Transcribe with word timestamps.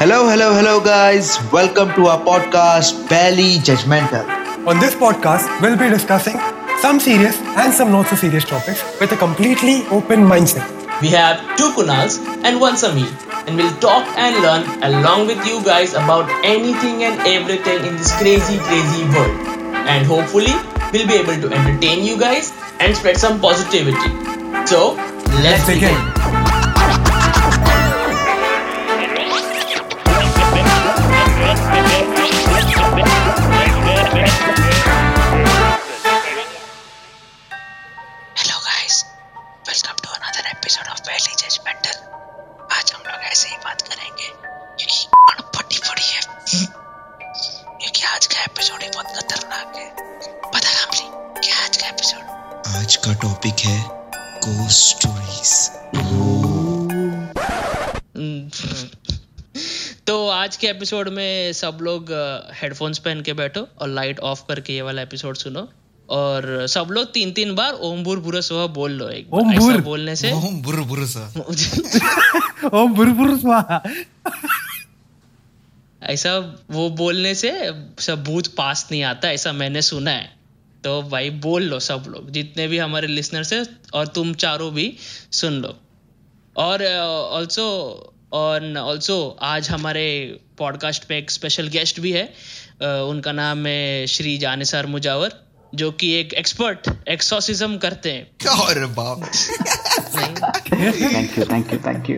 Hello, 0.00 0.28
hello, 0.28 0.54
hello, 0.54 0.80
guys. 0.80 1.38
Welcome 1.52 1.92
to 1.94 2.06
our 2.06 2.18
podcast, 2.24 3.08
Barely 3.08 3.58
Judgmental. 3.58 4.24
On 4.66 4.78
this 4.78 4.94
podcast, 4.94 5.46
we'll 5.60 5.76
be 5.76 5.88
discussing 5.88 6.38
some 6.80 7.00
serious 7.00 7.36
and 7.62 7.72
some 7.72 7.90
not 7.90 8.06
so 8.06 8.16
serious 8.16 8.44
topics 8.44 8.82
with 9.00 9.12
a 9.12 9.16
completely 9.16 9.82
open 9.88 10.20
mindset. 10.24 10.66
We 11.00 11.08
have 11.08 11.40
two 11.56 11.70
Kunals 11.72 12.18
and 12.44 12.60
one 12.60 12.74
Samir, 12.74 13.10
and 13.46 13.56
we'll 13.56 13.74
talk 13.78 14.06
and 14.16 14.42
learn 14.42 14.64
along 14.82 15.26
with 15.26 15.44
you 15.46 15.62
guys 15.64 15.94
about 15.94 16.28
anything 16.44 17.02
and 17.04 17.20
everything 17.26 17.84
in 17.84 17.96
this 17.96 18.12
crazy, 18.18 18.58
crazy 18.58 19.04
world. 19.14 19.38
And 19.94 20.06
hopefully, 20.06 20.54
we'll 20.92 21.06
be 21.06 21.14
able 21.14 21.38
to 21.48 21.54
entertain 21.54 22.04
you 22.04 22.18
guys 22.18 22.52
and 22.80 22.96
spread 22.96 23.16
some 23.16 23.40
positivity. 23.40 24.10
So, 24.66 24.94
let's, 25.42 25.66
Let's 25.66 25.66
begin. 25.66 25.94
begin. 25.94 26.17
के 60.60 60.66
episode 60.66 61.08
में 61.08 61.52
सब 61.52 61.78
लोग 61.82 62.10
headphones 62.54 62.98
पहन 62.98 63.20
के 63.20 63.32
बैठो 63.32 63.68
और 63.78 63.88
light 63.88 64.20
of 64.20 64.42
करके 64.48 64.72
ये 64.72 64.82
वाला 64.82 65.02
एपिसोड 65.02 65.36
सुनो। 65.36 65.68
और 66.08 66.66
सब 66.66 66.88
लोग 66.90 67.12
तीन 67.12 67.32
तीन 67.32 67.54
बार 67.54 67.72
ओम 67.72 68.04
बुर 68.04 68.20
बुरा 68.20 68.40
सुहा 68.40 68.66
बोल 68.66 68.92
लो 68.92 69.08
एक 69.08 69.34
ओम 69.34 69.52
ऐसा 69.52 69.60
भूर। 69.60 69.80
बोलने 69.80 70.16
से 70.16 70.32
ओम 70.32 70.62
बुर 70.62 70.80
बुर 70.80 70.98
ओम 72.74 72.94
बुरबुर 72.94 73.38
स्वाहा 73.38 73.82
ऐसा 76.02 76.38
वो 76.70 76.88
बोलने 76.90 77.34
से 77.34 77.52
सब 77.98 78.24
भूत 78.24 78.46
पास 78.46 78.88
नहीं 78.90 79.02
आता 79.02 79.30
ऐसा 79.30 79.52
मैंने 79.52 79.82
सुना 79.82 80.10
है। 80.10 80.36
तो 80.84 81.02
भाई 81.02 81.30
बोल 81.30 81.62
लो 81.62 81.78
सब 81.80 82.04
लोग 82.08 82.30
जितने 82.30 82.66
भी 82.68 82.78
हमारे 82.78 83.06
लिसनर्स 83.06 83.52
है 83.52 83.66
और 83.94 84.06
तुम 84.06 84.34
चारों 84.34 84.74
भी 84.74 84.96
सुन 85.32 85.52
लो। 85.52 85.76
और 86.56 86.84
ऑल्सो 87.30 87.66
और 88.32 88.76
ऑल्सो 88.76 89.38
आज 89.42 89.70
हमारे 89.70 90.06
पॉडकास्ट 90.58 91.04
पे 91.04 91.18
एक 91.18 91.30
स्पेशल 91.30 91.68
गेस्ट 91.68 92.00
भी 92.00 92.12
है 92.12 92.24
उनका 93.02 93.32
नाम 93.32 93.66
है 93.66 94.06
श्री 94.06 94.38
जानिसार 94.38 94.86
मुजावर 94.86 95.32
जो 95.74 95.90
कि 95.92 96.12
एक 96.12 96.32
एक्सपर्ट 96.34 96.88
एक्सोसिज्म 97.08 97.76
करते 97.78 98.12
हैं। 98.12 98.48
और 98.48 98.86
बाप? 98.86 99.24
Thank 100.14 101.38
you 101.38 101.44
thank 101.44 101.72
you 101.72 101.78
thank 101.78 102.10
you 102.10 102.16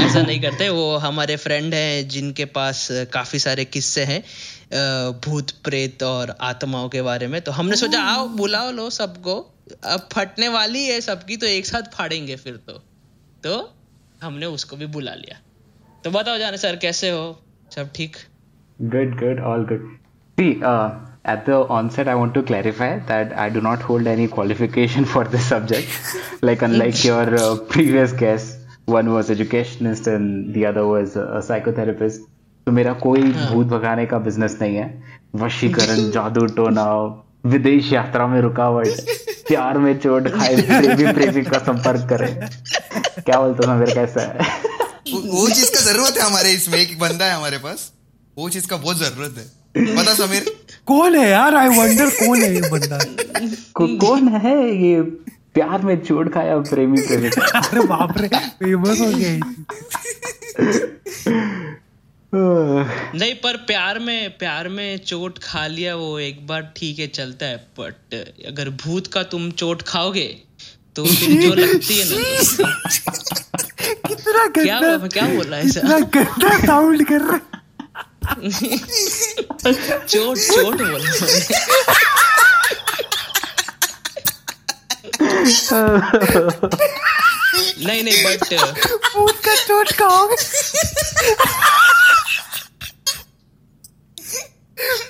ऐसा 0.00 0.22
नहीं 0.22 0.40
करते 0.40 0.68
वो 0.68 0.96
हमारे 0.96 1.36
फ्रेंड 1.36 1.74
हैं 1.74 2.08
जिनके 2.08 2.44
पास 2.44 2.86
काफ़ी 3.12 3.38
सारे 3.38 3.64
किस्से 3.64 4.04
हैं 4.04 4.22
भूत 5.20 5.50
प्रेत 5.64 6.02
और 6.02 6.36
आत्माओं 6.40 6.88
के 6.88 7.02
बारे 7.02 7.26
में। 7.26 7.40
तो 7.40 7.52
हमने 7.52 7.76
सोचा 7.76 8.02
आओ 8.02 8.26
बुलाओ 8.36 8.70
लो 8.70 8.88
सबको। 8.90 9.36
अब 9.84 10.08
फटने 10.12 10.48
वाली 10.48 10.84
है 10.86 11.00
सबकी 11.00 11.36
तो 11.36 11.46
एक 11.46 11.66
साथ 11.66 11.94
फाड़ेंगे 11.94 12.36
फिर 12.36 12.56
तो। 12.68 12.72
तो 13.44 13.74
हमने 14.22 14.46
उसको 14.46 14.76
भी 14.76 14.86
बुला 14.86 15.14
लिया। 15.14 15.40
तो 16.04 16.10
बताओ 16.10 16.38
जाने 16.38 16.56
सर 16.56 16.76
कैसे 16.82 17.10
हो? 17.10 17.24
सब 17.74 17.90
ठीक? 17.96 18.16
Good 18.78 19.18
good 19.20 19.40
all 19.44 19.64
good 19.70 19.88
see 20.38 20.48
at 21.32 21.44
the 21.48 21.66
onset 21.70 22.08
I 22.08 22.14
want 22.14 22.32
to 22.34 22.42
clarify 22.42 22.96
that 23.10 23.32
I 23.32 23.50
do 23.50 23.60
not 23.60 23.82
hold 23.82 24.06
any 24.08 24.26
qualification 24.26 25.04
for 25.04 25.28
this 25.28 25.48
subject 25.48 26.44
like 26.44 26.64
unlike 26.64 27.04
your 27.06 27.36
previous 27.72 28.14
guest 28.20 28.88
one 28.88 29.08
was 29.08 29.30
educationist 29.30 30.08
and 30.08 30.54
the 30.54 30.64
other 30.66 30.80
was 30.92 31.16
a 31.18 31.40
psychotherapist 31.48 32.28
तो 32.66 32.72
मेरा 32.72 32.92
कोई 33.02 33.30
हाँ। 33.32 33.52
भूत 33.52 33.66
भगाने 33.66 34.06
का 34.06 34.18
business 34.18 34.58
नहीं 34.62 34.76
है। 34.76 35.02
वशीकरण 35.34 36.10
जादू 36.16 36.46
टोना 36.56 36.84
विदेश 37.46 37.92
यात्रा 37.92 38.26
में 38.26 38.40
रुकावट 38.40 38.88
प्यार 39.48 39.78
में 39.78 39.98
चोट 39.98 40.28
खाए 40.28 40.54
भी 40.96 41.12
प्रेमी 41.12 41.42
का 41.42 41.58
संपर्क 41.58 42.08
करें। 42.08 42.34
क्या 43.24 43.40
बोलते 43.40 43.66
हो 43.66 43.74
मेरे 43.74 43.92
कैसा 43.94 44.20
है? 44.20 44.59
वो 45.12 45.48
चीज़ 45.48 45.70
का 45.74 45.80
ज़रूरत 45.80 46.18
है 46.18 46.22
हमारे 46.22 46.52
इसमें 46.52 46.78
एक 46.78 46.98
बंदा 46.98 47.24
है 47.24 47.34
हमारे 47.34 47.58
पास 47.58 47.92
वो 48.38 48.48
चीज़ 48.48 48.66
का 48.66 48.76
बहुत 48.76 48.98
ज़रूरत 48.98 49.34
है। 49.38 49.46
पता 49.96 50.14
समीर। 50.14 50.44
कौन 50.86 51.16
है 51.16 51.28
यार? 51.30 51.54
आई 51.54 51.68
वंडर 51.68 52.10
कौन 52.10 52.42
है 52.42 52.54
ये 52.54 52.60
बंदा? 52.60 52.98
को, 53.74 53.86
कौन 53.96 54.28
है 54.28 54.56
ये 54.82 55.00
प्यार 55.54 55.82
में 55.82 55.96
चोट 56.00 56.32
खाया 56.34 56.58
प्रेमी 56.58 57.00
प्रेमी 57.02 57.28
अरे 57.28 57.86
बाप 57.86 58.18
रे 58.18 58.28
फ़ेमस 58.28 59.00
हो 59.00 59.10
गया 59.10 59.38
नहीं 63.14 63.34
पर 63.34 63.56
प्यार 63.56 63.98
में 63.98 64.38
प्यार 64.38 64.68
में 64.68 64.98
चोट 64.98 65.38
खा 65.38 65.66
लिया 65.66 65.94
वो 65.96 66.18
एक 66.18 66.46
बार 66.46 66.72
ठीक 66.76 66.98
है 66.98 67.06
चलता 67.06 67.46
है 67.46 67.56
बट 67.78 68.14
अगर 68.46 68.70
भूत 68.84 69.06
का 69.06 69.22
तुम 69.22 69.50
चोट 69.50 69.82
खाओगे 69.82 70.26
तो 71.00 71.06
फिर 71.06 71.42
जो 71.42 71.54
लगती 71.60 71.98
है 71.98 72.04
ना। 72.08 72.16
कितना 74.08 74.46
क्या 74.46 74.78
गंदा 74.80 75.06
क्या 75.06 75.26
बोल 75.26 75.46
रहा 75.46 75.58
है 75.60 75.66
ऐसा? 75.66 75.80
कितना 75.80 75.98
गंदा 76.16 76.66
साउंड 76.66 77.06
कर 77.08 77.20
रहा 77.20 77.38
चोट 80.10 80.38
चोट 80.38 80.82
बोल 80.82 81.02
नहीं 87.86 88.02
नहीं 88.04 88.24
बट 88.24 88.54
भूत 89.14 89.40
का 89.44 89.54
चोट 89.54 89.92
खाओगे 89.92 90.36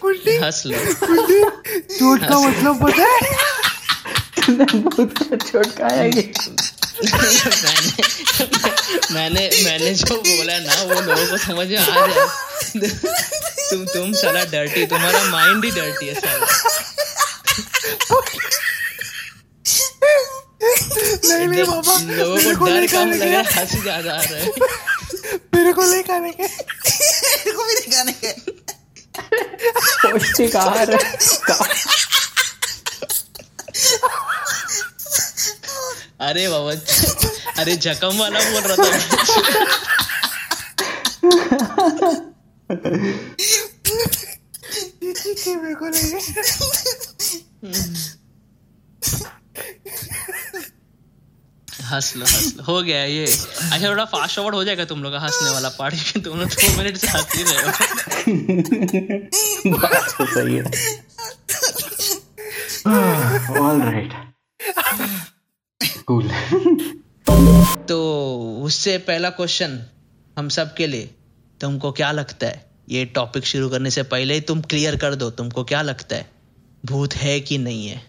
कुंडी 0.00 0.36
हंस 0.36 0.62
लो। 0.66 0.78
कुंडी 1.06 1.42
चोट 1.98 2.28
का 2.28 2.38
मतलब 2.38 2.82
पता 2.84 3.02
है। 3.02 3.59
मैंने 4.48 6.22
मैंने 9.12 9.50
मैंने 9.64 9.94
जो 9.94 10.16
बोला 10.16 10.58
ना 10.58 10.74
वो 10.82 11.00
लोगों 11.00 11.26
को 11.30 11.36
समझ 11.36 11.66
में 11.68 11.78
आ 11.78 12.06
जाए 12.06 12.24
तुम 13.70 13.84
तुम 13.86 14.12
साला 14.20 14.44
डर्टी 14.52 14.86
तुम्हारा 14.86 15.20
माइंड 15.24 15.64
ही 15.64 15.70
डर्टी 15.70 16.06
है 16.06 16.14
साला। 16.20 16.46
नहीं 21.24 21.46
नहीं 21.48 21.64
बाबा 21.64 21.94
लोगों 22.16 22.54
को 22.58 22.66
डर 22.66 22.72
नहीं 22.72 22.88
कम 22.88 22.96
खाने 22.96 23.16
लग 23.16 23.22
रहा 23.22 23.40
है 23.40 23.44
हँसी 23.54 23.78
ज़्यादा 23.82 24.12
आ 24.12 24.14
रहा 24.22 24.38
है। 24.38 24.44
मेरे 25.54 25.72
को 25.72 25.82
नहीं 25.84 26.02
खाने 26.02 26.30
के। 26.30 26.42
मेरे 26.42 27.52
को 27.52 27.64
भी 27.64 27.74
दिखाने 27.80 28.12
के। 28.24 28.30
पौष्टिक 30.02 30.56
आहार 30.56 30.88
अरे 36.20 36.48
बाबा, 36.48 36.72
अरे 37.60 37.76
जखम 37.84 38.18
वाला 38.18 38.40
बोल 38.50 38.62
रहा 38.62 38.76
था 38.76 38.88
ठीक 45.02 45.38
है 45.46 45.54
मेरे 45.62 45.74
को 45.74 45.84
हंस 51.90 52.12
लो 52.16 52.24
हंस 52.24 52.54
लो 52.56 52.62
हो 52.64 52.82
गया 52.82 53.04
ये। 53.04 53.24
अच्छा 53.26 53.88
थोड़ा 53.88 54.04
फास्ट 54.04 54.36
फॉरवर्ड 54.36 54.54
हो 54.54 54.64
जाएगा 54.64 54.84
तुम 54.84 55.02
लोग 55.02 55.12
का 55.12 55.18
हंसने 55.18 55.50
वाला 55.50 55.68
पार्ट 55.78 55.94
तुम 56.24 56.38
लोग 56.40 56.48
दो 56.48 56.76
मिनट 56.78 56.96
से 56.96 57.06
हंस 57.08 57.26
ही 57.36 57.42
रहे 57.42 57.62
हो। 57.62 57.68
बात 59.78 60.14
तो 60.18 60.26
सही 60.34 60.54
है। 60.56 60.64
ऑल 62.86 63.82
राइट 63.82 64.12
कूल 66.06 66.30
तो 67.88 67.98
उससे 68.64 68.98
पहला 68.98 69.30
क्वेश्चन 69.30 69.80
हम 70.38 70.48
सब 70.48 70.74
के 70.74 70.86
लिए 70.86 71.10
तुमको 71.60 71.92
क्या 71.92 72.12
लगता 72.12 72.46
है? 72.46 72.70
ये 72.88 73.04
टॉपिक 73.04 73.44
शुरू 73.44 73.68
करने 73.68 73.90
से 73.90 74.02
पहले 74.02 74.34
ही 74.34 74.40
तुम 74.40 74.60
क्लियर 74.60 74.96
कर 74.96 75.14
दो 75.14 75.30
तुमको 75.30 75.64
क्या 75.64 75.82
लगता 75.82 76.16
है? 76.16 76.26
भूत 76.86 77.14
है 77.14 77.40
कि 77.40 77.58
नहीं 77.58 77.88
है? 77.88 78.02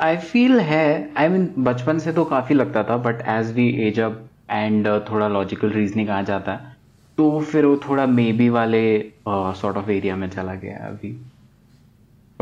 आई 0.00 0.16
फील 0.16 0.60
है. 0.60 1.14
आई 1.16 1.28
मीन 1.28 1.54
बचपन 1.58 1.98
से 1.98 2.12
तो 2.12 2.24
काफ़ी 2.24 2.54
लगता 2.54 2.82
था 2.82 2.96
but 2.96 3.28
as 3.28 3.52
we 3.52 3.68
age 3.88 4.00
up 4.00 4.30
and 4.50 4.88
थोड़ा 5.10 5.28
लॉजिकल 5.28 5.70
रीजनिंग 5.70 6.10
आ 6.10 6.22
जाता 6.22 6.52
है 6.52 6.76
तो 7.18 7.40
फिर 7.40 7.64
वो 7.64 7.76
थोड़ा 7.88 8.06
मे 8.06 8.32
बी 8.32 8.48
वाले 8.48 9.12
सॉर्ट 9.28 9.76
ऑफ़ 9.76 9.90
एरिया 9.90 10.16
में 10.16 10.30
चला 10.30 10.54
गया 10.54 10.98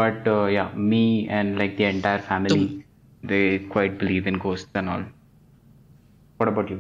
है 0.01 0.11
अभी 0.11 0.21
but 0.21 0.51
yeah 0.53 0.73
me 0.77 1.29
and 1.31 1.59
like 1.59 1.77
the 1.77 1.81
entire 1.81 2.21
family 2.21 2.85
they 3.27 3.59
quite 3.59 3.99
believe 3.99 4.29
in 4.29 4.37
ghost 4.37 4.77
and 4.77 4.89
all 4.89 5.01
what 5.01 6.49
about 6.49 6.71
you 6.71 6.79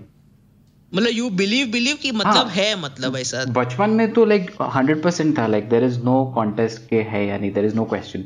मतलब 0.95 1.11
यू 1.13 1.31
बिलीव 1.31 1.67
बिलीव 1.67 1.97
कि 2.03 2.13
मतलब 2.13 2.35
हाँ। 2.35 2.49
है 2.49 2.81
मतलब 2.81 3.17
ऐसा। 3.17 3.45
बचपन 3.45 3.91
में 3.91 4.13
तो 4.13 4.25
लाइक 4.25 4.51
हंड्रेड 4.63 5.03
परसेंट 5.03 5.39
था 5.39 5.47
like 5.47 5.69
there 5.69 5.85
is 5.85 6.01
no 6.01 6.33
contest 6.35 6.89
के 6.89 7.03
है 7.03 7.27
या 7.27 7.39
नहीं 7.39 7.53
देर 7.53 7.65
इज़ 7.65 7.75
नो 7.75 7.85
क्वेश्चन 7.85 8.25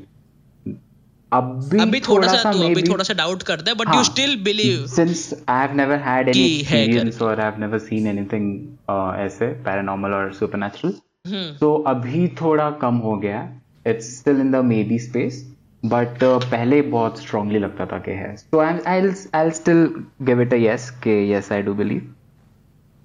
अभी 1.33 1.79
अभी 1.79 2.01
थोड़ा 2.01 2.29
सा 2.29 2.53
तू 2.53 2.63
अभी 2.63 2.83
थोड़ा 2.83 3.05
सा 3.05 3.15
डाउट 3.15 3.43
करता 3.43 3.71
है 3.71 3.77
but 3.77 3.95
you 3.95 4.05
still 4.05 4.37
believe 4.37 4.87
since 4.87 5.35
I 5.49 5.57
have 5.63 5.75
never 5.77 5.99
had 6.07 6.23
any 6.23 6.33
कि 6.33 6.63
है 6.63 6.87
experience 6.87 7.23
or 7.23 7.41
I 7.41 7.51
have 7.51 7.59
never 7.65 7.79
seen 7.79 8.07
anything 8.07 8.47
uh, 8.91 9.15
ऐसे 9.17 9.47
पैरानॉर्मल 9.47 10.11
और 10.11 10.35
supernatural. 10.35 10.93
हम्म। 11.27 11.57
तो 11.57 11.75
अभी 11.77 12.29
थोड़ा 12.29 12.71
कम 12.71 12.95
हो 12.95 13.17
गया 13.17 13.61
it's 13.91 14.19
still 14.19 14.41
in 14.41 14.51
the 14.53 14.57
may 14.57 14.85
be 14.85 14.99
space 14.99 15.55
but 15.85 16.19
पहले 16.25 16.83
बहुत 16.83 17.19
स्ट्रांगली 17.23 17.59
लगता 17.59 17.87
था 17.87 17.99
कि 17.99 18.11
है। 18.11 18.37
So 18.37 18.59
I 18.59 18.79
I 18.87 19.01
I 19.35 19.51
still 19.51 19.95
give 20.23 20.41
it 20.43 20.55
a 20.55 20.57
yes 20.57 20.91
के 20.91 21.31
yes 21.31 21.53
I 21.53 21.63
do 21.63 21.75
believe 21.75 22.15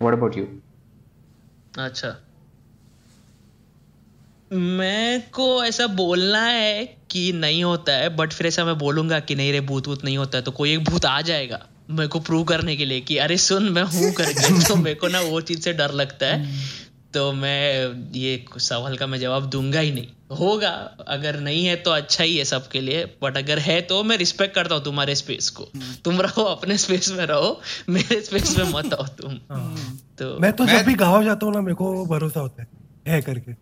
what 0.02 0.14
about 0.14 0.38
you 0.38 0.46
अच्छा। 1.78 2.16
मैं 4.54 5.22
को 5.32 5.64
ऐसा 5.64 5.88
बोलना 5.88 6.42
है 6.44 6.86
कि 7.12 7.32
नहीं 7.34 7.64
होता 7.64 7.94
है 7.94 8.16
बट 8.16 8.34
फिर 8.34 8.48
ऐसा 8.48 8.66
मैं 8.66 8.78
बोलूँगा 8.78 9.20
कि 9.20 9.36
नहीं 9.36 9.52
रे 9.52 9.62
भूत 9.62 9.88
वूत 9.88 10.06
नहीं 10.06 10.18
होता 10.18 10.38
है 10.38 10.44
तो 10.44 10.52
कोई 10.52 10.74
एक 10.74 10.84
भूत 10.84 11.06
आ 11.06 11.22
जाएगा 11.22 11.68
मेरे 11.90 12.08
को 12.08 12.20
प्रूव 12.20 12.44
करने 12.44 12.76
के 12.76 12.86
लिए 12.86 13.02
कि, 13.02 13.18
अरे 13.18 13.38
सुन, 13.38 13.64
मैं 13.64 13.84
हूँ 13.84 14.12
करके। 14.14 14.64
तो 14.68 14.76
मेरे 14.76 14.96
को 14.96 15.08
ना 15.08 15.22
वो 15.22 15.42
चीज़ 15.42 15.62
से 15.62 15.74
डर 15.74 15.92
लगता 15.92 16.26
है। 16.26 16.54
तो 17.14 17.32
मैं 17.34 17.64
ये 18.12 18.46
सवाल 18.58 18.98
का 18.98 19.08
मैं 19.08 19.20
जवाब 19.20 19.50
दूँगा 19.50 19.80
ही 19.80 19.92
नहीं। 19.92 20.08
होगा 20.38 20.70
अगर 21.08 21.40
नहीं 21.40 21.66
है 21.66 21.76
तो 21.76 21.92
अच्छा 21.92 22.24
ही 22.24 22.38
है 22.38 22.46
सबके 22.46 22.82
लिए 22.82 23.06
बट 23.24 23.38
अगर 23.38 23.60
है 23.60 23.82
तो 23.82 24.04
मैं 24.04 24.18
रिस्पेक्ट 24.18 24.56
करता 24.56 24.76
हूँ 24.76 24.84
तुम्हारे 24.84 25.16
स्पेस 25.16 25.50
को। 25.50 25.68
तुम 26.06 26.22
रहो 26.22 26.44
अपने 26.44 26.78
स्पेस 26.78 27.12
में 27.12 27.26
रहो 27.26 27.62
मेरे 27.90 28.22
स्पेस 28.22 28.58
में 28.58 28.72
मत 28.74 28.94
आओ 28.94 29.06
तुम। 29.08 29.34
तो 30.20 30.40
मैं 30.40 30.54
तो 30.54 30.64
मैं- 30.64 30.80
जब 30.80 30.86
भी 30.86 30.94
गाँव 30.94 31.24
जाता 31.24 31.46
हूँ 31.46 31.54
ना 31.54 31.62
मेरे 31.62 31.76
को 31.76 32.06
भरोसा 32.06 32.40
होता 32.40 32.62
है 32.62 32.68
है 33.08 33.22
करके। 33.22 33.54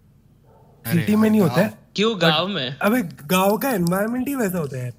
सिटी 0.91 1.15
में 1.15 1.29
नहीं 1.29 1.41
होता 1.41 1.61
है। 1.61 1.73
क्यों 1.95 2.21
गाँव 2.21 2.47
में? 2.47 2.77
अबे 2.81 3.01
गाँव 3.27 3.57
का 3.57 3.69
एनवायरमेंट 3.69 4.27
ही 4.27 4.35
वैसा 4.35 4.57
होता 4.57 4.77
है। 4.77 4.93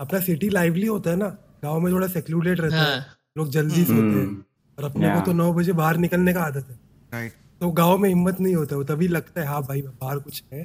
अपना 0.00 0.20
सिटी 0.20 0.48
लाइवली 0.48 0.86
होता 0.86 1.10
है 1.10 1.16
ना 1.16 1.28
गाँव 1.64 1.80
में 1.80 1.92
थोड़ा 1.92 2.08
सेक्लूडेड 2.08 2.60
रहता 2.60 2.76
है 2.76 2.94
हाँ। 2.96 3.06
लोग 3.38 3.50
जल्दी 3.50 3.84
सोते 3.84 4.18
हैं 4.18 4.46
और 4.78 4.84
अपने 4.84 5.14
को 5.14 5.20
तो 5.20 5.32
नौ 5.32 5.52
बजे 5.52 5.72
बाहर 5.72 5.96
निकलने 5.96 6.32
का 6.32 6.40
आदत 6.40 6.66
है। 6.70 6.80
राइट 7.14 7.32
तो 7.60 7.70
गाँव 7.70 7.98
में 7.98 8.08
हिम्मत 8.08 8.40
नहीं 8.40 8.54
होता 8.54 8.76
वो 8.76 8.84
तभी 8.84 9.08
लगता 9.08 9.40
है 9.40 9.46
हाँ 9.46 9.62
भाई 9.62 9.82
बाहर 9.82 10.18
कुछ 10.18 10.42
है 10.52 10.64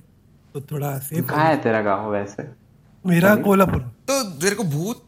तो 0.56 0.62
थोड़ा 0.62 0.98
सेफ़ 1.00 1.26
कहाँ 1.28 1.46
है 1.48 1.58
तेरा 1.64 1.82
गाँव 1.82 2.12
वैसे? 2.12 2.44
मेरा 3.06 3.36
कोल्हापुर। 3.36 3.80
तो 4.10 4.22
तेरे 4.42 4.56
को 4.56 4.64
भूत 4.64 5.04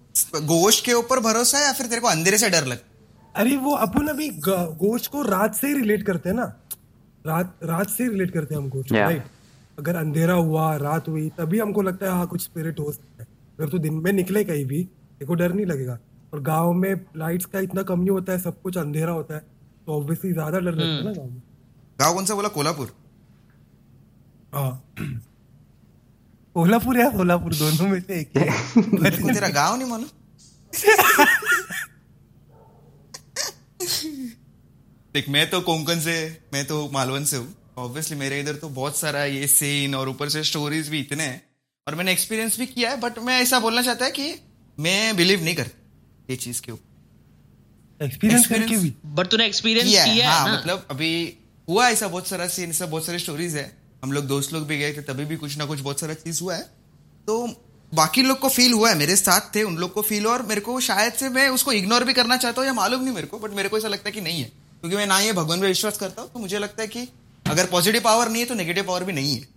गोश्त 0.45 0.85
के 0.85 0.93
ऊपर 0.93 1.19
भरोसा 1.19 1.57
है 1.57 1.65
या 1.65 1.71
फिर 1.73 1.87
तेरे 1.87 2.01
को 2.01 2.07
अंधेरे 2.07 2.37
से 2.37 2.49
डर 2.49 2.65
लगता 2.65 3.39
अरे 3.41 3.55
वो 3.57 3.71
अपन 3.75 4.07
अभी 4.07 4.29
ग- 4.29 4.75
गोश्त 4.81 5.11
को 5.11 5.21
रात 5.21 5.55
से 5.55 5.67
ही 5.67 5.73
रिलेट 5.73 6.03
करते 6.03 6.29
हैं 6.29 6.35
ना। 6.35 6.45
रात 7.25 7.55
रात 7.63 7.89
से 7.89 8.07
रिलेट 8.09 8.31
करते 8.31 8.55
हैं 8.55 8.61
हम 8.61 8.69
गोश्त 8.69 8.91
Yeah. 8.91 9.01
राइट 9.01 9.23
अगर 9.79 9.95
अंधेरा 9.95 10.33
हुआ 10.33 10.75
रात 10.75 11.07
हुई 11.07 11.29
तभी 11.29 11.59
हमको 11.59 11.81
लगता 11.81 12.05
है 12.05 12.11
हाँ 12.11 12.27
कुछ 12.27 12.43
स्पिरिट 12.43 12.79
हो 12.79 12.91
सकता 12.91 13.23
है। 13.23 13.27
अगर 13.59 13.69
तू 13.69 13.77
दिन 13.77 13.93
में 14.03 14.11
निकले 14.13 14.43
कहीं 14.43 14.65
भी 14.65 14.83
को 15.27 15.33
डर 15.33 15.53
नहीं 15.53 15.65
लगेगा। 15.65 15.97
और 16.33 16.39
गाँव 16.41 16.73
में 16.73 16.93
लाइट्स 17.17 17.45
का 17.45 17.59
इतना 17.59 17.81
कमी 17.83 18.07
होता 18.07 18.31
है 18.33 18.39
सब 18.39 18.61
कुछ 18.61 18.77
अंधेरा 18.77 19.11
होता 19.11 19.35
है 19.35 19.39
तो 19.87 19.93
ऑब्वियसली 19.93 20.31
ज़्यादा 20.33 20.59
डर 20.59 20.71
लगता 20.71 20.85
है 20.87 21.03
ना 21.03 21.11
गाँव 21.11 21.29
में। 21.29 21.41
गाँव 21.99 22.13
कौन 22.13 22.25
सा 22.25 22.35
बोला? 22.35 22.49
कोल्हापुर. 22.49 22.95
हाँ 24.53 24.93
कोल्हापुर 26.55 26.99
या 26.99 27.09
सोलापुर 27.11 27.53
दोनों 27.55 27.87
में 27.87 27.99
से 28.01 28.19
एक. 28.19 28.37
ही 28.37 29.33
तेरा 29.33 29.47
गाँव 29.49 29.75
नहीं 29.77 29.89
मालूम 29.89 30.09
देख 35.13 35.29
मैं 35.29 35.49
तो 35.49 35.59
कोंकण 35.61 35.99
से 35.99 36.15
मैं 36.53 36.65
तो 36.67 36.89
मालवन 36.93 37.23
से 37.25 37.37
हूँ। 37.37 37.55
ऑब्वियसली 37.77 38.17
मेरे 38.17 38.39
इधर 38.39 38.55
तो 38.55 38.69
बहुत 38.69 38.97
सारा 38.97 39.23
ये 39.25 39.47
सीन 39.47 39.95
और 39.95 40.09
ऊपर 40.09 40.29
से 40.29 40.43
स्टोरीज 40.43 40.89
भी 40.89 40.99
इतने 40.99 41.23
हैं। 41.23 41.41
और 41.87 41.95
मैंने 41.95 42.11
एक्सपीरियंस 42.11 42.57
भी 42.59 42.65
किया 42.65 42.89
है 42.89 42.99
बट 43.01 43.19
मैं 43.19 43.39
ऐसा 43.41 43.59
बोलना 43.59 43.81
चाहता 43.81 44.05
है 44.05 44.11
कि 44.11 44.33
मैं 44.77 45.15
बिलीव 45.17 45.43
नहीं 45.43 45.55
करता 45.55 46.25
ये 46.29 46.35
चीज़ 46.37 46.61
के 46.61 46.71
ऊपर। 46.71 48.05
एक्सपीरियंस 48.05 48.47
करके 48.47 48.77
भी। 48.77 48.93
बट 49.05 49.27
तूने 49.27 49.45
एक्सपीरियंस 49.45 49.89
किया 49.89 50.03
है 50.03 50.13
किया 50.13 50.31
है 50.31 50.37
हाँ 50.37 50.47
ना? 50.47 50.57
मतलब 50.57 50.87
अभी 50.91 51.37
हुआ 51.67 51.87
ऐसा 51.89 52.07
बहुत 52.07 52.27
सारा 52.27 52.47
सीन 52.47 52.69
ऐसा 52.69 52.85
बहुत 52.85 53.05
सारी 53.05 53.19
स्टोरीज 53.19 53.55
है। 53.55 53.71
हम 54.03 54.11
लोग 54.11 54.25
दोस्त 54.25 54.53
लोग 54.53 54.67
भी 54.67 54.77
गए 54.77 54.93
थे 54.93 55.01
तभी 55.03 55.25
भी 55.25 55.35
कुछ 55.37 55.57
ना 55.57 55.65
कुछ 55.65 55.79
बहुत 55.79 55.99
सारा 55.99 56.13
चीज़ 56.15 56.41
हुआ 56.43 56.55
है। 56.55 56.61
तो 57.27 57.47
बाकी 57.91 58.21
लोग 58.23 58.39
को 58.39 58.49
फील 58.49 58.73
हुआ 58.73 58.89
है 58.89 58.97
मेरे 58.97 59.15
साथ 59.15 59.55
थे 59.55 59.63
उन 59.63 59.75
लोग 59.77 59.93
को 59.93 60.01
फील 60.01 60.25
हुआ 60.25 60.33
और 60.33 60.41
मेरे 60.43 60.61
को 60.61 60.79
शायद 60.81 61.13
से 61.13 61.29
मैं 61.29 61.47
उसको 61.49 61.71
इग्नोर 61.71 62.03
भी 62.03 62.13
करना 62.13 62.37
चाहता 62.37 62.61
हूँ 62.61 62.67
या 62.67 62.73
मालूम 62.73 63.03
नहीं 63.03 63.13
मेरे 63.15 63.27
को 63.27 63.39
बट 63.39 63.51
मेरे 63.51 63.69
को 63.69 63.77
ऐसा 63.77 63.87
लगता 63.87 64.09
है 64.09 64.11
कि 64.11 64.21
नहीं 64.21 64.41
है। 64.41 64.49
क्योंकि 64.81 64.95
मैं 64.95 65.07
ना 65.07 65.19
ये 65.19 65.33
भगवान 65.33 65.59
में 65.59 65.67
विश्वास 65.67 65.97
करता 65.97 66.21
हूँ 66.21 66.31
तो 66.33 66.39
मुझे 66.39 66.59
लगता 66.59 66.81
है 66.81 66.87
कि 66.87 67.07
अगर 67.45 67.65
पॉजिटिव 67.65 68.01
पावर 68.01 68.29
नहीं 68.29 68.41
है 68.41 68.47
तो 68.47 68.55
नेगेटिव 68.55 68.83
पावर 68.83 69.03
भी 69.03 69.13
नहीं 69.13 69.35
है। 69.35 69.47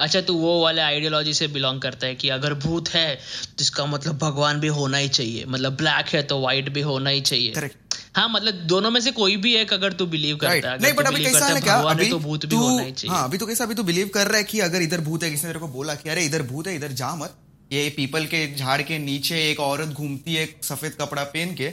अच्छा 0.00 0.20
तू 0.20 0.34
वो 0.34 0.60
वाले 0.62 0.82
आइडियोलॉजी 0.82 1.34
से 1.34 1.46
बिलोंग 1.48 1.80
करता 1.80 2.06
है 2.06 2.14
कि 2.14 2.28
अगर 2.28 2.54
भूत 2.60 2.88
है 2.88 3.14
तो 3.14 3.62
इसका 3.62 3.86
मतलब 3.86 4.18
भगवान 4.18 4.60
भी 4.60 4.68
होना 4.70 4.98
ही 4.98 5.08
चाहिए। 5.10 5.44
मतलब 5.46 5.76
ब्लैक 5.76 6.14
है 6.14 6.22
तो 6.22 6.40
व्हाइट 6.40 6.68
भी 6.68 6.80
होना 6.82 7.10
ही 7.10 7.20
चाहिए। 7.22 7.52
करेक्ट 7.52 7.85
हाँ 8.16 8.28
मतलब 8.28 8.54
दोनों 8.66 8.90
में 8.90 9.00
से 9.00 9.10
कोई 9.12 9.36
भी 9.36 9.54
एक 9.56 9.72
अगर 9.72 9.92
तू 9.92 10.06
बिलीव 10.06 10.36
करता 10.36 10.70
है 10.70 10.78
नहीं 10.82 10.92
बट 10.94 11.06
अभी 11.06 11.24
कैसा 11.24 11.46
है 11.46 11.60
क्या 11.60 11.74
अभी 11.90 12.08
तो 12.10 12.18
भूत 12.18 12.46
भी 12.46 12.56
होना 12.56 12.82
ही 12.82 12.92
चाहिए। 12.92 13.14
हाँ 13.14 13.24
अभी 13.24 13.38
तो 13.38 13.46
कैसा 13.46 13.64
अभी 13.64 13.74
तू 13.74 13.82
बिलीव 13.84 14.10
कर 14.14 14.28
रहा 14.28 14.38
है 14.38 14.44
कि 14.44 14.60
अगर 14.60 14.82
इधर 14.82 15.00
भूत 15.00 15.22
है 15.22 15.30
किसी 15.30 15.46
ने 15.46 15.52
तेरे 15.52 15.60
को 15.60 15.68
बोला 15.68 15.94
कि 15.94 16.08
अरे 16.08 16.24
इधर 16.24 16.42
भूत 16.44 16.66
है 16.66 16.74
इधर 16.76 16.92
जा 16.94 17.14
मत। 17.14 17.36
ये 17.72 17.88
पीपल 17.90 18.26
के 18.26 18.40
झाड़ 18.54 18.80
के 18.82 18.98
नीचे 18.98 19.38
एक 19.50 19.60
औरत 19.60 19.88
घूमती 19.88 20.34
है 20.34 20.46
सफ़ेद 20.62 20.92
कपड़ा 21.00 21.22
पहन 21.26 21.54
के 21.54 21.68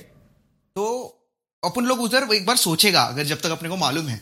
तो 0.76 0.86
अपन 1.64 1.86
लोग 1.86 2.02
उधर 2.02 2.28
एक 2.36 2.46
बार 2.46 2.58
सोचेगा 2.58 3.02
अगर 3.06 3.24
जब 3.24 3.42
तक 3.42 3.52
अपने 3.52 3.70
को 3.70 3.78
मालूम 3.78 4.08
है। 4.08 4.22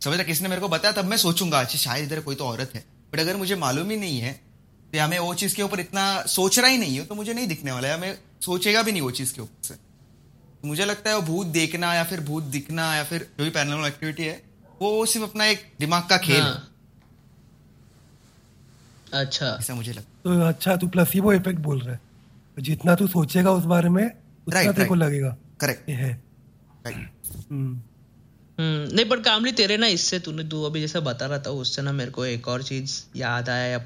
समझ 0.00 0.20
किसी 0.22 0.42
ने 0.42 0.48
मेरे 0.48 0.60
को 0.60 0.68
बताया 0.68 0.92
तब 0.92 1.04
मैं 1.04 1.16
सोचूँगा 1.16 1.60
अच्छा 1.60 1.78
शायद 1.78 2.04
इधर 2.04 2.20
कोई 2.20 2.34
तो 2.34 2.44
औरत 2.44 2.72
है। 2.74 2.84
बट 3.12 3.20
अगर 3.20 3.36
मुझे 3.36 3.56
मालूम 3.56 3.90
ही 3.90 3.96
नहीं 3.96 4.18
है 4.20 4.32
तो 4.92 4.98
या 4.98 5.06
मैं 5.08 5.18
वो 5.18 5.34
चीज़ 5.34 5.54
के 5.56 5.62
ऊपर 5.62 5.80
इतना 5.80 6.04
सोच 6.28 6.58
रहा 6.58 6.70
ही 6.70 6.78
नहीं 6.78 6.98
हूँ 6.98 7.06
तो 7.06 7.14
मुझे 7.14 7.32
नहीं 7.32 7.46
दिखने 7.48 7.72
वाला 7.72 7.88
है। 7.88 7.94
या 7.94 8.00
मैं 8.00 8.16
सोचेगा 8.44 8.82
भी 8.82 8.92
नहीं 8.92 9.02
वो 9.02 9.10
चीज़ 9.12 9.34
के 9.34 9.42
ऊपर 9.42 9.66
से। 9.68 9.74
मुझे 10.66 10.84
लगता 10.84 11.10
है 11.10 11.16
वो 11.16 11.22
भूत 11.22 11.46
देखना 11.46 11.94
या 11.94 12.04
फिर 12.04 12.20
भूत 12.20 12.44
दिखना 12.44 12.94
या 12.96 13.04
फिर 13.04 13.26
जो 13.38 13.44
भी 13.44 13.50
पैरानॉर्मल 13.50 13.86
एक्टिविटी 13.86 14.24
है 14.24 14.42
वो 14.82 15.06
सिर्फ़ 15.06 15.30
अपना 15.30 15.44
एक 15.44 15.72
दिमाग 15.80 16.02
का 16.02 16.16
खेल 16.18 16.40
हाँ। 16.40 16.72
अच्छा। 19.12 19.56
ऐसा 19.60 19.74
मुझे 19.74 19.92
लगता 19.92 20.20
तो 20.24 20.40
अच्छा 20.40 20.76
तू 20.76 20.88
प्लसीबो 20.88 21.32
इफ़ेक्ट 21.32 21.60
बोल 21.60 21.80
रहा 21.80 21.92
है। 21.94 22.00
तो 22.56 22.62
जितना 22.62 22.94
तू 22.94 23.06
सोचेगा 23.06 23.50
उस 23.50 23.64
बारे 23.64 23.88
में 23.88 24.04
उतना 24.06 24.60
Right, 24.60 24.76
तेरे 24.76 24.88
को 24.88 24.94
लगेगा। 24.94 25.36
करेक्ट 25.60 25.88
ये 25.88 25.94
है। 25.94 26.10
Right 26.86 27.10
hmm. 27.50 27.82
नहीं 28.60 29.04
बट 29.04 29.20
कामली 29.24 29.50
तेरे 29.52 29.76
ना 29.76 29.86
इससे 29.94 30.18
तूने 30.18 30.44
तू 30.48 30.62
अभी 30.64 30.80
जैसा 30.80 31.00
बता 31.00 31.26
रहा 31.26 31.38
था 31.38 31.50
उससे 31.62 31.82
ना 31.82 31.92
मेरे 31.92 32.10
को 32.10 32.24
एक 32.26 32.48
और 32.48 32.62
चीज़ 32.62 32.92
याद 33.16 33.48
आया 33.48 33.66
या 33.66 33.80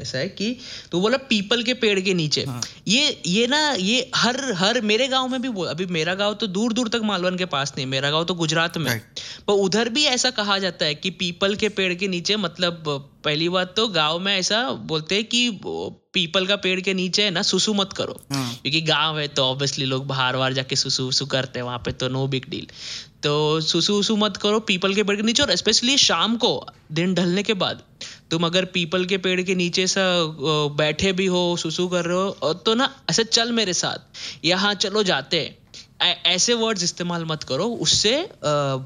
ऐसा 0.00 0.18
है 0.18 0.28
कि 0.28 0.56
तू 0.92 1.00
बोला 1.00 1.16
पीपल 1.28 1.62
के 1.62 1.74
पेड़ 1.74 1.98
के 2.00 2.14
नीचे 2.14 2.44
हाँ। 2.44 2.60
ये 2.88 3.20
ये 3.26 3.46
ना 3.46 3.60
ये 3.72 4.10
हर 4.16 4.40
हर 4.56 4.80
मेरे 4.90 5.08
गाँव 5.08 5.28
में 5.28 5.40
भी 5.42 5.48
अभी 5.68 5.86
मेरा 5.98 6.14
गाँव 6.14 6.34
तो 6.34 6.46
दूर 6.46 6.72
दूर 6.72 6.88
तक 6.88 7.00
मालवन 7.04 7.36
के 7.36 7.44
पास 7.54 7.72
नहीं 7.76 7.86
मेरा 7.86 8.10
गाँव 8.10 8.24
तो 8.24 8.34
गुजरात 8.34 8.78
में 8.78 8.90
Right. 8.92 9.11
पर 9.48 9.52
उधर 9.54 9.88
भी 9.88 10.04
ऐसा 10.06 10.30
कहा 10.30 10.58
जाता 10.58 10.84
है 10.84 10.94
कि 10.94 11.10
पीपल 11.12 11.54
के 11.56 11.68
पेड़ 11.70 11.92
के 11.94 12.08
नीचे 12.08 12.36
मतलब 12.36 12.84
पहली 13.24 13.48
बात 13.48 13.74
तो 13.76 13.86
गाँव 13.88 14.18
में 14.18 14.36
ऐसा 14.38 14.62
बोलते 14.84 15.14
हैं 15.14 15.24
कि 15.24 15.50
पीपल 16.12 16.46
का 16.46 16.56
पेड़ 16.56 16.80
के 16.80 16.94
नीचे 16.94 17.22
है 17.22 17.30
ना 17.30 17.42
सुसु 17.42 17.74
मत 17.74 17.92
करो। 17.92 18.18
हाँ। 18.32 18.52
क्योंकि 18.62 18.80
गाँव 18.80 19.18
है 19.18 19.26
तो 19.28 19.44
ऑब्वियसली 19.44 19.84
लोग 19.84 20.06
बाहर 20.06 20.36
बाहर 20.36 20.52
जाके 20.52 20.76
सुसु 20.76 21.06
वसु 21.08 21.26
करते 21.26 21.58
हैं 21.58 21.64
वहाँ 21.66 21.78
पे 21.78 21.92
तो 21.92 22.08
नो 22.08 22.26
बिग 22.26 22.48
डील 22.50 22.66
तो 23.22 23.60
सुसु 23.60 23.98
वसु 23.98 24.16
मत 24.16 24.36
करो 24.36 24.60
पीपल 24.62 24.94
के 24.94 25.02
पेड़ 25.02 25.16
के 25.16 25.22
नीचे 25.22 25.42
और 25.42 25.54
स्पेशली 25.56 25.96
शाम 25.98 26.36
को 26.36 26.52
दिन 26.92 27.14
ढलने 27.14 27.42
के 27.42 27.54
बाद। 27.54 27.82
तुम 28.30 28.46
अगर 28.46 28.64
पीपल 28.64 29.04
के 29.04 29.18
पेड़ 29.18 29.40
के 29.42 29.54
नीचे 29.54 29.86
सा 29.86 30.02
बैठे 30.76 31.12
भी 31.12 31.26
हो 31.26 31.56
सुसु 31.56 31.86
कर 31.88 32.04
रहे 32.04 32.16
हो 32.16 32.52
तो 32.56 32.74
ना 32.74 32.90
ऐसे 33.10 33.24
चल 33.24 33.52
मेरे 33.52 33.72
साथ। 33.74 34.44
यहाँ 34.44 34.74
चलो 34.76 35.02
जाते 35.02 35.40
हैं। 35.40 35.56
ऐसे 36.04 36.54
वर्ड्स 36.54 36.82
इस्तेमाल 36.84 37.24
मत 37.24 37.42
करो 37.42 37.64
उससे 37.64 38.28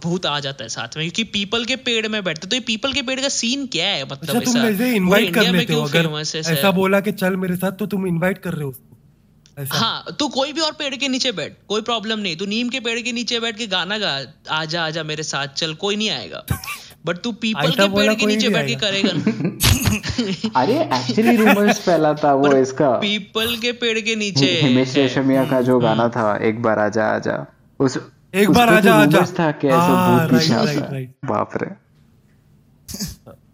भूत 0.05 0.27
आ 0.27 0.41
जाता 0.41 0.65
है 0.65 0.69
साथ 0.69 0.97
में 0.97 1.05
क्योंकि 1.05 1.25
पीपल 1.25 1.65
के 1.65 1.77
पेड़ 1.77 2.09
में 2.09 2.25
बैठते 2.25 2.47
तो 2.47 2.57
ये 2.57 2.61
पीपल 2.61 2.93
के 2.93 3.03
पेड़ 3.03 3.21
का 3.21 3.29
सीन 3.29 3.67
क्या 3.67 3.87
है? 3.87 4.05
मतलब 4.05 4.37
अच्छा 4.37 4.53
तुम 4.53 4.63
ऐसे 4.63 4.95
इनवाइट 4.97 5.35
कर 5.35 5.53
लेते 5.53 5.73
हो 5.73 5.83
अगर 5.83 6.21
ऐसा 6.37 6.71
बोला 6.71 7.01
कि 7.01 7.13
चल 7.13 7.37
मेरे 7.37 7.57
साथ 7.57 7.73
तो 7.73 7.87
तुम 7.87 8.07
इनवाइट 8.07 8.39
कर 8.39 8.53
रहे 8.53 8.65
हो 8.65 8.71
उसको 8.71 9.63
ऐसा। 9.63 9.79
हाँ 9.79 10.17
तू 10.19 10.29
कोई 10.29 10.53
भी 10.53 10.61
और 10.61 10.73
पेड़ 10.73 10.95
के 10.97 11.09
नीचे 11.09 11.33
बैठ 11.33 11.53
कोई 11.69 11.83
प्रॉब्लम 11.83 12.19
नहीं। 12.19 12.37
तू 12.37 12.47
नीम 12.47 12.69
के 12.69 12.81
पेड़ 12.81 13.01
के 13.01 13.13
नीचे 13.13 13.41
बैठ 13.41 13.59
के 13.59 13.67
गाना 13.67 13.99
गा 13.99 14.11
आजा 14.51 14.85
आजा 14.85 15.03
मेरे 15.03 15.23
साथ 15.23 15.47
चल 15.47 15.75
कोई 15.75 15.97
नहीं 15.97 16.11
आएगा। 16.11 16.47
बट 17.07 17.17
तू 17.17 17.33
पीपल 17.33 17.71
के 17.71 17.89
पेड़ 17.89 18.15
के 18.15 18.27
नीचे 18.27 18.49
बैठ 18.49 18.69
के 18.69 18.75
करेगा 18.75 19.13
अरे 20.57 20.75
एक्चुअली 20.75 21.37
रूमर्स 21.37 21.81
फैला 21.81 22.13
था 22.15 22.33
वो 22.35 22.53
इसका। 22.57 22.91
पीपल 22.99 23.57
के 23.57 23.73
पेड़ 23.81 23.99
के 24.01 24.17
नीचे। 24.17 24.47
हिमेश 24.61 24.95
रेशमिया 24.97 25.45
का 25.47 25.61
जो 25.63 25.79
गाना 25.81 26.09
था 26.17 26.37
एक 26.49 26.63
बार 26.63 26.79
आजा 26.79 27.07
आजा। 27.15 27.37
उस 27.81 27.99
एक 28.35 28.51
उस 28.51 28.57
बार 28.57 28.69
आजा, 28.69 28.95
आजा। 28.95 29.25
था 29.39 29.51
कि 29.53 29.69
ऐसा 29.69 29.77
हाँ, 29.79 30.21
भूत 30.21 30.31
पीछे 30.33 30.55
है। 30.55 31.05
बाप 31.27 31.57
रे 31.63 31.75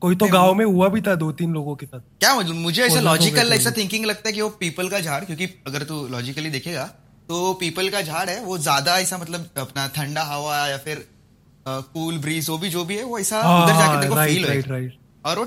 कोई 0.02 0.16
तो 0.16 0.26
गाँव 0.28 0.54
में 0.54 0.64
हुआ 0.64 0.88
भी 0.88 1.00
था 1.00 1.14
दो 1.14 1.30
तीन 1.32 1.52
लोगों 1.54 1.74
के 1.76 1.86
साथ। 1.86 2.00
क्या 2.20 2.34
मतलब 2.34 2.54
मुझे 2.56 2.82
ऐसा 2.82 3.00
लॉजिकल 3.00 3.52
ऐसा 3.52 3.70
थिंकिंग 3.76 4.04
लगता 4.04 4.28
है 4.28 4.32
कि 4.32 4.40
वो 4.40 4.48
पीपल 4.60 4.88
का 4.88 5.00
झाड़ 5.00 5.22
क्योंकि 5.24 5.46
अगर 5.66 5.82
तू 5.84 6.06
लॉजिकली 6.08 6.50
देखेगा 6.50 6.84
तो 7.28 7.52
पीपल 7.60 7.88
का 7.88 8.00
झाड़ 8.02 8.28
है 8.28 8.40
वो 8.44 8.58
ज़्यादा 8.58 8.98
ऐसा 8.98 9.18
मतलब 9.18 9.48
अपना 9.58 9.86
ठंडा 9.96 10.22
हवा 10.24 10.56
या 10.68 10.76
फिर 10.78 11.04
कूल 11.68 12.18
ब्रीज 12.18 12.48
वो 12.50 12.56
भी 12.58 12.68
जो 12.70 12.84
भी 12.84 12.96
है 12.96 13.04
वो 13.04 13.18
ऐसा 13.18 13.40
उधर 13.56 13.74
जाके 13.74 14.00
तेरे 14.00 14.08
को 14.08 14.16
फील 14.16 14.46
राइट 14.46 14.68
राइट 14.68 14.98
और 15.26 15.38
वो 15.38 15.44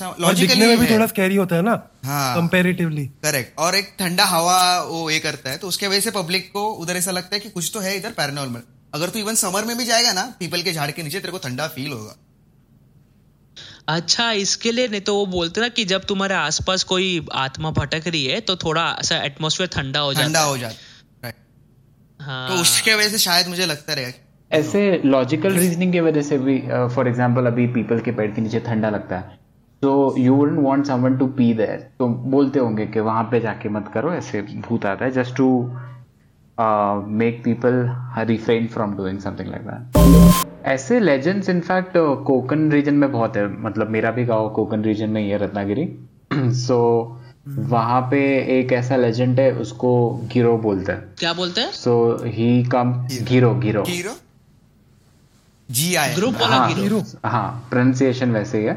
और 0.00 0.34
दिखने 0.34 0.66
में 0.66 0.78
भी 0.78 0.86
थोड़ा 0.86 1.06
स्कैरी 1.06 1.36
होता 1.36 1.56
है 1.56 1.62
ना 1.62 1.72
हाँ। 2.04 2.34
कंपैरेटिवली 2.36 3.06
करेक्ट 3.24 3.58
और 3.58 3.74
एक 3.74 3.94
ठंडा 3.98 4.24
हवा 4.24 4.58
वो 4.82 5.08
ये 5.10 5.18
करता 5.18 5.50
है 5.50 5.58
तो 5.58 5.68
उसके 5.68 5.86
वजह 5.86 6.00
से 6.00 6.10
पब्लिक 6.10 6.50
को 6.52 6.66
उधर 6.76 6.96
ऐसा 6.96 7.10
लगता 7.10 7.34
है 7.34 7.40
कि 7.40 7.50
कुछ 7.50 7.70
तो 7.74 7.80
है 7.80 7.96
इधर 7.96 8.10
पैरानॉर्मल 8.12 8.62
अगर 8.94 9.08
तू 9.08 9.18
इवन 9.18 9.34
समर 9.34 9.64
में 9.64 9.76
भी 9.78 9.84
जाएगा 9.84 10.12
ना 10.12 10.22
पीपल 10.38 10.62
के 10.62 10.72
झाड़ 10.72 10.90
के 10.90 11.02
नीचे 11.02 11.20
तेरे 11.20 11.32
को 11.32 11.38
ठंडा 11.38 11.66
फील 11.68 11.92
होगा। 11.92 12.16
अच्छा 13.88 14.30
इसके 14.38 14.72
लिए 14.72 14.88
नहीं 14.88 15.00
तो 15.00 15.14
वो 15.14 15.26
बोलते 15.26 15.60
ना 15.60 15.68
कि 15.68 15.84
जब 15.84 16.04
तुम्हारे 16.04 16.34
आसपास 16.34 16.82
कोई 16.84 17.26
आत्मा 17.34 17.70
भटक 17.70 18.08
रही 18.08 18.24
है 18.24 18.40
तो 18.40 18.56
थोड़ा 18.56 18.84
ऐसा 19.00 19.16
एटमोसफियर 19.24 19.68
ठंडा 19.74 20.00
हो 20.00 20.12
जाता 20.14 20.26
ठंडा 20.26 20.40
है 20.40 20.48
हो। 20.48 20.58
जाता 20.58 20.74
राइट 21.22 21.34
हाँ। 22.20 22.48
तो 22.48 22.60
उसके 22.60 22.94
वजह 22.94 23.08
से 23.08 23.18
शायद 23.18 23.48
मुझे 23.48 23.66
लगता 23.66 23.94
रहेगा 23.94 24.56
ऐसे 24.58 24.80
लॉजिकल 25.04 25.52
रीजनिंग 25.54 25.92
की 25.92 26.00
वजह 26.00 26.22
से 26.22 26.38
भी 26.38 26.58
फॉर 26.94 27.08
एग्जांपल 27.08 27.46
अभी 27.46 27.66
पीपल 27.72 28.00
के 28.00 28.10
पेड़ 28.10 28.30
के 28.30 28.40
नीचे 28.40 28.60
ठंडा 28.60 28.90
लगता 28.90 29.16
है। 29.16 29.37
तो 29.82 30.14
you 30.18 30.34
wouldn't 30.34 30.58
want 30.58 30.86
someone 30.86 31.16
to 31.18 31.26
pee 31.38 31.52
there 31.54 31.86
तो 31.98 32.06
बोलते 32.32 32.58
होंगे 32.58 32.86
कि 32.86 33.00
वहाँ 33.00 33.22
पे 33.30 33.40
जाके 33.40 33.68
मत 33.68 33.90
करो 33.94 34.12
ऐसे 34.14 34.42
भूत 34.68 34.86
आता 34.86 35.04
है 35.04 35.10
just 35.10 35.36
to 35.36 35.48
make 37.18 37.42
people 37.44 37.84
refrain 38.28 38.66
from 38.66 38.96
doing 38.96 39.18
something 39.20 39.48
like 39.48 39.62
that 39.66 40.46
ऐसे 40.66 40.98
legends 41.00 41.48
in fact 41.48 41.92
Konkan 42.26 42.70
region 42.72 42.94
में 42.94 43.10
बहुत 43.12 43.36
है। 43.36 43.46
मतलब 43.62 43.90
मेरा 43.90 44.10
भी 44.10 44.24
गाँव 44.24 44.48
कोकन 44.54 44.82
रीजन 44.84 45.10
में 45.10 45.20
ही 45.22 45.28
है 45.30 45.38
रत्नागिरी। 45.38 45.84
सो 46.32 46.78
वहाँ 47.48 48.00
पे 48.10 48.20
एक 48.58 48.72
ऐसा 48.72 48.96
लेजेंड 48.96 49.40
है 49.40 49.50
उसको 49.60 49.90
गिरो 50.32 50.56
बोलते 50.58 50.92
हैं। 50.92 51.14
क्या 51.18 51.32
बोलते 51.32 51.60
हैं? 51.60 51.70
सो 51.72 52.24
ही 52.24 52.62
कम 52.64 52.92
गिरो 53.30 53.54
गिरो 53.56 53.84
जी 55.68 55.94
आई 55.94 56.14
ग्रुप 56.14 56.34
वाला 56.40 56.56
हाँ 56.56 56.68
हीरो 56.70 57.02
हाँ 57.24 57.66
प्रोनाउंसिएशन 57.70 58.30
वैसे 58.32 58.58
ही 58.58 58.64
है। 58.64 58.74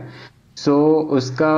सो 0.63 0.71
so, 0.71 1.17
उसका 1.17 1.51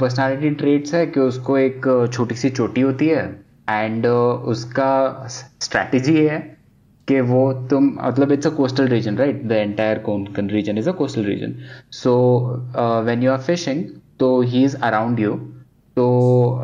पर्सनालिटी 0.00 0.50
uh, 0.50 0.58
ट्रेट्स 0.58 0.94
है 0.94 1.06
कि 1.06 1.20
उसको 1.20 1.58
एक 1.58 1.86
छोटी 2.12 2.34
सी 2.34 2.50
चोटी 2.50 2.80
होती 2.80 3.08
है 3.08 3.24
एंड 3.70 4.06
uh, 4.06 4.12
उसका 4.52 4.90
स्ट्रैटेजी 5.28 6.16
है 6.24 6.38
कि 7.08 7.20
वो 7.20 7.40
तुम 7.70 7.84
मतलब 8.00 8.32
it's 8.32 8.46
a 8.46 8.50
coastal 8.50 8.88
region 8.88 9.16
right 9.16 9.42
the 9.48 9.52
entire 9.52 9.98
Konkan 10.06 10.48
region 10.50 10.78
is 10.78 10.88
a 10.88 10.92
coastal 10.92 11.24
region 11.24 11.54
so 11.92 12.14
when 13.04 13.22
you 13.22 13.30
are 13.32 13.38
fishing 13.42 13.84
तो 14.20 14.40
ही 14.42 14.64
इज़ 14.64 14.76
अराउंड 14.82 15.20
यू 15.20 15.34
तो 15.96 16.06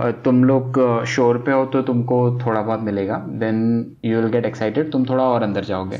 अ, 0.03 0.11
तुम 0.25 0.43
लोग 0.45 0.79
शोर 1.09 1.39
पे 1.47 1.53
हो 1.53 1.65
तो 1.75 1.83
तुमको 1.83 2.17
थोड़ा 2.41 2.63
बहुत 2.63 2.81
मिलेगा. 2.81 3.17
Then 3.43 3.61
you 4.05 4.21
will 4.21 4.31
get 4.33 4.47
excited 4.47 4.91
तुम 4.93 5.05
थोड़ा 5.11 5.25
और 5.25 5.43
अंदर 5.43 5.65
जाओगे. 5.65 5.99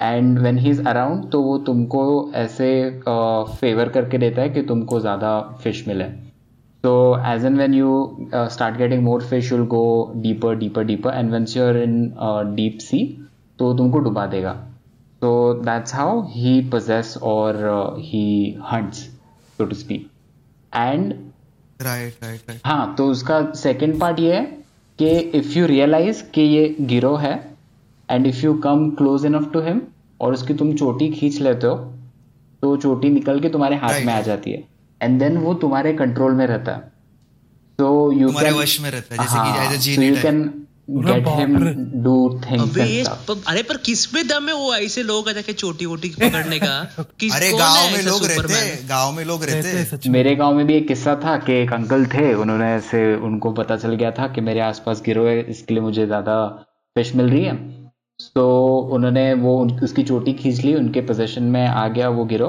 And 0.00 0.38
when 0.38 0.58
he 0.58 0.70
is 0.70 0.86
around 0.88 1.30
तो 1.30 1.40
वो 1.42 1.58
तुमको 1.66 2.30
ऐसे 2.36 2.68
फेवर 3.00 3.86
uh, 3.86 3.92
करके 3.94 4.18
देता 4.18 4.42
है 4.42 4.48
कि 4.48 4.62
तुमको 4.62 5.00
ज़्यादा 5.00 5.40
फ़िश 5.62 5.86
मिले। 5.88 6.04
तो 6.84 6.92
as 7.26 7.44
and 7.44 7.56
when 7.58 7.74
you 7.74 8.28
start 8.34 8.76
getting 8.76 9.02
more 9.04 9.22
fish 9.22 9.52
you'll 9.52 9.66
go 9.66 10.12
deeper 10.16 10.54
deeper 10.56 10.84
deeper 10.84 11.14
and 11.14 11.30
once 11.32 11.56
you're 11.56 11.76
in 11.76 12.12
deep 12.56 12.78
sea 12.80 13.00
तो 13.58 13.72
तुमको 13.76 13.98
डुबा 13.98 14.26
देगा। 14.26 14.52
तो 15.22 15.52
दैट्स 15.64 15.94
हाउ 15.94 16.22
ही 16.30 16.60
पोजेस 16.70 17.16
और 17.22 17.56
he 18.00 18.56
hunts 18.72 19.08
to 19.58 19.64
to 19.64 19.74
speak 19.74 20.08
and 20.72 21.14
हाँ 22.64 22.94
तो 22.98 23.06
उसका 23.10 23.40
सेकेंड 23.56 23.98
पार्ट 24.00 24.18
ये 24.20 24.34
है 24.34 24.44
कि 24.98 25.08
इफ़ 25.38 25.58
यू 25.58 25.66
रियलाइज़ 25.66 26.22
कि 26.34 26.42
ये 26.42 26.76
गिरोह 26.80 27.20
है 27.22 27.34
and 28.10 28.26
if 28.26 28.44
you 28.44 28.54
come 28.58 28.88
close 28.90 29.24
enough 29.26 29.50
to 29.52 29.60
him 29.60 29.80
और 30.20 30.32
उसकी 30.32 30.54
तुम 30.54 30.72
चोटी 30.76 31.08
खींच 31.10 31.40
लेते 31.40 31.66
हो 31.66 31.74
तो 32.62 32.76
चोटी 32.76 33.08
निकल 33.10 33.40
के 33.40 33.48
तुम्हारे 33.48 33.76
हाथ 33.76 33.92
Right. 33.92 34.06
में 34.06 34.12
आ 34.14 34.20
जाती 34.20 34.52
है। 34.52 34.62
एंड 35.00 35.18
देन 35.20 35.36
वो 35.36 35.54
तुम्हारे 35.54 35.92
कंट्रोल 35.92 36.32
में 36.32 36.46
रहता 36.46 36.72
है। 36.72 36.80
सो 37.78 38.12
यू 38.12 38.30
कैन 38.30 38.54
वश 38.54 38.80
में 38.80 38.90
रहता 38.90 39.16
जैसे 39.16 39.36
कि 39.42 39.66
as 39.66 39.72
so 39.72 39.82
genie 39.82 40.06
you 40.08 40.16
can 40.22 40.42
अरे 40.88 41.14
get 41.14 41.28
him 41.28 41.56
do 42.04 42.16
things 42.44 42.76
and 42.78 43.04
stuff 43.04 43.50
अरे 43.50 43.62
पर 43.62 43.76
किस 43.86 44.04
पे 44.06 44.22
दम 44.24 44.48
है 44.48 44.54
वो 44.54 44.74
ऐसे 44.74 45.02
लोगों 45.02 45.32
जाके 45.32 45.52
चोटी 45.52 45.86
वोटी 45.86 46.08
पकड़ने 46.08 46.58
का? 46.58 46.76
अरे 47.34 47.52
गाँव 47.52 47.90
में 47.92 48.02
लोग 48.02 48.24
रहते 48.24 48.86
गाँव 48.88 49.12
में 49.12 49.24
लोग 49.24 49.44
रहते 49.44 49.68
हैं 49.78 50.12
मेरे 50.12 50.34
गाँव 50.36 50.54
में 50.54 50.66
भी 50.66 50.74
एक 50.74 50.88
किस्सा 50.88 51.14
था 51.24 51.36
कि 51.46 51.52
एक 51.62 51.72
अंकल 51.72 52.06
थे 52.14 52.32
उन्होंने 52.34 52.72
ऐसे 52.74 53.14
उनको 53.30 53.52
पता 53.52 53.76
चल 53.76 53.94
गया 53.94 54.10
था 54.10 54.28
कि 54.28 54.40
मेरे 54.40 54.60
आसपास 54.70 55.02
गिरो 55.06 55.26
है 55.26 55.40
इसके 55.50 55.74
लिए 55.74 55.82
मुझे 55.82 56.06
ज़्यादा 56.06 56.46
फ़िश 56.96 57.14
मिल 57.14 57.28
रही 57.30 57.44
है। 57.44 57.56
तो 58.34 58.78
उन्होंने 58.92 59.32
वो 59.34 59.58
उसकी 59.82 60.02
चोटी 60.02 60.32
खींच 60.32 60.60
ली, 60.64 60.74
उनके 60.74 61.00
पोजेशन 61.00 61.42
में 61.44 61.66
आ 61.66 61.86
गया 61.88 62.08
वो 62.08 62.24
गिरो 62.24 62.48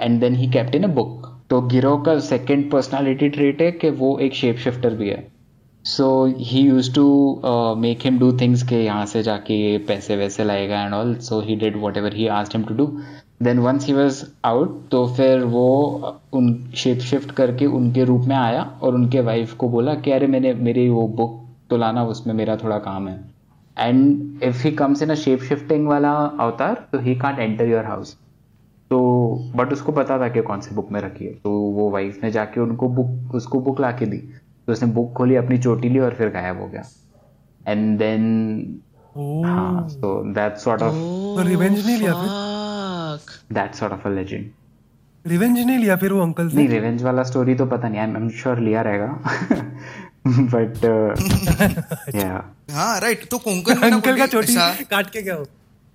and 0.00 0.20
then 0.20 0.34
he 0.34 0.50
kept 0.50 0.74
in 0.74 0.84
a 0.84 0.88
book 0.94 1.26
तो 1.50 1.60
गिरो 1.62 1.96
का 1.96 2.18
सेकेंड 2.20 2.70
पर्सनालिटी 2.70 3.28
ट्रेट 3.28 3.60
है 3.62 3.70
कि 3.72 3.90
वो 3.90 4.18
एक 4.18 4.34
शेप 4.34 4.56
शिफ्टर 4.56 4.94
भी 4.94 5.08
है। 5.08 5.26
So 5.84 6.24
he 6.38 6.60
use 6.60 6.92
to 6.94 7.04
make 7.78 8.04
him 8.04 8.18
do 8.18 8.30
things 8.38 8.62
के 8.68 8.82
यहाँ 8.84 9.06
से 9.06 9.22
जाके 9.22 9.56
पैसे 9.88 10.16
वैसे 10.16 10.44
लाएगा 10.44 10.82
and 10.82 10.94
all 10.94 11.14
so 11.28 11.40
he 11.40 11.56
did 11.56 11.80
whatever 11.96 12.14
he 12.14 12.26
asked 12.38 12.56
him 12.56 12.64
to 12.64 12.74
do 12.74 12.86
then 13.42 13.58
once 13.58 13.86
he 13.86 13.92
was 13.94 14.22
out 14.44 14.80
तो 14.90 15.06
फिर 15.16 15.44
वो 15.46 15.66
उन 16.32 16.54
शेप 16.76 16.98
शिफ्ट 17.00 17.30
करके 17.32 17.66
उनके 17.66 18.04
रूप 18.04 18.24
में 18.28 18.36
आया 18.36 18.62
और 18.82 18.94
उनके 18.94 19.20
वाइफ 19.20 19.54
को 19.54 19.68
बोला 19.68 19.94
कि 19.94 20.10
अरे 20.10 20.26
मैंने, 20.26 20.54
मेरी 20.54 20.88
वो 20.88 21.06
बुक 21.08 21.38
तो 21.70 21.76
लाना, 21.76 22.04
उसमें 22.04 22.34
मेरा 22.34 22.56
थोड़ा 22.56 22.78
काम 22.78 23.08
है। 23.08 23.18
And 23.78 24.42
if 24.42 24.62
he 24.62 24.70
comes 24.70 25.02
in 25.02 25.10
a 25.10 25.14
shape 25.14 25.42
shifting 25.42 25.86
वाला 25.88 26.12
अवतार 26.40 26.88
तो 26.92 26.98
he 26.98 27.14
can't 27.16 27.38
enter 27.38 27.64
your 27.64 27.84
house 27.84 28.16
तो 28.90 28.98
बट 29.56 29.72
उसको 29.72 29.92
पता 29.92 30.18
था 30.18 30.28
कि 30.28 30.42
कौन 30.42 30.60
सी 30.60 30.74
बुक 30.74 30.92
में 30.92 31.00
रखी 31.00 31.24
है. 31.24 31.32
तो 31.32 31.50
वो 31.50 31.90
वाइफ 31.90 32.24
ने 32.24 32.30
जाके 32.30 32.60
उनको 32.60 32.88
बुक 32.88 33.34
उसको 33.34 33.60
बुक 33.60 33.80
ला 33.80 33.90
के 33.92 34.06
दी. 34.06 34.18
तो 34.66 34.72
उसने 34.72 34.92
बुक 34.92 35.12
खोली 35.12 35.36
अपनी 35.36 35.58
चोटी 35.58 35.88
ली 35.88 35.98
और 35.98 36.14
फिर 36.14 36.28
गायब 36.28 36.60
हो 36.60 36.66
गया. 36.66 36.82
एंड 37.68 37.98
देन 37.98 38.80
हाँ 39.44 39.88
सो 39.88 40.22
दैट 40.32 40.56
सॉर्ट 40.56 40.82
ऑफ़ 40.82 40.94
तो 40.94 41.42
रिवेंज 41.42 41.86
नहीं 41.86 41.96
लिया 41.96 42.12
फिर? 42.12 43.54
That 43.54 43.74
sort 43.74 43.92
of 43.92 44.08
a 44.08 44.10
legend 44.10 44.50
revenge 45.26 45.58
नहीं 45.58 45.78
लिया 45.78 45.96
फिर 45.96 46.12
वो 46.12 46.20
अंकल 46.20 46.48
से? 46.48 46.56
नहीं 46.56 46.68
रिवेंज 46.68 47.02
वाला 47.02 47.22
स्टोरी 47.22 47.54
तो 47.54 47.66
पता 47.66 47.88
नहीं. 47.88 48.00
आई 48.00 48.06
एम 48.06 48.28
श्योर 48.28 48.58
लिया 48.58 48.82
रहेगा. 48.82 49.20
बट 50.26 50.84
या 52.14 52.54
हाँ 52.70 53.00
राइट 53.00 53.28
तो 53.28 53.38
कोंकण 53.38 53.80
में 53.80 53.88
ना 53.90 53.96
अंकल 53.96 54.18
का 54.18 54.26
चोटी 54.26 54.54
काट 54.84 55.10
के 55.10 55.22
गया 55.22 55.34
हो। 55.34 55.42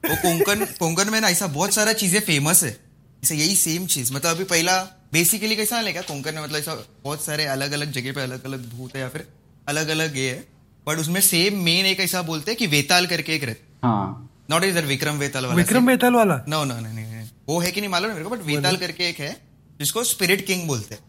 वो 0.03 0.15
कोंकण 0.15 0.65
कोंकण 0.65 1.11
में 1.11 1.21
ना 1.21 1.29
ऐसा 1.29 1.47
बहुत 1.47 1.73
सारा 1.73 1.93
चीज़ें 1.93 2.19
फ़ेमस 2.21 2.63
है। 2.63 2.71
जैसे 2.71 3.35
यही 3.35 3.55
सेम 3.55 3.85
चीज़। 3.85 4.13
मतलब 4.13 4.31
अभी 4.31 4.43
पहला 4.43 4.81
बेसिकली 5.13 5.55
कैसा 5.55 5.77
है 5.77 5.91
क्या 5.93 6.01
कोंकण 6.01 6.35
में 6.35 6.43
मतलब 6.43 6.57
ऐसा 6.57 6.75
बहुत 7.03 7.25
सारे 7.25 7.45
अलग 7.45 7.71
अलग 7.71 7.91
जगह 7.91 8.13
पे 8.13 8.21
अलग 8.21 8.45
अलग 8.45 8.69
भूत 8.69 8.95
है 8.95 9.01
या 9.01 9.09
फिर 9.09 9.27
अलग 9.67 9.87
अलग 9.87 10.17
ये 10.17 10.29
है। 10.31 10.43
बट 10.87 10.97
उसमें 10.97 11.21
सेम 11.21 11.59
मेन 11.63 11.85
एक 11.85 11.99
ऐसा 11.99 12.21
बोलते 12.21 12.51
हैं 12.51 12.57
कि 12.57 12.67
वेताल 12.67 13.05
करके 13.07 13.35
एक 13.35 13.43
रहता 13.43 13.87
हाँ। 13.87 14.29
नॉट 14.49 14.63
इधर 14.63 14.85
विक्रम 14.85 15.15
वेताल 15.15 15.45
वाला 15.45 15.55
विक्रम 15.55 15.87
वेताल 15.87 16.13
वाला? 16.13 16.43
नो 16.49 16.63
नो 16.63 16.79
नहीं। 16.79 17.23
वो 17.47 17.59
है 17.59 17.71
कि 17.71 17.81
नहीं 17.81 17.89
मालूम 17.89 18.11
मेरे 18.11 18.23
को 18.23 18.29
बट 18.29 18.41
वेताल 18.41 18.77
करके 18.77 19.09
एक 19.09 19.19
है 19.19 19.35
जिसको 19.79 20.03
स्पिरिट 20.03 20.45
किंग 20.45 20.67
बोलते 20.67 20.95
हैं। 20.95 21.01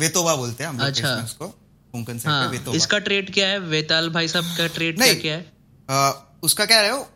वेतोबा 0.00 0.34
बोलते 0.36 0.64
हैं 0.64 0.70
हम 0.70 0.78
लोग 0.78 0.86
अच्छा। 0.86 1.14
उसको 1.24 1.54
कोंकण 1.96 2.18
हाँ 2.26 2.74
इसका 2.74 2.98
ट्रेड 3.00 3.32
क्या 3.34 3.48
है? 3.48 3.58
वेताल 3.68 4.08
भाई 4.10 4.28
साहब 4.28 4.56
का 4.58 4.66
ट्रेड 4.74 4.96
क्या 4.96 5.14
क्या 5.16 5.34
है? 5.34 5.46
आ, 5.90 6.12
उसका 6.42 6.64
क्या 6.66 6.80
है? 6.80 6.92
वो 6.94 7.08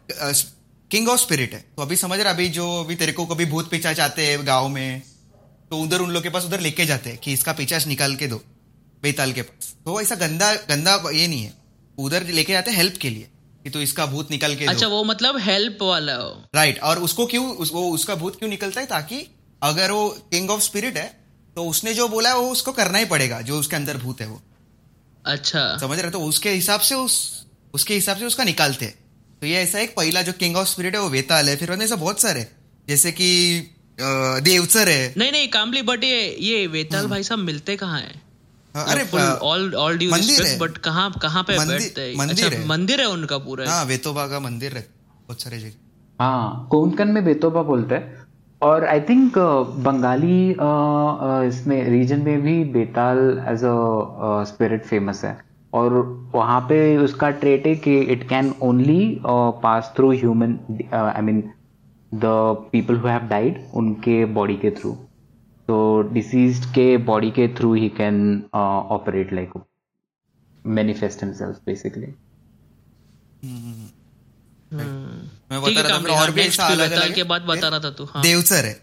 किंग 0.90 1.08
ऑफ़ 1.08 1.20
स्पिरिट 1.20 1.52
है। 1.54 1.60
तो 1.76 1.82
अभी 1.82 1.96
समझ 1.96 2.18
रहा 2.20 2.32
अभी 2.32 2.48
जो 2.50 2.68
अभी 2.80 2.94
तेरे 2.96 3.12
को 3.12 3.26
कभी 3.26 3.44
भूत 3.46 3.70
पिचाच 3.70 4.00
आते 4.00 4.26
हैं 4.26 4.46
गाँव 4.46 4.68
में 4.68 5.02
तो 5.70 5.78
उधर 5.78 6.00
उन 6.00 6.10
लोग 6.10 6.22
के 6.22 6.28
पास 6.28 6.44
उधर 6.44 6.60
लेके 6.60 6.86
जाते 6.86 7.10
हैं 7.10 7.18
कि 7.18 7.32
इसका 7.32 7.52
पिचाच 7.52 7.86
निकाल 7.86 8.14
के 8.16 8.26
दो 8.26 8.40
बेताल 9.02 9.32
के 9.32 9.42
पास। 9.42 9.74
तो 9.84 10.00
ऐसा 10.00 10.14
गंदा 10.16 10.54
गंदा 10.68 10.94
ये 11.10 11.26
नहीं 11.26 11.42
है। 11.42 11.52
उधर 11.98 12.26
लेके 12.30 12.52
जाते 12.52 12.70
हैं 12.70 12.78
हेल्प 12.78 12.96
के 13.00 13.10
लिए 13.10 13.28
कि 13.64 13.70
तो 13.70 13.80
इसका 13.80 14.06
भूत 14.06 14.30
निकल 14.30 14.54
के 14.56 14.64
अच्छा 14.66 14.86
वो 14.86 15.02
मतलब 15.04 15.38
हेल्प 15.40 15.82
वाला 15.82 16.14
हो। 16.14 16.30
राइट 16.54 16.80
और 16.80 16.98
उसको 17.00 17.26
क्यों 17.26 17.46
उस, 17.48 17.70
वो 17.72 17.90
उसका 17.90 18.14
भूत 18.14 18.38
क्यों 18.38 18.50
निकलता 18.50 18.80
है? 18.80 18.86
ताकि 18.88 19.26
अगर 19.62 19.90
वो 19.90 20.08
किंग 20.30 20.50
ऑफ़ 20.50 20.62
स्पिरिट 20.62 20.96
है 20.96 21.08
तो 21.56 21.64
उसने 21.64 21.94
जो 21.94 22.08
बोला 22.08 22.28
है 22.28 22.36
वो 22.36 22.50
उसको 22.50 22.72
करना 22.72 22.98
ही 22.98 23.04
पड़ेगा 23.06 23.40
जो 23.42 23.58
उसके 23.58 23.76
अंदर 23.76 23.96
भूत 23.98 24.20
है 24.20 24.26
वो। 24.26 24.42
अच्छा। 25.26 25.78
समझ 25.80 25.98
रहे 25.98 26.10
तो 26.10 26.20
उसके 26.20 26.50
हिसाब 26.50 26.80
से 26.80 26.94
उस 26.94 27.46
उसके 27.74 27.94
हिसाब 27.94 28.16
से 28.16 28.24
उसका 28.24 28.44
निकालते 28.44 28.84
हैं। 28.84 28.94
तो 29.40 29.46
ये 29.46 29.56
ऐसा 29.56 29.78
एक 29.78 29.94
पहला 29.96 30.22
जो 30.22 30.32
किंग 30.32 30.56
ऑफ़ 30.56 30.68
स्पिरिट 30.68 30.94
है 30.94 31.00
वो 31.00 31.08
वेताल 31.08 31.48
है। 31.48 31.56
फिर 31.56 31.72
ऐसा 31.72 31.96
बहुत 31.96 32.20
सारे 32.20 32.46
जैसे 32.88 33.12
कि 33.12 33.28
देवसर 34.40 34.88
है। 34.88 35.14
नहीं 35.16 35.32
नहीं 35.32 35.48
कामली 35.48 35.82
बट 35.82 36.04
ये 36.04 36.36
ये 36.40 36.66
वेताल 36.66 37.06
भाई 37.06 37.22
साहब 37.22 37.38
मिलते 37.38 37.76
कहाँ 37.76 38.00
हैं? 38.00 38.22
हाँ, 38.76 38.86
अरे 38.86 39.22
ऑल 39.22 39.74
ऑल 39.74 39.98
ड्यू 39.98 40.14
रिस्पेक्ट 40.14 40.42
है। 40.42 40.58
बट 40.58 40.78
कहाँ 40.78 41.12
कहाँ 41.22 41.42
पे 41.42 41.58
मंदिर- 41.58 41.80
बैठते 41.80 42.00
हैं? 42.00 42.16
मंदिर 42.16 42.46
अच्छा 42.46 42.58
है। 42.58 42.66
मंदिर 42.66 43.00
है 43.00 43.06
उनका 43.06 43.38
पूरा। 43.38 43.70
हाँ 43.70 43.84
वेतोबा 43.84 44.26
का 44.28 44.40
मंदिर 44.40 44.76
है 44.76 44.88
बहुत 45.26 45.42
सारे 45.42 45.58
जगह। 45.58 45.70
हाँ 46.20 46.68
कोंकण 46.70 47.12
में 47.12 47.24
बेतोबा 47.24 47.62
बोलते 47.62 47.94
हैं? 47.94 48.19
और 48.62 48.84
आई 48.84 49.00
थिंक 49.08 49.38
बंगाली 49.84 50.50
इसमें 51.48 51.82
रीजन 51.90 52.20
में 52.22 52.40
भी 52.42 52.62
Betal 52.72 53.18
as 53.48 53.64
a 53.64 54.44
spirit 54.50 54.84
famous 54.86 55.24
है। 55.24 55.38
और 55.72 55.92
वहाँ 56.34 56.60
पे 56.68 56.96
उसका 56.98 57.30
ट्रेट 57.40 57.66
है 57.66 57.74
कि 57.76 57.98
it 58.12 58.28
can 58.28 58.52
only 58.62 59.20
pass 59.26 59.92
through 59.96 60.10
human 60.12 60.58
I 60.94 61.22
mean 61.22 61.42
the 62.12 62.24
people 62.72 62.96
who 62.96 63.08
have 63.08 63.28
died 63.28 63.64
उनके 63.74 64.24
बॉडी 64.38 64.56
के 64.56 64.70
थ्रू 64.80 64.92
तो 65.68 65.80
डिसीज 66.12 66.64
के 66.74 66.96
बॉडी 67.10 67.30
के 67.30 67.48
through 67.58 67.72
he 67.74 67.88
can 67.98 68.42
operate 68.54 69.32
like 69.32 69.52
manifest 70.64 71.22
himself 71.24 71.60
basically 71.66 72.14
मैं 74.72 75.60
बता 75.62 75.80
रहा 75.80 75.90
था 75.90 75.94
और 75.94 76.10
और 76.10 76.30
भी 76.30 76.40
ऐसा 76.40 76.66
अलग 76.66 76.90
अलग 76.90 77.14
के 77.14 77.22
बाद 77.22 77.42
बता 77.42 77.68
रहा 77.68 77.80
था 77.80 77.90
तू. 77.90 78.04
हाँ. 78.04 78.22
देवसर 78.22 78.64
है. 78.64 78.82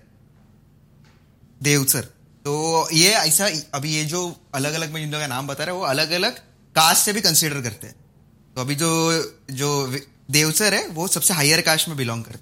देवसर. 1.63 2.01
तो 2.45 2.89
ये 2.93 3.09
ऐसा 3.09 3.49
अभी 3.73 3.95
ये 3.95 4.03
जो 4.05 4.35
अलग 4.55 4.73
अलग 4.73 4.91
मैं 4.91 5.01
जिन 5.01 5.11
का 5.11 5.27
नाम 5.27 5.47
बता 5.47 5.63
रहा 5.63 5.73
हूँ 5.73 5.81
वो 5.81 5.87
अलग 5.87 6.11
अलग 6.11 6.37
कास्ट 6.75 7.05
से 7.05 7.13
भी 7.13 7.21
कंसिडर 7.21 7.61
करते 7.61 7.87
हैं. 7.87 7.95
तो 8.55 8.61
अभी 8.61 8.75
जो 8.75 8.89
जो 9.51 9.97
देवसर 10.31 10.73
है 10.73 10.87
वो 10.87 11.07
सबसे 11.07 11.33
हायर 11.33 11.61
कास्ट 11.61 11.87
में 11.87 11.97
बिलोंग 11.97 12.23
करते 12.23 12.39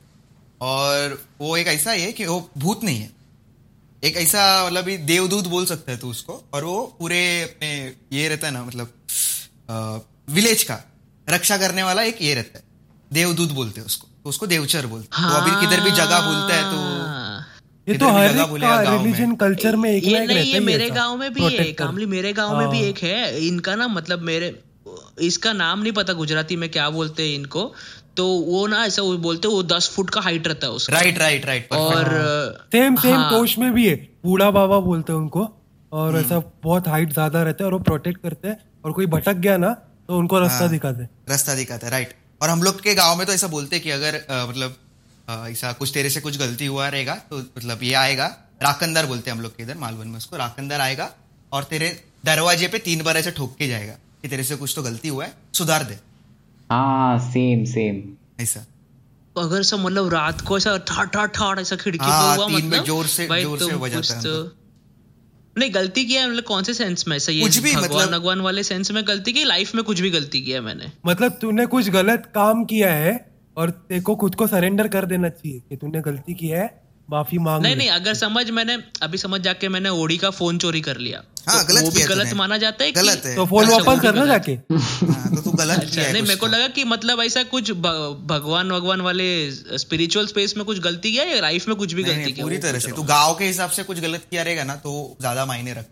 और 0.62 1.24
वो 1.42 1.58
एक 1.58 1.68
ऐसा 1.68 1.92
है 1.92 2.12
कि 2.12 2.26
वो 2.26 2.52
भूत 2.58 2.84
नहीं 2.84 3.00
है. 3.00 3.10
एक 4.04 4.18
ऐसा 4.18 4.66
मतलब 4.66 4.86
देवदूत 5.06 5.48
बोल 5.48 5.66
सकता 5.66 5.92
है 5.92 5.98
तू 5.98 6.10
उसको. 6.10 6.44
और 6.54 6.64
वो 6.64 6.96
पूरे 7.00 7.42
अपने 7.44 7.96
ये 8.14 8.28
रहता 8.30 8.48
है 8.48 8.54
ना 8.54 8.64
मतलब 8.64 8.94
आ, 9.70 9.98
विलेज 10.30 10.64
का 10.64 10.84
रक्षा 11.30 11.58
करने 11.58 11.84
वाला 11.84 12.04
एक 12.04 12.22
ये 12.22 12.34
रहता 12.34 12.58
है. 12.58 12.64
देवदूत 13.14 13.52
बोलते 13.52 13.80
हैं 13.80 13.86
उसको 13.88 14.08
तो 14.24 14.30
उसको 14.30 14.48
देवचर 14.48 14.86
बोलते 14.86 15.18
हैं 15.18 15.24
हाँ। 15.24 15.32
तो 15.32 15.38
अभी 15.42 15.66
किधर 15.66 15.84
भी 15.84 15.92
जगह 15.92 16.22
बोलता 16.22 16.56
है 16.56 16.64
तो। 16.72 16.94
ये 17.88 17.98
तो 17.98 18.08
हर। 18.08 18.98
रिलीजन 18.98 19.36
कल्चर 19.36 19.76
में 19.76 19.90
एक 19.92 20.04
ये 20.04 20.22
एक 20.22 20.30
नहीं 20.30 20.44
ये 20.44 20.54
है 20.54 20.60
मेरे 20.60 20.90
गाँव 20.90 21.18
में 21.18 21.34
भी 21.34 21.56
है 21.56 21.72
कामली 21.74 22.06
मेरे 22.06 22.34
गाँव 22.34 22.58
में 22.58 22.70
भी। 22.70 22.82
एक 22.82 22.98
है 22.98 23.48
इनका 23.48 23.76
ना 23.76 23.88
मतलब 23.88 24.22
मेरे 24.22 24.64
इसका 25.22 25.54
नाम 25.54 25.80
नहीं 25.80 25.94
पता 25.94 26.14
गुजराती 26.14 26.56
में 26.56 26.70
क्या 26.70 26.90
बोलते 26.90 27.24
हैं 27.24 27.36
इनको 27.36 27.74
तो 28.18 28.26
वो 28.26 28.66
ना 28.68 28.84
ऐसा 28.86 29.02
वो 29.02 29.18
बोलते 29.18 29.48
वो 29.48 29.62
दस 29.64 29.90
फुट 29.96 30.10
का 30.10 30.22
हाइट 30.22 30.48
रहता 30.48 30.68
है 30.68 30.74
उसका 30.74 30.94
राइट 30.94 31.18
राइट 31.20 31.46
राइट 31.46 31.74
और 31.74 32.10
सेम 32.72 32.96
सेम। 32.96 33.24
कोश 33.30 33.58
में 33.58 33.72
भी 33.74 33.88
है 33.88 33.96
बूढ़ा 34.26 34.52
बाबा 34.52 34.80
बोलते 34.80 35.14
हैं 35.14 35.20
उनको 35.20 35.48
और 35.92 36.16
हम्म। 36.16 36.26
ऐसा 36.26 36.40
बहुत 36.64 36.88
हाइट 36.88 37.14
ज़्यादा 37.14 37.44
रहता 37.44 37.64
है 37.64 37.66
और 37.66 37.74
वो 37.74 37.80
प्रोटेक्ट 37.80 38.22
करते 38.22 38.48
हैं 38.48 38.58
और 38.86 38.92
कोई 38.92 39.06
भटक 39.06 39.36
गया 39.38 39.58
ना 39.58 39.74
तो 40.08 40.18
उनको 40.18 40.40
रास्ता 40.40 40.60
हाँ। 40.60 40.70
दिखाते 40.70 41.04
रास्ता 41.30 41.56
दिखाते 41.56 41.90
राइट 41.90 42.14
और 42.46 42.50
हम 42.50 42.64
लोग 42.64 42.82
के 42.82 42.94
गाँव 42.96 43.18
में 43.18 43.26
तो 43.28 43.34
ऐसा 43.34 43.48
बोलते 43.48 43.80
कि 43.80 43.90
अगर 43.92 44.16
अ, 44.16 44.46
मतलब 44.50 44.76
ऐसा 45.50 45.72
कुछ 45.74 45.92
तेरे 45.94 46.10
से 46.10 46.22
कुछ 46.22 46.38
गलती 46.40 46.66
हुआ 46.66 46.88
रहेगा 46.96 47.14
तो 47.30 47.38
मतलब 47.38 47.84
ये 47.84 47.94
आएगा। 48.02 48.26
राकंदर 48.64 49.06
बोलते 49.06 49.30
हैं 49.30 49.38
हम 49.38 49.44
लोग 49.44 49.56
के 49.58 49.64
इधर 49.64 49.78
मालवन 49.78 50.08
में 50.08 50.18
उसको। 50.18 50.38
राकंदार 50.38 50.82
आएगा 50.82 51.10
और 51.52 51.64
तेरे 51.64 51.88
दरवाजे 52.26 52.68
पे 52.68 52.80
तीन 52.80 53.02
बार 53.04 53.18
ऐसे 53.18 53.32
ठोक 53.32 53.56
के 53.58 53.68
जाएगा 53.68 53.94
कि 54.22 54.28
तेरे 54.28 54.44
से 54.44 54.56
कुछ 54.56 54.74
तो 54.76 54.84
गलती 54.84 55.08
हुआ 55.08 55.26
है 55.26 55.34
सुधार 55.54 55.84
दे। 55.84 55.98
हाँ 56.70 57.18
सेम 57.32 57.64
सेम 57.74 58.04
ऐसा। 58.44 58.66
अगर 59.36 59.64
सब 59.70 59.80
मतलब 59.80 60.14
रात 60.14 60.42
को 60.42 60.58
ऐसा 60.58 60.78
ठाड़ 60.92 61.26
ठाड़ 61.28 61.60
ऐसा 61.60 61.76
खिड़की 61.76 62.06
हाँ, 62.06 62.36
पे 62.38 62.42
हुआ 62.44 62.48
मतलब 62.58 62.86
ज़ोर 62.86 63.08
से- 63.08 63.30
ज़ोर 63.42 63.60
से 63.60 63.76
बजाता 63.86 64.16
है 64.16 64.22
तो 64.24 64.36
नहीं 65.58 65.74
गलती 65.74 66.06
किया 66.06 66.22
है 66.22 66.32
मतलब 66.32 66.44
कौन 66.44 66.64
से 66.64 66.74
सेंस 66.74 67.08
में? 67.08 67.20
सही 67.20 67.38
ये 67.38 67.44
कुछ 67.44 67.58
भी, 67.58 67.72
भगवान 67.72 67.86
मतलब- 67.86 68.12
भगवान 68.12 68.42
वाले 68.42 68.64
सेंस 68.64 68.92
में 68.92 69.08
गलती 69.08 69.34
की 69.34 69.44
लाइफ 69.44 69.76
में 69.76 69.84
कुछ 69.84 70.00
भी 70.00 70.10
गलती 70.10 70.42
किया 70.42 70.62
मैंने। 70.62 70.86
मतलब 71.06 71.38
तूने 71.42 71.66
कुछ 71.66 71.90
गलत 71.90 72.32
काम 72.36 72.66
किया 72.66 72.94
है 72.94 73.40
और 73.58 73.70
तेरे 73.70 74.02
को 74.02 74.16
खुद 74.16 74.36
को 74.36 74.48
सरेंडर 74.48 74.88
कर 74.88 75.06
देना 75.06 75.30
चाहिए 75.30 75.60
कि 75.60 75.76
तूने 75.76 76.02
गलती 76.02 76.34
किया 76.34 76.62
है। 76.62 76.85
माफ़ी 77.10 77.38
मांग 77.38 77.64
नहीं 77.64 77.76
नहीं 77.76 77.90
अगर 77.90 78.14
समझ 78.14 78.50
मैंने 78.50 78.78
अभी 79.02 79.18
समझ 79.18 79.42
जाके 79.42 79.70
मैंने 79.70 79.90
ओडी 79.90 80.18
का 80.18 80.30
फ़ोन 80.30 80.58
चोरी 80.58 80.82
कर 80.82 80.98
लिया। 80.98 81.24
हाँ, 81.48 81.62
तो 81.62 81.74
गलत 81.74 81.84
वो 81.84 81.90
भी 81.92 82.04
गलत 82.04 82.34
माना 82.34 82.58
जाता 82.58 82.84
है 82.84 82.92
कि- 82.92 83.04
गलत 83.04 83.26
है। 83.26 83.36
तो 83.36 83.46
फ़ोन 83.46 83.66
अच्छा, 83.66 83.78
वापस 83.78 84.02
करना 84.02 84.26
जाके? 84.26 84.52
हाँ, 84.52 85.36
तो 85.36 85.42
तू 85.42 85.52
गलत 85.52 85.80
अच्छा 85.80 86.02
नहीं 86.12 86.22
मेरे 86.22 86.36
को। 86.36 86.48
लगा 86.48 86.68
कि 86.68 86.84
मतलब 86.84 87.22
ऐसा 87.22 87.44
कुछ 87.44 87.72
भगवान 87.72 88.70
भगवान 88.70 89.02
वाले 89.02 89.28
स्पिरिचुअल 89.78 90.28
स्पेस 90.28 90.54
में 90.58 90.66
कुछ 90.66 90.80
गलती 90.80 91.12
किया 91.12 91.24
या 91.24 91.42
लाइफ 91.42 91.68
में 91.68 91.78
कुछ 91.78 91.94
भी 91.94 92.04
गलती 92.04 92.32
किया 92.32 92.46
पूरी 92.46 92.58
तरह 92.58 92.80
से। 92.80 92.92
तू 92.92 93.04
गाँव 93.04 93.08
गाँव 93.08 93.36
के 93.36 93.46
हिसाब 93.46 93.70
से 93.70 93.84
कुछ 93.84 94.00
गलत 94.00 94.26
किया 94.32 94.44
रहेगा 94.44 94.64
ना 94.64 94.76
तो 94.76 95.18
ज़्यादा 95.22 95.46
मायने 95.46 95.74
रख 95.74 95.86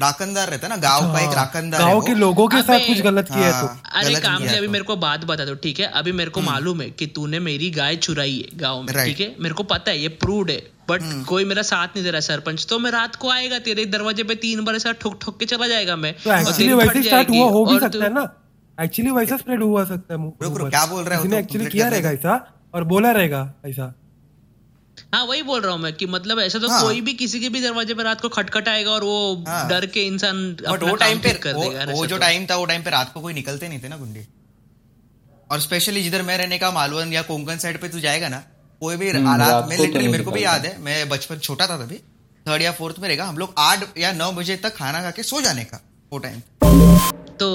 राकंदार 0.00 0.48
रहता 0.48 0.66
है 0.66 0.70
ना 0.70 0.76
गाँव 0.78 1.12
का 1.12 1.20
एक 1.20 1.36
राकंदार 1.36 1.80
गाँव 1.80 2.00
के 2.00 2.14
लोगों 2.14 2.46
के 2.48 2.62
साथ 2.62 2.86
कुछ 2.86 3.00
गलत 3.02 3.28
किया 3.28 3.46
है 3.46 3.60
तो। 3.60 3.66
हाँ, 3.66 3.80
अरे 3.94 4.14
काम 4.16 4.46
से 4.46 4.56
अभी 4.56 4.66
तो। 4.66 4.72
मेरे 4.72 4.84
को 4.84 4.96
बात 4.96 5.24
बता 5.24 5.44
दो 5.44 5.54
ठीक 5.54 5.80
है? 5.80 5.86
अभी 5.94 6.12
मेरे 6.12 6.30
को 6.30 6.40
मालूम 6.40 6.80
है 6.80 6.90
कि 6.90 7.06
तूने 7.16 7.38
मेरी 7.40 7.70
गाय 7.70 7.96
चुराई 7.98 8.36
है 8.36 8.58
गाँव 8.58 8.82
में 8.82 8.94
ठीक 8.96 9.20
है? 9.20 9.34
मेरे 9.40 9.54
को 9.54 9.62
पता 9.64 9.90
है 9.90 9.98
ये 9.98 10.08
प्रूव्ड 10.22 10.50
है 10.50 10.58
बट 10.90 11.00
कोई 11.28 11.44
मेरा 11.44 11.62
साथ 11.62 11.88
नहीं 11.88 12.04
दे 12.04 12.10
रहा 12.10 12.20
सरपंच। 12.20 12.66
तो 12.70 12.78
मैं 12.78 12.90
रात 12.90 13.16
को 13.16 13.30
आएगा 13.30 13.58
तेरे 13.60 13.84
दरवाजे 13.86 14.24
पे 14.24 14.34
तीन 14.44 14.64
बार 14.64 14.76
ऐसा 14.76 14.92
ठोक 15.00 15.18
ठोक 15.22 15.38
के 15.38 15.46
चला 15.46 15.66
जाएगा 15.68 15.96
मैं 15.96 16.14
तो 16.14 16.32
एक्चुअली 16.32 16.72
वैसे 16.74 17.02
स्टार्ट 17.02 17.30
हुआ 17.30 17.50
हो 17.50 17.64
भी 17.66 17.78
सकता 17.80 18.04
है 18.04 18.12
ना? 18.12 18.28
एक्चुअली 18.78 19.10
वैसा 19.10 19.36
स्प्रेड 19.36 19.62
हुआ 19.62 19.84
सकता 19.84 20.14
है 20.14 20.70
क्या 20.70 20.84
बोल 20.86 21.02
रहा 21.04 21.18
है 21.18 21.24
ने 21.24 21.30
तो? 21.30 21.36
एक्चुअली 21.36 21.66
किया 21.66 21.88
रहेगा 21.88 22.10
ऐसा 22.10 22.40
और 22.74 22.84
बोला 22.84 23.10
रहेगा 23.10 23.40
ऐसा। 23.66 23.94
हाँ 25.12 25.24
वही 25.24 25.42
बोल 25.42 25.60
रहा 25.60 25.72
हूँ 25.72 25.80
मैं 25.80 25.92
कि 25.92 26.06
मतलब 26.06 26.40
ऐसा 26.40 26.58
तो 26.58 26.68
हाँ। 26.68 26.80
कोई 26.82 27.00
भी 27.00 27.12
किसी 27.14 27.40
के 27.40 27.48
भी 27.48 27.60
दरवाजे 27.62 27.94
पे 27.94 28.02
रात 28.02 28.20
को 28.20 28.28
खटखटाएगा 28.28 28.90
और 28.90 29.04
वो 29.04 29.44
हाँ। 29.46 29.68
डर 29.68 29.86
के 29.86 30.02
इंसान 30.06 30.40
वो 30.62 30.94
टाइम 30.96 31.18
पे 31.18 31.32
कर 31.34 31.54
वो, 31.54 31.64
देगा 31.64 31.84
वो 31.84 32.06
जो 32.06 32.16
तो। 32.16 32.20
टाइम 32.20 32.46
था 32.46 32.56
वो 32.56 32.64
टाइम 32.66 32.82
पे 32.82 32.90
रात 32.90 33.12
को 33.14 33.20
कोई 33.20 33.34
निकलते 33.34 33.68
नहीं 33.68 33.80
थे 33.82 33.88
ना 33.88 33.96
गुंडे 33.96 34.26
और 35.50 35.60
स्पेशली 35.60 36.02
जिधर 36.02 36.22
मैं 36.22 36.36
रहने 36.38 36.58
का 36.58 36.70
मालवन 36.70 37.12
या 37.12 37.22
कोंकण 37.22 37.58
साइड 37.58 37.80
पे 37.80 37.88
तू 37.88 38.00
जाएगा 38.00 38.28
ना 38.28 38.42
कोई 38.82 38.96
भी 38.96 39.10
हम्म, 39.10 39.36
रात 39.36 39.68
में 39.68 39.76
तो 39.78 39.84
लिटरली 39.84 40.08
मेरे 40.08 40.24
को 40.24 40.30
भी 40.30 40.44
याद 40.44 40.66
है 40.66 40.76
मैं 40.82 41.08
बचपन 41.08 41.38
छोटा 41.40 41.66
था 41.66 41.76
तभी 41.76 42.00
थर्ड 42.46 42.62
या 42.62 42.72
फोर्थ 42.72 42.98
में 42.98 43.08
रहेगा 43.08 43.24
हम 43.24 43.38
लोग 43.38 43.54
आठ 43.58 43.98
या 43.98 44.12
नौ 44.12 44.30
बजे 44.32 44.56
तक 44.56 44.76
खाना 44.76 45.02
खा 45.02 45.10
के 45.10 45.22
सो 45.22 45.40
जाने 45.40 45.64
का 45.64 45.80
वो 46.12 46.18
टाइम 46.18 46.40
तो 47.40 47.50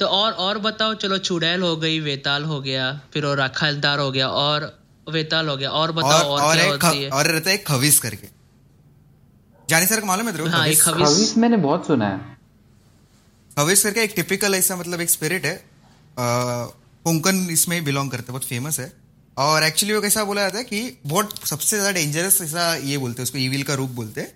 तो 0.00 0.06
और 0.08 0.32
और 0.42 0.58
बताओ 0.58 0.94
चलो 0.94 1.18
चुड़ैल 1.18 1.62
हो 1.62 1.76
गई 1.76 1.98
वेताल 2.00 2.44
हो 2.44 2.60
गया 2.60 2.92
फिर 3.14 3.24
और 3.24 3.36
राखालदार 3.38 3.98
हो 3.98 4.10
गया 4.10 4.28
और 4.28 4.64
वेताल 5.06 5.48
हो 5.48 5.56
गया। 5.56 5.70
और 5.70 5.92
बताओ 5.92 6.10
और, 6.10 6.40
और 6.40 6.42
और 6.42 6.54
क्या 6.56 6.64
एक 6.64 6.84
होती 6.84 7.02
है? 7.02 7.10
और 7.10 7.26
रहता 7.26 7.50
है 7.50 7.56
एक 7.56 7.66
खवीस 7.66 7.98
करके। 8.00 8.28
जानी 9.68 9.86
सर 9.86 10.00
को 10.00 10.06
मालूम 10.06 10.26
है 10.26 10.32
तेरे 10.32 10.44
को? 10.44 10.50
हाँ, 10.50 10.64
खवीस? 10.64 10.78
एक 10.78 10.84
खवीस। 10.84 11.08
खवीस। 11.08 11.36
मैंने 11.38 11.56
बहुत 11.58 11.86
सुना 11.86 12.08
है। 12.08 12.18
खवीस 13.56 13.82
करके 13.82 14.02
एक 14.02 14.12
टिपिकल 14.16 14.54
ऐसा 14.54 14.76
मतलब 14.76 15.00
एक 15.00 15.10
स्पिरिट 15.10 15.44
है। 15.44 15.54
अ, 15.54 15.62
कोंकण 17.04 17.46
इसमें 17.50 17.82
बिलोंग 17.84 18.10
करता 18.10 18.24
है 18.24 18.32
बहुत 18.32 18.48
फ़ेमस 18.48 18.78
है। 18.80 18.92
और 19.36 19.62
एक्चुअली 19.62 19.94
वो 19.94 20.00
कैसा 20.00 20.24
बोला 20.24 20.42
जाता 20.42 20.58
है 20.58 20.64
कि 20.64 20.98
बहुत 21.06 21.46
सबसे 21.46 21.76
ज़्यादा 21.76 21.92
डेंजरस 21.92 22.40
ऐसा 22.42 22.74
ये 22.76 22.98
बोलते 22.98 23.22
हैं 23.22 23.24
उसको 23.24 23.38
ईविल 23.38 23.62
का 23.62 23.74
रूप 23.74 23.90
बोलते 23.92 24.20
हैं। 24.20 24.32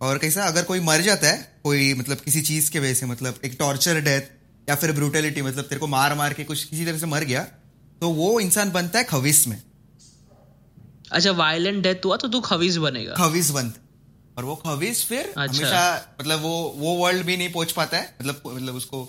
और 0.00 0.18
कैसा 0.18 0.44
अगर 0.44 0.62
कोई 0.62 0.80
मर 0.80 1.00
जाता 1.00 1.28
है 1.28 1.60
कोई 1.64 1.92
मतलब 1.94 2.18
किसी 2.18 2.40
चीज़ 2.42 2.70
के 2.70 2.80
वजह 2.80 2.94
से 2.94 3.06
मतलब 3.06 3.40
एक 3.44 3.56
टॉर्चर 3.58 4.00
डेथ 4.00 4.30
या 4.68 4.74
फिर 4.74 4.92
ब्रूटेलिटी 4.92 5.42
मतलब 5.42 5.64
तेरे 5.64 5.78
को 5.80 5.86
मार 5.86 6.14
मार 6.14 6.32
के 6.32 6.44
कुछ 6.44 6.64
किसी 6.64 6.84
तरह 6.86 6.98
से 6.98 7.06
मर 7.06 7.24
गया 7.24 7.42
तो 8.00 8.08
वो 8.10 8.38
इंसान 8.40 8.70
बनता 8.70 8.98
है 8.98 9.04
खवीस 9.04 9.46
में। 9.48 9.60
अच्छा 11.12 11.30
वायलेंट 11.30 11.82
डेथ 11.82 12.04
हुआ 12.04 12.16
तो 12.16 12.28
तू 12.28 12.40
खवीस 12.40 12.76
बनेगा 12.76 13.14
खवीस 13.14 13.50
बनता 13.50 13.80
है। 13.80 13.88
और 14.38 14.44
वो 14.44 14.54
खवीस 14.56 15.04
फिर 15.06 15.32
अच्छा। 15.36 15.42
हमेशा 15.42 16.14
मतलब 16.20 16.40
वो 16.40 16.74
वो 16.76 16.94
वर्ल्ड 16.94 17.26
भी 17.26 17.36
नहीं 17.36 17.52
पहुँच 17.52 17.72
पाता 17.72 17.96
है 17.96 18.14
मतलब 18.20 18.42
मतलब 18.46 18.74
उसको 18.74 19.02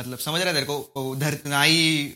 मतलब 0.00 0.18
समझ 0.18 0.40
रहा 0.40 0.48
है 0.48 0.54
तेरे 0.54 0.66
को 0.66 0.92
वो 0.96 1.10
उधर 1.10 1.38
ना 1.46 1.62
ही 1.62 2.14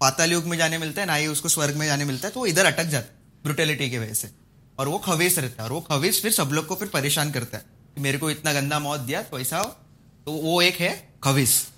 पाताल 0.00 0.32
युग 0.32 0.44
में 0.44 0.58
जाने 0.58 0.78
मिलता 0.78 1.00
है 1.00 1.06
ना 1.06 1.14
ही 1.14 1.26
उसको 1.26 1.48
स्वर्ग 1.48 1.76
में 1.76 1.86
जाने 1.86 2.04
मिलता 2.04 2.28
है 2.28 2.34
तो 2.34 2.40
वो 2.40 2.46
इधर 2.46 2.66
अटक 2.66 2.84
जाता 2.84 3.12
है 3.12 3.42
ब्रुटेलिटी 3.42 3.90
की 3.90 3.98
वजह 3.98 4.14
से 4.14 4.30
और 4.78 4.88
वो 4.88 4.98
खवीस 4.98 5.38
रहता 5.38 5.62
है 5.62 5.68
और 5.68 5.74
वो 5.74 5.80
खवीस 5.80 6.22
फिर 6.22 6.32
सब 6.32 6.50
लोग 6.52 6.66
को 6.66 6.74
फिर 6.74 6.88
परेशान 6.88 7.30
करता 7.30 7.58
है 7.58 7.64
मेरे 7.98 8.18
को 8.18 8.30
इतना 8.30 8.52
गंदा 8.52 8.78
मौत 8.78 9.00
दिया 9.00 9.22
तो 9.22 9.38
ऐसा 9.38 9.58
हो 9.58 9.64
तो 10.26 10.32
वो 10.32 10.62
एक 10.62 10.74
है 10.74 10.92
खवीस 11.24 11.68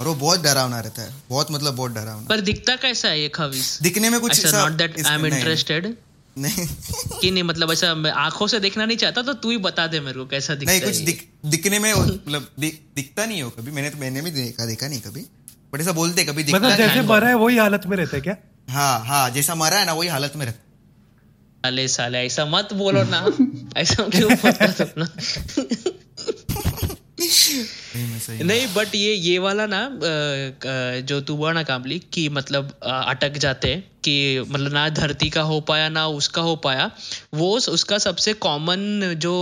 और 0.00 0.06
वो 0.06 0.14
बहुत 0.14 0.42
डरावना 0.42 0.80
रहता 0.80 1.02
है। 1.02 1.14
बहुत 1.28 1.50
मतलब 1.50 1.74
बहुत 1.76 1.92
डरावना। 1.92 2.26
पर 2.28 2.40
दिखता 2.40 2.76
कैसा 2.76 3.08
है 3.08 3.20
ये 3.20 3.28
खवीस? 3.28 3.78
दिखने 3.82 4.10
में 4.10 4.20
कुछ 4.20 4.30
अच्छा 4.30 4.48
ऐसा- 4.48 4.60
नॉट 4.60 4.72
दैट 4.72 5.06
आई 5.06 5.14
एम 5.14 5.20
नहीं- 5.20 5.36
इंटरेस्टेड 5.36 5.96
नहीं। 6.38 6.66
कि 7.20 7.30
नहीं 7.30 7.42
मतलब 7.42 7.72
ऐसा 7.72 7.94
मैं 7.94 8.10
आँखों 8.10 8.46
से 8.46 8.60
देखना 8.60 8.84
नहीं 8.84 8.96
चाहता 8.96 9.22
तो 9.22 9.32
तू 9.34 9.50
ही 9.50 9.56
बता 9.56 9.86
दे 9.86 10.00
मेरे 10.00 10.18
को 10.18 10.26
कैसा 10.26 10.54
दिखता 10.54 10.72
नहीं 10.72 10.82
कुछ 10.82 10.96
दिख, 10.96 11.28
दिखने 11.46 11.78
में 11.78 11.94
मतलब 11.94 12.48
दिख, 12.60 12.80
दिखता 12.96 13.26
नहीं 13.26 13.42
हो 13.42 13.50
कभी। 13.50 13.70
मैंने 13.70 13.90
तो 13.90 13.98
मैंने 13.98 14.22
भी 14.22 14.30
देखा 14.30 14.66
देखा 14.66 14.88
नहीं 14.88 15.00
कभी। 15.00 15.26
बट 15.72 15.80
ऐसा 15.80 15.92
बोलते 15.92 16.24
कभी 16.24 16.42
दिखता 16.42 16.58
मतलब 16.58 16.76
जैसे 16.76 17.02
मरा 17.02 17.28
है 17.28 17.34
वही 17.34 17.56
हालत 17.56 17.86
में 17.86 17.96
रहता 17.96 18.16
है 18.16 18.22
क्या? 18.22 18.36
हाँ 18.70 19.04
हाँ 19.06 19.30
जैसा 19.30 19.54
मरा 19.54 19.78
है 19.78 19.86
ना 19.86 19.92
वही 19.92 20.08
हालत 20.08 20.32
में 20.36 20.46
रहता 20.46 20.64
साले 21.64 21.88
साले 21.88 22.18
ऐसा 22.18 22.44
मत 22.46 22.68
बोलो 22.72 23.02
ना। 23.04 23.20
ऐसा 23.76 24.02
क्यों 24.08 24.30
बोलता 24.34 24.66
तुम 24.66 25.02
ना 25.02 25.06
नहीं 27.96 28.44
नहीं 28.44 28.66
बट 28.74 28.94
ये 28.94 29.14
ये 29.14 29.38
वाला 29.38 29.66
ना 29.66 29.98
जो 31.00 31.20
तू 31.20 31.36
बोला 31.36 31.52
ना 31.52 31.62
कामली 31.62 31.98
कि 31.98 32.28
मतलब 32.28 32.80
अटक 32.82 33.32
जाते 33.32 33.74
हैं 33.74 33.90
कि 34.04 34.40
मतलब 34.48 34.72
ना 34.72 34.88
धरती 34.88 35.30
का 35.30 35.42
हो 35.42 35.60
पाया 35.60 35.88
ना 35.88 36.06
उसका 36.06 36.42
हो 36.42 36.56
पाया 36.56 36.90
वो 37.34 37.58
उसका 37.58 37.98
सबसे 37.98 38.32
कॉमन 38.32 39.14
जो 39.18 39.34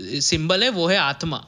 सिंबल 0.00 0.62
है 0.62 0.68
वो 0.68 0.86
है 0.86 0.96
आत्मा 0.96 1.46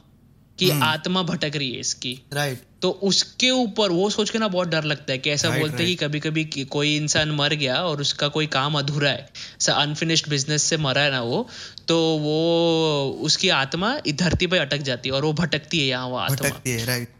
कि 0.59 0.69
आत्मा 0.69 1.23
भटक 1.23 1.51
रही 1.55 1.73
है 1.73 1.79
इसकी। 1.79 2.21
राइट 2.33 2.61
तो 2.81 2.91
उसके 2.91 3.49
ऊपर 3.49 3.89
वो 3.89 4.09
सोच 4.09 4.29
के 4.29 4.39
ना 4.39 4.47
बहुत 4.47 4.67
डर 4.67 4.83
लगता 4.83 5.11
है 5.11 5.17
कि 5.17 5.29
ऐसा 5.29 5.47
Right, 5.47 5.61
बोलते 5.61 5.77
हैं 5.77 5.85
कि 5.85 5.95
कभी 5.95 6.19
कभी 6.19 6.65
कोई 6.65 6.95
इंसान 6.95 7.31
मर 7.31 7.53
गया 7.53 7.75
और 7.75 8.01
उसका 8.01 8.27
कोई 8.27 8.47
काम 8.47 8.79
अधूरा 8.79 9.09
है 9.09 9.29
अनफिनिश्ड 9.69 10.29
बिज़नेस 10.29 10.63
से 10.63 10.77
मरा 10.77 11.01
है 11.01 11.11
ना 11.11 11.21
वो 11.21 11.47
तो 11.87 11.97
वो 12.19 13.19
उसकी 13.21 13.49
आत्मा 13.49 13.95
धरती 14.13 14.47
पर 14.47 14.57
अटक 14.57 14.81
जाती 14.83 15.09
है 15.09 15.15
और 15.15 15.25
वो 15.25 15.33
भटकती 15.33 15.79
है 15.79 15.85
यहाँ 15.85 16.07
वो 16.07 16.15
आत्मा। 16.17 16.49
भटकती 16.49 16.71
है 16.71 16.85
राइट 16.85 17.13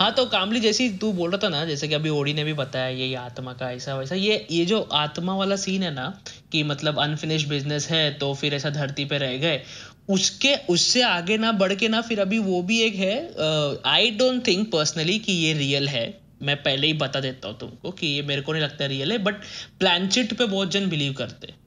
हाँ 0.00 0.10
तो 0.14 0.24
कामली 0.26 0.60
जैसी 0.60 0.88
तू 0.98 1.12
बोल 1.12 1.30
रहा 1.30 1.38
था 1.38 1.48
ना 1.48 1.64
जैसे 1.64 1.88
कि 1.88 1.94
अभी 1.94 2.08
ओडी 2.10 2.32
ने 2.34 2.44
भी 2.44 2.52
बताया 2.52 2.88
ये 2.88 3.14
आत्मा 3.16 3.52
का 3.52 3.70
ऐसा 3.72 3.94
वैसा 3.96 4.14
ये 4.14 4.46
ये 4.50 4.64
जो 4.64 4.80
आत्मा 4.94 5.34
वाला 5.34 5.56
सीन 5.56 5.82
है 5.82 5.92
ना 5.94 6.06
कि 6.52 6.62
मतलब 6.62 6.98
अनफिनिश्ड 7.00 7.48
बिज़नेस 7.48 7.88
है 7.90 8.12
तो 8.14 8.32
फिर 8.34 8.54
ऐसा 8.54 8.70
धरती 8.70 9.04
पे 9.04 9.18
रह 9.18 9.36
गए 9.36 9.60
उसके 10.08 10.54
उससे 10.68 11.02
आगे 11.02 11.36
ना 11.38 11.52
बढ़ 11.52 11.74
के 11.74 11.88
ना 11.88 12.00
फिर 12.00 12.20
अभी 12.20 12.38
वो 12.38 12.62
भी 12.62 12.80
एक 12.82 12.94
है 12.94 13.14
आई 13.86 14.10
डोंट 14.10 14.46
थिंक 14.46 14.70
पर्सनली 14.72 15.18
कि 15.18 15.32
ये 15.32 15.52
रियल 15.52 15.88
है। 15.88 16.08
मैं 16.42 16.56
पहले 16.56 16.86
ही 16.86 16.92
बता 16.94 17.20
देता 17.20 17.48
हूँ 17.48 17.58
तुमको 17.58 17.90
कि 17.90 18.06
ये 18.06 18.22
मेरे 18.22 18.42
को 18.42 18.52
नहीं 18.52 18.62
लगता 18.62 18.86
रियल 18.86 19.12
है 19.12 19.18
बट 19.18 19.34
प्लानचिट 19.78 20.32
पे 20.32 20.46
बहुत 20.46 20.70
जन 20.70 20.88
बिलीव 20.88 21.12
करते 21.12 21.46
हैं। 21.46 21.58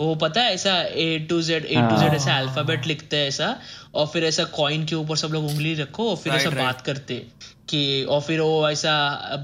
वो 0.00 0.14
पता 0.14 0.40
है 0.40 0.54
ऐसा 0.54 0.82
A 0.82 1.26
to 1.30 1.42
Z 1.42 1.64
A 1.64 1.74
to 1.74 1.96
Z 2.00 2.14
ऐसा 2.14 2.38
अल्फ़ाबेट 2.38 2.86
लिखते 2.86 3.16
हैं 3.16 3.28
ऐसा 3.28 3.60
और 3.94 4.06
फिर 4.06 4.24
ऐसा 4.24 4.44
कॉइन 4.44 4.84
के 4.84 4.94
ऊपर 4.94 5.16
सब 5.16 5.28
लोग 5.28 5.44
उंगली 5.44 5.74
रखो 5.74 6.10
और 6.10 6.16
फिर 6.16 6.32
Right, 6.32 6.46
ऐसा 6.46 6.56
right. 6.56 6.66
बात 6.66 6.80
करते 6.80 7.26
कि 7.68 8.04
और 8.04 8.20
फिर 8.20 8.40
वो 8.40 8.70
ऐसा 8.70 8.92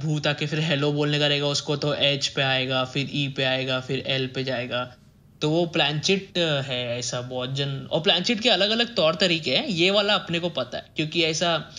भूत 0.05 0.27
आके 0.27 0.47
फिर 0.47 0.61
हेलो 0.61 0.93
बोलने 0.93 1.19
का 1.19 1.27
रहेगा 1.27 1.47
उसको 1.47 1.77
तो 1.77 1.95
एच 1.95 2.29
पे 2.29 2.43
आएगा 2.43 2.85
फिर 2.85 3.11
ई 3.13 3.29
पे 3.37 3.45
आएगा 3.45 3.81
फिर 3.81 4.05
एल 4.07 4.27
पे 4.27 4.45
जाएगा। 4.45 4.97
तो 5.41 5.51
वो 5.51 5.67
प्लानचिट 5.67 6.39
है 6.39 6.99
ऐसा 6.99 7.21
बहुत 7.21 7.55
जन 7.55 7.89
और 7.93 8.01
प्लानचिट 8.01 8.41
के 8.41 8.49
अलग 8.49 8.71
अलग 8.71 8.95
तौर 8.95 9.15
तरीके 9.15 9.57
हैं 9.57 9.67
ये 9.67 9.91
वाला 9.91 10.15
अपने 10.15 10.39
को 10.39 10.49
पता 10.49 10.79
है 10.79 10.85
क्योंकि 10.97 11.23
ऐसा 11.23 11.71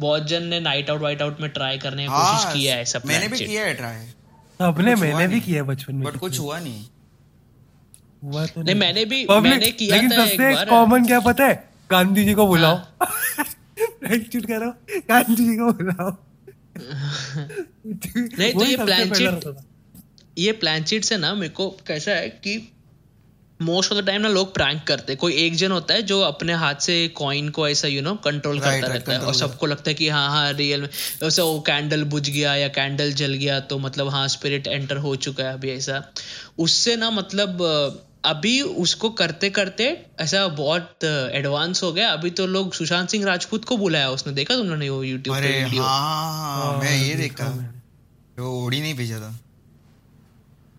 बहुत 0.00 0.26
जन 0.26 0.42
ने 0.42 0.60
नाइट 0.60 0.90
आउट 0.90 1.00
वाइट 1.00 1.22
आउट 1.22 1.40
में 1.40 1.50
ट्राई 1.50 1.78
करने 1.78 2.02
की 2.02 2.08
कोशिश 2.08 2.44
हाँ 2.44 2.52
किया 2.52 2.74
है 2.74 2.82
ऐसा 2.82 3.00
मैंने 3.06 3.28
भी 3.28 3.38
किया 3.38 3.64
है 3.64 3.74
ट्राई 3.74 4.06
हुआ 4.60 4.94
मैंने 4.96 5.28
भी 5.28 5.40
किया 5.40 5.62
बचपन 5.62 5.94
में 5.94 6.04
बट 6.04 6.16
कुछ 6.16 6.38
हुआ 6.38 6.58
नहीं। 6.58 6.84
हुआ 8.24 8.46
तो 8.46 8.62
नहीं 8.62 8.74
मैंने 8.74 9.04
भी 9.04 9.26
Public- 9.26 9.50
मैंने 9.50 9.70
किया 9.70 9.96
लेकिन 9.96 10.10
सबसे 10.10 10.64
कॉमन 10.64 11.06
क्या 11.06 11.20
पता 11.20 11.44
है? 11.44 11.70
गांधी 11.90 12.24
जी 12.24 12.34
को 12.34 12.46
बुलाओ। 12.46 12.80
चुट 14.32 14.46
कह 14.46 14.58
गांधी 14.98 15.34
जी 15.34 15.56
को 15.56 15.72
बुलाओ। 15.72 16.16
नहीं 18.38 18.52
तो 18.52 18.64
ये 18.64 18.76
प्लानचिट 18.76 19.44
ये 20.38 20.52
प्लानचिट 20.52 21.04
से 21.04 21.16
ना 21.16 21.34
मेरे 21.34 21.48
को 21.48 21.68
कैसा 21.86 22.12
है 22.12 22.28
कि 22.28 22.72
मोस्ट 23.62 23.92
ऑफ़ 23.92 24.00
द 24.00 24.06
टाइम 24.06 24.20
ना 24.20 24.28
लोग 24.28 24.54
प्रैंक 24.54 24.82
करते 24.84 25.12
हैं। 25.12 25.18
कोई 25.18 25.34
एक 25.34 25.54
जन 25.54 25.70
होता 25.70 25.94
है 25.94 26.02
जो 26.02 26.20
अपने 26.20 26.52
हाथ 26.52 26.74
से 26.74 27.08
कॉइन 27.08 27.48
को 27.48 27.68
ऐसा 27.68 27.88
यू 27.88 28.02
नो 28.02 28.14
कंट्रोल 28.14 28.60
करता 28.60 28.86
रहता 28.86 29.12
है 29.12 29.18
और 29.20 29.34
सबको 29.34 29.66
लगता 29.66 29.90
है 29.90 29.94
कि 29.94 30.08
हाँ 30.08 30.28
हाँ 30.28 30.52
रियल 30.52 30.80
में। 30.80 30.88
वैसे 31.22 31.42
वो 31.42 31.60
कैंडल 31.60 32.04
बुझ 32.04 32.30
गया 32.30 32.54
या 32.56 32.68
कैंडल 32.68 33.12
जल 33.12 33.34
गया 33.34 33.60
तो 33.60 33.78
मतलब 33.78 34.08
हाँ 34.08 34.28
स्पिरिट 34.28 34.66
एंटर 34.66 34.96
हो 34.96 35.16
चुका 35.16 35.44
है 35.44 35.52
अभी 35.52 35.70
ऐसा। 35.70 36.12
उससे 36.58 36.96
ना 36.96 37.10
मतलब 37.10 37.58
अभी 38.24 38.62
उसको 38.62 39.10
करते 39.10 39.50
करते 39.50 40.06
ऐसा 40.20 40.48
बहुत 40.48 41.04
एडवांस 41.04 41.82
हो 41.82 41.92
गया। 41.92 42.10
अभी 42.10 42.30
तो 42.30 42.46
लोग 42.46 42.72
सुशांत 42.72 43.08
सिंह 43.08 43.24
राजपूत 43.24 43.64
को 43.64 43.76
बुलाया 43.76 44.10
उसने। 44.10 44.32
देखा 44.32 44.54
तुमने 44.54 44.88
वो 44.88 45.02
यूट्यूब 45.02 45.36
अरे 45.36 45.48
पे 45.48 45.64
वीडियो 45.64 45.82
हाँ 45.82 46.78
मैं 46.78 47.02
ये 47.02 47.14
देखा 47.14 47.74
वो 48.38 48.66
ओडी 48.66 48.80
नहीं 48.80 48.94
भेजा 48.94 49.20
था। 49.20 49.40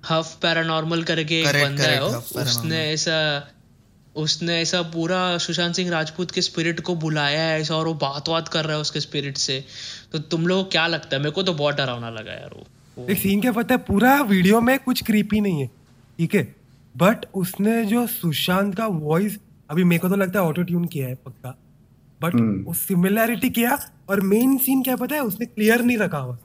हफ 0.10 0.38
पैरानॉर्मल 0.42 1.04
करके 1.04 1.40
एक 1.40 1.48
बंदा 1.48 1.84
है 1.84 2.04
वो। 2.04 2.10
उसने 2.42 2.92
ऐसा 2.94 3.48
उसने 4.16 4.62
ऐसा 4.62 4.82
पूरा 4.82 5.38
सुशांत 5.38 5.76
सिंह 5.76 5.92
राजपूत 5.92 6.32
के 6.32 6.42
स्पिरिट 6.42 6.80
को 6.80 6.96
बुलाया 6.96 7.42
है 7.42 7.62
ऐसा 7.62 7.76
और 7.76 7.88
वो 7.88 7.94
बात 7.94 8.30
बात 8.30 8.48
कर 8.48 8.66
रहा 8.66 8.74
है 8.74 8.82
उसके 8.82 9.00
स्पिरिट 9.00 9.38
से। 9.38 9.66
तो 10.12 10.20
तुम 10.20 10.48
लोग 10.48 10.72
क्या 10.72 10.88
लगता 10.88 11.10
है? 11.14 11.18
मेरे 11.18 11.32
को 11.32 11.44
तो 11.44 11.54
बहुत 11.54 11.76
डरावना 11.76 12.10
लगा 12.10 12.32
यार 12.32 12.50
वो। 12.56 12.68
वो- 12.98 13.18
सीन 13.18 13.42
क्या 13.42 13.52
पता 13.52 13.74
है? 13.74 13.78
पूरा 13.78 14.22
वीडियो 14.22 14.62
में 14.62 14.80
कुछ 14.80 15.04
क्रीपी 15.04 15.42
नहीं 15.42 15.62
है। 15.62 15.68
ठीक 16.18 16.36
है? 16.36 16.61
बट 16.96 17.26
उसने 17.36 17.86
जो 17.86 18.06
सुशांत 18.08 18.76
का 18.76 18.88
वॉइस 18.88 19.38
अभी 19.70 19.84
मेरे 19.84 20.00
को 20.00 20.10
तो 20.10 20.16
लगता 20.16 20.40
है 20.40 20.46
ऑटो 20.46 20.64
ट्यून 20.64 20.86
किया 20.86 21.08
है 21.08 21.16
पक्का। 21.16 21.50
बट 22.22 22.36
वो 22.68 22.74
सिमिलैरिटी 22.74 23.50
किया 23.50 23.78
और 24.10 24.22
मेन 24.22 24.58
सीन 24.58 24.82
क्या 24.84 24.96
पता 24.96 25.16
है 25.16 25.22
उसने 25.22 25.46
क्लियर 25.46 25.82
नहीं 25.82 25.98
रखा 25.98 26.18
हुआ। 26.18 26.38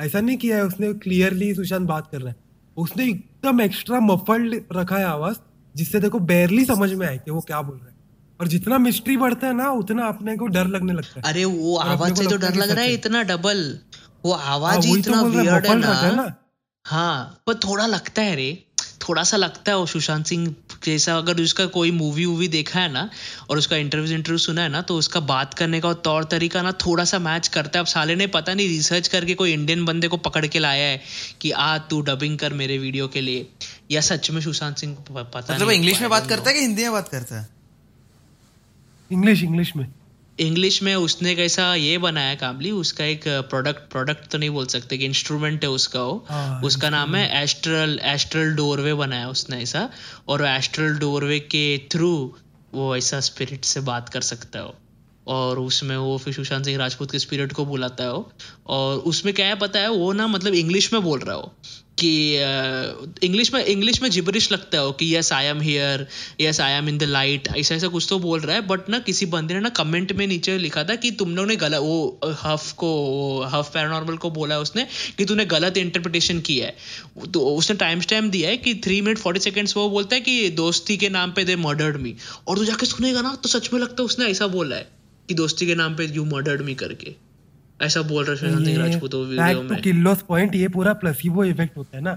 ऐसा 0.00 0.20
नहीं 0.20 0.36
किया 0.36 0.56
है 0.56 0.64
उसने 0.64 0.92
क्लियरली 0.94 1.54
सुशांत 1.54 1.86
बात 1.88 2.08
कर 2.12 2.20
रहा 2.20 2.28
है। 2.28 2.36
उसने 2.76 3.04
एकदम 3.04 3.60
एक्स्ट्रा 3.60 4.00
मफल्ड 4.00 4.60
रखा 4.72 4.96
है 4.96 5.04
आवाज़ 5.04 5.36
जिससे 5.74 6.00
देखो 6.00 6.18
बेरली 6.18 6.64
समझ 6.64 6.92
में 6.92 7.06
आए 7.06 7.18
कि 7.18 7.30
वो 7.30 7.40
क्या 7.40 7.62
बोल 7.62 7.76
रहा 7.76 7.86
है। 7.86 7.92
और 8.40 8.48
जितना 8.48 8.78
मिस्ट्री 8.78 9.16
बढ़ता 9.16 9.46
है 9.46 9.54
ना 9.54 9.70
उतना 9.70 10.06
अपने 10.06 10.36
को 10.36 10.46
डर 10.46 10.66
लगने 10.66 10.92
लगता 10.92 11.20
है। 11.20 11.22
अरे 11.26 11.44
वो 11.44 11.76
आवाज़ 11.76 12.14
से 12.14 12.26
तो 12.26 12.36
डर 12.36 12.54
लग 12.54 12.70
रहा 12.70 12.84
है 12.84 12.92
इतना 12.92 13.22
डबल 13.22 13.78
वो 14.24 14.32
हाँ, 14.32 14.54
आवाज़ 14.54 14.86
ही 14.86 14.92
तो 14.92 14.98
इतना 14.98 15.18
है, 15.18 15.28
वियर्ड 15.28 15.66
है 15.66 16.14
ना। 16.16 16.34
हाँ 16.84 17.42
पर 17.46 17.54
थोड़ा 17.54 17.86
लगता 17.86 18.22
है 18.22 18.34
रे। 18.36 18.50
थोड़ा 19.08 19.22
सा 19.22 19.36
लगता 19.36 19.72
है 19.72 19.78
वो 19.78 19.86
सुशांत 19.86 20.26
सिंह 20.26 20.54
जैसा 20.84 21.16
अगर 21.16 21.40
उसका 21.40 21.66
कोई 21.66 21.90
मूवी 21.90 22.24
वूवी 22.26 22.48
देखा 22.48 22.80
है 22.80 22.92
ना 22.92 23.08
और 23.50 23.58
उसका 23.58 23.76
इंटरव्यू 23.76 24.14
इंटरव्यू 24.14 24.38
सुना 24.38 24.62
है 24.62 24.68
ना 24.68 24.80
तो 24.82 24.96
उसका 24.96 25.20
बात 25.20 25.54
करने 25.54 25.80
का 25.80 25.92
तौर 25.92 26.24
तरीका 26.24 26.62
ना 26.62 26.72
थोड़ा 26.72 27.04
सा 27.04 27.18
मैच 27.18 27.48
करता 27.48 27.78
है। 27.78 27.80
अब 27.80 27.86
साले 27.86 28.14
ने 28.14 28.26
पता 28.26 28.54
नहीं 28.54 28.68
रिसर्च 28.68 29.08
करके 29.08 29.34
कोई 29.34 29.52
इंडियन 29.52 29.84
बंदे 29.84 30.08
को 30.08 30.16
पकड़ 30.16 30.46
के 30.46 30.58
लाया 30.58 30.86
है 30.88 31.00
कि 31.40 31.50
आ 31.50 31.78
तू 31.78 32.00
डबिंग 32.00 32.38
कर 32.38 32.52
मेरे 32.52 32.78
वीडियो 32.78 33.08
के 33.08 33.20
लिए। 33.20 33.46
या 33.90 34.00
सच 34.00 34.30
में 34.30 34.40
सुशांत 34.40 34.76
सिंह 34.76 34.94
को 34.94 35.14
पता 35.14 35.54
मतलब 35.54 35.68
नहीं 35.68 35.78
इंग्लिश 35.78 36.00
में 36.00 36.10
बात 36.10 36.28
करता 36.28 36.50
है 36.50 36.56
कि 36.56 36.60
हिंदी 36.60 36.82
में 36.82 36.92
बात 36.92 37.08
करता 37.08 37.40
है? 37.40 37.48
इंग्लिश 39.10 39.42
इंग्लिश 39.42 39.76
में। 39.76 39.86
इंग्लिश 40.38 40.82
में 40.82 40.94
उसने 40.94 41.32
एक 41.32 41.38
ऐसा 41.38 41.74
ये 41.74 41.98
बनाया 41.98 42.34
कामली 42.34 42.70
उसका 42.70 43.04
एक 43.04 43.24
प्रोडक्ट 43.50 43.90
प्रोडक्ट 43.90 44.30
तो 44.30 44.38
नहीं 44.38 44.50
बोल 44.50 44.66
सकते 44.66 44.98
कि 44.98 45.04
इंस्ट्रूमेंट 45.04 45.64
है 45.64 45.70
उसका 45.70 46.02
वो। 46.02 46.24
हाँ, 46.28 46.62
उसका 46.62 46.90
नाम 46.90 47.14
है 47.14 47.42
एस्ट्रल 47.42 47.98
एस्ट्रल 48.02 48.54
डोरवे 48.54 48.94
बनाया 48.94 49.28
उसने 49.28 49.62
ऐसा। 49.62 49.88
और 50.28 50.44
एस्ट्रल 50.44 50.98
डोरवे 50.98 51.38
के 51.40 51.66
थ्रू 51.92 52.34
वो 52.74 52.96
ऐसा 52.96 53.20
स्पिरिट 53.20 53.64
से 53.64 53.80
बात 53.80 54.08
कर 54.08 54.20
सकता 54.20 54.58
है 54.58 54.72
और 55.26 55.58
उसमें 55.58 55.96
वो 55.96 56.16
फिर 56.18 56.34
सुशांत 56.34 56.64
सिंह 56.64 56.78
राजपूत 56.78 57.10
के 57.10 57.18
स्पिरिट 57.18 57.52
को 57.52 57.64
बुलाता 57.64 58.04
है 58.04 58.12
वो। 58.12 58.32
और 58.66 58.98
उसमें 58.98 59.34
क्या 59.34 59.46
है 59.46 59.54
पता 59.54 59.80
है? 59.80 59.90
वो 59.90 60.12
ना 60.12 60.26
मतलब 60.26 60.54
इंग्लिश 60.54 60.92
में 60.92 61.02
बोल 61.02 61.20
रहा 61.20 61.36
हो 61.36 61.52
कि 62.04 63.26
इंग्लिश 63.26 63.52
में 63.54 63.64
इंग्लिश 63.64 64.02
में 64.02 64.08
जिबरिश 64.10 64.50
लगता 64.52 64.80
है 64.80 64.92
कि 64.92 65.14
yes 65.16 65.32
I 65.32 65.44
am 65.44 65.60
here 65.60 66.06
yes 66.40 66.60
I 66.60 66.72
am 66.72 66.88
in 66.88 66.98
the 66.98 67.02
light 67.02 67.48
ऐसा 67.56 67.74
ऐसा 67.74 67.88
कुछ 67.88 68.06
तो 68.10 68.18
बोल 68.18 68.40
रहा 68.40 68.56
है 68.56 68.66
बट 68.66 68.88
ना 68.88 68.98
किसी 68.98 69.26
बंदे 69.26 69.54
ने 69.54 69.60
ना 69.60 69.68
कमेंट 69.68 70.12
में 70.12 70.26
नीचे 70.26 70.56
लिखा 70.58 70.84
था 70.84 70.94
कि 70.94 71.10
तुम 71.10 71.36
लोग 71.36 71.46
ने 71.46 71.56
गलत, 71.56 71.80
वो 71.80 72.20
हफ 72.42 72.72
को 72.72 72.90
हफ 73.52 73.70
पैरानॉर्मल 73.74 74.16
को 74.16 74.30
बोला 74.30 74.58
उसने 74.58 74.86
कि 75.18 75.24
तूने 75.24 75.44
गलत 75.46 75.76
इंटरप्रिटेशन 75.76 76.40
किया 76.40 76.66
है। 76.66 76.76
तो 77.32 77.40
उसने 77.56 77.76
टाइम 77.76 78.00
स्टैम्प 78.00 78.32
दिया 78.32 78.50
है 78.50 78.56
कि 78.56 78.74
थ्री 78.84 79.00
मिनट 79.00 79.18
फोर्टी 79.18 79.40
सेकेंड्स 79.40 79.76
वो 79.76 79.88
बोलता 79.90 80.14
है 80.16 80.20
कि, 80.20 80.48
दोस्ती 80.50 80.96
के 80.96 81.08
नाम 81.08 81.32
पे 81.32 81.44
दे 81.44 81.56
मर्डर्ड 81.56 81.96
मी 81.96 82.14
और 82.48 82.58
तू 82.58 82.64
जाके 82.64 82.86
सुनेगा 82.86 83.20
ना 83.22 83.34
तो 83.42 83.48
सच 83.48 83.70
में 83.72 83.80
लगता 83.80 84.02
है 84.02 84.04
उसने 84.04 84.26
ऐसा 84.26 84.46
बोला 84.46 84.76
है 84.76 84.88
कि 85.28 85.34
दोस्ती 85.34 85.66
के 85.66 85.74
नाम 85.74 85.96
पे 85.96 86.06
यू 86.06 86.24
मर्डर्ड 86.24 86.62
मी 86.62 86.74
करके। 86.74 87.14
ऐसा 87.80 88.02
बोल 88.02 88.24
रहा 88.24 88.32
है 88.32 88.52
सुशांत 88.52 88.78
राजपूत 88.78 89.14
वो 89.14 89.24
वीडियो 89.24 89.62
टू 89.62 89.68
में। 89.68 89.80
किलोस 89.82 90.22
पॉइंट 90.22 90.54
ये 90.54 90.68
पूरा 90.68 90.92
प्लेसिबो 90.94 91.44
इफ़ेक्ट 91.44 91.76
होता 91.76 91.96
है 91.96 92.02
ना। 92.02 92.16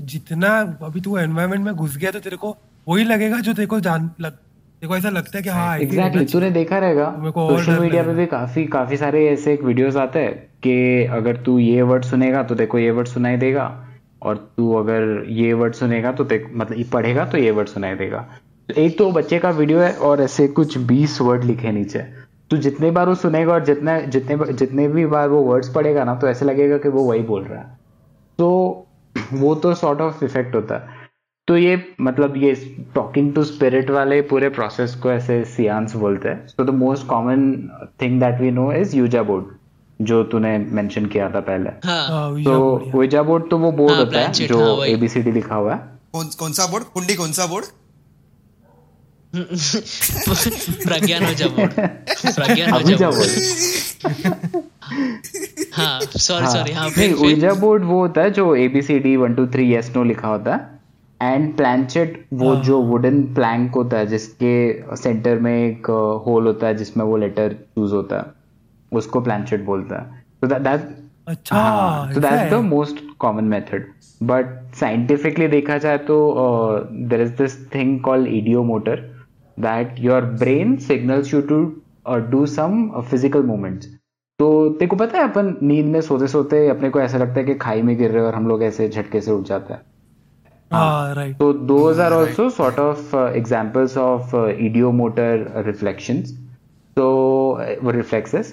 जितना 0.00 0.48
अभी 0.82 1.00
तू 1.00 1.16
एनवायरनमेंट 1.18 1.64
में 1.64 1.74
घुस 1.74 1.96
गया 1.96 2.10
तो 2.10 2.20
तेरे 2.20 2.36
को 2.36 2.56
वही 2.86 3.04
लगेगा 3.04 3.38
जो 3.40 3.52
तेरे 3.52 3.66
को 3.66 3.80
जान 3.80 4.10
लग 4.20 4.38
को 4.82 4.96
ऐसा 4.96 5.10
लगता 5.10 5.38
है 5.38 5.42
कि 5.42 5.48
हाँ 5.48 5.78
एग्जैक्टली 5.78 6.20
रहना 6.20 6.32
तूने 6.32 6.50
देखा 6.50 6.78
रहेगा। 6.78 7.04
सोशल 7.28 7.78
मीडिया 7.78 8.02
पे 8.02 8.14
भी 8.14 8.26
काफ़ी 8.26 8.64
काफ़ी 8.66 8.96
सारे 8.96 9.26
ऐसे 9.28 9.52
एक 9.54 9.62
वीडियोस 9.62 9.96
आते 9.96 10.18
हैं 10.18 10.34
कि 10.62 11.04
अगर 11.12 11.36
तू 11.36 11.58
ये 11.58 11.82
वर्ड 11.82 12.04
सुनेगा 12.04 12.42
तो 12.42 12.54
देखो 12.54 12.78
ये 12.78 12.90
वर्ड 12.90 13.08
सुनाई 13.08 13.36
देगा 13.36 13.64
और 14.22 14.36
तू 14.56 14.72
अगर 14.74 15.24
ये 15.30 15.52
वर्ड 15.52 15.74
सुनेगा 15.74 16.12
तो 16.12 16.24
देख 16.24 16.46
मतलब 16.54 16.78
ये 16.78 16.84
पढ़ेगा 16.92 17.24
तो 17.24 17.38
ये 17.38 17.50
वर्ड 17.50 17.68
सुनाई 17.68 17.94
देगा। 17.94 18.24
एक 18.68 18.98
तो 18.98 19.10
बच्चे 19.12 19.38
का 19.38 19.50
वीडियो 19.50 19.78
है 19.78 19.92
और 20.00 20.22
ऐसे 20.22 20.48
कुछ 20.48 20.78
बीस 20.86 21.20
वर्ड 21.20 21.44
लिखे 21.44 21.72
नीचे। 21.72 22.04
तू 22.50 22.56
जितने 22.56 22.90
बार 22.90 23.08
वो 23.08 23.14
सुनेगा 23.14 23.52
और 23.52 23.64
जितने 23.64 24.00
जितने 24.06 24.52
जितने 24.52 24.88
भी 24.88 25.06
बार 25.06 25.28
वो 25.28 25.42
वर्ड्स 25.42 25.68
पढ़ेगा 25.68 26.04
ना 26.04 26.14
तो 26.14 26.28
ऐसे 26.28 26.44
लगेगा 26.44 26.78
कि 26.78 26.88
वो 26.88 27.02
वही 27.02 27.22
बोल 27.22 27.42
रहा 27.44 27.60
है। 27.60 27.78
तो 28.38 28.86
वो 29.32 29.54
तो 29.54 29.74
सॉर्ट 29.74 30.00
ऑफ़ 30.00 30.24
इफ़ेक्ट 30.24 30.54
होता 30.54 30.74
है। 30.74 31.04
तो 31.48 31.56
ये 31.56 31.84
मतलब 32.00 32.36
ये 32.36 32.54
टॉकिंग 32.94 33.34
टू 33.34 33.44
स्पिरिट 33.44 33.90
वाले 33.90 34.20
पूरे 34.22 34.48
प्रोसेस 34.48 34.94
को 34.94 35.10
ऐसे 35.10 35.44
सियांस 35.44 35.94
बोलते 35.96 36.28
हैं। 36.28 36.46
So 36.46 36.64
the 36.64 36.70
most 36.70 37.06
common 37.06 37.70
thing 38.02 38.20
that 38.20 38.40
we 38.40 38.50
know 38.50 38.72
is 38.72 38.96
Ouija 38.96 39.22
board 39.22 39.44
जो 40.00 40.22
तूने 40.24 40.58
मेंशन 40.58 41.06
किया 41.06 41.30
था 41.30 41.40
पहले। 41.40 41.70
हाँ। 41.84 42.08
हाँ, 42.08 42.42
तो. 42.44 42.92
ओइजा 42.98 43.22
बोर्ड 43.22 43.50
तो 43.50 43.58
वो 43.58 43.72
बोर्ड 43.72 43.92
हाँ, 43.92 44.04
होता 44.04 44.20
है 44.20 44.32
जो 44.32 44.76
हाँ, 44.76 44.86
एबीसीडी 44.86 45.32
लिखा 45.32 45.54
हुआ 45.54 45.74
है। 45.74 45.78
कौन 46.12 46.26
कौन 46.38 46.52
सा 46.52 46.66
बोर्ड 46.66 46.84
कुंडी 46.84 47.14
कौन 47.14 47.32
सा 47.32 47.46
बोर्ड 47.46 47.64
प्रज्ञान 49.34 51.24
हो 51.24 51.32
जब 51.34 51.56
प्रज्ञान 51.56 52.70
हो 52.70 52.78
बोर्ड 53.10 53.30
हाँ 55.72 56.00
सॉरी 56.00 56.46
सॉरी 56.46 56.72
हाँ 56.72 56.88
नहीं 56.98 57.60
बोर्ड 57.60 57.84
वो 57.84 58.00
होता 58.00 58.20
है 58.20 58.30
जो 58.30 58.54
A B C D 58.56 59.16
one 59.16 59.34
two 59.34 59.46
three 59.46 59.74
yes 59.74 59.92
no 59.96 60.04
लिखा 60.04 60.28
होता 60.28 60.54
है। 60.54 60.76
एंड 61.22 61.56
प्लानचेट 61.56 62.26
वो 62.32 62.56
जो 62.56 62.80
वुडन 62.82 63.22
प्लैंक 63.34 63.74
होता 63.74 63.96
है 63.96 64.06
जिसके 64.06 64.72
सेंटर 64.96 65.38
में 65.38 65.70
एक 65.70 65.86
होल 66.26 66.46
होता 66.46 66.66
है 66.66 66.74
जिसमें 66.74 67.04
वो 67.04 67.16
लेटर 67.16 67.52
चूज़ 67.52 67.92
होता 67.92 68.16
है 68.16 68.24
उसको 68.92 69.20
प्लानचेट 69.20 69.64
बोलता 69.64 69.94
है। 70.02 70.24
तो 70.40 70.46
दैट 70.46 70.96
अच्छा 71.28 71.60
that's 72.12 72.50
the 72.50 72.62
है? 72.62 72.70
most 72.70 72.96
common 73.24 73.46
method. 73.52 73.82
But 74.22 74.44
scientifically 74.80 75.48
देखा 75.50 75.78
जाए 75.78 75.98
तो 75.98 76.16
there 76.92 77.20
is 77.20 77.30
this 77.30 77.56
thing 77.74 77.98
thing 77.98 78.08
called 78.08 78.26
idiomotor 78.32 79.15
that 79.58 79.94
your 79.98 80.24
brain 80.40 80.76
signals 80.86 81.34
you 81.34 81.40
to 81.40 81.64
do 82.30 82.44
some 82.46 82.88
physical 83.00 83.42
movements 83.42 83.86
तो 84.38 84.48
तेको 84.78 84.96
पता 84.96 85.18
है 85.18 85.24
अपन 85.24 85.54
नींद 85.62 85.86
में 85.86 86.00
सोते 86.00 86.26
सोते 86.28 86.66
अपने 86.68 86.90
को 86.90 87.00
ऐसा 87.00 87.18
लगता 87.18 87.40
है 87.40 87.44
कि 87.44 87.54
खाई 87.54 87.82
में 87.82 87.96
गिर 87.98 88.10
रहे 88.10 88.22
और 88.22 88.34
हम 88.34 88.48
लोग 88.48 88.62
ऐसे 88.62 88.88
झटके 88.88 89.20
से 89.20 89.30
उठ 89.30 89.44
जाते 89.44 89.72
हैं। 89.72 89.80
हाँ, 90.70 91.14
हाँ। 91.14 91.32
तो 91.32 91.52
those 91.52 91.78
are 92.00 92.12
also 92.12 92.48
sort 92.50 92.78
of 92.78 93.14
examples 93.16 93.96
of 93.98 94.34
ideomotor 94.92 95.62
reflection 95.66 96.20
तो 96.96 97.08
वो 97.82 97.90
रिफ्लेक्सेस 97.90 98.52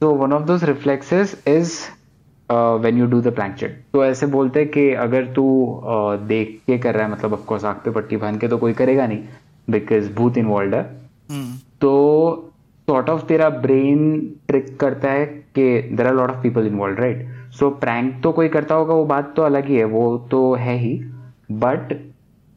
तो 0.00 0.10
one 0.14 0.32
of 0.32 0.42
those 0.42 0.64
reflexes 0.64 1.36
is 1.48 1.72
when 2.82 2.98
you 2.98 3.06
do 3.06 3.20
the 3.20 3.32
planchette 3.34 3.82
तो 3.92 4.04
ऐसे 4.04 4.26
बोलते 4.26 4.60
हैं 4.60 4.68
कि 4.68 4.90
अगर 5.06 5.26
तू 5.32 5.44
uh, 5.82 6.28
देख 6.28 6.60
के 6.66 6.78
कर 6.78 6.94
रहा 6.94 7.06
है 7.06 7.12
मतलब 7.12 7.32
ऑफकोर्स 7.32 7.64
आग 7.64 7.76
पे 7.84 7.90
पट्टी 7.90 8.16
बाँध 8.16 8.40
के 8.40 8.48
तो 8.48 8.58
कोई 8.58 8.72
करेगा 8.72 9.06
नहीं। 9.06 9.24
बिकॉज़ 9.70 10.12
भूत 10.14 10.38
इन्वॉल्व 10.38 10.74
है। 10.74 10.82
तो 11.80 11.90
सॉर्ट 12.88 13.08
ऑफ़ 13.10 13.24
तेरा 13.26 13.48
ब्रेन 13.62 14.18
ट्रिक 14.48 14.76
करता 14.80 15.10
है 15.10 15.24
कि 15.26 15.64
there 15.92 16.06
are 16.06 16.14
lot 16.14 16.30
of 16.30 16.42
people 16.42 16.66
involve 16.66 17.00
right 17.00 17.26
so 17.58 17.70
prank 17.80 18.22
तो 18.22 18.32
कोई 18.32 18.48
करता 18.48 18.74
होगा 18.74 18.94
वो 18.94 19.04
बात 19.06 19.32
तो 19.36 19.42
अलग 19.42 19.66
ही 19.68 19.76
है 19.76 19.84
वो 19.86 20.06
तो 20.30 20.54
है 20.56 20.76
ही। 20.78 20.94
बट 21.54 21.92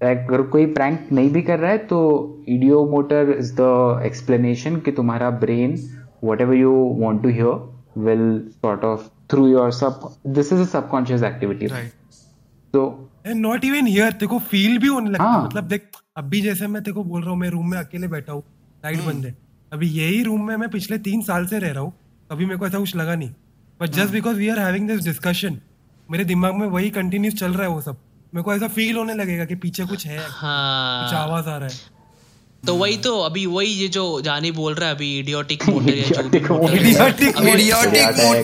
अगर 0.02 0.42
कोई 0.52 0.66
प्रैंक 0.74 1.08
नहीं 1.12 1.30
भी 1.32 1.42
कर 1.42 1.60
रहा 1.60 1.72
है 1.72 1.78
तो 1.88 1.98
ईडियो 2.50 2.84
मोटर 2.92 3.30
इज़ 3.38 3.54
द 3.56 4.02
एक्सप्लेनेशन 4.06 4.76
कि 4.86 4.92
तुम्हारा 4.92 5.30
brain 5.44 5.78
whatever 6.42 6.56
you 6.56 6.72
want 7.00 7.22
to 7.24 7.30
hear 7.30 8.02
will 8.06 8.40
sort 8.62 8.84
of 8.86 9.08
through 9.32 9.48
your 9.48 9.72
sub 9.72 10.10
this 10.28 10.54
is 10.54 10.62
a 10.62 10.66
subconscious 10.66 11.24
activity 11.24 11.68
right 11.68 11.92
तो 13.26 13.34
नॉट 13.40 13.66
इवन 13.66 13.88
हियर 13.88 14.12
तेरे 14.12 14.28
को 14.28 14.40
फील 14.52 14.78
भी 14.78 14.88
होने 14.88 15.10
लगता 15.10 15.24
है। 15.24 15.44
मतलब 15.44 15.68
देख 15.68 15.82
अभी 16.18 16.42
जैसे 16.42 16.68
मैं 16.68 16.82
तेरे 16.84 16.94
को 16.94 17.04
बोल 17.04 17.22
रहा 17.22 17.32
हूँ 17.32 17.40
मैं 17.40 17.50
रूम 17.50 17.70
में 17.72 17.78
अकेले 17.78 18.08
बैठा 18.08 18.34
हूँ 18.34 18.44
लाइट 18.84 19.02
बंद 19.04 19.26
है। 19.26 19.36
अभी 19.72 19.88
यही 19.90 20.24
रूम 20.24 20.48
में 20.48 20.56
मैं 20.58 20.70
पिछले 20.70 20.98
तीन 21.00 21.22
साल 21.24 21.46
से 21.48 21.60
रह 21.60 21.72
रहा 21.72 21.82
हूँ 21.82 21.94
कभी 22.30 22.46
मेरे 22.46 22.58
को 22.60 22.68
ऐसा 22.68 22.80
कुछ 22.80 22.96
लगा 22.96 23.16
नहीं। 23.16 23.30
But 23.80 23.90
just 23.90 24.12
because 24.12 24.38
we 24.38 24.50
are 24.50 24.60
having 24.60 24.88
this 24.90 25.04
discussion 25.06 25.60
मेरे 26.10 26.24
दिमाग 26.26 26.56
में 26.56 26.68
वही 26.68 26.90
कंटिन्यूस 26.92 27.34
चल 27.34 27.52
रहा 27.52 27.64
है 27.64 27.70
वो 27.70 27.82
सब। 27.82 27.98
मेरे 28.34 28.44
को 28.44 28.54
ऐसा 28.54 28.68
फील 28.70 28.98
होने 28.98 29.14
लगेगा 29.14 29.46
कि 29.46 29.56
पीछे 29.58 29.86
कुछ 29.86 30.06
है 30.08 30.18
कुछ 30.18 30.28
हाँ। 30.32 31.14
आवाज़ 31.14 31.50
आ 31.50 31.58
रहा 31.58 31.68
है। 31.68 32.00
तो 32.64 32.76
वही 32.76 32.98
तो 32.98 33.20
अभी 33.22 33.46
वही 33.46 33.68
ये 33.68 33.88
जो 33.90 34.22
जानी 34.22 34.52
बोल 34.52 34.74
रहा 34.74 34.90
है 34.90 34.96
अभी 34.96 35.18
इडियोटिक 35.20 35.68
मोटर 35.70 35.94
इडियोटिक 36.74 37.38
मोटर 37.40 38.44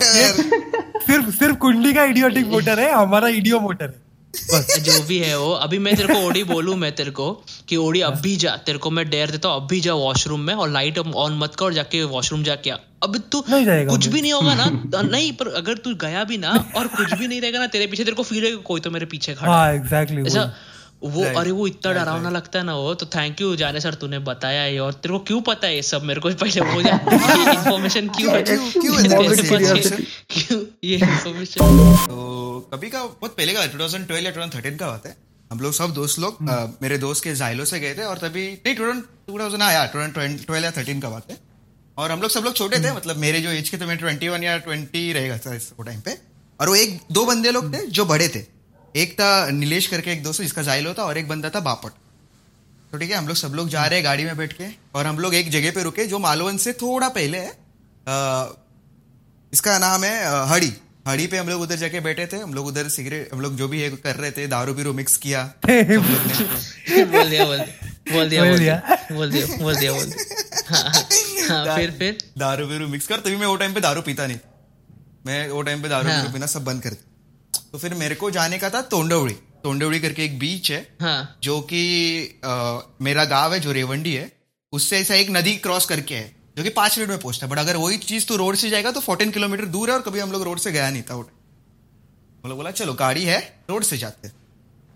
सिर्फ़ 1.06 1.30
सिर्फ़ 1.30 1.56
कुंडली 1.56 1.92
का 1.94 2.04
इडियोटिक 2.04 2.46
मोटर 2.46 2.80
है 2.80 2.92
हमारा 2.92 3.28
इडियो 3.30 3.60
मोटर 3.60 3.86
है। 3.86 4.06
बस 4.34 4.78
जो 4.86 5.02
भी 5.06 5.18
है 5.18 5.38
वो 5.38 5.50
अभी 5.64 5.78
मैं 5.78 5.94
तेरे 5.96 6.14
को 6.14 6.20
ओडी 6.26 6.42
बोलू 6.44 6.74
मैं 6.76 6.90
तेरे 6.94 7.10
को 7.10 7.30
कि 7.68 7.76
ओडी 7.76 8.00
अब 8.08 8.14
भी 8.22 8.34
जा 8.36 8.56
तेरे 8.66 8.78
को 8.78 8.90
मैं 8.90 9.08
डेर 9.10 9.30
देता 9.30 9.48
हूँ 9.48 9.60
अब 9.62 9.66
भी 9.68 9.80
जा 9.80 9.94
वॉशरूम 9.94 10.40
में 10.40 10.54
और 10.54 10.70
लाइट 10.70 10.98
ऑन 10.98 11.38
मत 11.38 11.54
कर 11.54 11.64
और 11.64 11.74
जाके 11.74 12.02
वॉशरूम 12.14 12.42
जाके 12.42 12.70
आ। 12.70 12.76
अब 13.02 13.16
तू 13.32 13.42
कुछ 13.90 14.06
भी 14.06 14.20
नहीं 14.20 14.32
होगा 14.32 14.54
ना 14.54 15.02
नहीं 15.02 15.32
पर 15.32 15.48
अगर 15.56 15.76
तू 15.84 15.94
गया 16.00 16.24
भी 16.24 16.38
ना 16.38 16.52
और 16.76 16.86
कुछ 16.96 17.12
भी 17.18 17.26
नहीं 17.28 17.40
रहेगा 17.40 17.58
ना 17.58 17.66
तेरे 17.76 17.86
पीछे 17.86 18.04
तेरे 18.04 18.16
को 18.16 18.22
फील 18.22 18.44
होगा 18.44 18.56
कोई 18.64 18.80
तो 18.80 18.90
मेरे 18.90 19.06
पीछे 19.06 19.34
खड़ा 19.34 19.70
एग्जैक्टली 19.72 20.22
वो 21.02 21.22
अरे 21.36 21.50
वो 21.50 21.66
इतना 21.66 21.92
डरावना 21.92 22.30
लगता 22.30 22.58
है 22.58 22.64
ना 22.64 22.74
वो 22.76 22.94
तो 22.94 23.06
थैंक 23.06 23.40
यू 23.40 23.56
जाने 23.56 23.80
सर 23.80 23.94
तूने 23.94 24.18
बताया 24.18 24.64
ये 24.64 24.78
और 24.78 24.92
तेरे 24.92 25.12
को 25.12 25.18
क्यों 25.18 25.40
पता 25.40 25.66
है 25.66 25.74
ये 25.74 25.82
सब? 25.82 26.02
मेरे 26.02 26.20
को 26.20 26.30
पहले 26.30 26.60
वो 26.60 26.82
जा 26.82 26.94
इन्फॉर्मेशन 27.52 28.08
क्यों 28.16 28.32
है? 28.34 28.42
क्यों- 30.30 30.64
ये 30.84 30.94
इन्फॉर्मेशन 30.96 31.60
तो 32.06 32.70
कभी 32.72 32.90
का 32.90 33.04
बहुत 33.04 33.36
पहले 33.36 33.52
का 33.52 33.66
2012 33.66 34.24
या 34.24 34.30
2013 34.30 34.78
का 34.78 34.86
बात 34.86 35.06
है। 35.06 35.16
हम 35.52 35.60
लोग 35.60 35.72
सब 35.72 35.92
दोस्त 35.92 36.18
लोग 36.18 36.48
अ, 36.50 36.66
मेरे 36.82 36.98
दोस्त 36.98 37.24
के 37.24 37.34
जाइलो 37.34 37.64
से 37.64 37.80
गए 37.80 37.94
थे 37.94 38.02
और 38.02 38.18
तभी 38.18 38.52
नहीं 38.66 38.74
टू 38.74 39.38
थाउज़ेंड 39.38 39.62
आया 39.62 39.84
ट्वेल्व 39.86 40.64
या 40.64 40.70
थर्टीन 40.70 41.00
का 41.00 41.08
बात 41.08 41.30
है। 41.30 41.38
और 41.98 42.12
हम 42.12 42.22
लोग 42.22 42.30
सब 42.30 42.40
लोग 42.44 42.54
छोटे 42.54 42.78
थे 42.78 42.92
मतलब 42.92 43.16
मेरे 43.16 43.40
जो 43.40 43.50
एज 43.50 43.68
के 43.68 43.78
थे 43.78 43.84
मैं 43.84 43.96
ट्वेंटी 43.98 44.28
वन 44.28 44.42
या 44.42 44.58
ट्वेंटी 44.58 45.12
रहेगा 45.12 45.38
था 45.38 45.54
इस 45.54 45.72
टाइम 45.86 46.00
पे। 46.00 46.18
और 46.60 46.68
वो 46.68 46.74
एक 46.74 47.00
दो 47.12 47.24
बंदे 47.24 47.50
लोग 47.50 47.74
थे 47.74 47.86
जो 47.86 48.04
बड़े 48.04 48.28
थे। 48.28 48.57
एक 48.98 49.12
था 49.12 49.50
नीलेश 49.50 49.86
करके 49.86 50.12
एक 50.12 50.22
दोस्त 50.22 50.42
जिसका 50.42 50.62
जाइलो 50.62 50.90
होता 50.90 51.02
और 51.02 51.18
एक 51.18 51.28
बंदा 51.28 51.50
था 51.50 51.60
बापट। 51.60 51.90
तो 52.92 52.98
ठीक 52.98 53.10
है 53.10 53.16
हम 53.16 53.28
लोग 53.28 53.36
सब 53.36 53.48
लोग 53.48 53.68
जा 53.68 53.86
रहे 53.86 53.98
हैं 53.98 54.04
गाड़ी 54.04 54.24
में 54.24 54.36
बैठ 54.36 54.52
के 54.52 54.64
और 54.94 55.06
हम 55.06 55.18
लोग 55.18 55.34
एक 55.34 55.50
जगह 55.50 55.70
पे 55.70 55.82
रुके 55.82 56.04
जो 56.04 56.18
मालवन 56.18 56.56
से 56.56 56.72
थोड़ा 56.72 57.08
पहले 57.08 57.38
है। 57.38 57.50
अ, 58.08 58.54
इसका 59.52 59.78
नाम 59.78 60.04
है 60.04 60.46
हड़ी। 60.48 60.72
हड़ी 61.08 61.26
पे 61.26 61.38
हम 61.38 61.48
लोग 61.48 61.62
उधर 61.62 61.76
जाके 61.76 62.00
बैठे 62.00 62.26
थे। 62.26 62.36
हम 62.36 62.54
लोग 62.54 62.66
उधर 62.66 62.88
सिगरेट 62.88 63.30
हम 63.32 63.40
लोग 63.40 63.56
जो 63.56 63.68
भी 63.68 63.80
है 63.80 63.90
कर 63.90 64.16
रहे 64.16 64.30
थे 64.30 64.46
दारू 64.46 64.74
बीरू 64.74 64.92
मिक्स 64.92 65.16
किया। 65.16 65.42
बोल 65.68 67.30
दिया 67.30 67.44
बोल 67.44 67.58
दिया। 67.58 67.90
बोल 68.12 68.28
दिया 68.28 68.42
बोल 68.42 68.50
बोल 68.50 68.58
दिया। 68.58 68.74
दिया 68.74 69.16
बोल 69.16 69.30
दिया। 69.30 69.56
बोल 69.56 69.76
दिया 69.76 69.92
बोल 69.92 70.04
दिया 70.04 71.76
फिर 71.76 71.90
फिर? 71.90 72.18
दारू 72.38 72.66
बीरू 72.66 72.88
मिक्स 72.88 73.06
कर। 73.06 73.20
तभी 73.20 73.36
मैं 73.36 73.46
वो 73.46 73.56
टाइम 73.56 73.74
पे 73.74 73.80
दारू 73.80 74.02
पीता 74.02 74.26
नहीं। 74.26 74.38
मैं 75.26 75.48
वो 75.48 75.62
टाइम 75.62 75.82
पे 75.82 75.88
दारू 75.88 76.08
हाँ। 76.08 76.32
पीना 76.32 76.46
सब 76.46 76.64
बंद 76.64 76.82
कर 76.82 76.90
दिया। 76.90 77.07
तो 77.72 77.78
फिर 77.78 77.94
मेरे 77.94 78.14
को 78.14 78.30
जाने 78.30 78.58
का 78.58 78.70
था 78.70 78.80
तोंडवड़ी। 78.84 79.34
तोंडवड़ी 79.62 80.00
करके 80.00 80.24
एक 80.24 80.38
बीच 80.38 80.70
है 80.70 80.80
हाँ। 81.00 81.38
जो 81.42 81.60
कि 81.62 82.40
मेरा 83.02 83.24
गाँव 83.26 83.54
है 83.54 83.60
जो 83.60 83.72
रेवंडी 83.72 84.14
है 84.14 84.30
उससे 84.72 84.98
ऐसा 84.98 85.14
एक 85.14 85.30
नदी 85.30 85.56
क्रॉस 85.56 85.86
करके 85.86 86.14
है 86.14 86.36
जो 86.56 86.62
कि 86.62 86.70
पाँच 86.70 86.98
मिनट 86.98 87.10
में 87.10 87.18
पहुँचता 87.18 87.46
है। 87.46 87.52
बट 87.52 87.58
अगर 87.58 87.76
वही 87.76 87.96
चीज़ 87.98 88.26
तो 88.26 88.36
रोड 88.36 88.56
से 88.56 88.70
जाएगा 88.70 88.90
तो 88.90 89.00
फोर्टीन 89.00 89.30
किलोमीटर 89.30 89.64
दूर 89.66 89.90
है 89.90 89.96
और 89.96 90.02
कभी 90.02 90.20
हम 90.20 90.32
लोग 90.32 90.42
रोड 90.42 90.58
से 90.58 90.72
गया 90.72 90.90
नहीं 90.90 91.02
था 91.02 91.14
time। 91.14 92.54
बोला 92.54 92.70
चलो 92.72 92.94
गाड़ी 92.94 93.24
है 93.24 93.38
रोड 93.70 93.82
से 93.82 93.98
जाते 93.98 94.30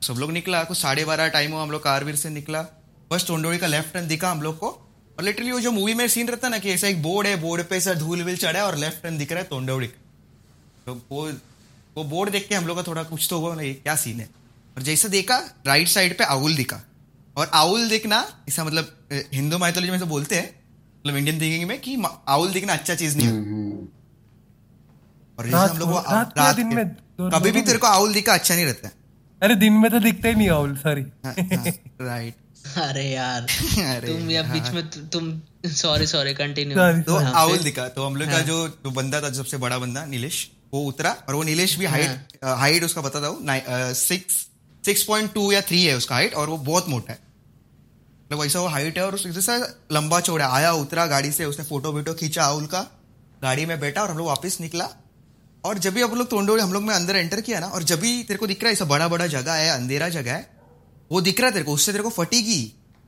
सब 0.02 0.14
लोग 0.14 0.32
निकला 0.32 0.62
कुछ 0.64 0.78
साढ़े 0.78 1.04
बारह 1.04 1.28
टाइम 1.28 1.52
हुआ 1.52 1.62
हम 1.62 1.70
लोग 1.70 1.82
कारवीर 1.82 2.16
से 2.16 2.30
निकला। 2.30 2.62
बस 3.10 3.26
टोंडोड़ी 3.26 3.58
का 3.58 3.66
लेफ़्ट 3.66 3.92
टर्न 3.94 4.06
दिखा 4.08 4.30
हम 4.30 4.42
लोग 4.42 4.58
को। 4.58 4.68
और 5.18 5.24
लिटरली 5.24 5.50
वो 5.52 5.60
जो 5.60 5.70
मूवी 5.70 5.94
में 5.94 6.06
सीन 6.08 6.28
रहता 6.28 6.46
है 6.46 6.50
ना 6.50 6.58
कि 6.58 6.70
ऐसा 6.70 6.86
एक 6.88 7.02
बोर्ड 7.02 7.26
है 7.26 7.36
बोर्ड 7.40 7.62
पे 7.62 7.76
ऐसा 7.76 7.94
धूल 7.94 8.22
विल 8.22 8.36
चढ़ा 8.36 8.58
है 8.58 8.64
और 8.66 8.76
लेफ़्ट 8.76 9.02
टर्न 9.02 9.18
दिख 9.18 9.32
रहा 9.32 9.42
है 9.42 9.48
तोंडोड़ी 9.48 9.86
तो 10.86 11.00
वो 11.10 11.28
वो 11.96 12.04
बोर्ड 12.04 12.30
देख 12.30 12.48
के 12.48 12.54
हम 12.54 12.66
लोग 12.66 12.76
का 12.76 12.82
थोड़ा 12.82 13.02
कुछ 13.02 13.26
तो 13.30 13.38
हुआ 13.38 13.54
नहीं 13.54 13.74
क्या 13.74 13.96
सीन 13.96 14.20
है। 14.20 14.28
और 14.76 14.82
जैसे 14.82 15.08
देखा 15.08 15.36
राइट 15.66 15.88
साइड 15.88 16.16
पे 16.18 16.24
आउल 16.24 16.54
दिखा। 16.54 16.80
और 17.36 17.50
आउल 17.54 17.88
देखना 17.88 18.24
ऐसा 18.48 18.64
मतलब 18.64 18.98
हिंदू 19.34 19.58
माइथोलॉजी 19.58 19.90
में 19.90 19.98
से 19.98 20.04
बोलते 20.04 20.36
हैं 20.36 20.48
मतलब 20.98 21.16
इंडियन 21.16 21.40
थिंकिंग 21.40 21.68
में 21.68 21.80
कि 21.80 21.96
आउल 22.28 22.52
दिखना 22.52 22.72
अच्छा 22.72 22.94
चीज़ 22.94 23.16
नहीं 23.16 23.26
है। 23.26 23.34
और 25.38 25.46
जैसे 25.46 25.72
हम 25.74 25.78
लोग 25.78 25.90
रात 25.90 26.38
रात 26.38 26.56
दिन 26.56 26.74
में? 26.74 26.88
कभी 27.20 27.50
भी 27.50 27.62
तेरे 27.62 27.78
को 27.78 27.86
आउल 27.86 28.12
दिखा 28.14 28.34
अच्छा 28.34 28.54
नहीं 28.54 28.64
रहता। 28.64 28.90
अरे 29.42 29.54
दिन 29.54 29.72
में 29.72 29.90
तो 29.90 29.98
दिखता 29.98 30.28
ही 30.28 30.34
नहीं 30.34 30.48
आउल 30.48 30.76
सॉरी 30.76 31.02
राइट 32.00 32.34
अरे 32.78 33.04
यार 33.10 33.42
अरे 33.96 34.08
तुम 34.08 34.30
या 34.30 34.42
बीच 34.42 34.68
में 34.70 35.08
तुम 35.10 35.40
सॉरी 35.66 36.06
सॉरी 36.06 36.34
कंटिन्यू 36.34 36.76
तो 37.02 37.16
हाँ, 37.16 37.32
आउल 37.34 37.58
दिखा 37.58 37.88
तो 37.88 38.06
हम 38.06 38.16
लोग 38.16 38.30
का 38.30 38.38
जो 38.40 38.68
जो 38.84 38.90
बंदा 38.90 39.20
था 39.20 39.32
सबसे 39.32 39.56
बड़ा 39.56 39.78
बंदा 39.78 40.04
नीलेश 40.06 40.50
वो 40.72 40.80
उतरा 40.84 41.10
और 41.28 41.34
वो 41.34 41.42
नीलेश 41.42 41.76
भी 41.78 41.86
हाइट 41.86 42.38
हाइट 42.44 42.84
उसका 42.84 43.00
बताता 43.00 43.26
हूँ 43.26 43.92
सिक्स 43.96 44.34
सिक्स 44.84 45.02
पॉइंट 45.04 45.32
टू 45.34 45.50
या 45.52 45.60
थ्री 45.62 45.82
है 45.84 45.96
उसका 45.96 46.14
हाइट 46.14 46.34
और 46.34 46.48
वो 46.48 46.56
बहुत 46.60 46.88
मोटा 46.88 47.12
है। 47.12 47.18
मतलब 47.18 48.40
वैसा 48.40 48.60
वो 48.60 48.66
हाइट 48.68 48.98
है 48.98 49.04
और 49.04 49.14
उस 49.14 49.26
जैसा 49.28 49.56
लंबा 49.92 50.20
चौड़ा। 50.22 50.46
आया 50.48 50.72
उतरा 50.74 51.06
गाड़ी 51.06 51.32
से 51.32 51.44
उसने 51.44 51.64
फ़ोटो 51.64 51.92
वीटो 51.92 52.14
खींचा 52.14 52.44
आउल 52.44 52.66
का 52.66 52.80
गाड़ी 53.42 53.66
में 53.66 53.78
बैठा 53.80 54.02
और 54.02 54.10
हम 54.10 54.18
लोग 54.18 54.26
वापस 54.26 54.58
निकला। 54.60 54.88
और 55.64 55.78
जब 55.78 55.94
भी 55.94 56.02
हम 56.02 56.14
लोग 56.14 56.28
तोंडोड़ी 56.30 56.62
हम 56.62 56.72
लोग 56.72 56.82
में 56.82 56.94
अंदर 56.94 57.16
एंटर 57.16 57.40
किया 57.40 57.60
ना 57.60 57.66
और 57.68 57.82
जब 57.84 58.00
भी 58.00 58.22
तेरे 58.22 58.38
को 58.38 58.46
दिख 58.46 58.62
रहा 58.62 58.68
है 58.68 58.72
ऐसा 58.72 58.84
बड़ा 58.86 59.08
बड़ा 59.08 59.26
जगह 59.28 59.52
है 59.54 59.68
अंधेरा 59.70 60.08
जगह 60.10 60.32
है 60.32 60.50
वो 61.10 61.20
दिख 61.20 61.40
रहा 61.40 61.48
है 61.48 61.52
तेरे 61.52 61.64
को 61.64 61.72
उससे 61.72 61.92
तेरे 61.92 62.04
को 62.04 62.10
फटेगी। 62.12 62.62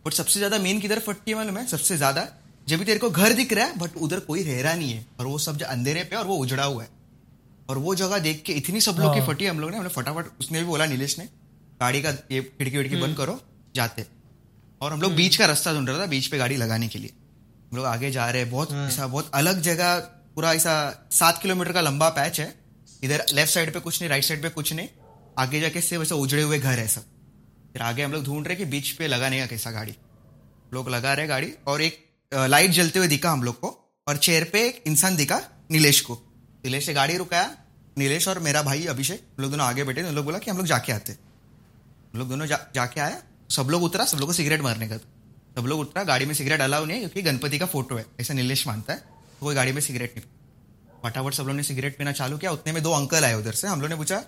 बट 0.04 0.12
सबसे 0.12 0.40
ज़्यादा 0.40 0.58
मेन 0.60 0.80
किधर 0.80 0.98
फटती 1.00 1.30
है 1.30 1.36
मालूम 1.36 1.58
है? 1.58 1.66
सबसे 1.68 1.96
ज़्यादा 1.96 2.26
जब 2.66 2.78
भी 2.78 2.84
तेरे 2.84 2.98
को 2.98 3.10
घर 3.10 3.32
दिख 3.34 3.52
रहा 3.52 3.66
है 3.66 3.78
बट 3.78 3.96
उधर 3.98 4.20
कोई 4.22 4.42
रह 4.44 4.60
रहा 4.62 4.74
नहीं 4.74 4.92
है। 4.92 5.06
और 5.20 5.26
वो 5.26 5.38
सब 5.40 5.56
जो 5.56 5.66
अंधेरे 5.66 6.02
पे 6.04 6.16
और 6.16 6.26
वो 6.26 6.36
उजड़ा 6.36 6.64
हुआ 6.64 6.82
है। 6.82 6.88
और 7.68 7.78
वो 7.78 7.94
जगह 7.94 8.18
देख 8.18 8.42
के 8.46 8.52
इतनी 8.52 8.80
सब 8.80 8.96
लोग 8.98 9.12
की 9.14 9.18
हाँ। 9.18 9.28
फटी 9.28 9.46
हम 9.46 9.60
लोग 9.60 9.70
ने 9.70 9.76
हमने 9.76 9.88
फटाफट 9.90 10.26
उसने 10.40 10.58
भी 10.58 10.66
बोला 10.66 10.86
नीलेश 10.86 11.18
ने 11.18 11.24
गाड़ी 11.80 12.02
का 12.02 12.10
ये 12.30 12.40
खिड़की 12.40 12.76
विड़की 12.76 12.96
बंद 12.96 13.16
करो 13.16 13.40
जाते 13.74 14.06
और 14.80 14.92
हम 14.92 15.00
लोग 15.00 15.14
बीच 15.14 15.36
का 15.36 15.46
रास्ता 15.46 15.72
ढूंढ 15.72 15.88
रहा 15.88 15.98
था 15.98 16.06
बीच 16.06 16.26
पे 16.26 16.38
गाड़ी 16.38 16.56
लगाने 16.56 16.88
के 16.88 16.98
लिए। 16.98 17.12
हम 17.70 17.76
लोग 17.76 17.86
आगे 17.86 18.10
जा 18.10 18.28
रहे 18.30 18.42
हैं 18.42 18.50
बहुत 18.50 18.72
ऐसा 18.72 19.06
बहुत 19.06 19.30
अलग 19.34 19.60
जगह 19.62 19.98
पूरा 20.34 20.52
ऐसा 20.54 20.74
सात 21.12 21.40
किलोमीटर 21.42 21.72
का 21.72 21.80
लंबा 21.80 22.08
पैच 22.10 22.40
है। 22.40 22.54
इधर 23.02 23.24
लेफ़्ट 23.34 23.52
साइड 23.54 23.72
पे 23.74 23.80
कुछ 23.80 24.00
नहीं 24.00 24.10
राइट 24.10 24.24
साइड 24.24 24.42
पे 24.42 24.48
कुछ 24.50 24.72
नहीं 24.72 24.88
आगे 25.38 25.60
जाके 25.60 25.80
सिर्फ़ 25.80 26.02
ऐसा 26.02 26.14
उजड़े 26.16 26.42
हुए 26.42 26.58
घर 26.58 26.78
है 26.78 26.86
सब। 26.88 27.04
फिर 27.72 27.82
आगे 27.82 28.02
हम 28.02 28.12
लोग 28.12 28.24
ढूंढ 28.24 28.46
रहे 28.46 28.56
कि 28.56 28.64
बीच 28.66 28.90
पे 28.90 29.06
लगाने 29.08 29.38
का 29.38 29.46
कैसा 29.46 29.70
गाड़ी। 29.70 29.94
लोग 30.74 30.88
लगा 30.90 31.14
रहे 31.14 31.26
गाड़ी 31.26 31.52
और 31.66 31.82
एक 31.82 31.98
लाइट 32.32 32.70
जलते 32.70 32.98
हुए 32.98 33.08
दिखा 33.08 33.30
हम 33.30 33.42
लोग 33.42 33.60
को 33.60 33.68
और 34.06 34.16
चेयर 34.18 34.44
पे 34.52 34.66
एक 34.68 34.82
इंसान 34.86 35.16
दिखा 35.16 35.40
नीलेश 35.70 36.00
को। 36.00 36.18
नीलेश 36.64 36.88
ने 36.88 36.94
गाड़ी 36.94 37.16
रुकाया। 37.16 37.50
नीलेश 37.96 38.26
और 38.28 38.38
मेरा 38.38 38.62
भाई 38.62 38.84
अभिषेक 38.86 39.20
हम 39.30 39.42
लोग 39.42 39.50
दोनों 39.50 39.66
आगे 39.66 39.84
बैठे 39.84 40.02
उन 40.02 40.14
लोग 40.14 40.24
बोला 40.24 40.38
कि 40.38 40.50
हम 40.50 40.56
लोग 40.56 40.66
जाके 40.66 40.92
आते। 40.92 41.12
हम 41.12 42.18
लोग 42.18 42.28
दोनों 42.28 42.46
जा, 42.46 42.58
जाके 42.74 43.00
आया। 43.00 43.22
सब 43.50 43.68
लोग 43.70 43.82
उतरा 43.82 44.04
सब 44.04 44.18
लोग 44.18 44.28
को 44.28 44.32
सिगरेट 44.32 44.60
मारने 44.62 44.88
का 44.88 44.96
सब 45.56 45.66
लोग 45.66 45.80
उतरा 45.80 46.02
गाड़ी 46.04 46.26
में 46.26 46.34
सिगरेट 46.34 46.60
अलाउ 46.60 46.84
नहीं 46.84 46.96
है 46.96 47.02
क्योंकि 47.02 47.22
गणपति 47.22 47.58
का 47.58 47.66
फ़ोटो 47.66 47.96
है 47.96 48.04
ऐसा 48.20 48.34
नीलेश 48.34 48.66
मानता 48.66 48.92
है 48.92 48.98
तो 48.98 49.40
कोई 49.40 49.54
गाड़ी 49.54 49.72
में 49.72 49.80
सिगरेट 49.80 50.14
नहीं। 50.16 50.26
फटाफट 51.04 51.34
सब 51.34 51.44
लोग 51.44 51.56
ने 51.56 51.62
सिगरेट 51.62 51.98
पीना 51.98 52.12
चालू 52.12 52.38
किया 52.38 52.52
उतने 52.52 52.72
में 52.72 52.82
दो 52.82 52.92
अंकल 52.92 53.24
आए 53.24 53.34
उधर 53.34 53.52
से। 53.52 53.68
हम 53.68 53.80
लोग 53.80 53.90
ने 53.90 53.96
पूछा 53.96 54.18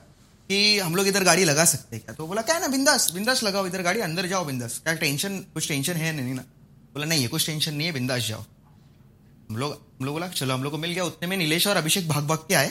कि 0.51 0.79
हम 0.79 0.97
लोग 0.97 1.07
इधर 1.09 1.25
गाड़ी 1.25 1.45
लगा 1.45 1.65
सकते 1.65 1.99
क्या? 1.99 2.15
तो 2.15 2.27
बोला 2.27 2.43
क्या 2.43 2.59
ना 2.59 2.69
बिंदास 2.69 3.11
बिंदास 3.13 3.43
लगाओ 3.43 3.67
इधर 3.67 3.83
गाड़ी 3.83 4.01
अंदर 4.01 4.27
जाओ 4.27 4.45
बिंदास। 4.45 4.79
क्या 4.79 4.95
टेंशन 4.97 5.39
कुछ 5.55 5.69
टेंशन 5.69 5.93
है 5.95 6.13
नहीं 6.15 6.35
ना? 6.35 6.43
बोला 6.95 7.07
नहीं 7.07 7.23
है 7.23 7.29
कुछ 7.29 7.47
टेंशन 7.47 7.75
नहीं 7.75 7.87
है 7.87 7.93
बिंदास 7.93 8.29
जाओ। 8.29 8.45
हम 9.51 9.57
लोग 9.57 9.73
हम 9.73 10.07
लोग 10.07 10.15
बोला 10.15 10.29
चलो 10.31 10.55
हम 10.55 10.63
लोग 10.63 10.73
को 10.73 10.79
मिल 10.79 10.93
गया 10.93 11.05
उतने 11.05 11.29
में 11.29 11.37
नीलेश 11.37 11.67
और 11.67 11.77
अभिषेक 11.77 12.09
भाग 12.09 12.27
भाग 12.27 12.39
के 12.49 12.55
आए। 12.55 12.69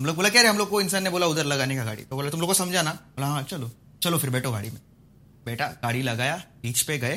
हम 0.00 0.06
लोग 0.06 0.16
बोला 0.16 0.28
क्या 0.28 0.42
रे? 0.42 0.48
हम 0.48 0.58
लोग 0.58 0.68
को 0.70 0.80
इंसान 0.80 1.02
ने 1.02 1.10
बोला 1.10 1.26
उधर 1.26 1.44
लगाने 1.46 1.76
का 1.76 1.84
गाड़ी। 1.84 2.02
तो 2.02 2.16
बोला 2.16 2.30
तुम 2.30 2.40
लोग 2.40 2.48
को 2.48 2.54
समझा 2.54 2.82
ना 2.82 2.92
बोला 2.92 3.26
हाँ 3.26 3.42
चलो 3.44 3.70
चलो 4.02 4.18
फिर 4.18 4.30
बैठो 4.30 4.50
गाड़ी 4.52 4.70
में। 4.70 4.80
बेटा 5.46 5.66
गाड़ी 5.82 6.02
लगाया 6.02 6.36
बीच 6.62 6.82
पे 6.82 6.98
गए 6.98 7.16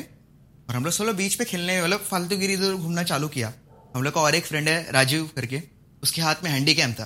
और 0.68 0.76
हम 0.76 0.84
लोग 0.84 0.92
सोलो 0.92 1.12
बीच 1.14 1.34
पे 1.34 1.44
खेलने 1.44 1.82
मतलब 1.82 2.00
फालतू 2.02 2.36
गिरी 2.36 2.52
इधर 2.52 2.74
घूमना 2.74 3.02
चालू 3.04 3.28
किया। 3.28 3.52
हम 3.94 4.02
लोग 4.02 4.14
का 4.14 4.20
और 4.20 4.34
एक 4.34 4.46
फ्रेंड 4.46 4.68
है 4.68 4.92
राजीव 4.92 5.28
करके 5.36 5.62
उसके 6.02 6.22
हाथ 6.22 6.44
में 6.44 6.50
हैंडी 6.50 6.74
कैम 6.74 6.92
था। 6.92 7.04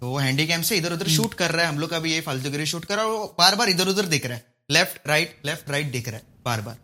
तो 0.00 0.08
वो 0.08 0.18
हैंडी 0.18 0.46
कैम 0.46 0.62
से 0.62 0.76
इधर 0.76 0.92
उधर 0.92 1.08
शूट 1.10 1.34
कर 1.34 1.50
रहा 1.50 1.64
है। 1.64 1.68
हम 1.68 1.78
लोग 1.78 1.90
का 1.90 1.98
भी 1.98 2.12
ये 2.12 2.20
फालतू 2.20 2.50
गिरी 2.50 2.66
शूट 2.66 2.84
कर 2.84 2.96
रहा 2.96 3.04
है 3.04 3.10
और 3.10 3.18
वो 3.18 3.34
बार 3.38 3.54
बार 3.56 3.68
इधर 3.68 3.88
उधर 3.88 4.06
देख 4.06 4.26
रहा 4.26 4.36
है। 4.36 4.44
लेफ़्ट 4.70 5.08
राइट 5.08 5.36
लेफ़्ट 5.46 5.70
राइट 5.70 5.92
देख 5.92 6.08
रहा 6.08 6.16
है 6.16 6.42
बार 6.44 6.60
बार 6.60 6.76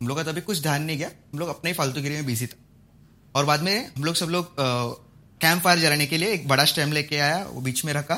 हम 0.00 0.08
लोग 0.08 0.16
का 0.16 0.22
तभी 0.24 0.40
कुछ 0.42 0.62
ध्यान 0.62 0.82
नहीं 0.82 0.98
गया। 0.98 1.10
हम 1.32 1.38
लोग 1.38 1.48
अपने 1.48 1.70
ही 1.70 1.74
फालतू 1.74 2.02
गिरी 2.02 2.14
में 2.14 2.26
बिज़ी 2.26 2.46
था। 2.46 2.64
और 3.36 3.44
बाद 3.44 3.62
में 3.62 3.92
हम 3.96 4.04
लोग 4.04 4.14
सब 4.14 4.26
लोग 4.26 4.54
कैंप 5.40 5.62
फायर 5.62 5.78
जलाने 5.78 6.06
के 6.06 6.18
लिए 6.18 6.32
एक 6.32 6.46
बड़ा 6.48 6.64
स्टेम 6.64 6.92
लेके 6.92 7.16
आया 7.18 7.44
वो 7.44 7.60
बीच 7.60 7.84
में 7.84 7.92
रखा। 7.92 8.16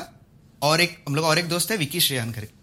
और 0.61 0.81
एक 0.81 1.03
हम 1.07 1.15
लोग 1.15 1.25
और 1.25 1.39
एक 1.39 1.47
दोस्त 1.49 1.71
है 1.71 1.77
विकी 1.77 1.99
श्रेयान 1.99 2.31
करके। 2.31 2.57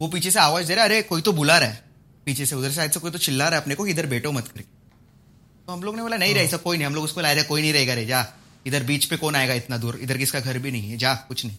वो 0.00 0.08
पीछे 0.08 0.30
से 0.30 0.38
आवाज़ 0.40 0.66
दे 0.68 0.74
रहा 0.74 0.84
है 0.84 0.90
अरे 0.90 1.02
कोई 1.02 1.20
तो 1.20 1.32
बुला 1.32 1.58
रहा 1.58 1.68
है। 1.68 1.84
पीछे 2.26 2.46
से 2.46 2.56
उधर 2.56 2.70
साइड 2.70 2.92
से 2.92 3.00
कोई 3.00 3.10
तो 3.10 3.18
चिल्ला 3.18 3.48
रहा 3.48 3.58
है 3.58 3.62
अपने 3.62 3.74
को 3.74 3.86
इधर 3.86 4.06
बैठो 4.06 4.32
मत 4.32 4.48
करके। 4.48 4.68
तो 5.66 5.72
हम 5.72 5.82
लोग 5.82 5.96
ने 5.96 6.02
बोला 6.02 6.16
नहीं 6.16 6.34
रहा 6.34 6.42
ऐसा 6.42 6.56
कोई 6.56 6.76
नहीं 6.76 6.86
हम 6.86 6.94
लोग 6.94 7.04
उसको 7.04 7.20
ला 7.20 7.32
रहे 7.32 7.44
कोई 7.44 7.60
नहीं 7.60 7.72
रहेगा 7.72 7.94
रे 7.94 8.06
जा। 8.06 8.26
इधर 8.66 8.82
बीच 8.84 9.04
पे 9.04 9.16
कौन 9.16 9.36
आएगा 9.36 9.54
इतना 9.54 9.76
दूर? 9.76 9.98
इधर 9.98 10.18
किसका 10.18 10.40
घर 10.40 10.58
भी 10.58 10.70
नहीं 10.70 10.90
है 10.90 10.96
जा 10.96 11.14
कुछ 11.28 11.44
नहीं। 11.44 11.56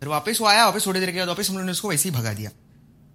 फिर 0.00 0.08
वापस 0.08 0.38
वो 0.40 0.46
आया 0.46 0.64
वापस 0.64 0.86
थोड़ी 0.86 1.00
देर 1.00 1.10
के 1.10 1.18
बाद 1.18 1.28
वापस 1.28 1.50
हम 1.50 1.56
लोग 1.56 1.64
ने 1.66 1.72
उसको 1.72 1.88
वैसे 1.88 2.08
ही 2.08 2.14
भगा 2.14 2.32
दिया। 2.32 2.50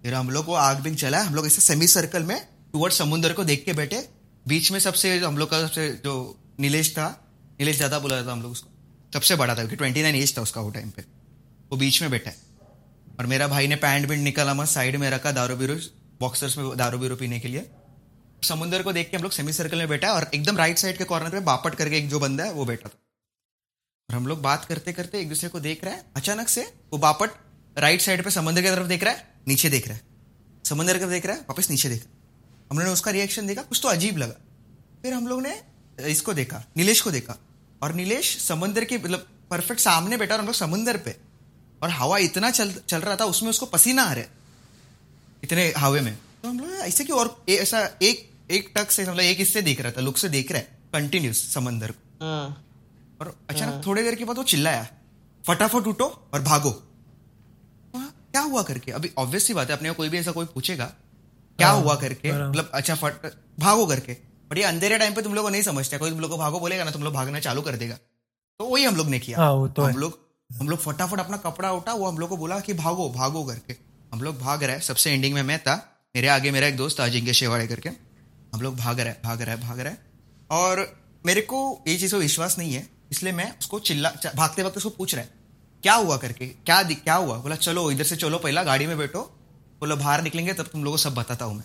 फिर 0.02 0.14
हम 0.14 0.30
लोग 0.30 0.46
को 0.46 0.54
आग 0.54 0.80
बिग 0.80 0.96
चला 0.96 1.22
हम 1.22 1.34
लोग 1.34 1.46
ऐसे 1.46 1.60
सेमी 1.60 1.86
सर्कल 1.86 2.22
में 2.22 2.38
टूवर्ड 2.72 2.92
समुद्र 2.92 3.32
को 3.32 3.44
देख 3.44 3.64
के 3.64 3.72
बैठे। 3.72 4.08
बीच 4.48 4.70
में 4.72 4.78
सबसे 4.78 5.18
हम 5.18 5.38
लोग 5.38 5.50
का 5.50 5.60
सबसे 5.66 5.88
जो 6.04 6.14
नीलेश 6.60 6.90
था, 6.92 7.06
नीलेश 7.60 7.76
ज़्यादा 7.76 7.98
बोला 7.98 8.22
था 8.22 8.32
हम 8.32 8.42
लोग 8.42 8.52
उसको, 8.52 8.70
सबसे 9.14 9.36
बड़ा 9.36 9.52
था, 9.52 9.56
क्योंकि 9.56 9.76
ट्वेंटी 9.76 10.02
नाइन 10.02 10.14
एज 10.14 10.36
था 10.36 10.42
उसका 10.42 10.60
वो 10.60 10.70
टाइम 10.70 10.90
पे। 10.90 11.02
वो 11.70 11.76
बीच 11.76 12.00
में 12.02 12.10
बैठा 12.10 12.30
है। 12.30 12.36
और 13.18 13.26
मेरा 13.26 13.48
भाई 13.48 13.66
ने 13.66 13.76
पैंट 13.76 14.08
बिंट 14.08 14.22
निकाला 14.24 14.54
मस्त, 14.54 14.74
साइड 14.74 14.96
में 14.96 15.10
रखा 15.10 15.32
दारू 15.32 15.56
बीरू 15.56 15.74
बॉक्सर्स 16.20 16.56
में 16.58 16.76
दारू 16.76 16.98
बीरू 16.98 17.16
पीने 17.16 17.40
के 17.40 17.48
लिए। 17.48 17.68
समुद्र 18.42 18.82
को 18.82 18.92
देख 18.92 19.10
के 19.10 19.16
हम 19.16 19.22
लोग 19.22 19.32
सेमी 19.32 19.52
सर्कल 19.52 19.78
में 19.78 19.88
बैठा 19.88 20.12
और 20.12 20.30
एकदम 20.34 20.56
राइट 20.56 20.78
साइड 20.78 20.98
के 20.98 21.04
कॉर्नर 21.04 21.30
पे 21.30 21.40
बापट 21.40 21.74
करके 21.74 21.96
एक 21.96 22.08
जो 22.08 22.18
बंदा 22.20 22.44
है, 22.44 22.52
वो 22.52 22.64
बैठा 22.64 22.88
था। 22.88 22.98
और 24.08 24.16
हम 24.16 24.26
लोग 24.26 24.42
बात 24.42 24.64
करते 24.64 24.92
करते 24.92 25.20
एक 25.20 25.28
दूसरे 25.28 25.48
को 25.48 25.60
देख 25.60 25.84
रहे 25.84 25.94
हैं, 25.94 26.04
अचानक 26.16 26.48
से 26.48 26.62
वो 26.92 26.98
बापट 26.98 27.30
राइट 27.76 28.00
साइड 28.00 28.24
पे 28.24 28.30
समुद्र 28.30 28.62
की 28.62 28.68
तरफ़ 28.68 28.86
देख 28.86 29.02
रहा 29.04 29.14
है, 29.14 29.26
नीचे 29.48 29.70
देख 29.70 29.88
रहा 29.88 29.96
है। 29.96 30.02
समुद्र 30.64 30.92
की 30.92 30.98
तरफ़ 30.98 31.10
देख 31.10 31.26
रहा 31.26 31.36
है, 31.36 31.42
वापस 31.42 31.70
नीचे 31.70 31.88
देख 31.88 32.04
रहा 32.04 32.10
है। 32.10 32.17
हम 32.70 32.78
लोगों 32.78 32.86
ने 32.86 32.92
उसका 32.92 33.10
रिएक्शन 33.10 33.46
देखा 33.46 33.62
कुछ 33.62 33.80
तो 33.82 33.88
अजीब 33.88 34.16
लगा। 34.18 34.34
फिर 35.02 35.12
हम 35.14 35.26
लोग 35.28 35.42
ने 35.42 35.60
इसको 35.98 36.32
देखा 36.34 36.62
नीलेश 36.76 37.00
को 37.00 37.10
देखा। 37.10 37.36
और 37.82 37.92
नीलेश 37.94 38.36
समुद्र 38.42 38.84
के 38.84 38.98
मतलब 38.98 39.26
परफेक्ट 39.50 39.80
सामने 39.80 40.16
बैठा 40.16 40.34
और 40.34 40.40
हम 40.40 40.46
लोग 40.46 40.54
समुद्र 40.56 40.96
पे। 40.98 41.16
और 41.82 41.90
हवा 41.90 42.18
इतना 42.20 42.50
चल 42.50 42.72
चल 42.88 43.00
रहा 43.00 43.16
था 43.16 43.24
उसमें 43.26 43.50
उसको 43.50 43.66
पसीना 43.68 44.02
आ 44.02 44.12
रहा 44.12 44.22
है 44.22 44.30
इतने 45.44 45.72
हवे 45.78 46.00
में। 46.00 46.14
तो 46.42 46.48
हम 46.48 46.58
लोग 46.60 46.70
ऐसे 46.78 47.04
कि 47.04 47.12
और 47.12 47.44
ए, 47.48 47.54
ऐसा 47.54 47.80
एक 48.02 48.28
एक 48.50 48.72
टक 48.76 48.90
से 48.90 49.02
मतलब 49.02 49.20
एक 49.20 49.40
इससे 49.40 49.62
देख 49.62 49.80
रहा 49.80 49.92
था 49.92 50.00
लुक 50.00 50.18
से 50.18 50.28
देख 50.28 50.52
रहा 50.52 50.60
है 50.60 50.78
कंटिन्यूस 50.92 51.42
समंदर 51.54 51.90
को। 51.90 52.24
हाँ, 52.24 52.64
और 53.20 53.34
अचानक 53.50 53.82
थोड़ी 53.86 54.02
देर 54.02 54.14
के 54.14 54.24
बाद 54.24 54.36
वो 54.36 54.44
चिल्लाया 54.44 54.86
फटाफट 55.44 55.86
उठो 55.86 56.04
और 56.34 56.42
भागो। 56.42 56.70
हाँ, 57.94 58.08
क्या 58.30 58.40
हुआ 58.42 58.62
करके? 58.62 58.92
अभी 58.92 59.10
ऑब्वियस 59.18 59.46
सी 59.46 59.54
बात 59.54 59.70
है 59.70 59.76
अपने 59.76 59.90
कोई 59.92 60.08
भी 60.08 60.18
ऐसा 60.18 60.32
कोई 60.32 60.46
पूछेगा। 60.46 60.92
क्या 61.58 61.70
हुआ 61.70 61.94
करके? 61.94 62.32
मतलब 62.32 62.70
अच्छा 62.74 62.94
फट 62.94 63.26
भागो 63.58 63.86
करके। 63.86 64.12
बट 64.50 64.58
ये 64.58 64.64
अंधेरे 64.64 64.98
टाइम 64.98 65.14
पे 65.14 65.22
तुम 65.22 65.34
लोग 65.34 65.44
को 65.44 65.50
नहीं 65.50 65.62
समझते। 65.62 65.98
कोई 65.98 66.10
तुम 66.10 66.20
लोग 66.20 66.30
को 66.30 66.36
भागो 66.38 66.60
बोलेगा 66.60 66.84
ना 66.84 66.90
तुम 66.90 67.02
लोग 67.02 67.14
भागना 67.14 67.40
चालू 67.40 67.62
कर 67.62 67.76
देगा। 67.76 67.94
तो 68.60 68.64
वही 68.64 68.84
हम 68.84 68.96
लोग 68.96 69.08
ने 69.08 69.18
किया। 69.18 69.38
हाँ, 69.38 69.68
तो 69.68 69.82
हम 69.82 69.96
लोग 69.96 70.18
हम 70.50 70.68
लोग 70.68 70.78
फटाफट 70.78 71.20
अपना 71.20 71.36
कपड़ा 71.36 71.72
उठा 71.72 71.92
वो 71.92 72.06
हम 72.06 72.18
लोग 72.18 72.28
को 72.28 72.36
बोला 72.36 72.58
कि 72.60 72.74
भागो 72.74 73.08
भागो 73.10 73.44
करके। 73.44 73.76
हम 74.12 74.22
लोग 74.22 74.38
भाग 74.40 74.62
रहे 74.62 74.80
सबसे 74.80 75.12
एंडिंग 75.12 75.34
में 75.34 75.42
मैं 75.42 75.58
था। 75.58 75.74
मेरे 76.16 76.28
आगे 76.28 76.50
मेरा 76.50 76.66
एक 76.66 76.76
दोस्त 76.76 76.98
था 77.00 77.04
अजिंक्य 77.04 77.32
शेवाड़े 77.32 77.66
करके। 77.66 77.88
हम 78.54 78.60
लोग 78.60 78.76
भाग 78.76 79.00
रहे 79.00 79.14
भाग 79.24 79.42
रहे 79.42 79.56
भाग 79.56 79.80
रहे 79.80 79.94
और 80.50 80.86
मेरे 81.26 81.40
को 81.42 81.58
ये 81.88 81.96
चीज़ 81.96 82.14
को 82.14 82.18
विश्वास 82.18 82.58
नहीं 82.58 82.72
है 82.74 82.86
इसलिए 83.10 83.32
मैं 83.32 83.52
उसको 83.58 83.78
चिल्ला 83.80 84.12
भागते 84.36 84.62
वक्त 84.62 84.76
उसको 84.76 84.90
पूछ 84.90 85.14
रहा 85.14 85.22
है। 85.22 85.30
क्या 85.82 85.94
हुआ 85.94 86.16
करके? 86.16 86.46
क्या 86.46 86.82
क्या 86.82 87.14
हुआ? 87.14 87.36
बोला 87.38 87.56
चलो 87.56 87.90
इधर 87.90 88.04
से 88.04 88.16
चलो 88.16 88.38
पहला 88.38 88.62
गाड़ी 88.62 88.86
में 88.86 88.96
बैठो। 88.98 89.20
बोला 89.80 89.94
बाहर 89.94 90.22
निकलेंगे 90.22 90.52
तब 90.52 90.66
तुम 90.66 90.84
लोगों 90.84 90.96
को 90.96 91.02
सब 91.02 91.14
बताता 91.14 91.44
हूँ 91.44 91.54
मैं. 91.54 91.64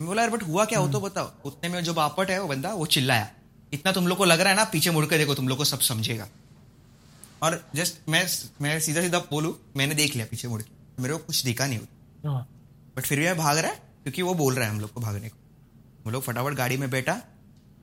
मैं 0.00 0.06
बोला 0.06 0.22
यार 0.22 0.30
बट 0.30 0.42
हुआ 0.42 0.64
क्या? 0.64 0.78
हो 0.78 0.88
तो 0.88 1.00
बताओ। 1.00 1.30
उतने 1.44 1.68
में 1.68 1.82
जो 1.84 1.94
बापट 1.94 2.30
है 2.30 2.40
वो 2.40 2.48
बंदा 2.48 2.72
वो 2.74 2.86
चिल्लाया। 2.88 3.30
इतना 3.72 3.92
तुम 3.92 4.06
लोग 4.06 4.18
को 4.18 4.24
लग 4.24 4.40
रहा 4.40 4.50
है 4.50 4.56
ना 4.56 4.64
पीछे 4.72 4.90
मुड़ 4.90 5.04
के 5.06 5.18
देखो 5.18 5.34
तुम 5.34 5.48
लोग 5.48 5.58
को 5.58 5.64
सब 5.64 5.80
समझेगा। 5.82 6.26
और 7.42 7.62
जस्ट 7.74 8.08
मैं 8.08 8.26
मैं 8.62 8.78
सीधा 8.80 9.00
सीधा 9.00 9.18
बोलूँ 9.30 9.54
मैंने 9.76 9.94
देख 9.94 10.14
लिया 10.14 10.26
पीछे 10.26 10.48
मुड़ 10.48 10.60
के। 10.62 11.02
मेरे 11.02 11.14
को 11.14 11.18
कुछ 11.20 11.44
दिखा 11.44 11.66
नहीं 11.66 11.78
हाँ, 12.26 12.46
बट 12.96 13.02
फिर 13.02 13.18
भी 13.18 13.24
मैं 13.24 13.36
भाग 13.36 13.58
रहा 13.58 13.70
है 13.70 13.82
क्योंकि 14.02 14.22
वो 14.22 14.34
बोल 14.34 14.54
रहा 14.54 14.64
है 14.64 14.70
हम 14.70 14.80
लोग 14.80 14.92
को 14.92 15.00
भागने 15.00 15.28
को। 15.28 15.36
हम 16.06 16.12
लोग 16.12 16.22
फटाफट 16.22 16.54
गाड़ी 16.54 16.76
में 16.76 16.88
बैठा 16.90 17.14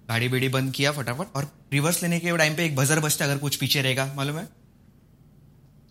गाड़ी 0.10 0.28
बेड़ी 0.30 0.50
बंद 0.50 0.72
किया 0.74 0.92
फटाफट 0.92 1.36
और 1.36 1.48
रिवर्स 1.74 2.02
लेने 2.04 2.20
के 2.20 2.38
टाइम 2.38 2.56
पे 2.56 2.66
एक 2.66 2.76
बजर 2.76 3.00
बजता 3.00 3.26
अगर 3.26 3.38
कुछ 3.38 3.56
पीछे 3.56 3.82
रहेगा 3.82 4.06
मालूम 4.16 4.38
है? 4.38 4.44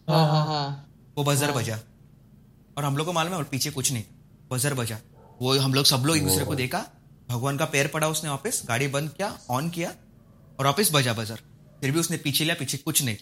हाँ 0.08 0.26
हाँ 0.26 0.44
हाँ। 0.46 0.88
वो 1.16 1.24
बजर 1.24 1.52
बजा। 1.52 1.78
और 2.76 2.84
हम 2.84 2.96
लोग 2.96 3.06
को 3.06 3.12
मालूम 3.12 3.32
है 3.32 3.38
और 3.38 3.44
पीछे 3.44 3.70
कुछ 3.70 3.92
नहीं। 3.92 4.04
बजर 4.50 4.74
बजा। 4.74 4.98
वो 5.42 5.58
हम 5.58 5.74
लोग 5.74 5.84
सब 5.84 6.02
लोग 6.06 6.16
एक 6.16 6.26
दूसरे 6.26 6.44
को 6.44 6.54
देखा। 6.54 6.84
भगवान 7.30 7.56
का 7.56 7.64
पैर 7.64 7.86
पड़ा 7.86 8.08
उसने 8.08 8.30
वापस 8.30 8.62
गाड़ी 8.68 8.88
बंद 8.88 9.10
किया 9.10 9.32
ऑन 9.50 9.68
किया 9.70 9.92
और 10.58 10.66
वापस 10.66 10.90
बजा 10.92 11.12
बजर। 11.12 11.38
फिर 11.80 11.90
भी 11.90 12.00
उसने 12.00 12.16
पीछे 12.16 12.44
लिया 12.44 12.56
पीछे 12.58 12.78
कुछ 12.78 13.02
नहीं। 13.04 13.16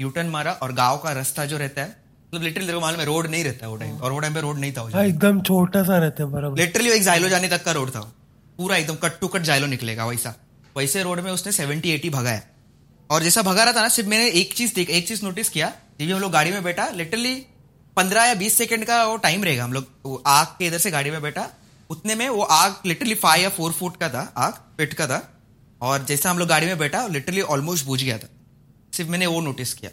यू 0.00 0.10
टर्न 0.10 0.26
मारा 0.28 0.52
और 0.52 0.72
गाँव 0.72 0.98
का 0.98 1.12
रास्ता 1.12 1.44
जो 1.44 1.58
रहता 1.58 1.82
है 1.82 1.96
मतलब 2.28 2.42
लिटरली 2.42 2.72
को 2.72 2.80
मालूम 2.80 3.00
है 3.00 3.06
रोड 3.06 3.26
नहीं 3.26 3.44
रहता 3.44 3.66
है 3.66 3.70
वो 3.70 3.76
टाइम 3.76 3.96
और 3.96 4.12
वो 4.12 4.18
टाइम 4.18 4.34
पे 4.34 4.40
रोड 4.40 4.58
नहीं 4.58 4.72
था 4.72 4.82
हाँ 4.94 5.04
एकदम 5.04 5.40
छोटा 5.42 5.82
सा 5.84 5.98
रहता 5.98 6.22
है 6.22 6.30
बराबर। 6.30 6.60
लिटरली 6.60 6.90
एक 6.90 7.02
जाइलो 7.02 7.28
जाने 7.28 7.48
तक 7.48 7.64
का 7.64 7.72
रोड 7.72 7.90
था 7.90 8.00
पूरा 8.58 8.76
एकदम 8.76 8.94
कट 9.02 9.18
टू 9.20 9.28
कट 9.28 9.42
जाइलो 9.42 9.66
निकलेगा 9.66 10.06
वैसा। 10.06 10.34
वैसे 10.76 11.02
रोड 11.02 11.20
में 11.20 11.30
उसने 11.32 11.52
सेवेंटी 11.52 11.90
एटी 11.90 12.10
भगाया 12.10 12.42
और 13.10 13.22
जैसा 13.22 13.42
भगा 13.42 13.64
रहा 13.64 13.72
था 13.72 13.82
ना 13.82 13.88
सिर्फ़ 13.88 14.08
मैंने 14.10 14.28
एक 14.40 14.52
चीज़ 14.54 14.74
देख 14.74 14.90
एक 14.90 15.08
चीज़ 15.08 15.24
नोटिस 15.24 15.48
किया 15.48 15.68
जब 15.68 16.06
भी 16.06 16.12
हम 16.12 16.20
लोग 16.20 16.32
गाड़ी 16.32 16.50
में 16.52 16.62
बैठा 16.62 16.88
लिटरली 16.94 17.34
पंद्रह 17.98 18.24
या 18.24 18.34
बीस 18.34 18.54
सेकंड 18.54 18.84
का 18.84 19.04
वो 19.04 19.16
टाइम 19.16 19.44
रहेगा 19.44 19.64
हम 19.64 19.72
लोग। 19.72 20.22
आग 20.26 20.46
के 20.46 20.66
इधर 20.66 20.78
से 20.78 20.90
गाड़ी 20.90 21.10
में 21.10 21.22
बैठा। 21.22 21.48
उतने 21.90 22.14
में 22.14 22.28
वो 22.28 22.42
आग 22.42 22.76
लिटरली 22.86 23.14
फाइव 23.14 23.42
या 23.42 23.48
फोर 23.48 23.72
फुट 23.72 23.96
का 23.96 24.08
था 24.08 24.32
आग 24.36 24.52
पेट 24.78 24.94
का 24.94 25.06
था। 25.06 25.18
और 25.80 26.04
जैसे 26.04 26.28
हम 26.28 26.38
लोग 26.38 26.48
गाड़ी 26.48 26.66
में 26.66 26.78
बैठा 26.78 27.06
लिटरली 27.06 27.40
ऑलमोस्ट 27.40 27.86
बुझ 27.86 28.02
गया 28.02 28.18
था। 28.18 28.28
सिर्फ़ 28.92 29.10
मैंने 29.10 29.26
वो 29.26 29.40
नोटिस 29.40 29.74
किया। 29.74 29.90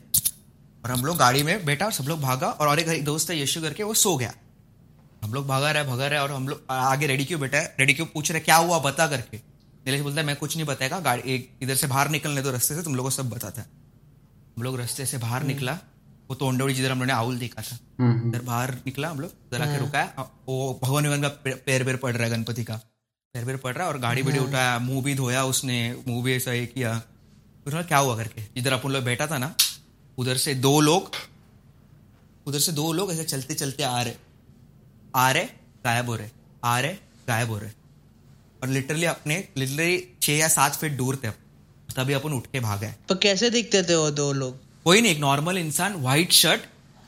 और 0.86 0.92
हम 0.92 1.06
लोग 1.06 1.18
गाड़ी 1.18 1.44
में 1.44 1.66
बैठा 1.66 1.86
और 1.86 1.92
सब 1.92 2.04
लोग 2.04 2.22
भागा 2.22 2.48
और 2.48 2.68
और 2.68 2.80
एक 2.80 2.88
एक 2.88 3.04
दोस्त 3.06 3.30
है 3.30 3.42
यशु 3.42 3.62
करके 3.62 3.84
वो 3.84 3.94
सो 3.94 4.16
गया। 4.18 4.34
हम 5.24 5.34
लोग 5.34 5.48
भागा 5.48 5.72
रहे 5.72 5.84
भगा 5.84 6.08
रहे 6.08 6.20
और 6.20 6.32
हम 6.32 6.48
लोग 6.48 6.64
आगे 6.70 7.08
रेडी 7.08 7.26
क्यों 7.26 7.40
बैठा 7.42 7.58
है। 7.58 7.76
रेडी 7.80 7.94
क्यों 7.94 8.08
पूछ 8.08 8.32
रहे 8.32 8.40
क्या 8.40 8.56
हुआ? 8.56 8.80
बता 8.80 9.08
करके। 9.08 9.38
नीलेश 9.86 10.02
बोलता 10.02 10.22
है 10.22 10.28
मैं 10.28 10.36
कुछ 10.36 10.56
नहीं 10.56 10.66
बताएगा। 10.66 11.00
गाड़ी 11.00 11.50
इधर 11.62 11.76
से 11.76 11.88
बाहर 11.88 12.10
निकलने 12.10 12.42
दो 12.42 12.52
रस्ते 12.52 12.76
से 12.76 12.84
तुम 12.84 12.96
लोग 12.96 13.06
को 13.06 13.10
सब 13.10 13.30
बताता 13.30 13.62
है। 13.62 13.68
हम 14.58 14.64
लोग 14.64 14.80
रास्ते 14.80 15.06
से 15.06 15.18
बाहर 15.18 15.44
निकला। 15.44 15.78
वो 16.30 16.36
तोंडोड़ी 16.36 16.74
जिधर 16.74 16.92
हम 16.92 16.98
लोगों 16.98 17.06
ने 17.06 17.14
आउल 17.14 17.38
देखा 17.40 17.62
था। 17.62 17.78
इधर 18.28 18.42
बाहर 18.42 18.74
निकला 18.86 19.10
हम 19.10 19.20
लोग 19.20 19.32
जरा 19.52 19.66
के 19.66 19.78
रुका 19.80 20.04
वो 20.48 20.80
भगवान 20.84 21.04
भगवान 21.04 21.22
का 21.22 21.28
पैर 21.28 21.84
पैर 21.84 21.96
पड़ 21.98 22.14
रहा 22.14 22.24
है 22.24 22.30
गणपति 22.30 22.64
का। 22.64 22.76
पैर 23.36 23.46
पैर 23.46 23.58
पड़ 23.58 23.74
रहा 23.74 23.88
है 23.88 23.94
और 23.94 24.00
गाड़ी 24.00 24.24
बेड़ी 24.24 24.40
उठाया 24.40 24.78
मुँह 24.80 25.04
भी 25.04 25.16
धोया 25.16 25.44
उसने 25.46 25.78
मुँह 26.08 26.24
भी 26.24 26.36
ऐसा 26.36 26.54
ये 26.54 26.66
किया। 26.68 26.98
फिर 27.66 27.82
क्या 27.84 27.98
हुआ 27.98 28.16
करके? 28.18 28.42
जिधर 28.56 28.74
अपन 28.74 28.92
लोग 28.92 29.04
बैठा 29.04 29.28
था 29.28 29.38
ना 29.38 29.54
उधर 30.18 30.38
से 30.38 30.54
दो 30.58 30.80
लोग 30.82 31.12
उधर 32.48 32.60
से 32.60 32.72
दो 32.72 32.92
लोग 32.94 33.12
ऐसे 33.12 33.24
चलते 33.26 33.54
चलते 33.56 33.84
आ 33.84 34.02
रहे। 34.02 34.14
आ 35.16 35.32
रहे 35.32 35.46
गायब 35.86 36.10
हो 36.10 36.16
रहे। 36.16 36.30
आ 36.64 36.80
रहे 36.80 36.94
गायब 37.28 37.50
हो 37.50 37.58
रहे। 37.58 37.72
और 38.64 38.70
लिटरली 38.70 39.06
अपने 39.06 39.38
लिटरली 39.58 39.98
छह 40.22 40.34
या 40.34 40.48
सात 40.50 40.76
फीट 40.76 40.98
दूर 40.98 41.16
थे। 41.24 41.30
तभी 41.96 42.14
अपन 42.14 42.34
उठ 42.34 42.46
के 42.52 42.60
भागे 42.60 42.92
तो 43.10 43.16
कैसे 43.18 43.50
दिखते 43.50 43.84
थे 43.84 43.96
वो 43.96 44.10
दो 44.14 44.32
लोग? 44.34 44.60
कोई 44.86 45.02
नहीं 45.02 45.12
एक 45.12 45.20
नॉर्मल 45.20 45.58
इंसान 45.58 45.94
व्हाइट 45.94 46.32
शर्ट 46.32 46.62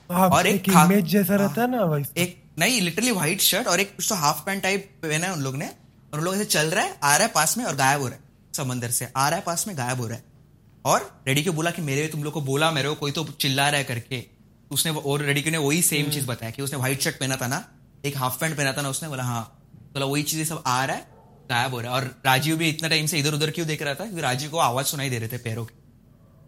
हाँ 0.09 0.29
और 0.29 0.47
एक 0.47 0.55
एक 0.55 0.69
इमेज 0.69 1.05
जैसा 1.05 1.35
रहता 1.35 1.61
है 1.61 1.69
ना 1.71 1.83
वैसे। 1.83 2.21
एक 2.21 2.43
नहीं 2.59 2.79
लिटरली 2.81 3.11
व्हाइट 3.11 3.41
शर्ट 3.41 3.67
और 3.67 3.79
एक 3.79 3.95
कुछ 3.95 4.07
तो 4.09 4.15
हाफ़ 4.15 4.39
पैंट 4.45 4.63
टाइप 4.63 4.89
पहना 5.03 5.27
है 5.27 5.33
उन 5.33 5.41
लोग 5.41 5.55
ने 5.55 5.67
और 6.13 6.21
लोग 6.21 6.35
ऐसे 6.35 6.45
चल 6.45 6.67
रहा 6.67 6.85
है 6.85 6.97
आ 7.03 7.15
रहा 7.17 7.27
है 7.27 7.31
पास 7.33 7.57
में 7.57 7.63
और 7.65 7.75
गायब 7.75 8.01
हो 8.01 8.07
रहा 8.07 8.15
है 8.15 8.53
समंदर 8.53 8.91
से 8.91 9.07
आ 9.17 9.27
रहा 9.29 9.39
है 9.39 9.43
पास 9.45 9.67
में 9.67 9.77
गायब 9.77 10.01
हो 10.01 10.07
रहा 10.07 10.17
है। 10.17 10.23
और 10.85 11.21
रेडी 11.27 11.43
को 11.43 11.51
बोला 11.51 11.71
कि 11.71 11.81
मेरे 11.81 12.07
तुम 12.07 12.23
लोग 12.23 12.33
को 12.33 12.41
बोला 12.41 12.71
मेरे 12.71 12.89
को 12.89 12.95
कोई 12.95 13.11
तो 13.11 13.23
चिल्ला 13.41 13.69
रहा 13.69 13.77
है 13.77 13.83
करके। 13.83 14.23
उसने 14.71 14.91
और 14.91 15.21
रेडी 15.21 15.51
ने 15.51 15.57
वही 15.57 15.81
सेम 15.81 16.09
चीज़ 16.09 16.25
बताया 16.27 16.51
कि 16.51 16.61
उसने 16.61 16.77
व्हाइट 16.77 17.01
शर्ट 17.01 17.19
पहना 17.19 17.35
था 17.35 17.47
ना 17.47 17.63
एक 18.05 18.17
हाफ़ 18.17 18.39
पैंट 18.39 18.57
पहना 18.57 18.73
था 18.73 18.81
ना 18.81 18.89
उसने 18.89 19.09
बोला 19.09 19.23
हाँ। 19.23 19.43
बोला 19.93 20.05
वही 20.05 20.23
चीज़ें 20.23 20.45
सब 20.45 20.63
आ 20.67 20.83
रहा 20.85 20.95
है 20.95 21.07
गायब 21.49 21.73
हो 21.73 21.81
रहा 21.81 21.91
है। 21.91 21.97
और 21.97 22.15
राजीव 22.25 22.57
भी 22.57 22.69
इतना 22.69 22.89
टाइम 22.89 23.05
से 23.05 23.19
इधर 23.19 23.33
उधर 23.33 23.51
क्यों 23.51 23.67
देख 23.67 23.81
रहा 23.81 23.93
था? 23.93 24.03
क्योंकि 24.03 24.21
राजीव 24.21 24.49
को 24.49 24.57
आवाज़ 24.59 24.85
सुनाई 24.85 25.09
दे 25.09 25.19
रहे 25.19 25.29
थे 25.29 25.37
पैरों 25.39 25.65
के 25.65 25.75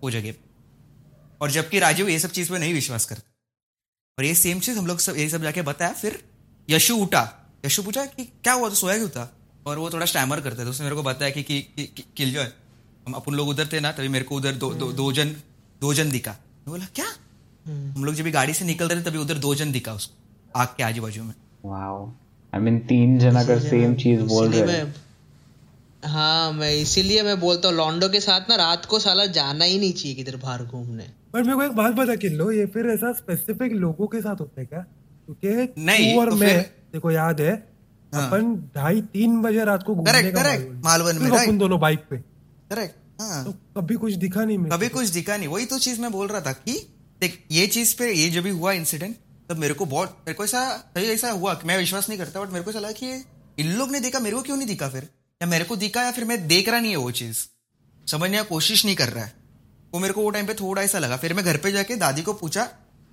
वो 0.04 0.12
जगह 0.12 0.34
और 1.42 1.52
जबकि 1.52 1.80
राजीव 1.80 2.10
ये 2.10 2.20
सब 2.20 2.32
चीज़ 2.32 2.52
पे 2.52 2.60
नहीं 2.60 2.74
विश्वास 2.74 3.06
करता। 3.06 3.36
और 4.18 4.26
ये 4.26 4.34
सेम 4.36 4.60
चीज़ 4.60 4.78
हम 4.80 4.88
लोग 4.88 5.00
सब 5.00 5.18
ये 5.18 5.30
सब 5.30 5.44
जाके 5.44 5.62
बताया 5.64 5.94
फिर 5.94 6.24
यशु 6.68 6.96
उठा। 6.98 7.24
यशु 7.66 7.84
पूछा 7.84 8.06
कि 8.08 8.24
क्या 8.26 8.54
हुआ 8.54 8.70
तो 8.70 8.76
सोया 8.76 8.98
क्यों 8.98 9.10
था? 9.10 9.32
और 9.66 9.78
वो 9.78 9.90
थोड़ा 9.90 10.06
स्टैमर 10.06 10.42
करता 10.42 10.58
है 10.58 10.66
तो 10.66 10.72
उसने 10.72 10.84
मेरे 10.84 10.96
को 10.96 11.04
बताया 11.04 11.32
कि, 11.32 11.44
कि, 11.44 11.62
कि, 11.62 11.84
कि 11.86 12.04
किल 12.18 12.34
जो 12.34 12.42
है 12.42 12.54
हम 13.08 13.14
अपन 13.14 13.34
लोग 13.34 13.48
उधर 13.48 13.68
थे 13.74 13.80
ना 13.80 13.92
तभी 13.92 14.08
मेरे 14.08 14.26
को 14.26 14.36
उधर 14.36 14.54
दो, 14.54 14.74
दो, 14.74 14.92
दो 14.94 15.12
जन 15.14 15.36
दो 15.82 15.94
जन 15.94 16.12
दिखा। 16.12 16.32
मैं 16.32 16.70
बोला 16.70 16.86
क्या? 16.96 17.06
हम 17.66 18.06
लोग 18.06 18.16
जब 18.16 18.24
भी 18.24 18.32
गाड़ी 18.32 18.54
से 18.54 18.66
निकल 18.66 18.88
रहे 18.88 19.00
थे 19.00 19.04
तभी 19.04 19.18
उधर 19.18 19.38
दो 19.38 19.54
जन 19.56 19.72
दिखा 19.72 19.94
उसको 19.94 20.60
आग 20.60 20.68
के 20.78 20.84
आजू 20.84 21.02
बाजू 21.02 21.24
में। 21.24 21.34
वाओ 21.66 22.08
आई 22.54 22.62
मीन 22.62 22.80
तीन 22.88 23.18
जन 23.20 23.36
अगर 23.36 23.60
सेम 23.60 23.96
चीज़ 23.96 24.22
बोल 24.24 24.50
रहे 24.50 24.78
हैं। 24.78 24.96
हाँ 26.06 26.52
मैं 26.52 26.72
इसीलिए 26.74 27.24
मैं 27.24 27.40
बोलता 27.40 27.68
हूँ 27.68 27.76
लॉन्डो 27.78 28.10
के 28.10 28.20
साथ 28.20 28.50
ना 28.50 28.56
रात 28.56 28.86
को 28.86 29.00
साला 29.00 29.26
जाना 29.36 29.66
ही 29.66 29.80
नहीं 29.80 29.94
चाहिए 29.94 30.16
किधर 30.16 30.36
बाहर 30.38 30.64
घूमने। 30.64 31.08
पर 31.34 31.44
मेरे 31.44 31.56
को 31.56 31.64
एक 31.64 31.72
बात 31.72 31.94
बता 31.94 32.16
किन 32.16 32.34
लो 32.34 32.52
ये 32.52 32.66
फिर 32.66 32.88
ऐसा 32.88 33.12
स्पेसिफिक 33.14 33.72
लोगों 33.72 34.08
के 34.08 34.22
साथ 34.22 34.36
होता 34.40 34.62
है 34.62 34.68
क्या? 34.68 34.80
क्योंकि 35.26 35.82
नहीं, 35.82 36.14
तू 36.14 36.22
और 36.22 36.30
तो 36.30 36.36
मैं 36.36 36.62
देखो 36.94 37.12
याद 37.12 37.42
है 37.42 37.54
हाँ। 38.14 38.28
अपन 38.28 38.56
ढाई 38.78 39.02
तीन 39.02 39.42
बजे 39.42 39.66
रात 39.66 39.84
को 39.84 39.96
घूमने 39.96 40.32
का 40.32 40.80
मालवन 40.84 41.16
में, 41.16 41.32
अपन 41.32 41.58
दोनों 41.58 41.80
बाइक 41.80 42.00
पे। 42.10 42.18
करेक्ट 42.72 42.96
हाँ। 43.22 43.46
तो 43.46 43.52
कभी 43.52 43.96
कुछ 43.96 44.14
दिखा 44.14 44.46
नहीं 44.46 44.58
मेरे 44.58 44.76
कभी 44.76 44.90
कुछ 44.90 45.08
दिखा 45.08 45.38
नहीं। 45.38 45.48
वही 45.48 45.66
तो 45.66 45.80
चीज़ 45.80 46.02
मैं 46.02 46.12
बोल 46.12 46.28
रहा 46.28 46.42
था 46.42 46.52
कि 46.52 46.74
देख 47.22 47.44
ये 47.52 47.68
चीज़ 47.68 47.96
पे 47.98 48.12
ये 48.14 48.30
जब 48.30 48.42
भी 48.42 48.50
हुआ 48.50 48.72
इंसिडेंट 48.72 49.16
तब 49.50 49.58
मेरे 49.58 49.74
को 49.74 49.86
बहुत 49.86 50.10
मेरे 50.10 50.34
को 50.34 50.44
ऐसा 50.44 50.78
सही 50.96 51.06
ऐसा 51.06 51.32
हुआ 51.32 51.54
कि 51.54 51.68
मैं 51.68 51.78
विश्वास 51.78 52.10
नहीं 52.10 52.20
करता 52.20 52.42
बट 52.42 52.50
मेरे 52.50 52.66
को 52.66 52.72
चला 52.72 52.92
कि 52.92 53.26
इन 53.60 53.72
लोग 53.74 53.92
ने 53.92 54.00
देखा 54.00 54.20
मेरे 54.20 54.36
को 54.36 54.42
क्यों 54.42 54.58
नहीं 54.58 54.68
दिखा 54.68 54.90
फिर? 54.90 55.04
या 55.42 55.48
मेरे 55.48 55.66
को 55.66 55.76
दिखा 55.76 56.04
या 56.04 56.12
फिर 56.12 56.26
मैं 56.26 56.48
देख 56.48 56.70
रहा 56.70 56.80
नहीं 56.80 56.92
है 56.92 56.98
वो 56.98 57.12
चीज़। 57.12 57.38
समझने 58.08 58.38
की 58.38 58.44
कोशिश 58.44 58.86
नहीं 58.86 58.96
कर 58.96 59.10
रहा 59.10 59.26
है। 59.26 59.34
वो 59.94 60.00
मेरे 60.00 60.14
को 60.14 60.22
वो 60.22 60.30
टाइम 60.30 60.48
पे 60.48 60.54
थोड़ा 60.54 60.82
ऐसा 60.82 61.00
लगा। 61.00 61.18
फिर 61.18 61.34
मैं 61.34 61.46
घर 61.46 61.58
पे 61.58 61.72
जाके 61.72 61.96
दादी 61.98 62.22
को 62.22 62.34
पूछा 62.36 62.64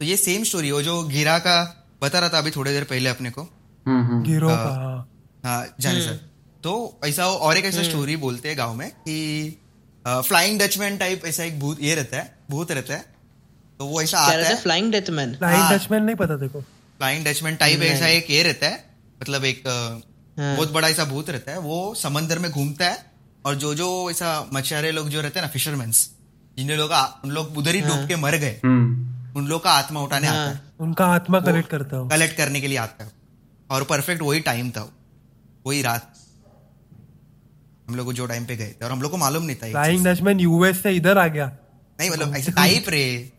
तो 0.00 0.04
ये 0.04 0.16
सेम 0.16 0.44
स्टोरी 0.44 0.68
हो 0.68 0.82
जो 0.82 1.02
गिरा 1.04 1.38
का 1.38 1.56
बता 2.02 2.18
रहा 2.18 2.28
था 2.28 2.38
अभी 2.38 2.50
थोड़ी 2.50 2.72
देर 2.72 2.84
पहले 2.84 3.10
अपने 3.10 3.30
को? 3.30 3.42
हम्म 3.86 4.02
हम्म। 4.06 4.22
गिरो 4.22 4.48
का 4.48 4.54
हाँ। 4.54 4.96
हाँ 5.44 5.66
जाने 5.80 6.00
सर। 6.00 6.18
तो 6.64 7.00
ऐसा 7.04 7.26
और 7.26 7.58
एक 7.58 7.64
ऐसा 7.64 7.82
स्टोरी 7.82 8.16
बोलते 8.16 8.48
हैं 8.48 8.58
गाँव 8.58 8.74
में 8.74 8.90
कि 8.90 9.58
फ्लाइंग 10.04 10.58
डचमैन 10.60 10.96
टाइप 10.96 11.24
ऐसा 11.26 11.44
एक 11.44 11.58
भूत 11.60 11.82
ये 11.82 11.94
रहता 11.94 12.16
है 12.16 12.38
भूत 12.50 12.72
रहता 12.72 12.94
है। 12.94 13.04
तो 13.80 13.86
वो 13.86 14.02
ऐसा 14.02 14.18
आता 14.18 14.32
है? 14.32 14.44
है। 14.44 14.56
फ्लाइंग 14.56 14.90
डेथमैन 14.92 15.34
फ्लाइंग 15.36 15.62
हाँ। 15.62 15.72
डचमैन 15.74 16.02
नहीं 16.02 16.16
पता 16.16 16.36
देखो 16.36 16.60
फ्लाइंग 16.60 17.24
डचमैन 17.26 17.56
टाइप 17.56 17.82
ऐसा 17.82 18.06
एक 18.08 18.30
ये 18.30 18.42
रहता 18.42 18.66
है। 18.66 18.84
मतलब 19.22 19.44
एक 19.44 19.62
हाँ। 19.66 20.56
बहुत 20.56 20.72
बड़ा 20.72 20.88
ऐसा 20.88 21.04
भूत 21.04 21.30
रहता 21.30 21.52
है। 21.52 21.58
वो 21.58 21.94
समंदर 21.94 22.38
में 22.38 22.50
घूमता 22.50 22.88
है 22.88 23.04
और 23.46 23.54
जो 23.54 23.74
जो 23.74 23.88
ऐसा 24.10 24.30
मछुआरे 24.52 24.90
लोग 24.92 25.08
जो 25.08 25.20
रहते 25.20 25.38
हैं 25.38 25.46
ना 25.46 25.52
फिशरमैन्स 25.52 26.08
जिन 26.58 26.70
लोग 26.70 26.90
उन 27.24 27.30
लोग 27.30 27.58
उधर 27.58 27.74
ही 27.74 27.80
डूब 27.80 28.08
के 28.08 28.16
मर 28.16 28.36
गए। 28.36 28.60
हम्म। 28.64 29.06
उन 29.36 29.46
लोग 29.46 29.64
का 29.64 29.70
आत्मा 29.70 30.00
उठाने 30.00 30.26
आता 30.26 30.48
है। 30.50 30.60
उनका 30.80 31.06
आत्मा 31.06 31.40
कलेक्ट 31.40 31.68
करता 31.68 31.96
हूँ। 31.96 32.10
कलेक्ट 32.10 32.36
करने 32.36 32.60
के 32.60 32.66
लिए 32.66 32.78
आता 32.78 33.04
है। 33.04 33.10
और 33.70 33.84
परफेक्ट 33.84 34.22
वही 34.22 34.40
टाइम 34.40 34.70
था। 34.70 34.92
वही 35.66 35.82
रात। 35.82 36.14
हम 37.88 37.94
लोग 37.94 38.12
जो 38.12 38.26
टाइम 38.26 38.44
पे 38.44 38.56
गए 38.56 38.74
थे। 38.80 38.84
और 38.84 38.92
हम 38.92 39.02
लोग 39.02 39.10
को 39.10 39.16
मालूम 39.16 39.42
नहीं 39.42 39.56
था 39.56 39.70
फ्लाइंग 39.70 40.06
डचमैन 40.06 40.40
यूएस 40.40 40.82
से 40.82 40.92
इधर 40.92 41.18
आ 41.18 41.26
गया। 41.26 41.52
नहीं 42.00 42.10
मतलब 42.10 42.36
ऐसे 42.36 42.52
टाइप 42.52 42.84
रे। 42.88 43.32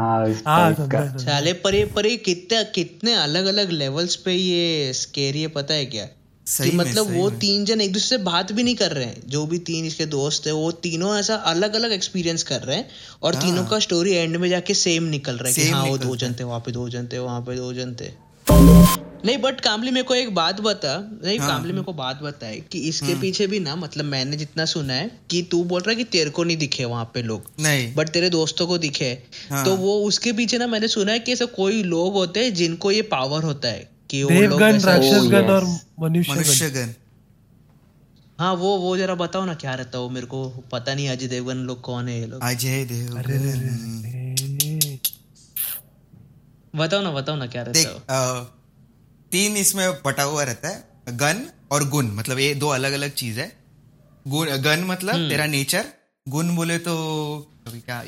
हाँ 0.00 0.28
इस 0.28 0.42
हाँ। 0.46 0.74
साले 1.18 1.52
पर 1.52 1.74
ये 1.74 1.84
पर 1.86 2.06
ये 2.06 2.16
कितने 2.16 2.64
कितने 2.64 3.14
अलग 3.14 3.44
अलग 3.44 3.70
लेवल्स 3.70 4.16
पे 4.16 4.32
ये 4.32 4.92
स्केरी 4.92 5.42
है 5.42 5.48
पता 5.48 5.74
है 5.74 5.86
क्या? 5.86 6.08
सही 6.48 6.70
कि 6.70 6.76
मतलब 6.76 7.06
सही 7.06 7.18
वो 7.18 7.30
तीन 7.30 7.64
जन 7.64 7.80
एक 7.80 7.92
दूसरे 7.92 8.16
से 8.16 8.22
बात 8.24 8.52
भी 8.52 8.62
नहीं 8.62 8.74
कर 8.74 8.92
रहे 8.92 9.04
हैं। 9.04 9.22
जो 9.26 9.46
भी 9.46 9.58
तीन 9.58 9.84
इसके 9.84 10.06
दोस्त 10.06 10.46
है 10.46 10.52
वो 10.52 10.70
तीनों 10.72 11.16
ऐसा 11.16 11.34
अलग 11.34 11.74
अलग 11.74 11.92
एक्सपीरियंस 11.92 12.42
कर 12.42 12.60
रहे 12.60 12.76
हैं 12.76 12.88
और 13.22 13.34
तीनों 13.34 13.64
का 13.64 13.78
स्टोरी 13.78 14.12
एंड 14.12 14.36
में 14.36 14.48
जाके 14.48 14.74
सेम 14.74 15.02
निकल 15.02 15.36
रहा 15.36 15.48
है 15.48 15.54
कि 15.54 15.70
हाँ। 15.70 15.80
हाँ 15.80 15.90
वो 15.90 15.98
दो 15.98 16.12
है। 16.12 16.18
जन 16.18 16.34
थे 16.40 16.44
वहाँ 16.44 16.60
पे 16.60 16.72
दो 16.72 16.88
जन 16.88 17.08
थे 17.12 17.18
वहाँ 17.18 17.40
पे 17.40 17.56
दो 17.56 17.72
जन 17.72 17.94
थे। 17.94 18.28
नहीं 19.24 19.38
बट 19.38 19.60
कामली 19.60 19.90
मेरे 19.90 20.02
को 20.02 20.14
एक 20.14 20.34
बात 20.34 20.60
बता। 20.60 21.20
नहीं 21.24 21.38
हाँ। 21.38 21.48
कामली 21.48 21.72
मेरे 21.72 21.84
को 21.84 21.92
बात 21.92 22.22
बताए 22.22 22.62
कि 22.72 22.78
इसके 22.78 23.20
पीछे 23.20 23.46
भी 23.46 23.60
ना 23.60 23.76
मतलब 23.76 24.04
मैंने 24.04 24.36
जितना 24.36 24.64
सुना 24.64 24.94
है 24.94 25.10
कि 25.30 25.42
तू 25.42 25.64
बोल 25.64 25.80
रहा 25.80 25.90
है 25.90 25.96
कि 25.96 26.04
तेरे 26.04 26.30
को 26.30 26.44
नहीं 26.44 26.56
दिखे 26.56 26.84
वहाँ 26.84 27.10
पे 27.14 27.22
लोग। 27.22 27.50
नहीं। 27.60 27.94
बट 27.94 28.08
तेरे 28.08 28.30
दोस्तों 28.30 28.66
को 28.66 28.78
दिखे। 28.78 29.22
हाँ। 29.50 29.64
तो 29.64 29.76
वो 29.76 29.98
उसके 30.04 30.32
पीछे 30.32 30.58
ना 30.58 30.66
मैंने 30.66 30.88
सुना 30.88 31.12
है 31.12 31.18
कि 31.18 31.32
ऐसा 31.32 31.44
कोई 31.44 31.82
लोग 31.82 32.12
होते 32.12 32.44
हैं 32.44 32.54
जिनको 32.54 32.90
ये 32.90 33.02
पावर 33.02 33.42
होता 33.42 33.68
है। 33.68 33.97
देवगन 34.10 34.78
और 35.50 35.64
हाँ 38.38 38.54
वो 38.54 38.76
वो 38.78 38.96
जरा 38.96 39.14
बताओ 39.14 39.44
ना 39.44 39.54
क्या 39.54 39.74
रहता 39.74 39.98
है 39.98 40.02
वो 40.04 40.10
मेरे 40.10 40.26
को? 40.26 40.48
पता 40.48 40.94
नहीं 40.94 41.08
अजय 41.08 41.26
देवगन 41.26 41.56
लोग 41.56 41.80
कौन 41.80 42.08
है 42.08 42.20
ये 42.20 42.26
लोग। 42.26 42.42
अजय 42.42 42.84
देवगन। 42.84 43.22
बताओ 46.76 47.02
ना 47.02 47.10
बताओ 47.10 47.36
ना 47.36 47.46
क्या 47.46 47.62
रहता 47.62 47.78
देख 47.78 47.86
है 48.10 48.44
तीन 49.32 49.56
इसमें 49.56 50.02
पटा 50.02 50.22
हुआ 50.22 50.42
रहता 50.42 50.68
है 50.68 51.16
गन 51.16 51.46
और 51.72 51.88
गुण। 51.88 52.06
मतलब 52.06 52.38
ये 52.38 52.54
दो 52.54 52.68
अलग 52.68 52.92
अलग 52.92 53.10
चीज़ 53.10 53.40
है। 53.40 53.52
गुण 54.28 54.46
गन 54.48 54.84
मतलब 54.84 55.28
तेरा 55.28 55.46
नेचर 55.46 55.84
गुण 56.28 56.56
बोले 56.56 56.78
तो 56.78 56.94
अभी 57.66 57.80
क्या 57.80 57.98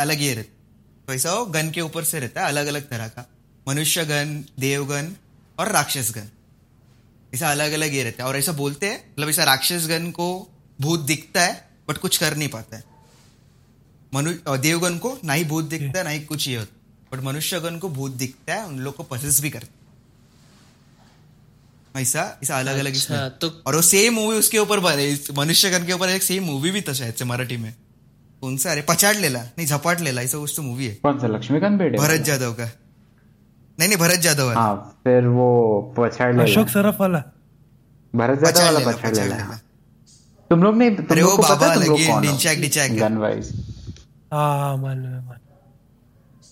अलग 0.00 0.22
ये 0.22 0.34
रहता 0.34 1.06
तो 1.06 1.14
ऐसा 1.14 1.30
हो 1.30 1.46
गन 1.46 1.70
के 1.70 1.80
ऊपर 1.80 2.04
से 2.04 2.20
रहता 2.20 2.40
है 2.40 2.46
अलग 2.48 2.66
अलग 2.66 2.82
तरह 2.82 3.08
का। 3.08 3.26
मनुष्य 3.68 4.04
गन 4.04 4.44
देवगन 4.60 5.16
और 5.60 5.72
राक्षस 5.72 6.12
गन 6.14 6.28
ऐसा 7.34 7.50
अलग 7.50 7.72
अलग 7.72 7.94
ये 7.94 8.02
रहता 8.04 8.22
है। 8.22 8.28
और 8.28 8.36
ऐसा 8.36 8.52
बोलते 8.52 8.86
हैं 8.86 8.98
मतलब 9.10 9.28
ऐसा 9.28 9.44
राक्षस 9.44 9.86
गन 9.88 10.10
को 10.10 10.28
भूत 10.78 11.00
दिखता 11.06 11.42
है 11.42 11.68
बट 11.88 11.96
कुछ 11.98 12.16
कर 12.16 12.36
नहीं 12.36 12.48
पाता 12.48 12.76
है। 12.76 12.84
मनु 14.14 14.32
देवगन 14.58 14.98
को 14.98 15.18
ना 15.24 15.32
ही 15.32 15.44
भूत 15.44 15.64
दिखता 15.64 15.98
है 15.98 16.04
ना 16.04 16.10
ही 16.10 16.20
कुछ 16.24 16.48
ये 16.48 16.56
होता 16.56 16.76
बट 17.12 17.22
मनुष्यगण 17.24 17.78
को 17.78 17.88
भूत 17.90 18.12
दिखता 18.14 18.54
है 18.54 18.66
उन 18.66 18.78
लोग 18.78 18.96
को 18.96 19.02
पसेस 19.02 19.40
भी 19.40 19.50
करता 19.50 19.78
ऐसा 22.00 22.22
ऐसा 22.42 22.58
अलग 22.58 22.78
अलग 22.78 22.90
अच्छा, 22.90 23.14
इसमें। 23.14 23.30
तो 23.38 23.48
और 23.66 23.76
वो 23.76 23.82
सेम 23.82 24.14
मूवी 24.14 24.36
उसके 24.36 24.58
ऊपर 24.58 24.80
बने 24.80 25.06
मनुष्यगण 25.36 25.86
के 25.86 25.92
ऊपर 25.92 26.08
एक 26.08 26.22
सेम 26.22 26.44
मूवी 26.44 26.70
भी 26.70 26.80
था 26.80 26.92
शायद 26.92 27.14
से 27.14 27.24
मराठी 27.24 27.56
में। 27.56 27.74
कौन 28.42 28.56
सा? 28.56 28.70
अरे 28.70 28.82
पचाड़ 28.82 29.16
लेला 29.16 29.42
नहीं 29.42 29.66
झपाट 29.66 30.00
लेला 30.00 30.22
ऐसा 30.22 30.38
कुछ 30.38 30.52
तो 30.56 30.62
मूवी 30.62 30.86
है। 30.86 30.94
कौन 30.94 31.18
सा? 31.18 31.26
लक्ष्मीकांत 31.26 31.78
बेटे 31.78 31.98
भरत 31.98 32.20
जादव 32.22 32.52
का। 32.52 32.70
नहीं 33.80 33.88
नहीं 33.88 33.98
भरत 33.98 34.20
जादव 34.20 34.46
वाला। 34.46 34.60
हाँ 34.60 34.74
फिर 35.04 35.26
वो 35.38 35.46
पछाड़ 35.98 36.34
ले 36.36 36.42
अशोक 36.42 36.68
सरफ 36.68 37.00
वाला। 37.00 37.22
भरत 38.14 38.40
पछाड़ 38.44 38.72
वाला 38.72 38.92
पछाड़ 38.92 39.14
ले 39.16 39.28
तुम 40.50 40.62
लोग 40.62 40.76
नहीं 40.76 40.90
तुम 40.96 41.18
लोग 41.18 41.36
को 41.36 41.42
पता 41.42 41.66
है 41.66 41.74
तुम 41.74 41.84
लोग 41.84 42.06
कौन 42.06 42.22
डिंचैक 42.22 42.60
डिंचैक। 42.60 42.98
गन 43.00 43.16
वाइज 43.16 43.50
हाँ 44.32 44.48
हाँ 44.60 44.76
मालूम 44.76 45.04
है 45.06 45.12
मालूम 45.26 45.36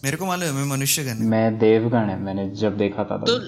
मेरे 0.04 0.16
को 0.16 0.26
मालूम 0.26 0.46
है 0.46 0.52
मैं 0.54 0.64
मनुष्यगण 0.66 1.10
है। 1.10 1.24
मैं 1.26 1.58
देवगण 1.58 2.08
है 2.10 2.18
मैंने 2.22 2.48
जब 2.56 2.76
देखा 2.78 3.04
था 3.04 3.16
तो 3.24 3.38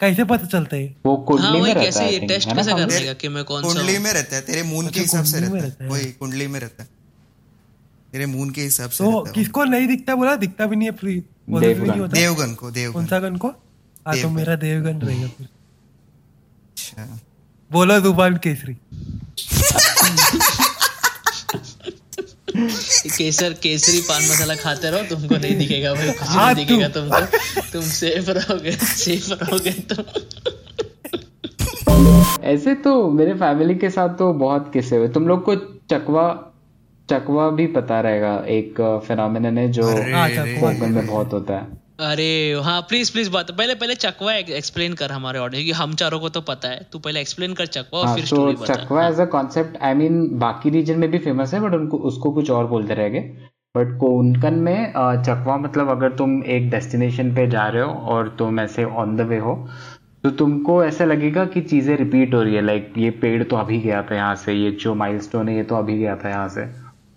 कैसे 0.00 0.24
पता 0.24 0.46
चलता 0.46 0.76
है? 0.76 0.86
वो 1.06 1.14
हाँ 1.16 1.24
कुंडली 1.24 1.60
में 1.60 1.74
रहता 1.74 2.00
है 2.00 2.26
टेस्ट 2.26 2.48
कैसे 2.54 2.70
हम- 2.70 2.80
करने 2.80 3.04
का 3.06 3.12
कि 3.12 3.28
मैं 3.28 3.44
कौन 3.44 3.62
सा 3.62 3.68
कुंडली 3.68 3.98
में 3.98 4.12
रहता 4.12 4.36
है 4.36 4.42
तेरे 4.42 4.62
मून 4.62 4.82
के 4.88 5.00
अच्छा, 5.00 5.00
हिसाब 5.00 5.24
से 5.24 5.32
कुंडली 5.38 5.52
में 5.54 5.60
रहता 5.60 5.84
है। 5.84 5.90
वही 5.90 6.04
कुंडली 6.12 6.46
में 6.46 6.58
रहता 6.60 6.82
है। 6.82 6.88
तेरे 8.12 8.26
मून 8.26 8.50
के 8.50 8.60
हिसाब 8.60 8.90
से 8.90 9.04
तो 9.04 9.24
है। 9.24 9.32
किसको 9.32 9.64
नहीं 9.64 9.86
दिखता 9.88 10.14
बोला? 10.14 10.34
दिखता 10.36 10.66
भी 10.66 10.76
नहीं 10.76 10.88
है 10.88 10.94
देवगन। 11.48 11.90
नहीं 11.90 12.00
होता 12.00 12.12
देवगन 12.12 12.54
कौन 12.54 12.72
देवगन। 12.72 13.06
सा 13.06 13.18
गन 13.18 13.36
को? 13.36 13.48
हाँ 14.06 14.16
तो 14.22 14.28
मेरा 14.30 14.54
देवगन 14.56 15.00
रहेगा 15.00 15.28
फिर। 15.28 15.48
अच्छा। 16.72 17.18
बोलो 17.70 18.00
ज़ुबान 18.00 18.36
केसरी। 18.44 18.76
केसर 23.16 23.52
केसरी 23.62 24.00
पान 24.00 24.22
मसाला 24.22 24.54
खाते 24.54 24.90
रहो 24.90 25.02
तुमको 25.08 25.36
नहीं 25.36 25.56
दिखेगा 25.58 25.94
भाई। 25.94 26.10
कुछ 26.10 26.28
हाँ, 26.28 26.52
नहीं 26.54 26.66
दिखेगा 26.66 26.88
तुमको। 26.88 27.20
तुम 27.72 27.82
सेफ़ 27.82 28.30
रहोगे 28.30 28.72
सेफ़ 28.72 29.32
रहोगे 29.32 29.70
तुम 29.92 30.04
ऐसे 32.44 32.74
तो 32.84 32.92
मेरे 33.10 33.34
फैमिली 33.34 33.74
के 33.74 33.90
साथ 33.90 34.08
तो 34.18 34.32
बहुत 34.32 34.70
किस्से 34.72 34.96
हुए। 34.96 35.08
तुम 35.08 35.26
लोग 35.28 35.44
को 35.44 35.54
चकवा 35.90 36.26
चकवा 37.08 37.48
भी 37.50 37.66
पता 37.68 38.00
रहेगा 38.00 38.34
एक 38.50 38.80
फिनोमिनन 39.06 39.58
है 39.58 39.70
जो 39.72 39.86
हाँ। 39.86 40.28
कोकण 40.28 40.88
में 40.90 41.06
बहुत 41.06 41.32
होता 41.32 41.54
है। 41.54 41.82
अरे 42.02 42.28
हाँ 42.64 42.80
प्लीज़ 42.82 43.12
प्लीज़ 43.12 43.30
बात 43.30 43.50
पहले 43.50 43.74
पहले 43.74 43.94
चकवा 43.96 44.34
एक्सप्लेन 44.34 44.94
कर 44.94 45.12
हमारे 45.12 45.38
ऑडियंस 45.38 45.64
क्योंकि 45.64 45.80
हम 45.80 45.94
चारों 45.94 46.18
को 46.20 46.28
तो 46.28 46.40
पता 46.42 46.68
है। 46.68 46.86
तू 46.92 46.98
पहले 46.98 47.20
एक्सप्लेन 47.20 47.52
कर 47.54 47.66
चकवा 47.68 48.00
और 48.00 48.06
हाँ 48.06 48.14
फिर 48.14 48.24
तो 48.24 48.28
स्टोरी 48.28 48.54
बता। 48.54 48.74
Chakwa 48.74 49.06
as 49.06 49.20
a 49.20 49.24
concept 49.32 49.76
I 49.82 49.94
mean 49.94 50.28
बाकी 50.38 50.70
रीजन 50.70 50.98
में 50.98 51.10
भी 51.10 51.18
फ़ेमस 51.18 51.54
है 51.54 51.60
बट 51.60 51.74
उनको 51.74 51.96
उसको 52.10 52.30
कुछ 52.32 52.50
और 52.50 52.66
बोलते 52.66 52.94
रहेंगे। 52.94 53.20
बट 53.74 53.96
कोंकण 54.00 54.56
में 54.60 54.92
चकवा 54.92 55.56
मतलब 55.58 55.88
अगर 55.90 56.16
तुम 56.16 56.42
एक 56.46 56.70
डेस्टिनेशन 56.70 57.34
पे 57.34 57.46
जा 57.50 57.66
रहे 57.68 57.82
हो 57.82 57.90
और 58.14 58.34
तुम 58.38 58.60
ऐसे 58.60 58.84
ऑन 58.84 59.16
द 59.16 59.28
वे 59.28 59.38
हो 59.38 59.54
तो 60.24 60.30
तुमको 60.32 60.82
ऐसा 60.84 61.04
लगेगा 61.04 61.44
कि 61.46 61.60
चीज़ें 61.62 61.96
रिपीट 61.96 62.34
हो 62.34 62.42
रही 62.42 62.54
है। 62.54 62.60
लाइक 62.62 62.92
ये 62.98 63.10
पेड़ 63.22 63.42
तो 63.42 63.56
अभी 63.56 63.78
गया 63.80 64.02
था 64.02 64.14
यहाँ 64.14 64.34
से 64.36 64.52
ये 64.54 64.70
जो 64.82 64.94
माइलस्टोन 64.96 65.48
है 65.48 65.56
ये 65.56 65.62
तो 65.64 65.76
अभी 65.76 65.98
गया 65.98 66.16
था 66.16 66.28
यहाँ 66.28 66.48
से। 66.48 66.64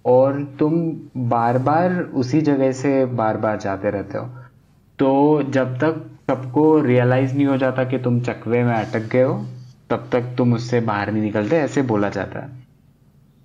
और 0.08 0.44
तुम 0.60 0.74
बार 1.18 1.58
बार 1.58 2.02
उसी 2.02 2.42
जगह 2.42 2.72
से 2.72 3.06
बार 3.06 3.38
बार 3.38 3.58
जाते 3.58 3.90
रहते 3.90 4.18
हो। 4.18 4.26
तो 5.00 5.44
जब 5.44 5.78
तक 5.78 6.06
सबको 6.30 6.80
रियलाइज़ 6.82 7.36
नहीं 7.36 7.46
हो 7.46 7.58
जाता 7.58 7.84
कि 7.84 7.98
तुम 7.98 8.22
चकवे 8.22 8.64
में 8.64 8.74
अटक 8.74 9.10
गए 9.12 9.22
हो, 9.22 9.46
तब 9.90 10.10
तक 10.12 10.36
तुम 10.38 10.54
उससे 10.54 10.80
बाहर 10.82 11.12
नहीं 11.12 11.24
निकलते, 11.24 11.56
ऐसे 11.56 11.82
बोला 11.82 12.10
जाता 12.10 12.40
है। 12.40 12.68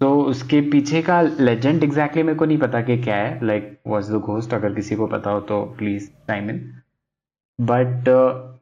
तो 0.01 0.23
उसके 0.23 0.61
पीछे 0.61 1.03
का 1.03 1.21
लेजेंड 1.23 1.85
एग्जैक्टली 1.85 2.23
मेरे 2.23 2.39
को 2.39 2.45
नहीं 2.45 2.59
पता 2.59 2.81
कि 2.81 2.99
क्या 2.99 3.17
है 3.17 3.47
लाइक 3.47 3.79
वॉज़ 3.87 4.13
द 4.13 4.17
घोस्ट 4.17 4.55
अगर 4.55 4.75
किसी 4.75 4.97
को 4.97 5.07
पता 5.07 5.31
हो 5.31 5.41
तो 5.41 5.63
please 5.79 6.11
time 6.29 6.51
in 6.51 6.73
but 7.61 8.09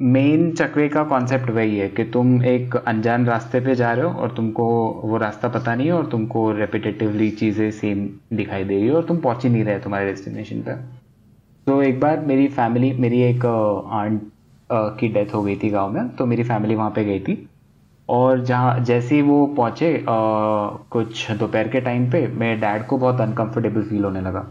main 0.00 0.50
चक्रे 0.50 0.88
का 0.88 1.02
कॉन्सेप्ट 1.04 1.50
वही 1.50 1.76
है 1.78 1.88
कि 1.88 2.04
तुम 2.04 2.42
एक 2.44 2.76
अनजान 2.76 3.26
रास्ते 3.26 3.60
पे 3.60 3.74
जा 3.74 3.92
रहे 3.92 4.04
हो 4.04 4.10
और 4.20 4.30
तुमको 4.36 4.64
वो 5.04 5.16
रास्ता 5.18 5.48
पता 5.48 5.74
नहीं 5.74 5.86
है 5.86 5.92
और 5.92 6.06
तुमको 6.06 6.50
रेपिटेटिवली 6.52 7.30
चीज़ें 7.30 7.70
सेम 7.70 8.08
दिखाई 8.36 8.64
दे 8.64 8.74
रही 8.74 8.86
है 8.86 8.92
और 8.92 9.04
तुम 9.04 9.16
पहुँच 9.16 9.44
ही 9.44 9.50
नहीं 9.50 9.64
रहे 9.64 9.78
तुम्हारे 9.78 10.06
डेस्टिनेशन 10.06 10.60
पर 10.60 10.76
तो 11.66 11.80
एक 11.82 12.00
बार 12.00 12.20
मेरी 12.26 12.46
फैमिली 12.48 12.92
मेरी 12.98 13.20
एक 13.22 13.44
आंट 13.46 14.22
की 15.00 15.08
डेथ 15.08 15.34
हो 15.34 15.42
गई 15.42 15.56
थी 15.62 15.70
गाँव 15.70 15.92
में 15.92 16.08
तो 16.16 16.26
मेरी 16.26 16.44
फैमिली 16.44 16.74
वहाँ 16.74 16.90
पे 16.90 17.04
गई 17.04 17.20
थी। 17.20 17.36
और 18.08 18.44
जहाँ, 18.44 18.78
जैसे 18.80 19.14
ही 19.14 19.22
वो 19.22 19.46
पहुँचे 19.46 20.04
कुछ 20.08 21.30
दोपहर 21.30 21.68
के 21.68 21.80
टाइम 21.80 22.10
पे 22.12 22.26
मेरे 22.28 22.56
डैड 22.60 22.86
को 22.86 22.98
बहुत 22.98 23.20
अनकंफर्टेबल 23.20 23.82
फील 23.82 24.04
होने 24.04 24.20
लगा। 24.20 24.46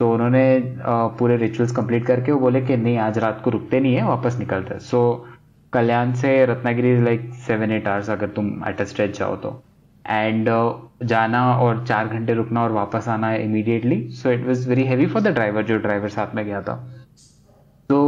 तो 0.00 0.10
उन्होंने 0.12 0.44
पूरे 1.18 1.36
रिचुअल्स 1.36 1.72
कंप्लीट 1.76 2.06
करके 2.06 2.32
वो 2.32 2.38
बोले 2.40 2.60
कि 2.62 2.76
नहीं, 2.76 2.96
आज 2.98 3.18
रात 3.18 3.40
को 3.44 3.50
रुकते 3.50 3.80
नहीं 3.80 3.94
है, 3.94 4.04
वापस 4.04 4.36
निकलते 4.38 4.78
सो 4.80 5.00
कल्याण 5.72 6.12
से 6.12 6.44
Ratnagiri 6.46 7.00
like 7.02 7.28
seven 7.46 7.70
eight 7.72 7.88
hours 7.88 8.08
अगर 8.10 8.28
तुम 8.36 8.46
एट 8.68 8.80
अ 8.80 8.84
स्ट्रेच 8.84 9.18
जाओ 9.18 9.36
तो। 9.36 9.50
एंड 10.04 10.48
जाना 11.04 11.44
और 11.56 11.84
चार 11.86 12.06
घंटे 12.08 12.34
रुकना 12.34 12.62
और 12.62 12.72
वापस 12.72 13.08
आना 13.08 13.34
immediately 13.34 14.00
so 14.12 14.30
it 14.30 14.46
was 14.46 14.68
very 14.68 14.84
heavy 14.84 15.06
for 15.06 15.22
the 15.22 15.34
driver 15.34 15.62
जो 15.62 15.76
ड्राइवर 15.78 16.08
साथ 16.08 16.34
में 16.34 16.44
गया 16.44 16.62
था। 16.62 16.74
तो 17.90 18.00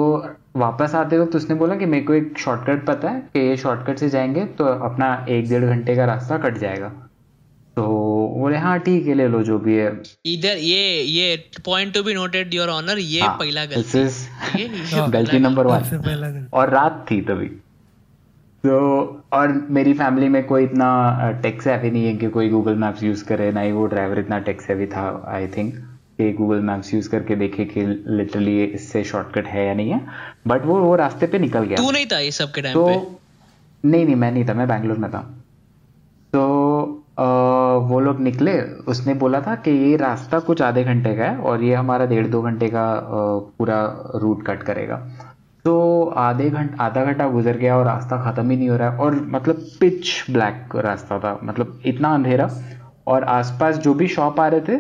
वापस 0.57 0.95
आते 0.95 1.19
वक्त 1.19 1.37
उसने 1.37 1.55
बोला 1.57 1.77
कि 1.77 1.87
मेरे 1.87 2.05
को 2.05 2.15
एक 2.15 2.39
शॉर्टकट 2.39 2.85
पता 2.87 3.11
है, 3.11 3.21
कि 3.21 3.41
ये 3.41 3.57
शॉर्टकट 3.57 3.99
से 3.99 4.09
जाएँगे 4.09 4.45
तो 4.59 4.65
अपना 4.65 5.15
एक 5.29 5.49
डेढ़ 5.49 5.65
घंटे 5.65 5.97
का 5.97 6.05
रास्ता 6.05 6.39
कट 6.39 6.59
जाएगा। 6.59 6.93
तो 7.77 7.83
बोले 8.39 8.57
हाँ 8.59 8.79
ठीक 8.79 9.07
है 9.07 9.15
ले 9.15 9.29
लो 9.29 9.43
जो 9.43 9.59
भी 9.59 9.75
है. 9.77 9.87
इधर 10.27 10.57
ये 10.57 11.03
ये 11.03 11.37
point 11.65 11.95
to 11.95 12.03
be 12.03 12.15
noted 12.15 12.55
your 12.55 12.69
honour 12.69 12.99
ये 12.99 13.21
हाँ, 13.21 13.37
पहला 13.39 13.65
गलती 13.65 14.05
is 14.05 14.17
ये- 14.57 14.71
ये 14.95 15.07
गलती 15.11 15.39
नंबर 15.39 15.67
वन 15.67 16.47
और 16.53 16.71
रात 16.71 17.07
थी 17.11 17.21
तभी। 17.21 17.47
तो 18.65 19.23
और 19.33 19.53
मेरी 19.71 19.93
फैमिली 19.93 20.29
में 20.29 20.45
कोई 20.47 20.65
इतना 20.65 20.89
टेक 21.43 21.63
सेवी 21.63 21.91
नहीं 21.91 22.05
है 22.07 22.17
कि 22.17 22.29
कोई 22.29 22.49
गूगल 22.49 22.75
मैप्स 22.75 23.03
यूज़ 23.03 23.25
करे 23.25 23.53
ना 23.53 23.61
ही 23.61 23.73
वो 23.73 23.87
ड्राइवर 23.87 24.19
इतना 24.19 24.39
टेक 24.39 24.61
सेवी 24.63 24.87
था 24.87 25.25
आई 25.29 25.47
थिंक 25.47 25.75
कि 26.19 26.33
गूगल 26.33 26.61
मैप्स 26.61 26.95
यूज़ 26.95 27.09
करके 27.09 27.37
देखे 27.37 27.65
कि 27.65 27.81
लिटरली 28.07 28.65
इससे 28.65 29.05
शॉर्टकट 29.05 29.47
है 29.47 29.67
या 29.67 29.75
नहीं 29.75 29.91
है। 29.91 30.07
बट 30.47 30.65
वो 30.67 30.79
वो 30.81 30.97
रास्ते 30.97 31.27
पे 31.27 31.39
निकल 31.39 31.65
गया। 31.65 31.77
तू 31.77 31.91
नहीं 31.91 32.07
था 32.07 32.19
ये 32.19 32.31
सब 32.31 32.53
के 32.53 32.63
टाइम 32.63 32.75
तो 32.75 32.87
पे? 32.87 33.89
नहीं 33.89 34.05
नहीं 34.05 34.17
मैं 34.17 34.33
नहीं 34.33 34.49
था 34.49 34.55
मैं 34.55 34.69
बैंगलोर 34.69 34.99
में 34.99 35.11
था। 35.11 35.19
तो 36.33 37.02
वो 37.17 37.99
लोग 38.01 38.21
निकले, 38.21 38.61
उसने 38.89 39.15
बोला 39.15 39.41
था 39.41 39.55
कि 39.57 39.71
ये 39.71 39.97
रास्ता 39.97 40.39
कुछ 40.41 40.63
आधे 40.63 40.85
घंटे 40.85 41.15
का 41.17 41.25
है 41.25 41.37
और 41.39 41.63
ये 41.63 41.75
हमारा 41.75 42.07
डेढ़ 42.07 42.27
दो 42.27 42.41
घंटे 42.43 42.69
का 42.69 42.85
पूरा 43.59 43.83
रूट 44.23 44.47
कट 44.47 44.63
करेगा। 44.63 44.97
तो 45.65 46.05
आधे 46.19 46.49
घंटा 46.51 46.85
आधा 46.85 47.05
घंटा 47.05 47.27
गुजर 47.31 47.57
गया 47.57 47.77
और 47.79 47.85
रास्ता 47.87 48.17
खत्म 48.23 48.51
ही 48.51 48.57
नहीं 48.57 48.69
हो 48.69 48.77
रहा 48.77 48.91
है 48.91 48.99
और 48.99 49.15
मतलब 49.31 49.67
पिच 49.81 50.25
ब्लैक 50.31 50.77
रास्ता 50.77 51.19
था 51.19 51.39
मतलब 51.45 51.81
इतना 51.87 52.15
अंधेरा। 52.15 52.49
और 53.07 53.25
आसपास 53.25 53.77
जो 53.79 53.95
भी 53.95 54.07
शॉप 54.09 54.41
आ 54.41 54.47
रहे 54.49 54.61
थे 54.61 54.77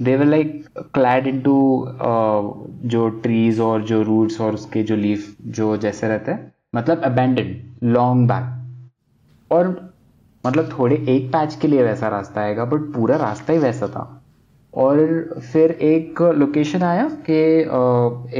they 0.00 0.16
were 0.16 0.24
like 0.24 0.64
clad 0.94 1.26
in 1.26 1.40
to 1.40 1.56
जो 2.84 3.08
ट्रीज 3.22 3.60
और 3.60 3.82
जो 3.84 4.02
रूट्स 4.02 4.40
और 4.40 4.54
उसके 4.54 4.82
जो 4.82 4.96
लीफ 4.96 5.34
जो 5.48 5.76
जैसे 5.76 6.08
रहते 6.08 6.32
हैं 6.32 6.52
मतलब 6.74 7.02
अबेंडेड 7.04 7.62
लॉन्ग 7.84 8.28
बैक 8.28 9.52
और 9.52 9.87
मतलब 10.44 10.68
थोड़े 10.78 10.96
एक 11.08 11.28
पैच 11.32 11.54
के 11.54 11.68
लिए 11.68 11.82
वैसा 11.82 12.08
रास्ता 12.08 12.40
आएगा 12.40 12.64
बट 12.64 12.92
पूरा 12.94 13.16
रास्ता 13.16 13.52
ही 13.52 13.58
वैसा 13.58 13.88
था। 13.88 14.14
और 14.74 14.98
फिर 15.52 15.70
एक 15.70 16.22
लोकेशन 16.36 16.82
आया 16.82 17.08
कि 17.28 17.38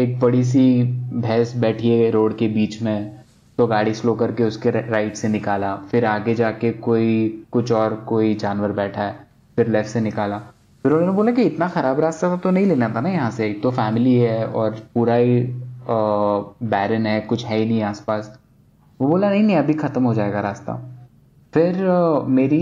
एक 0.03 0.19
बड़ी 0.21 0.43
सी 0.45 0.83
भैंस 1.15 1.55
बैठी 1.57 1.89
है 1.91 2.11
रोड 2.11 2.37
के 2.39 2.49
बीच 2.49 2.81
में 2.83 3.17
तो 3.59 3.67
गाड़ी 3.67 3.95
स्लो 3.95 4.15
करके 4.15 4.45
उसके 4.45 4.71
राइट 4.71 5.17
से 5.17 5.29
निकाला। 5.29 5.75
फिर 5.91 6.05
आगे 6.07 6.35
जाके 6.35 6.71
कोई, 6.73 7.45
कुछ 7.53 7.73
और 7.73 7.95
कोई 8.09 8.35
जानवर 8.35 8.73
बैठा 8.73 9.03
है, 9.03 9.17
फिर 9.57 9.69
लेफ़्ट 9.69 9.91
से 9.91 10.01
निकाला। 10.01 10.39
फिर 10.85 10.93
उन्होंने 10.93 11.13
बोला 11.13 11.33
कि 11.33 11.43
इतना 11.43 11.69
खराब 11.69 12.01
रास्ता 12.01 12.29
था 12.31 12.37
तो 12.37 12.51
नहीं 12.51 12.67
लेना 12.67 12.89
था 12.89 13.01
ना 13.01 13.09
यहाँ 13.09 13.31
से, 13.31 13.47
एक 13.47 13.63
तो 13.63 13.71
फैमिली 13.71 14.15
है 14.15 14.47
और 14.47 14.77
पूरा 14.95 15.15
ही 15.15 15.41
बैरन 15.89 17.07
है, 17.07 17.21
कुछ 17.21 17.45
है 17.47 17.59
ही 17.59 17.67
नहीं 17.67 17.83
आसपास। 17.83 18.39
वो 19.01 19.09
बोला, 19.09 19.31
नहीं 19.31 19.43
नहीं, 19.43 19.57
अभी 19.57 19.75
खत्म 19.75 20.03
हो 20.03 20.15
जाएगा 20.15 20.41
रास्ता। 20.41 20.81
फिर 21.59 21.77
मेरी 22.31 22.61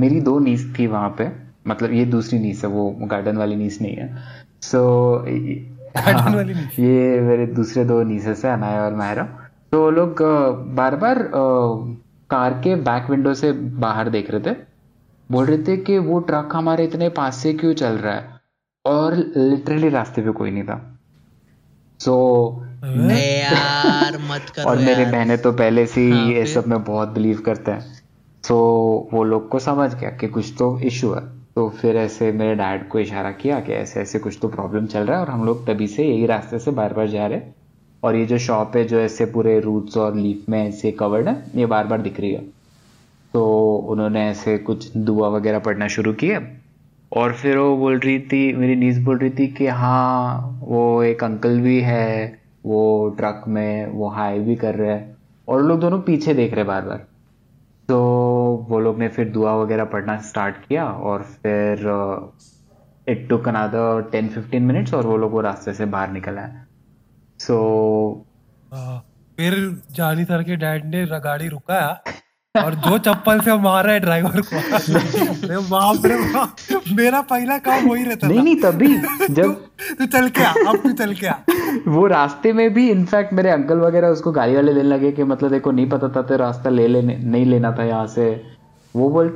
मेरी 0.00 0.20
दो 0.20 0.38
नीस 0.38 0.64
थी 0.78 0.86
वहाँ 0.86 1.08
पे। 1.18 1.28
मतलब 1.66 1.92
ये 1.92 2.04
दूसरी 2.06 2.38
नीस 2.38 2.64
है 2.64 2.68
वो 2.70 2.90
गार्डन 3.02 3.36
वाली 3.36 3.56
नीस 3.56 3.80
नहीं 3.82 3.94
है। 3.96 4.08
सो 4.62 4.80
वाली 5.16 6.54
नीस। 6.54 6.78
ये 6.78 7.20
मेरे 7.20 7.46
दूसरे 7.54 7.84
दो 7.84 8.02
नीसेस 8.02 8.44
है 8.44 8.52
अनाया 8.52 8.82
और 8.82 8.94
मायरा 8.94 9.22
तो 9.72 9.82
वो 9.82 9.90
लोग 9.90 10.22
बार 10.76 10.96
बार 10.96 11.18
कार 12.30 12.54
के 12.64 12.74
बैक 12.82 13.10
विंडो 13.10 13.34
से 13.34 13.52
बाहर 13.52 14.08
देख 14.10 14.30
रहे 14.30 14.40
थे। 14.42 14.56
बोल 15.30 15.46
रहे 15.46 15.58
थे 15.58 15.76
कि 15.78 15.98
वो 16.00 16.18
ट्रक 16.20 16.50
हमारे 16.54 16.84
इतने 16.84 17.08
पास 17.10 17.36
से 17.36 17.52
क्यों 17.54 17.72
चल 17.74 17.96
रहा 17.96 18.14
है? 18.14 18.40
और 18.84 19.14
लिटरली 19.36 19.88
रास्ते 19.88 20.22
पे 20.22 20.30
कोई 20.32 20.50
नहीं 20.50 20.64
था। 20.64 20.78
सो 22.00 22.14
ए 22.84 23.42
यार 23.42 24.18
मत 24.22 24.52
करो 24.56 24.68
और 24.70 24.78
मेरे 24.78 25.04
बहनें 25.06 25.36
तो 25.38 25.52
पहले 25.54 25.86
से 25.86 26.10
हाँ, 26.10 26.24
ही 26.24 26.34
ये 26.34 26.46
सब 26.46 26.66
में 26.66 26.82
बहुत 26.84 27.08
बिलीव 27.08 27.42
करते 27.46 27.70
हैं। 27.70 28.03
सो 28.48 28.54
so, 28.54 29.16
वो 29.16 29.24
लोग 29.24 29.48
को 29.48 29.58
समझ 29.58 29.94
गया 29.94 30.10
कि 30.10 30.28
कुछ 30.28 30.54
तो 30.58 30.78
इशू 30.80 31.12
है। 31.12 31.20
तो 31.28 31.68
फिर 31.68 31.96
ऐसे 31.96 32.32
मेरे 32.32 32.54
डैड 32.54 32.88
को 32.88 32.98
इशारा 32.98 33.30
किया 33.30 33.60
कि 33.60 33.72
ऐसे 33.72 34.00
ऐसे 34.00 34.18
कुछ 34.18 34.38
तो 34.42 34.48
प्रॉब्लम 34.48 34.86
चल 34.86 35.00
रहा 35.00 35.18
है 35.18 35.24
और 35.24 35.30
हम 35.30 35.44
लोग 35.46 35.66
तभी 35.66 35.86
से 35.86 36.04
यही 36.04 36.26
रास्ते 36.26 36.58
से 36.58 36.70
बार 36.70 36.92
बार 36.92 37.08
जा 37.08 37.26
रहे 37.26 37.38
हैं। 37.38 37.54
और 38.02 38.16
ये 38.16 38.26
जो 38.26 38.38
शॉप 38.38 38.76
है 38.76 38.84
जो 38.84 38.98
ऐसे 39.00 39.24
पूरे 39.26 39.60
रूट्स 39.60 39.96
और 39.96 40.14
लीफ 40.14 40.48
में 40.48 40.68
ऐसे 40.68 40.90
कवर्ड 40.90 41.28
है 41.28 41.44
ये 41.54 41.66
बार 41.66 41.86
बार 41.86 42.00
दिख 42.00 42.20
रही 42.20 42.32
है। 42.32 42.40
तो 43.34 43.76
उन्होंने 43.76 44.28
ऐसे 44.28 44.58
कुछ 44.58 44.96
दुआ 44.96 45.28
वगैरह 45.28 45.58
पढ़ना 45.58 45.88
शुरू 45.88 46.12
किया। 46.12 46.40
और 47.12 47.32
फिर 47.32 47.58
वो 47.58 47.76
बोल 47.76 47.98
रही 47.98 48.20
थी 48.20 48.52
मेरी 48.52 48.76
नीस 48.76 48.98
बोल 48.98 49.18
रही 49.18 49.30
थी 49.30 49.46
कि 49.46 49.66
हाँ 49.66 50.60
वो 50.62 51.02
एक 51.02 51.24
अंकल 51.24 51.60
भी 51.60 51.80
है 51.80 52.38
वो 52.66 53.08
ट्रक 53.08 53.44
में 53.48 53.86
वो 53.86 54.08
हाई 54.08 54.38
भी 54.38 54.56
कर 54.56 54.74
रहे 54.74 54.90
हैं। 54.90 55.16
और 55.48 55.62
लोग 55.62 55.80
दोनों 55.80 56.00
पीछे 56.00 56.34
देख 56.34 56.54
रहे 56.54 56.64
बार 56.64 56.82
बार। 56.82 57.06
तो 57.88 57.98
वो 58.68 58.80
लोग 58.80 58.98
ने 58.98 59.08
फिर 59.08 59.28
दुआ 59.28 59.54
वगैरह 59.54 59.84
पढ़ना 59.84 60.16
स्टार्ट 60.20 60.56
किया 60.68 60.84
और 60.84 61.22
फिर 61.22 61.86
it 63.08 63.28
took 63.28 63.48
another 63.48 64.08
ten 64.12 64.28
fifteen 64.28 64.62
minutes 64.62 64.94
और 64.94 65.06
वो 65.06 65.16
लोग 65.16 65.32
वो 65.32 65.40
रास्ते 65.40 65.72
से 65.72 65.86
बाहर 65.86 66.10
निकल 66.10 66.38
आए। 66.38 66.64
सो 67.40 67.56
so, 68.72 69.00
फिर 69.36 69.82
जानी 69.90 70.24
सर 70.24 70.42
के 70.42 70.56
डैड 70.56 70.84
ने 70.84 71.06
गाड़ी 71.06 71.48
रुकाया। 71.48 72.02
और 72.56 72.74
दो 72.74 72.98
चप्पल 72.98 73.40
से 73.40 73.54
मारा 73.58 73.92
है 73.92 74.00
ड्राइवर 74.00 74.40
को। 74.40 75.60
बाप 75.70 76.06
रे 76.06 76.16
बाप। 76.16 76.56
मेरा 76.96 77.20
पहला 77.20 77.56
काम 77.58 77.88
वही 77.88 78.04
रहता 78.04 78.28
नहीं 78.28 78.38
था। 78.38 78.42
नहीं 78.42 78.56
तभी 78.56 79.34
जब 79.34 79.54
तू 79.98 80.06
चल 80.06 80.28
के 80.28 80.42
आ 80.44 80.52
अब 80.68 80.76
तू 80.82 80.92
चल 80.92 81.14
के 81.14 81.26
आ। 81.26 81.34
वो 81.88 82.06
रास्ते 82.06 82.52
में 82.52 82.74
भी 82.74 82.88
इनफैक्ट 82.90 83.32
मेरे 83.32 83.50
अंकल 83.50 83.78
वगैरह 83.78 84.08
उसको 84.08 84.32
गाड़ी 84.32 84.54
वाले 84.54 84.72
लेने 84.72 84.88
लगे 84.88 85.10
कि 85.12 85.24
मतलब 85.24 85.50
देखो 85.50 85.70
नहीं 85.70 85.88
पता 85.90 86.08
था 86.08 86.22
तो 86.22 86.36
रास्ता 86.36 86.70
ले 86.70 86.86
लेने 86.88 87.16
नहीं 87.16 87.44
लेना 87.46 87.72
था 87.78 87.84
यहाँ 87.84 88.06
से। 88.06 88.53
वो 88.96 89.08
बोल। 89.10 89.28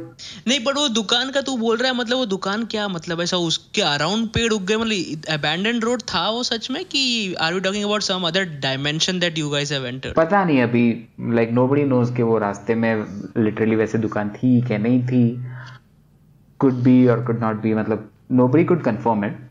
नहीं 0.49 0.59
बट 0.65 0.77
वो 0.77 0.89
दुकान 0.89 1.31
का 1.31 1.41
तू 1.41 1.57
बोल 1.57 1.77
रहा 1.77 1.91
है 1.91 1.97
मतलब 1.99 2.17
वो 2.19 2.27
दुकान 2.27 2.65
क्या 2.65 2.87
मतलब 2.89 3.21
ऐसा 3.21 3.37
उसके 3.37 3.83
अराउंड 3.83 4.29
पेड़ 4.29 4.53
उग 4.53 4.65
गए 4.67 4.77
मतलब 4.77 5.25
अबैंडन 5.31 5.81
रोड 5.81 6.03
था 6.03 6.29
वो 6.31 6.43
सच 6.43 6.71
में 6.71 6.85
कि 6.85 7.35
are 7.41 7.55
you 7.55 7.61
talking 7.61 7.85
about 7.85 8.03
some 8.03 8.27
other 8.29 8.45
dimension 8.63 9.19
that 9.19 9.39
you 9.39 9.49
guys 9.51 9.73
have 9.73 9.87
entered 9.87 10.15
पता 10.15 10.45
नहीं 10.45 10.63
अभी 10.63 10.85
लाइक 11.31 11.51
नोबडी 11.53 11.85
नोज़ 11.85 12.13
कि 12.15 12.23
वो 12.23 12.39
रास्ते 12.39 12.75
में 12.75 12.95
लिटरली 13.39 13.77
वैसे 13.77 13.99
दुकान 13.99 14.31
थी 14.31 14.61
क्या 14.63 14.79
नहीं 14.79 15.03
थी। 15.03 15.25
कुड 16.61 16.83
बी 16.85 17.07
और 17.07 17.25
कुड 17.25 17.41
नॉट 17.41 17.63
बी 17.63 17.75
मतलब 17.75 18.11
nobody 18.33 18.65
could 18.65 18.83
confirm 18.83 19.25
it 19.25 19.48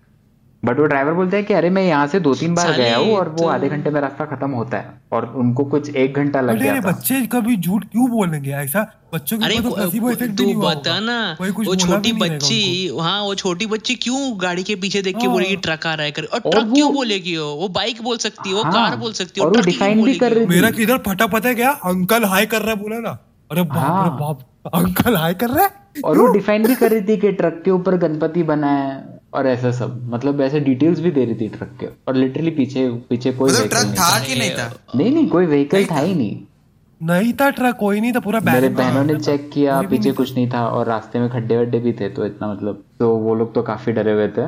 but 0.68 0.80
वो 0.80 0.86
ड्राइवर 0.86 1.13
बोलता 1.13 1.38
है 1.38 1.43
कि 1.43 1.53
अरे 1.53 1.70
मैं 1.70 1.84
यहाँ 1.84 2.07
से 2.07 2.20
दो 2.20 2.34
तीन 2.36 2.53
बार 2.55 2.72
गया 2.78 2.97
हूँ 2.97 3.15
और 3.15 3.30
वो 3.30 3.36
तो- 3.38 3.49
आधे 3.51 3.70
घंटे 3.70 3.89
में 3.89 3.99
रास्ता 4.01 4.26
खत्म 4.26 4.49
होता 4.51 4.78
है 4.78 4.93
और 5.11 5.26
उनको 5.36 5.63
कुछ 5.65 5.95
एक 5.95 6.15
घंटा 6.15 6.41
लग 6.41 6.59
गया 6.61 6.80
बच्चे 6.82 7.22
कभी 7.32 7.55
झूठ 7.57 7.84
क्यों 7.84 8.09
बोलेंगे 8.11 8.51
ऐसा? 8.51 8.82
बच्चों 9.13 9.38
अरे 9.39 9.59
तो 9.59 9.74
प्लेसिबो 9.76 10.11
तू 10.38 10.53
बता 10.61 10.99
ना 10.99 11.38
वो 11.41 11.76
छोटी 11.76 12.11
बच्ची 12.13 12.59
हाँ 12.99 13.22
वो 13.22 13.36
छोटी 13.36 13.65
बच्ची 13.65 13.95
क्यों 13.95 14.20
गाड़ी 14.41 14.63
के 14.63 14.76
पीछे 14.76 15.01
देख 15.01 15.15
के 15.18 15.26
हाँ। 15.26 15.34
बोलेगी 15.34 15.55
ट्रक 15.55 15.88
आ 15.88 15.93
रहा 15.93 16.05
है 16.05 16.11
कर। 16.11 16.24
और 16.24 16.39
ट्रक 16.39 16.74
क्यों 16.74 16.93
बोलेगी 16.93 17.38
वो? 17.38 17.45
वो 17.55 17.68
बाइक 17.68 18.01
बोल 18.03 18.18
सकती 18.18 18.49
है 18.49 18.55
वो 18.55 18.63
हाँ, 18.63 18.74
कार 18.74 18.95
बोल 18.97 19.13
सकती 19.13 19.41
है 19.41 19.47
और 19.47 19.57
ही 19.57 19.72
define 19.72 20.03
भी 20.05 20.15
कर 20.15 20.34
रही। 20.34 20.45
मेरा 20.45 20.72
किधर 20.72 20.97
फटा 20.97 21.28
पता 21.28 21.49
है 21.49 21.55
क्या? 21.55 21.70
अंकल 21.70 22.26
हाय 22.26 22.45
कर 22.45 22.61
रहा 22.61 22.72
है 22.72 22.76
बोला 22.76 22.99
ना। 22.99 23.18
अरे 23.51 23.61
बाप 23.61 23.78
हाँ। 23.78 24.03
रे 24.03 24.09
बाप 24.09 24.39
अंकल 24.76 25.15
हाय 25.15 25.34
कर 25.34 25.49
रहा 25.49 25.63
है? 25.63 26.01
और 26.05 26.18
वो 26.18 26.28
डिफाइन 26.28 26.68
भी 26.68 26.76
कर 26.76 26.91
रही 26.91 27.01
थी 27.01 27.18
कि 27.18 27.32
ट्रक 27.32 27.61
के 27.65 27.72
ऊपर 27.72 27.97
गणपति 27.97 28.43
बना 28.43 28.68
है। 28.68 29.16
और 29.38 29.47
ऐसा 29.47 29.71
सब। 29.71 29.99
मतलब 30.13 30.41
ऐसे 30.41 30.59
डिटेल्स 30.59 30.99
भी 30.99 31.11
दे 31.11 31.25
रही 31.25 31.35
थी 31.35 31.47
ट्रक 31.49 31.77
के। 31.79 31.88
और 32.07 32.15
लिटरली 32.15 32.51
पीछे 32.51 32.88
पीछे 33.09 33.31
कोई 33.33 33.51
मतलब 33.51 33.69
ट्रक 33.69 33.95
था 33.99 34.19
कि 34.19 34.35
नहीं 34.35 34.51
था? 34.51 34.73
नहीं 34.95 35.11
नहीं 35.11 35.27
कोई 35.29 35.45
व्हीकल 35.45 35.85
था 35.85 35.99
ही 35.99 36.13
नहीं। 36.15 36.38
नहीं 37.01 37.33
था 37.33 37.49
ट्रक 37.49 37.75
कोई 37.75 37.99
नहीं 38.01 38.11
था 38.13 38.19
पूरा 38.19 38.39
मेरे 38.45 38.69
बहनों 38.69 39.03
ने 39.03 39.15
चेक 39.19 39.49
किया 39.53 39.81
पीछे 39.89 40.11
कुछ 40.11 40.33
नहीं 40.35 40.49
था 40.49 40.65
और 40.67 40.85
रास्ते 40.85 41.19
में 41.19 41.29
खड्डे 41.29 41.57
वड्डे 41.57 41.79
भी 41.79 41.93
थे 41.93 42.09
तो 42.09 42.25
इतना 42.25 42.51
मतलब 42.53 42.83
तो 42.99 43.09
वो 43.17 43.35
लोग 43.35 43.53
तो 43.55 43.61
काफ़ी 43.63 43.93
डरे 43.93 44.11
हुए 44.11 44.27
थे। 44.27 44.47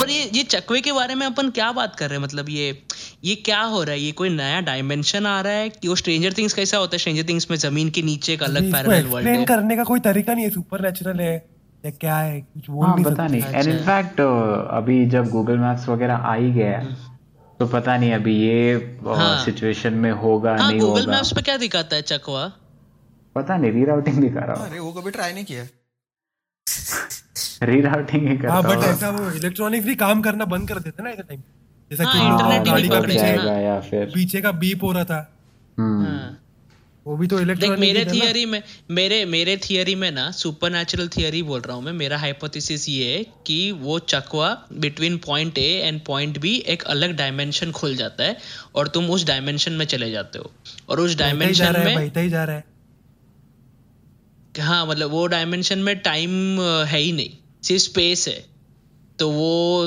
पर 0.00 0.10
ये 0.10 0.28
ये 0.34 0.42
चकवे 0.42 0.80
के 0.80 0.92
बारे 0.92 1.14
में 1.14 1.26
अपन 1.26 1.50
क्या 1.50 1.70
बात 1.72 1.96
कर 1.96 2.08
रहे 2.08 2.18
हैं? 2.18 2.24
मतलब 2.24 2.48
ये 2.48 2.78
ये 3.24 3.34
क्या 3.44 3.60
हो 3.62 3.82
रहा 3.82 3.92
है? 3.92 4.00
ये 4.00 4.12
कोई 4.12 4.28
नया 4.30 4.60
डायमेंशन 4.60 5.26
आ 5.26 5.40
रहा 5.40 5.52
है 5.52 5.68
कि 5.70 5.88
वो 5.88 5.94
स्ट्रेंजर 5.96 6.32
थिंग्स 6.32 6.52
कैसा 6.52 6.78
होता 6.78 6.94
है? 6.94 6.98
स्ट्रेंजर 6.98 7.28
थिंग्स 7.28 7.50
में 7.50 7.56
ज़मीन 7.58 7.90
के 7.90 8.02
नीचे 8.02 8.32
एक 8.32 8.42
अलग 8.42 8.72
पैरेलल 8.72 9.06
वर्ल्ड 9.06 9.28
है। 9.28 9.44
करने 9.44 9.76
का 9.76 9.84
कोई 9.84 10.00
तरीका 10.00 10.34
नहीं 10.34 10.44
है 10.44 10.50
सुपर 10.50 10.80
नेचुरल 10.80 11.20
है। 11.20 11.36
क्या 11.84 12.16
है? 12.16 12.40
कुछ 12.40 12.68
बोल 12.70 12.86
हाँ 12.86 12.94
नहीं 12.94 13.04
पता 13.04 13.26
नहीं। 13.26 13.42
एंड 13.42 13.68
इनफैक्ट 13.68 14.20
अभी 14.20 15.04
जब 15.10 15.28
गूगल 15.30 15.58
मैप्स 15.58 15.88
वगैरह 15.88 16.14
आ 16.14 16.34
ही 16.34 16.50
गया 16.52 16.78
है 16.78 16.94
तो 17.60 17.66
पता 17.66 17.96
नहीं 17.96 18.12
अभी 18.14 18.34
ये 18.36 18.98
सिचुएशन 19.44 19.92
हाँ। 19.94 20.00
में 20.00 20.10
होगा 20.12 20.56
हाँ 20.56 20.68
नहीं 20.70 20.80
गूगल 20.80 21.00
होगा। 21.00 21.12
मैप्स 21.12 21.32
पे 21.32 21.42
क्या 21.42 21.56
दिखाता 21.56 21.96
है 21.96 22.02
चकवा? 22.02 22.46
पता 23.36 23.56
नहीं 23.56 23.72
रीराउटिंग 23.72 24.20
दिखा 24.20 24.40
रहा 24.40 24.64
अरे 24.66 24.78
वो 24.78 24.92
कभी 24.92 25.10
ट्राई 25.10 25.32
नहीं 25.32 25.44
किया। 25.44 25.62
हूँ 25.62 25.68
रीराउटिंग 27.68 28.28
ही 28.28 28.36
हाँ 28.36 28.62
करता 28.62 28.68
बट 28.68 28.84
ऐसा 28.84 29.10
वो 29.10 29.30
इलेक्ट्रॉनिक्स 29.30 29.86
भी 29.86 29.94
काम 29.94 30.20
करना 30.22 30.44
बंद 30.52 30.68
कर 30.68 30.78
देते 30.80 31.02
ना 31.02 31.10
ऐसे 31.10 31.22
टाइम 31.22 31.40
जैसा 31.90 32.04
हाँ, 32.04 32.12
कि 32.12 32.18
इंटरनेट 32.26 32.66
ही 32.66 32.70
गाड़ी 32.70 32.82
नहीं 32.82 32.90
का 32.90 33.00
पकड़ेगा 33.00 33.42
पीछे 33.42 33.62
या 33.64 33.80
फिर 33.80 34.10
पीछे 34.14 34.40
का 34.40 34.52
बीप 34.62 34.82
हो 34.84 34.92
रहा 34.92 35.04
था। 35.04 35.18
हम्म। 35.78 36.04
हाँ। 36.06 36.39
वो 37.06 37.16
भी 37.16 37.26
तो 37.26 37.38
देख 37.44 37.70
मेरे 37.78 38.04
थियरी 38.04 38.44
में 38.46 38.62
मेरे 38.90 39.24
मेरे 39.24 39.56
थियरी 39.56 39.94
में 39.94 40.10
ना 40.10 40.30
सुपर 40.30 40.70
नेचुरल 40.70 41.08
थियरी 41.08 41.42
बोल 41.42 41.60
रहा 41.60 41.76
हूँ 41.76 41.82
मैं। 41.84 41.92
मेरा 41.92 42.18
हाइपोथेसिस 42.18 42.88
ये 42.88 43.16
है 43.16 43.24
कि 43.46 43.70
वो 43.72 43.98
Chakwa 43.98 44.50
between 44.72 45.16
point 45.18 45.58
A 45.58 45.70
and 45.84 46.00
point 46.04 46.38
B 46.38 46.54
एक 46.66 46.82
अलग 46.82 47.16
डायमेंशन 47.16 47.72
खुल 47.72 47.96
जाता 47.96 48.24
है 48.24 48.36
और 48.74 48.88
तुम 48.88 49.10
उस 49.10 49.24
डायमेंशन 49.26 49.72
में 49.72 49.86
चले 49.86 50.10
जाते 50.10 50.38
हो। 50.38 50.52
और 50.88 51.00
उस 51.00 51.16
डायमेंशन 51.16 51.82
में 51.84 51.96
ही 52.16 52.28
जा 52.28 52.44
रहा 52.44 52.56
है। 52.56 52.64
हाँ 54.60 54.86
मतलब 54.86 55.10
वो 55.10 55.26
डायमेंशन 55.26 55.78
में 55.78 55.98
टाइम 55.98 56.60
है 56.60 56.98
ही 56.98 57.12
नहीं। 57.12 57.30
सिर्फ़ 57.62 57.82
स्पेस 57.82 58.28
है। 58.28 58.44
तो 59.18 59.30
वो 59.30 59.86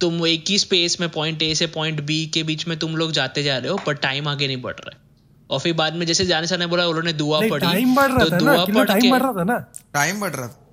तुम 0.00 0.26
एक 0.26 0.44
ही 0.48 0.58
स्पेस 0.58 1.00
में 1.00 1.08
पॉइंट 1.08 1.42
ए 1.42 1.54
से 1.54 1.66
पॉइंट 1.66 2.00
बी 2.00 2.26
के 2.26 2.42
बीच 2.42 2.68
में 2.68 2.78
तुम 2.78 2.96
लोग 2.96 3.12
जाते 3.12 3.42
जा 3.42 3.58
रहे 3.58 3.70
हो 3.70 3.76
पर 3.86 3.94
टाइम 3.94 4.28
आगे 4.28 4.46
नहीं 4.46 4.56
बढ़ 4.56 4.74
रहा 4.74 4.90
है। 4.94 5.07
और 5.50 5.60
फिर 5.60 5.72
बाद 5.72 5.94
में 5.94 6.06
जैसे 6.06 6.26
जाने 6.26 6.46
से 6.46 6.54
साने 6.54 6.66
बोला 6.66 6.86
उन्होंने 6.86 7.12
दुआ 7.12 7.40
पढ़ी। 7.40 7.66
टाइम 7.66 7.94
बढ़ 7.94 8.10
रहा 8.12 8.24
तो 8.24 8.30
था 8.30 8.38
दुआ 8.38 8.64
पढ़ 8.64 8.86
टाइम 8.86 9.10
बढ़ 9.10 9.22
रहा 9.22 9.32
था 9.32 9.44
ना? 9.44 9.58
टाइम 9.94 10.20
बढ़ 10.20 10.30
रहा 10.30 10.48
था 10.48 10.64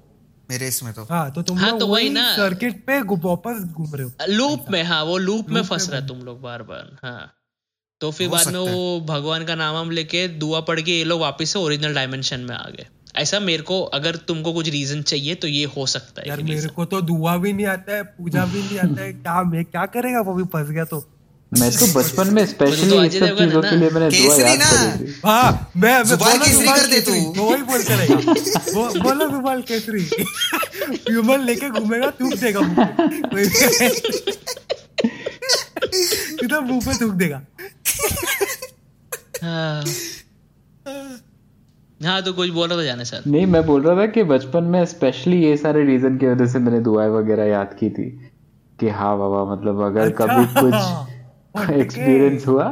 मेरे 0.49 0.67
इसमें 0.67 0.93
तो। 0.93 1.03
हाँ 1.03 1.31
तो 1.31 1.41
तुम 1.41 1.57
हाँ, 1.57 1.79
तो 1.79 1.87
वही 1.87 2.09
ना। 2.09 2.35
सर्किट 2.35 2.85
पे 2.85 2.99
वापस 3.01 3.63
घूम 3.63 3.95
रहे 3.95 4.03
हो। 4.03 4.11
लूप 4.29 4.65
में 4.71 4.83
हाँ 4.83 5.03
वो 5.03 5.17
लूप 5.17 5.49
में 5.49 5.63
फंस 5.63 5.89
रहा 5.89 6.01
है 6.01 6.07
तुम 6.07 6.17
लोग 6.19 6.41
बार 6.41 6.63
बार 6.63 6.97
हाँ। 7.03 7.31
तो 7.99 8.11
फिर 8.11 8.29
बाद 8.29 8.47
में 8.47 8.59
वो 8.59 8.99
भगवान 9.01 9.45
का 9.45 9.55
नाम 9.55 9.75
हम 9.75 9.91
लेके 9.91 10.27
दुआ 10.27 10.59
पढ़ 10.59 10.81
के 10.81 10.91
ये 10.91 11.03
लोग 11.03 11.21
वापस 11.21 11.49
से 11.49 11.59
ओरिजिनल 11.59 11.93
डायमेंशन 11.93 12.39
में 12.39 12.55
आ 12.55 12.69
गए। 12.69 12.87
ऐसा 13.15 13.39
मेरे 13.39 13.63
को 13.63 13.81
अगर 13.81 14.15
तुमको 14.15 14.53
कुछ 14.53 14.69
रीजन 14.69 15.01
चाहिए 15.01 15.35
तो 15.35 15.47
ये 15.47 15.65
हो 15.65 15.85
सकता 15.85 16.21
है 16.21 16.27
यार 16.29 16.41
मेरे 16.43 16.67
को 16.67 16.85
तो 16.85 17.01
दुआ 17.01 17.37
भी 17.37 17.53
नहीं 17.53 17.65
आता 17.65 17.95
है 17.95 18.03
पूजा 18.03 18.45
भी 18.45 18.61
नहीं 18.61 18.79
आता 18.79 19.01
है 19.01 19.13
क्या 19.23 19.43
मैं 19.43 19.65
क्या 19.65 19.85
करेगा 19.85 20.21
वो 20.21 20.33
भी 20.33 20.43
फंस 20.43 20.69
गया 20.69 20.85
तो। 20.85 21.14
मैं 21.51 21.69
तो 21.71 21.87
बचपन 21.99 22.33
में 22.33 22.45
स्पेशली 22.45 22.89
तो 22.89 23.03
इस 23.03 23.13
सब 23.19 23.37
चीज़ों 23.37 23.61
के 23.61 23.75
लिए 23.75 23.89
मैंने 23.89 24.09
दुआ 24.11 24.35
याद 24.35 24.59
करी 24.61 25.05
थी। 25.05 25.13
हाँ 25.25 25.71
मैं 25.77 26.03
मैं 26.03 26.17
बोला 26.17 26.35
केसरी 26.35 26.67
कर 26.67 26.87
दे 26.87 26.99
तू। 27.01 27.11
वही 27.41 27.61
बोलते 27.63 27.95
रहेगा 27.95 28.15
वो 28.75 28.83
बोला 29.03 29.25
ज़ुबान 29.25 29.61
केसरी। 29.61 30.01
ह्यूमन 31.09 31.39
लेके 31.39 31.69
घूमेगा 31.69 32.11
थूक 32.21 32.33
देगा 32.35 32.59
मुँह 32.59 32.85
पे। 32.85 33.17
कोई 33.29 33.45
सीधा 35.93 36.59
मुँह 36.59 36.79
पे 36.85 36.93
थूक 37.01 37.13
देगा। 37.13 37.41
हाँ। 39.43 39.83
हाँ 41.99 42.21
तो 42.23 42.33
कुछ 42.33 42.49
बोल 42.49 42.67
रहा 42.69 42.77
था 42.77 42.83
जाने 42.83 43.05
सर। 43.05 43.23
नहीं 43.27 43.45
मैं 43.45 43.65
बोल 43.65 43.81
रहा 43.81 43.95
था 44.01 44.05
कि 44.11 44.23
बचपन 44.23 44.63
में 44.63 44.85
स्पेशली 44.85 45.43
ये 45.43 45.57
सारे 45.57 45.85
रीजन 45.85 46.17
की 46.17 46.27
वजह 46.27 46.45
से 46.45 46.59
मैंने 46.59 46.79
दुआएँ 46.79 47.09
वगैरह 47.09 47.45
याद 47.45 47.75
की 47.79 47.89
थी। 47.89 48.09
कि 48.79 48.89
हाँ 48.89 49.17
बाबा 49.17 49.43
मतलब 49.55 49.81
अगर 49.81 50.09
कभी 50.11 50.43
अच्छा। 50.43 50.61
कुछ 50.61 51.13
एक्सपीरियंस 51.73 52.47
हुआ? 52.47 52.67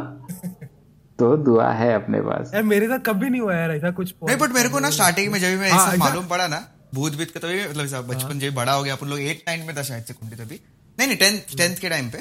तो 1.19 1.35
दुआ 1.37 1.71
है 1.73 1.93
अपने 1.95 2.21
पास। 2.21 2.51
यार 2.53 2.63
मेरे 2.63 2.87
साथ 2.87 2.99
कभी 3.05 3.29
नहीं 3.29 3.41
हुआ 3.41 3.55
यार 3.55 3.71
ऐसा 3.71 3.91
कुछ 3.97 4.13
नहीं 4.23 4.37
बट 4.37 4.51
मेरे 4.51 4.69
को 4.69 4.79
ना 4.79 4.89
स्टार्टिंग 4.89 5.31
में 5.31 5.39
जब 5.39 5.47
भी 5.47 5.57
मैं 5.57 5.69
हाँ, 5.71 5.87
ऐसा 5.87 5.97
मालूम 5.97 6.25
पड़ा 6.27 6.47
ना 6.47 6.65
भूत 6.95 7.15
भीत 7.15 7.31
का 7.31 7.39
तभी 7.39 7.67
मतलब 7.67 7.85
ऐसा 7.85 8.01
बचपन 8.07 8.39
जब 8.39 8.53
बड़ा 8.55 8.73
हो 8.73 8.83
गया 8.83 8.93
अपन 8.93 9.07
लोग 9.07 9.19
एट 9.21 9.43
नाइन 9.47 9.65
में 9.67 9.75
था 9.77 9.83
शायद 9.83 10.03
से 10.05 10.13
कुंडी 10.13 10.35
तभी। 10.35 10.59
नहीं 10.97 11.07
नहीं 11.07 11.17
टेंथ 11.17 11.57
टेंथ 11.57 11.75
के 11.75 11.89
टाइम 11.89 12.09
पे 12.09 12.17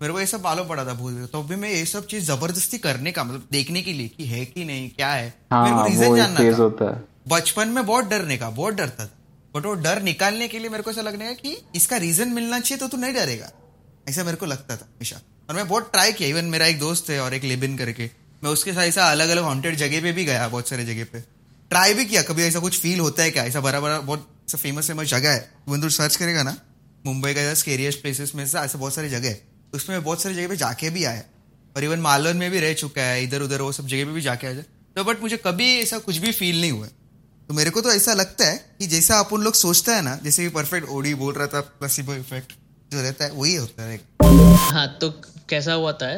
मेरे 0.00 0.12
को 0.12 0.20
ये 0.20 0.26
सब 0.26 0.42
मालूम 0.44 0.68
पड़ा 0.68 0.84
था 0.84 0.94
भूत 0.94 1.30
तो 1.32 1.42
भी 1.42 1.56
मैं 1.56 1.70
ये 1.70 1.84
सब 1.86 2.06
चीज़ 2.06 2.24
ज़बरदस्ती 2.24 2.78
करने 2.78 3.12
का 3.12 3.24
मतलब 3.24 3.46
देखने 3.52 3.82
के 3.82 3.92
लिए 3.92 4.08
कि 4.08 4.24
है 4.26 4.44
कि 4.44 4.64
नहीं 4.64 4.88
क्या 4.90 5.10
है 5.12 5.24
मेरे 5.24 5.70
को 5.70 5.76
हाँ 5.76 5.88
रीजन 5.88 6.16
जानना 6.16 6.40
था। 6.40 6.56
होता 6.62 6.90
है। 6.90 7.02
बचपन 7.28 7.68
में 7.68 7.84
बहुत 7.86 8.08
डरने 8.10 8.36
का 8.36 8.50
बहुत 8.50 8.74
डरता 8.74 9.06
था। 9.06 9.10
बट 9.54 9.66
वो 9.66 9.74
डर 9.82 10.02
निकालने 10.02 10.48
के 10.48 10.58
लिए 10.58 10.68
मेरे 10.70 10.82
को 10.82 10.90
ऐसा 10.90 11.02
लगने 11.02 11.26
का 11.26 11.32
कि 11.42 11.56
इसका 11.74 11.96
रीजन 11.96 12.28
मिलना 12.28 12.58
चाहिए 12.60 12.80
तो 12.80 12.88
तू 12.88 12.96
नहीं 12.96 13.14
डरेगा। 13.14 13.50
ऐसा 14.08 14.24
मेरे 14.24 14.36
को 14.36 14.46
लगता 14.46 14.76
था 14.76 14.84
हमेशा। 14.84 15.20
और 15.48 15.56
मैं 15.56 15.66
बहुत 15.68 15.90
ट्राई 15.92 16.12
किया 16.12 16.28
इवन 16.28 16.44
मेरा 16.46 16.66
एक 16.66 16.78
दोस्त 16.78 17.10
है 17.10 17.20
और 17.20 17.34
एक 17.34 17.44
लिबिन 17.44 17.76
करके। 17.78 18.10
मैं 18.42 18.50
उसके 18.50 18.72
साथ 18.72 18.82
ऐसा 18.82 19.10
अलग 19.10 19.28
अलग 19.28 19.42
हॉन्टेड 19.42 19.76
जगह 19.76 20.00
पे 20.02 20.12
भी 20.12 20.24
गया, 20.24 20.48
बहुत 20.48 20.68
सारे 20.68 20.84
जगह 20.84 21.04
पे। 21.04 21.20
ट्राई 21.70 21.94
भी 21.94 22.04
किया, 22.04 22.22
कभी 22.22 22.42
ऐसा 22.42 22.60
कुछ 22.60 22.78
फील 22.80 23.00
होता 23.00 23.22
है 23.22 23.30
क्या? 23.30 23.44
ऐसा 23.44 23.60
बड़ा 23.60 23.80
बड़ा 23.80 23.98
बहुत 24.00 24.28
ऐसा 24.48 24.58
फ़ेमस 24.58 24.86
फ़ेमस 24.86 25.08
जगह 25.08 25.30
है। 25.30 25.80
तू 25.80 25.88
सर्च 25.90 26.16
करेगा 26.16 26.42
ना, 26.42 26.56
मुंबई 27.06 27.34
का 27.34 27.54
स्केरियस्ट 27.54 28.02
प्लेसेस 28.02 28.34
में 28.34 28.46
से 28.46 28.58
ऐसा 28.58 28.78
बहुत 28.78 28.94
सारी 28.94 29.08
जगह 29.08 29.28
है। 29.28 29.40
उसमें 29.74 30.02
बहुत 30.04 30.22
सारी 30.22 30.34
जगह 30.34 30.48
पे 30.48 30.56
जाके 30.56 30.90
भी 30.90 31.04
आया 31.04 31.22
और 31.76 31.84
इवन 31.84 32.00
मालवन 32.00 32.36
में 32.36 32.50
भी 32.50 32.60
रह 32.60 32.72
चुका 32.74 33.02
है 33.02 33.22
इधर 33.24 33.42
उधर 33.42 33.62
वो 33.62 33.72
सब 33.72 33.86
जगह 33.86 34.04
पे 34.04 34.12
भी 34.12 34.20
जाके 34.20 34.46
आया 34.46 34.62
तो 34.96 35.04
बट 35.04 35.20
मुझे 35.20 35.36
कभी 35.36 35.68
ऐसा 35.78 35.98
कुछ 35.98 36.16
भी 36.16 36.32
फील 36.32 36.60
नहीं 36.60 36.70
हुआ। 36.70 36.86
तो 37.48 37.54
मेरे 37.54 37.70
को 37.70 37.80
तो 37.80 37.92
ऐसा 37.92 38.12
लगता 38.14 38.46
है 38.46 38.56
कि 38.78 38.86
जैसा 38.86 39.18
अपन 39.18 39.40
लोग 39.40 39.54
सोचता 39.54 39.96
है 39.96 40.02
ना, 40.02 40.18
जैसे 40.24 40.48
परफेक्ट 40.48 40.88
ओडी 40.88 41.14
बोल 41.14 41.34
रहा 41.34 41.46
था 41.46 41.60
प्लसिबो 41.60 42.14
इफ़ेक्ट 42.14 42.52
जो 42.94 43.02
रहता 43.02 43.24
है, 43.24 43.30
वही 43.32 43.54
होता 43.56 43.82
है। 43.82 44.00
हाँ 44.70 44.86
तो 45.00 45.10
कैसा 45.48 45.72
हुआ 45.72 45.92
था 45.94 46.14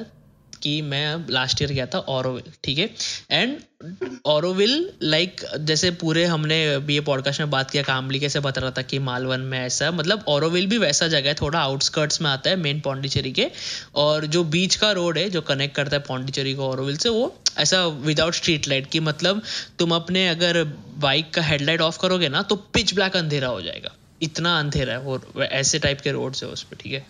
कि 0.62 0.80
मैं 0.82 1.26
लास्ट 1.30 1.60
ईयर 1.62 1.72
गया 1.72 1.84
था 1.86 1.98
ऑरोविल 2.10 2.52
ठीक 2.64 2.78
है? 2.78 2.88
एंड 3.30 4.20
ऑरोविल 4.26 4.72
लाइक 5.02 5.40
जैसे 5.60 5.90
पूरे 5.92 6.24
हमने 6.24 6.56
ये 6.90 7.00
पॉडकास्ट 7.00 7.40
में 7.40 7.50
बात 7.50 7.70
किया 7.70 7.82
कामली 7.82 8.20
कैसे 8.20 8.40
बता 8.40 8.60
रहा 8.60 8.70
था 8.70 8.82
कि 8.82 8.98
मालवन 8.98 9.40
में 9.40 9.58
ऐसा 9.58 9.90
मतलब 9.90 10.24
ऑरोविल 10.28 10.66
भी 10.66 10.78
वैसा 10.78 11.08
जगह 11.08 11.28
है, 11.28 11.34
थोड़ा 11.34 11.58
आउटस्कर्ट्स 11.58 12.20
में 12.22 12.30
आता 12.30 12.50
है 12.50 12.56
मेन 12.56 12.80
पौंडीचेरी 12.80 13.32
के। 13.32 13.50
और 13.94 14.26
जो 14.26 14.44
बीच 14.46 14.76
का 14.76 14.92
रोड 14.92 15.18
है, 15.18 15.28
जो 15.30 15.40
कनेक्ट 15.42 15.76
करता 15.76 15.96
है 15.96 16.02
पौंडीचेरी 16.02 16.54
को 16.54 16.68
ऑरोविल 16.68 16.96
से, 16.96 17.08
वो 17.08 17.34
ऐसा 17.58 17.86
विदाउट 17.86 18.34
स्ट्रीट 18.34 18.68
लाइट 18.68 18.90
की 18.90 19.00
मतलब 19.00 19.42
तुम 19.78 19.94
अपने 19.94 20.28
अगर 20.28 20.62
बाइक 20.98 21.32
का 21.34 21.42
हेडलाइट 21.42 21.80
ऑफ़ 21.80 21.98
करोगे 22.00 22.28
ना 22.28 22.42
तो 22.42 22.56
पिच 22.56 22.94
ब्लैक 22.94 23.16
अंधेरा 23.16 23.48
हो 23.48 23.62
जाएगा। 23.62 23.94
इतना 24.22 24.58
अंधेरा 24.58 24.92
है 24.92 25.00
वो 25.00 25.42
ऐसे 25.42 25.78
टाइप 25.78 26.00
के 26.00 26.12
रोड्स 26.12 26.42
है 26.42 26.48
उस 26.48 26.62
पर 26.62 26.76
ठीक 26.76 26.92
है? 26.92 27.06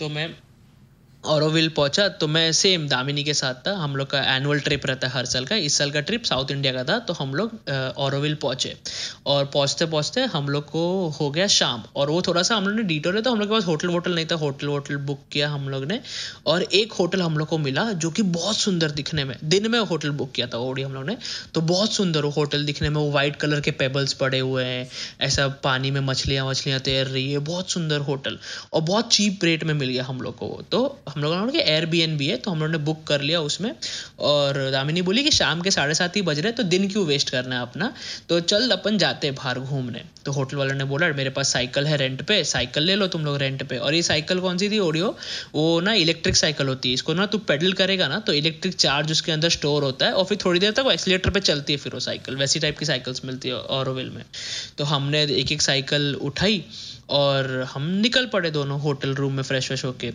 तो 0.00 0.08
मैं 0.08 0.34
औरोविल 1.26 1.68
पहुँचा 1.68 2.06
तो 2.10 2.26
मैं 2.28 2.50
सेम 2.52 2.86
दामिनी 2.88 3.22
के 3.24 3.34
साथ 3.34 3.54
था। 3.66 3.72
हम 3.76 3.96
लोग 3.96 4.10
का 4.10 4.20
एनुअल 4.34 4.60
ट्रिप 4.60 4.86
रहता 4.86 5.06
है 5.06 5.12
हर 5.12 5.24
साल 5.26 5.44
का। 5.44 5.56
इस 5.56 5.78
साल 5.78 5.90
का 5.90 6.00
ट्रिप 6.00 6.24
साउथ 6.24 6.50
इंडिया 6.50 6.72
का 6.72 6.84
था 6.84 6.98
तो 7.00 7.12
हम 7.12 7.34
लोग 7.34 7.70
औरोविल 7.98 8.34
पहुँचे। 8.42 8.74
और 9.26 9.44
पहुँचते 9.46 9.86
पहुँचते 9.86 10.24
हम 10.32 10.48
लोग 10.48 10.64
को 10.66 10.84
हो 11.20 11.30
गया 11.30 11.46
शाम। 11.48 11.82
और 11.96 12.10
वो 12.10 12.20
थोड़ा 12.22 12.42
सा 12.42 12.56
हम 12.56 12.68
लोग 12.68 12.76
ने 12.76 12.82
डिटोर 12.84 13.20
तो 13.20 13.32
हम 13.32 13.38
लोग 13.38 13.48
के 13.48 13.54
पास 13.54 13.66
होटल 13.66 13.88
वोटल 13.88 14.14
नहीं 14.14 14.26
था। 14.26 14.34
होटल 14.36 14.66
वोटल 14.66 14.96
बुक 15.06 15.20
किया 15.32 15.48
हम 15.50 15.68
लोग 15.68 15.84
ने। 15.84 16.00
और 16.46 16.62
एक 16.62 16.92
होटल 16.92 17.22
हम 17.22 17.38
लोग 17.38 17.48
को 17.48 17.58
मिला, 17.58 17.90
जो 17.92 18.10
कि 18.10 18.22
बहुत 18.22 18.56
सुंदर 18.56 18.90
दिखने 18.92 19.24
में, 19.24 19.36
दिन 19.44 19.70
में 19.70 19.78
होटल 19.80 20.10
बुक 20.12 20.32
किया 20.32 20.46
था 20.46 20.58
ओडी 20.60 20.82
हम 20.82 20.94
लोग 20.94 21.06
ने। 21.06 21.16
तो 21.54 21.60
बहुत 21.62 21.92
सुंदर 21.92 22.24
वो 22.24 22.30
होटल 22.30 22.64
दिखने 22.66 22.88
में, 22.88 22.96
वो 22.96 23.10
व्हाइट 23.10 23.36
कलर 23.36 23.60
के 23.60 23.70
पेबल्स 23.72 24.12
पड़े 24.14 24.38
हुए 24.38 24.64
हैं। 24.64 24.88
ऐसा 25.20 25.48
पानी 25.64 25.90
में 25.90 26.00
मछलियाँ 26.02 26.48
मछलियाँ 26.48 26.80
तैर 26.80 27.06
रही 27.06 27.32
है। 27.32 27.38
बहुत 27.46 27.70
सुंदर 27.70 28.00
होटल 28.02 28.38
और 28.72 28.80
बहुत 28.82 29.12
चीप 29.12 29.44
रेट 29.44 29.64
में 29.64 29.74
मिल 29.74 29.88
गया 29.88 30.04
हम 30.04 30.20
लोग 30.20 30.36
को 30.36 30.46
वो। 30.46 30.62
तो 30.70 30.84
हम 31.16 31.22
लोगों 31.22 31.36
ने 31.46 31.60
एयर 31.60 31.84
बी 31.86 32.00
एन 32.00 32.16
बी 32.16 32.26
है 32.26 32.36
तो 32.36 32.50
हम 32.50 32.58
लोगों 32.58 32.72
ने 32.72 32.78
बुक 32.84 33.02
कर 33.06 33.20
लिया 33.20 33.40
उसमें। 33.40 33.70
और 34.20 34.58
दामिनी 34.70 35.02
बोली 35.02 35.22
कि 35.24 35.30
शाम 35.30 35.60
के 35.60 35.70
साढ़े 35.70 35.94
सात 35.94 36.16
ही 36.16 36.22
बज 36.22 36.40
रहे 36.40 36.52
तो 36.52 36.62
दिन 36.64 36.88
क्यों 36.88 37.04
वेस्ट 37.06 37.30
करना 37.30 37.56
है 37.56 37.62
अपना? 37.62 37.92
तो 38.28 38.40
चल 38.42 38.70
अपन 38.70 38.98
जाते 38.98 39.30
बाहर 39.32 39.58
घूमने। 39.60 40.02
तो 40.24 40.32
होटल 40.32 40.56
वाले 40.56 40.74
ने 40.74 40.84
बोला, 40.84 41.08
मेरे 41.12 41.30
पास 41.30 41.52
साइकिल 41.52 41.86
है 41.86 41.96
रेंट 41.96 42.22
पे 42.22 42.42
साइकिल 42.44 42.82
ले 42.82 42.94
लो 42.94 43.06
तुम 43.06 43.24
लोग 43.24 43.36
रेंट 43.38 43.62
पे। 43.68 43.76
और 43.78 43.94
ये 43.94 44.02
साइकिल 44.02 44.40
कौन 44.40 44.58
सी 44.58 44.68
थी 44.70 44.78
ओडियो 44.78 45.16
वो 45.54 45.80
ना 45.80 45.92
इलेक्ट्रिक 45.94 46.36
साइकिल 46.36 46.68
होती 46.68 46.88
है, 46.88 46.94
इसको 46.94 47.14
ना 47.14 47.26
तू 47.26 47.38
पेडल 47.48 47.72
करेगा 47.72 48.08
ना 48.08 48.18
तो 48.20 48.32
इलेक्ट्रिक 48.32 48.74
चार्ज 48.76 49.12
उसके 49.12 49.32
अंदर 49.32 49.48
स्टोर 49.50 49.84
होता 49.84 50.06
है, 50.06 50.12
और 50.12 50.24
फिर 50.24 50.38
थोड़ी 50.44 50.60
देर 50.60 50.72
तक 50.72 50.82
वो 50.82 50.90
एक्सीटर 50.90 51.30
पे 51.30 51.40
चलती 51.42 51.72
है 51.72 51.78
फिर 51.78 51.92
वो 51.92 52.00
साइकिल 52.00 52.36
वैसी 52.36 52.60
टाइप 52.60 52.78
की 52.78 52.86
साइकिल्स 52.86 53.24
मिलती 53.24 53.48
है 53.48 53.54
ऑरोविल 53.54 54.10
में। 54.10 54.24
तो 54.78 54.84
हमने 54.84 55.22
एक 55.36 55.52
एक 55.52 55.62
साइकिल 55.62 56.14
उठाई 56.22 56.64
और 57.10 57.68
हम 57.74 57.86
निकल 57.86 58.26
पड़े 58.26 58.50
दोनों 58.50 58.80
होटल 58.80 59.14
रूम 59.14 59.32
में 59.32 59.42
फ्रेश 59.42 59.66
फ्रेश 59.66 59.84
होके। 59.84 60.10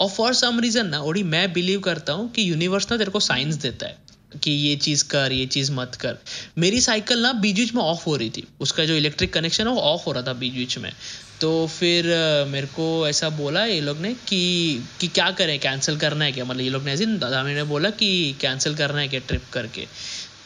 और 0.00 0.08
फॉर 0.08 0.34
सम 0.34 0.60
रीजन 0.60 0.86
ना, 0.86 1.00
ओडी, 1.00 1.22
मैं 1.22 1.52
बिलीव 1.52 1.80
करता 1.80 2.12
हूँ 2.12 2.30
कि 2.32 2.50
यूनिवर्स 2.50 2.90
ना 2.90 2.96
तेरे 2.96 3.10
को 3.10 3.20
साइंस 3.20 3.54
देता 3.54 3.86
है 3.86 3.98
कि 4.42 4.50
ये 4.50 4.76
चीज़ 4.76 5.04
कर, 5.04 5.32
ये 5.32 5.46
चीज़ 5.46 5.72
मत 5.72 5.94
कर। 5.94 6.16
मेरी 6.58 6.80
साइकिल 6.80 7.18
ना 7.18 7.32
बीच 7.32 7.56
बीच 7.56 7.74
में 7.74 7.82
ऑफ़ 7.82 8.04
हो 8.06 8.16
रही 8.16 8.30
थी। 8.30 8.46
उसका 8.60 8.84
जो 8.84 8.94
इलेक्ट्रिक 8.94 9.32
कनेक्शन 9.32 9.66
है, 9.66 9.72
वो 9.72 9.80
ऑफ़ 9.80 10.02
हो 10.06 10.12
रहा 10.12 10.22
था 10.22 10.32
बीच 10.32 10.52
बीच 10.52 10.78
में। 10.78 10.92
तो 11.40 11.66
फिर 11.66 12.04
मेरे 12.48 12.66
को 12.66 13.08
ऐसा 13.08 13.28
बोला 13.28 13.64
ये 13.64 13.80
लोग 13.80 13.98
ने 13.98 14.14
कि 14.14 14.82
कि 15.00 15.08
क्या 15.08 15.30
करें 15.30 15.58
कैंसिल 15.60 15.98
करना 15.98 16.24
है 16.24 16.32
क्या? 16.32 16.44
मतलब 16.44 16.60
ये 16.60 16.70
लोग 16.70 16.84
ने 16.84 16.92
ऐसे 16.92 17.06
दादामी 17.06 17.54
ने 17.54 17.64
बोला 17.64 17.90
कि 17.90 18.36
कैंसिल 18.40 18.74
करना 18.74 19.00
है 19.00 19.08
क्या 19.08 19.20
ट्रिप 19.20 19.42
करके? 19.52 19.86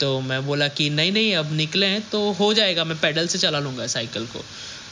तो 0.01 0.21
मैं 0.21 0.47
बोला 0.47 0.69
कि 0.69 0.91
नहीं 0.91 1.13
नहीं, 1.13 1.35
अब 1.35 1.53
निकले 1.53 1.87
हैं 1.87 2.09
तो 2.11 2.33
हो 2.33 2.55
जाएगा, 2.55 2.85
मैं 2.85 3.01
पैडल 3.01 3.27
से 3.27 3.39
चला 3.39 3.59
लूँगा 3.59 3.87
साइकिल 3.87 4.27
को। 4.27 4.45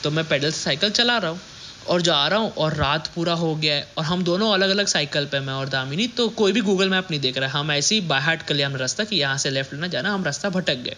तो 0.04 0.10
मैं 0.10 0.28
पैडल 0.28 0.50
से 0.50 0.60
साइकिल 0.60 0.90
चला 0.90 1.18
रहा 1.18 1.30
हूँ 1.30 1.40
और 1.88 2.00
जा 2.02 2.26
रहा 2.28 2.38
हूँ 2.38 2.50
और 2.54 2.74
रात 2.74 3.06
पूरा 3.14 3.32
हो 3.32 3.54
गया 3.54 3.74
है 3.74 3.86
और 3.98 4.04
हम 4.04 4.22
दोनों 4.24 4.52
अलग 4.54 4.70
अलग 4.70 4.86
साइकिल 4.86 5.26
पे 5.26 5.40
मैं 5.40 5.52
और 5.52 5.68
दामिनी 5.68 6.06
तो 6.16 6.28
कोई 6.28 6.52
भी 6.52 6.60
गूगल 6.60 6.88
मैप 6.88 7.10
नहीं 7.10 7.20
देख 7.20 7.38
रहा 7.38 7.58
हम 7.58 7.70
ऐसे 7.72 7.94
ही 7.94 8.00
बाहट 8.00 8.42
कर 8.42 8.54
लिया 8.54 8.66
हमने 8.66 8.78
रास्ता 8.78 9.04
कि 9.04 9.16
यहाँ 9.16 9.38
से 9.38 9.50
लेफ़्ट 9.50 9.72
लेना, 9.74 9.86
जाना, 9.86 10.12
हम 10.14 10.24
रास्ता 10.24 10.48
भटक 10.48 10.82
गए। 10.84 10.96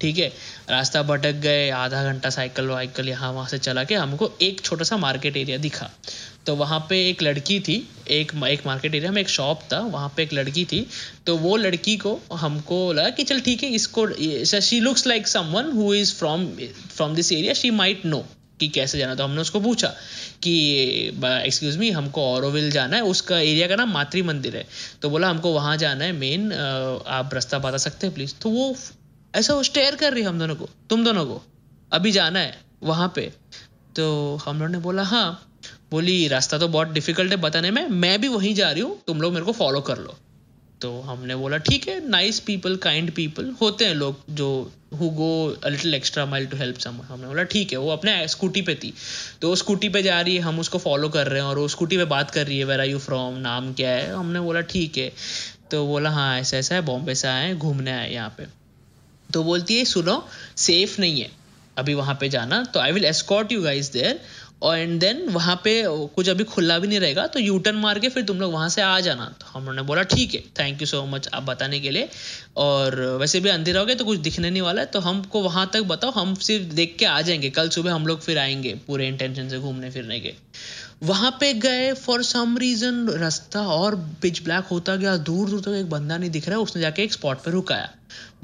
ठीक 0.00 0.18
है? 0.18 0.32
रास्ता 0.70 1.02
भटक 1.02 1.32
गए, 1.42 1.68
आधा 1.70 2.02
घंटा 2.04 2.30
साइकिल 2.30 2.66
वाइकल 2.66 3.08
यहाँ 3.08 3.32
वहाँ 3.32 3.48
से 3.48 3.58
चला 3.58 3.84
के 3.84 3.94
हमको 3.94 4.30
एक 4.42 4.60
छोटा 4.60 4.84
सा 4.84 4.96
मार्केट 4.96 5.36
एरिया 5.36 5.58
दिखा। 5.58 5.90
तो 6.46 6.54
वहाँ 6.56 6.78
पे 6.88 6.96
एक 7.08 7.22
लड़की 7.22 7.58
थी, 7.60 7.76
एक 8.10 8.32
एक 8.46 8.66
मार्केट 8.66 8.94
एरिया 8.94 9.10
में 9.12 9.20
एक 9.20 9.28
शॉप 9.30 9.60
था, 9.72 9.78
वहाँ 9.80 10.12
पे 10.16 10.22
एक 10.22 10.32
लड़की 10.32 10.64
थी 10.64 10.86
तो 11.26 11.36
वो 11.38 11.56
लड़की 11.56 11.96
को 11.96 12.18
हमको 12.34 12.92
लगा 12.92 13.10
कि 13.10 13.24
चल 13.24 13.40
ठीक 13.40 13.62
है, 13.62 13.68
इसको 13.70 14.06
she 14.60 14.80
looks 14.80 15.06
like 15.06 15.28
someone 15.28 15.70
who 15.72 15.92
is 15.94 16.14
from 16.14 16.46
from 16.90 17.14
this 17.14 17.32
area 17.32 17.54
she 17.54 17.70
might 17.72 18.06
know 18.06 18.24
कि 18.60 18.68
कैसे 18.70 18.98
जाना 18.98 19.14
तो 19.14 19.24
हमने 19.24 19.40
उसको 19.40 19.60
पूछा 19.60 19.88
कि 20.42 20.52
एक्सक्यूज 21.18 21.76
मी 21.76 21.90
हमको 21.90 22.24
औरविल 22.24 22.70
जाना 22.70 22.96
है, 22.96 23.02
उसका 23.04 23.38
एरिया 23.38 23.68
का 23.68 23.76
नाम 23.76 23.92
मातृ 23.92 24.22
मंदिर 24.24 24.56
है। 24.56 24.66
तो 25.02 25.10
बोला, 25.10 25.28
हमको 25.28 25.52
वहाँ 25.52 25.76
जाना 25.76 26.04
है 26.04 26.12
मेन 26.14 26.52
आप 26.52 27.34
रास्ता 27.34 27.58
बता 27.60 27.76
सकते 27.78 28.06
हैं 28.06 28.14
प्लीज़ 28.14 28.34
तो 28.42 28.50
वो 28.50 28.74
ऐसा 29.34 29.54
वो 29.54 29.62
स्टेयर 29.62 29.94
कर 29.96 30.12
रही 30.12 30.22
है 30.22 30.28
हम 30.28 30.38
दोनों 30.38 30.54
को, 30.56 30.68
तुम 30.90 31.04
दोनों 31.04 31.24
को, 31.26 31.40
अभी 31.92 32.12
जाना 32.12 32.38
है, 32.38 32.54
वहाँ 32.82 33.12
पे। 33.16 33.32
तो 33.96 34.36
हम 34.44 34.58
लोगों 34.58 34.68
ने 34.68 34.78
बोला 34.80 35.02
हाँ। 35.04 35.48
बोली 35.92 36.28
रास्ता 36.28 36.58
तो 36.58 36.68
बहुत 36.70 36.88
डिफ़िकल्ट 36.90 37.30
है, 37.30 37.36
बताने 37.38 37.70
में, 37.70 37.86
मैं 37.88 38.20
भी 38.20 38.28
वहीं 38.30 38.54
जा 38.54 38.70
रही 38.70 38.82
हूँ, 38.82 38.98
तुम 39.06 39.20
लोग 39.20 39.32
मेरे 39.32 39.46
को 39.46 39.52
फॉलो 39.54 39.80
कर 39.82 39.98
लो। 39.98 40.16
तो 40.80 41.00
हमने 41.00 41.34
बोला, 41.36 41.56
ठीक 41.58 41.86
है 41.88 42.08
नाइस 42.08 42.38
पीपल 42.40 42.76
काइंड 42.82 43.10
पीपल 43.14 43.50
होते 43.60 43.84
हैं 43.84 43.94
लोग, 43.94 44.22
जो 44.30 44.72
who 44.92 45.08
go 45.10 45.56
little 45.66 45.94
extra 45.94 46.24
mile 46.26 46.46
to 46.46 46.56
help 46.56 46.78
some 46.78 47.00
हमने 47.08 47.26
बोला, 47.26 47.42
ठीक 47.44 47.72
है, 47.72 47.78
वो 47.78 47.90
अपने 47.90 48.16
स्कूटी 48.28 48.62
पे 48.62 48.74
थी 48.74 48.92
तो 49.42 49.48
वो 49.48 49.56
स्कूटी 49.56 49.88
पे 49.88 50.02
जा 50.02 50.20
रही 50.20 50.34
है, 50.36 50.42
हम 50.42 50.58
उसको 50.60 50.78
फॉलो 50.78 51.08
कर 51.08 51.26
रहे 51.26 51.40
हैं, 51.40 51.48
और 51.48 51.58
वो 51.58 51.68
स्कूटी 51.68 51.96
पे 51.96 52.04
बात 52.06 52.30
कर 52.30 52.46
रही 52.46 52.58
है 52.58 52.64
वेर 52.64 52.80
आर 52.80 52.86
यू 52.86 52.98
फ्रॉम 53.00 53.38
नाम 53.40 53.72
क्या 53.74 53.90
है? 53.90 54.12
हमने 54.12 54.40
बोला, 54.40 54.60
ठीक 54.62 54.98
है। 54.98 55.10
तो 55.70 55.86
बोला 55.86 56.10
हाँ 56.10 56.38
ऐसा 56.38 56.56
ऐसा 56.56 56.74
है, 56.74 56.80
बॉम्बे 56.82 57.14
से 57.14 57.28
आए 57.28 57.54
घूमने 57.54 57.92
आए 57.92 58.10
यहाँ 58.12 58.34
पे। 58.38 58.46
तो 59.30 59.42
बोलती 59.44 59.78
है, 59.78 59.84
सुनो 59.84 60.22
सेफ़ 60.58 61.00
नहीं 61.00 61.20
है, 61.20 61.30
अभी 61.76 61.94
वहाँ 61.94 62.14
पे 62.20 62.28
जाना 62.28 62.62
तो 62.64 62.80
I 62.80 62.92
will 62.92 63.04
escort 63.04 63.52
you 63.52 63.62
guys 63.62 63.92
there 63.92 64.20
और 64.62 64.78
एंड 64.78 64.98
देन 65.00 65.22
वहाँ 65.30 65.54
पे 65.64 65.72
कुछ 66.14 66.28
अभी 66.28 66.44
खुला 66.44 66.78
भी 66.78 66.88
नहीं 66.88 66.98
रहेगा 67.00 67.26
तो 67.26 67.40
यू 67.40 67.58
टर्न 67.58 67.76
मार 67.76 67.98
के 67.98 68.08
फिर 68.08 68.22
तुम 68.24 68.40
लोग 68.40 68.52
वहाँ 68.52 68.68
से 68.68 68.82
आ 68.82 68.98
जाना। 69.00 69.24
तो 69.40 69.46
हम 69.48 69.62
लोगों 69.62 69.74
ने 69.74 69.82
बोला, 69.82 70.02
ठीक 70.04 70.34
है 70.34 70.40
थैंक 70.58 70.80
यू 70.80 70.86
सो 70.86 71.04
मच 71.06 71.28
आप 71.34 71.42
बताने 71.42 71.80
के 71.80 71.90
लिए। 71.90 72.08
और 72.58 73.00
वैसे 73.20 73.40
भी 73.40 73.48
अंधेरा 73.48 73.80
हो 73.80 73.86
गया 73.86 73.96
तो 73.96 74.04
कुछ 74.04 74.18
दिखने 74.20 74.50
नहीं 74.50 74.62
वाला 74.62 74.80
है 74.80 74.86
तो 74.88 75.00
हमको 75.00 75.42
वहाँ 75.42 75.68
तक 75.74 75.82
बताओ, 75.84 76.10
हम 76.12 76.34
सिर्फ़ 76.36 76.72
देख 76.74 76.96
के 76.98 77.04
आ 77.06 77.20
जाएँगे। 77.20 77.50
कल 77.50 77.68
सुबह 77.68 77.94
हम 77.94 78.06
लोग 78.06 78.20
फिर 78.20 78.38
आएँगे 78.38 78.74
पूरे 78.86 79.08
इंटेंशन 79.08 79.48
से 79.48 79.58
घूमने 79.58 79.90
फिरने 79.90 80.20
के। 80.20 80.34
वहाँ 81.02 81.30
पे 81.40 81.52
गए 81.54 81.92
फॉर 81.94 82.22
सम 82.22 82.56
रीजन 82.58 83.06
रास्ता 83.10 83.60
और 83.68 83.96
पिच 84.22 84.42
ब्लैक 84.44 84.64
होता 84.64 84.96
गया, 84.96 85.16
दूर 85.18 85.50
दूर 85.50 85.60
तक 85.60 85.64
तो 85.64 85.74
एक 85.74 85.90
बंदा 85.90 86.18
नहीं 86.18 86.30
दिख 86.30 86.48
रहा, 86.48 86.58
उसने 86.58 86.82
जाके 86.82 87.02
एक 87.02 87.12
स्पॉट 87.12 87.42
पर 87.44 87.50
रुकाया। 87.50 87.90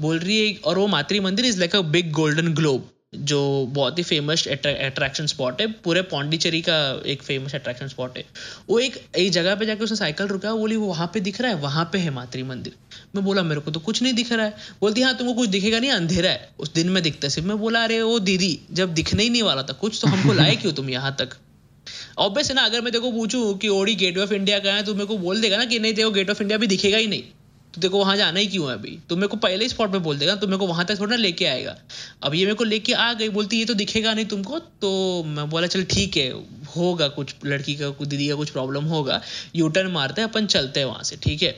बोल 0.01 0.19
रही 0.19 0.47
है, 0.47 0.55
और 0.55 0.77
वो 0.77 0.87
Matri 0.87 1.19
Mandir 1.21 1.45
is 1.45 1.59
like 1.59 1.75
a 1.75 1.81
big 1.91 2.11
golden 2.11 2.53
globe 2.53 2.89
जो 3.13 3.65
बहुत 3.69 3.97
ही 3.97 4.03
फ़ेमस 4.03 4.47
अट्रैक्शन 4.47 5.25
स्पॉट 5.25 5.61
है, 5.61 5.67
पूरे 5.67 6.01
पौंडीचेरी 6.01 6.61
का 6.61 7.01
एक 7.05 7.23
फ़ेमस 7.23 7.55
अट्रैक्शन 7.55 7.87
स्पॉट 7.87 8.17
है। 8.17 8.25
वो 8.69 8.79
एक 8.79 8.99
एक 9.17 9.31
जगह 9.31 9.55
पे 9.55 9.65
जाके 9.65 9.83
उसने 9.83 9.97
साइकिल 9.97 10.27
रुका 10.27 10.53
बोली, 10.53 10.75
वो 10.75 10.87
वहाँ 10.87 11.07
पे 11.13 11.19
दिख 11.19 11.41
रहा 11.41 11.51
है, 11.51 11.57
वहाँ 11.57 11.85
पे 11.93 11.97
है 11.97 12.09
मातृ 12.09 12.43
मंदिर। 12.43 12.73
मैं 13.15 13.23
बोला, 13.25 13.43
मेरे 13.43 13.61
को 13.61 13.71
तो 13.71 13.79
कुछ 13.79 14.01
नहीं 14.03 14.13
दिख 14.13 14.31
रहा 14.31 14.45
है। 14.45 14.53
बोलती 14.81 15.01
हाँ 15.01 15.17
तुमको 15.17 15.33
कुछ 15.33 15.49
दिखेगा 15.49 15.79
नहीं, 15.79 15.91
अंधेरा 15.91 16.29
है। 16.29 16.49
उस 16.59 16.73
दिन 16.73 16.89
में 16.89 17.01
दिखता 17.03 17.29
सिर्फ़ 17.29 17.47
मैं 17.47 17.57
बोला, 17.57 17.83
अरे 17.83 18.01
वो 18.01 18.19
दीदी, 18.19 18.59
जब 18.71 18.93
दिखने 18.93 19.23
ही 19.23 19.29
नहीं 19.29 19.43
वाला 19.43 19.63
था 19.63 19.73
कुछ 19.73 19.99
तो 20.01 20.07
हमको 20.07 20.33
लाए 20.33 20.55
क्यों 20.55 20.73
तुम 20.73 20.89
यहाँ 20.89 21.15
तक? 21.19 21.29
ऑब्वियस 22.17 22.49
है 22.49 22.55
ना, 22.55 22.61
अगर 22.61 22.81
मैं 22.81 22.93
देखो 22.93 23.11
पूछूँ 23.11 23.57
कि 23.57 23.67
ओडी 23.69 23.95
गेट 23.95 24.17
ऑफ़ 24.17 24.33
इंडिया 24.33 24.59
का 24.59 24.73
है 24.73 24.83
तो 24.83 24.93
मेरे 24.93 25.05
को 25.05 25.17
बोल 25.17 25.41
देगा 25.41 25.57
ना 25.57 25.65
कि 25.65 25.79
नहीं 25.79 25.93
देखो 25.93 26.11
गेट 26.11 26.29
ऑफ़ 26.29 26.41
इंडिया 26.41 26.57
भी 26.57 26.67
दिखेगा 26.67 26.97
ही 26.97 27.07
नहीं। 27.07 27.23
तो 27.73 27.81
देखो 27.81 27.99
वहाँ 27.99 28.15
जाना 28.17 28.39
ही 28.39 28.47
क्यों 28.47 28.67
है 28.69 28.73
अभी? 28.73 28.97
तो 29.09 29.15
मेरे 29.15 29.27
को 29.27 29.37
पहले 29.37 29.63
ही 29.63 29.69
स्पॉट 29.69 29.91
पे 29.91 29.97
बोल 29.97 30.17
देगा 30.17 30.35
तो 30.35 30.47
मेरे 30.47 30.57
को 30.57 30.67
वहाँ 30.67 30.85
तक 30.85 30.99
थोड़ा 30.99 31.15
लेके 31.15 31.45
आएगा। 31.45 31.75
अब 32.23 32.35
ये 32.35 32.45
मेरे 32.45 32.55
को 32.55 32.63
लेके 32.63 32.93
आ 32.93 33.13
गई, 33.13 33.29
बोलती 33.29 33.57
ये 33.57 33.65
तो 33.65 33.73
दिखेगा 33.73 34.13
नहीं 34.13 34.25
तुमको। 34.25 34.59
तो 34.59 35.23
मैं 35.23 35.49
बोला, 35.49 35.67
चल 35.67 35.83
ठीक 35.83 36.17
है, 36.17 36.29
होगा 36.77 37.07
कुछ, 37.07 37.35
लड़की 37.45 37.75
का, 37.75 37.89
कुछ 37.89 38.07
दीदी 38.07 38.27
का 38.27 38.35
कुछ 38.35 38.49
प्रॉब्लम 38.49 38.83
होगा। 38.83 39.21
यू 39.55 39.69
टर्न 39.69 39.87
मारते 39.87 40.21
हैं, 40.21 40.29
अपन 40.29 40.45
चलते 40.45 40.79
हैं 40.79 40.87
वहाँ 40.87 41.03
से, 41.03 41.15
ठीक 41.15 41.43
है? 41.43 41.55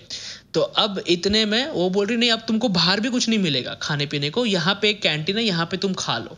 तो 0.54 0.62
अब 0.62 1.04
इतने 1.08 1.46
में 1.46 1.70
वो 1.70 1.90
बोल 1.90 2.06
रही, 2.06 2.18
नहीं, 2.18 2.32
अब 2.32 2.44
तुमको 2.48 2.70
बाहर 2.70 3.00
भी 3.00 3.10
कुछ 3.10 3.30
नहीं 3.30 3.40
मिलेगा 3.40 3.74
खाने 3.82 4.06
पीने 4.06 4.30
को। 4.30 4.46
यहाँ 4.46 4.80
पे 4.82 4.90
एक 4.90 5.02
कैंटीन 5.02 5.38
है, 5.38 5.44
यहाँ 5.44 5.66
पे 5.66 5.78
तुम 5.78 5.94
खा 5.94 6.18
लो। 6.18 6.38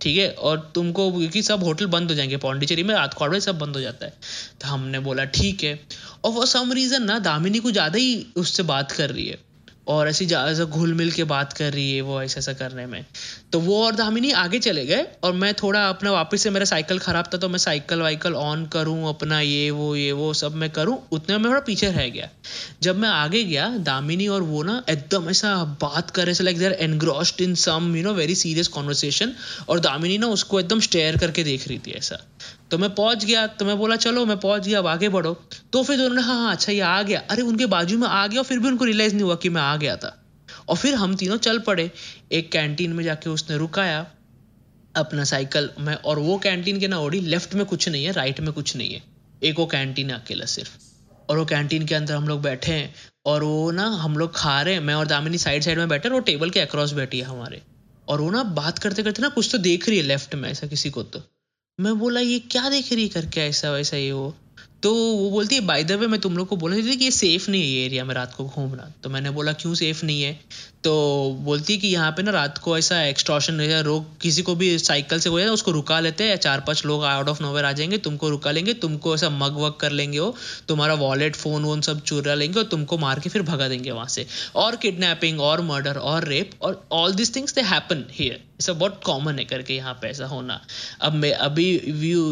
ठीक 0.00 0.18
है? 0.18 0.30
और 0.30 0.72
तुमको, 0.74 1.12
क्योंकि 1.12 1.42
सब 1.42 1.64
होटल 1.64 1.86
बंद 1.86 2.08
हो 2.08 2.14
जाएँगे, 2.14 2.36
पौंडीचेरी 2.36 2.82
में 2.82 2.94
रात 2.94 3.14
को 3.14 3.40
सब 3.40 3.58
बंद 3.58 3.74
हो 3.74 3.80
जाता 3.80 4.06
है। 4.06 4.12
तो 4.60 4.68
हमने 4.68 4.98
बोला, 4.98 5.24
ठीक 5.24 5.64
है। 5.64 5.80
और 6.24 6.32
फॉर 6.32 6.46
सम 6.46 6.72
रीज़न 6.72 7.02
ना, 7.02 7.18
दामिनी 7.18 7.58
को 7.58 7.70
ज़्यादा 7.70 7.98
ही 7.98 8.26
उससे 8.36 8.62
बात 8.62 8.92
कर 8.92 9.10
रही 9.10 9.26
है। 9.26 9.49
और 9.90 10.08
ऐसी 10.08 10.24
ऐसा 10.24 10.64
घुल 10.64 10.94
मिल 10.94 11.10
के 11.10 11.24
बात 11.24 11.52
कर 11.52 11.72
रही 11.72 11.94
है, 11.94 12.00
वो 12.00 12.22
ऐसा 12.22 12.38
ऐसा 12.38 12.52
करने 12.52 12.86
में। 12.86 13.04
तो 13.52 13.60
वो 13.60 13.84
और 13.84 13.94
दामिनी 13.94 14.30
आगे 14.32 14.58
चले 14.58 14.84
गए, 14.86 15.06
और 15.24 15.32
मैं 15.32 15.52
थोड़ा 15.54 15.88
अपना 15.88 16.10
वापस 16.10 16.42
से 16.42 16.50
मेरा 16.50 16.64
साइकिल 16.64 16.98
खराब 16.98 17.30
था 17.34 17.38
तो 17.38 17.48
मैं 17.48 17.58
साइकिल 17.58 18.00
वाइकल 18.00 18.34
ऑन 18.34 18.66
करूँ, 18.66 19.08
अपना 19.08 19.40
ये, 19.40 19.70
वो 19.70 19.94
ये, 19.96 20.12
वो 20.12 20.32
सब 20.34 20.54
मैं 20.54 20.70
करूँ, 20.70 20.98
उतने 21.12 21.38
में 21.38 21.50
थोड़ा 21.50 21.60
पीछे 21.60 21.90
रह 21.90 22.08
गया। 22.08 22.28
जब 22.82 22.96
मैं 22.96 23.08
आगे 23.08 23.44
गया, 23.44 23.68
दामिनी 23.78 24.28
और 24.28 24.42
वो 24.42 24.62
ना 24.62 24.82
एकदम 24.90 25.30
ऐसा 25.30 25.54
बात 25.82 26.10
कर 26.10 26.26
रहे 26.26 26.44
like 26.44 26.58
they're 26.58 26.72
engrossed 26.80 27.40
in 27.40 27.54
some 27.54 27.94
you 27.96 28.02
know 28.02 28.12
very 28.14 28.34
serious 28.34 28.68
conversation 28.68 29.32
और 29.68 29.80
दामिनी 29.80 30.18
ना 30.18 30.26
उसको 30.26 30.60
एकदम 30.60 30.80
स्टेयर 30.80 31.16
करके 31.16 31.44
देख 31.44 31.68
रही 31.68 31.78
थी 31.78 31.90
ऐसा। 31.90 32.18
तो 32.70 32.78
मैं 32.78 32.94
पहुँच 32.94 33.24
गया 33.24 33.46
तो 33.46 33.64
मैं 33.64 33.78
बोला, 33.78 33.96
चलो, 33.96 34.26
मैं 34.26 34.38
पहुँच 34.40 34.66
गया, 34.66 34.78
अब 34.78 34.86
आगे 34.86 35.08
बढ़ो। 35.08 35.34
तो 35.72 35.82
फिर 35.82 35.98
उन्होंने 35.98 36.22
हाँ 36.22 36.36
हाँ 36.36 36.52
अच्छा 36.52 36.72
ये 36.72 36.80
आ 36.80 37.02
गया। 37.02 37.20
अरे, 37.30 37.42
उनके 37.42 37.66
बाजू 37.66 37.98
में 37.98 38.08
आ 38.08 38.26
गया 38.26 38.40
और 38.40 38.44
फिर 38.44 38.58
भी 38.58 38.68
उनको 38.68 38.84
रियलाइज़ 38.84 39.14
नहीं 39.14 39.24
हुआ 39.24 39.34
कि 39.34 39.48
मैं 39.48 39.62
आ 39.62 39.76
गया 39.76 39.96
था। 39.96 40.16
और 40.68 40.76
फिर 40.76 40.94
हम 40.94 41.16
तीनों 41.16 41.36
चल 41.36 41.58
पड़े। 41.58 41.90
एक 42.32 42.52
कैंटीन 42.52 42.92
में 42.92 43.04
जाके 43.04 43.30
उसने 43.30 43.56
रुकाया 43.56 44.06
अपना 44.96 45.24
साइकिल 45.24 45.70
में 45.78 45.94
और 45.94 46.18
वो 46.18 46.38
कैंटीन 46.38 46.80
के 46.80 46.88
ना 46.88 46.98
ओडी 46.98 47.20
लेफ़्ट 47.20 47.54
में 47.54 47.66
कुछ 47.66 47.88
नहीं 47.88 48.04
है 48.04 48.12
राइट 48.12 48.40
में 48.40 48.52
कुछ 48.52 48.76
नहीं 48.76 48.94
है। 48.94 49.02
एक 49.42 49.58
वो 49.58 49.66
कैंटीन 49.66 50.10
है 50.10 50.16
अकेला 50.16 50.44
सिर्फ़। 50.44 50.70
और 51.28 51.38
वो 51.38 51.44
कैंटीन 51.44 51.86
के 51.86 51.94
अंदर 51.94 52.14
हम 52.14 52.28
लोग 52.28 52.42
बैठे 52.42 52.72
हैं 52.72 52.94
और 53.26 53.44
वो 53.44 53.70
ना 53.70 53.86
हम 53.86 54.16
लोग 54.16 54.32
खा 54.36 54.62
रहे 54.62 54.74
हैं। 54.74 54.80
मैं 54.80 54.94
और 54.94 55.06
दामिनी 55.06 55.38
साइड 55.38 55.62
साइड 55.62 55.78
में 55.78 55.88
बैठे 55.88 56.08
वो 56.08 56.20
टेबल 56.20 56.50
के 56.50 56.60
अक्रॉस 56.60 56.92
बैठी 56.92 57.18
है 57.18 57.24
हमारे। 57.24 57.62
और 58.08 58.20
वो 58.20 58.30
ना 58.30 58.42
बात 58.42 58.78
करते 58.78 59.02
करते 59.02 59.22
ना 59.22 59.28
कुछ 59.28 59.52
तो 59.52 59.58
देख 59.58 59.88
रही 59.88 59.98
है 59.98 60.04
लेफ़्ट 60.04 60.34
में, 60.34 60.48
ऐसा 60.50 60.66
किसी 60.66 60.90
को 60.90 61.02
तो। 61.02 61.22
मैं 61.80 61.98
बोला, 61.98 62.20
ये 62.20 62.38
क्या 62.38 62.68
देख 62.68 62.92
रही 62.92 63.08
करके? 63.08 63.40
ऐसा 63.40 63.70
वैसा 63.70 63.96
ये 63.96 64.12
वो। 64.12 64.36
तो 64.82 64.94
वो 64.94 65.30
बोलती 65.30 65.54
है 65.54 65.60
बाय 65.60 65.84
द 65.84 65.92
वे 65.92 66.06
मैं 66.06 66.20
तुम 66.20 66.36
लोग 66.36 66.48
को 66.48 66.56
बोला 66.56 66.76
कि 66.76 67.04
ये 67.04 67.10
सेफ़ 67.10 67.50
नहीं 67.50 67.62
है 67.62 67.68
ये 67.68 67.86
एरिया 67.86 68.04
में 68.04 68.14
रात 68.14 68.34
को 68.34 68.44
घूमना। 68.44 68.92
तो 69.02 69.10
मैंने 69.10 69.30
बोला, 69.30 69.52
क्यों 69.52 69.74
सेफ़ 69.74 70.04
नहीं 70.04 70.22
है? 70.22 70.40
तो 70.84 70.92
बोलती 71.40 71.72
है 71.72 71.78
कि 71.78 71.88
यहाँ 71.88 72.10
पे 72.10 72.22
ना 72.22 72.30
रात 72.30 72.58
को 72.58 72.76
ऐसा 72.78 73.02
एक्सटॉर्शन 73.04 73.60
या 73.60 73.80
रोक, 73.80 74.06
किसी 74.22 74.42
को 74.42 74.54
भी 74.54 74.78
साइकिल 74.78 75.20
से 75.20 75.28
हो 75.28 75.38
जाए 75.40 75.48
उसको 75.48 75.70
रुका 75.70 75.98
लेते 76.00 76.24
हैं। 76.24 76.36
चार 76.36 76.60
पाँच 76.60 76.84
लोग 76.86 77.04
आउट 77.04 77.28
ऑफ़ 77.28 77.42
नोवेर 77.42 77.64
आ 77.64 77.72
जाएँगे, 77.72 77.98
तुमको 77.98 78.28
रुका 78.28 78.50
लेंगे, 78.50 78.74
तुमको 78.74 79.14
ऐसा 79.14 79.30
मग 79.30 79.58
वग 79.58 79.76
कर 79.76 79.90
लेंगे 79.90 80.18
वो, 80.18 80.34
तुम्हारा 80.68 80.94
वॉलेट 80.94 81.36
फ़ोन 81.36 81.64
वोन 81.64 81.80
सब 81.80 82.00
चुरा 82.02 82.34
लेंगे 82.34 82.58
और 82.58 82.66
तुमको 82.66 82.98
मार 82.98 83.20
के 83.20 83.28
फिर 83.28 83.42
भगा 83.42 83.68
देंगे 83.68 83.90
वहाँ 83.90 84.06
से। 84.06 84.26
और 84.56 84.76
किडनैपिंग 84.76 85.40
और 85.40 85.60
मर्डर 85.60 85.96
और 85.96 86.24
रेप 86.24 86.50
और 86.62 86.84
all 86.92 87.14
this 87.14 87.34
things 87.36 87.54
they 87.54 87.60
happen 87.60 88.04
here 88.10 88.40
ऐसा 88.60 88.72
बहुत 88.72 89.00
कॉमन 89.04 89.38
है 89.38 89.44
करके 89.44 89.74
यहाँ 89.74 89.92
पे 89.94 90.08
ऐसा 90.08 90.26
होना। 90.26 90.60
अब 91.00 91.12
मैं, 91.12 91.32
अभी 91.32 91.76
व्यू 91.88 92.22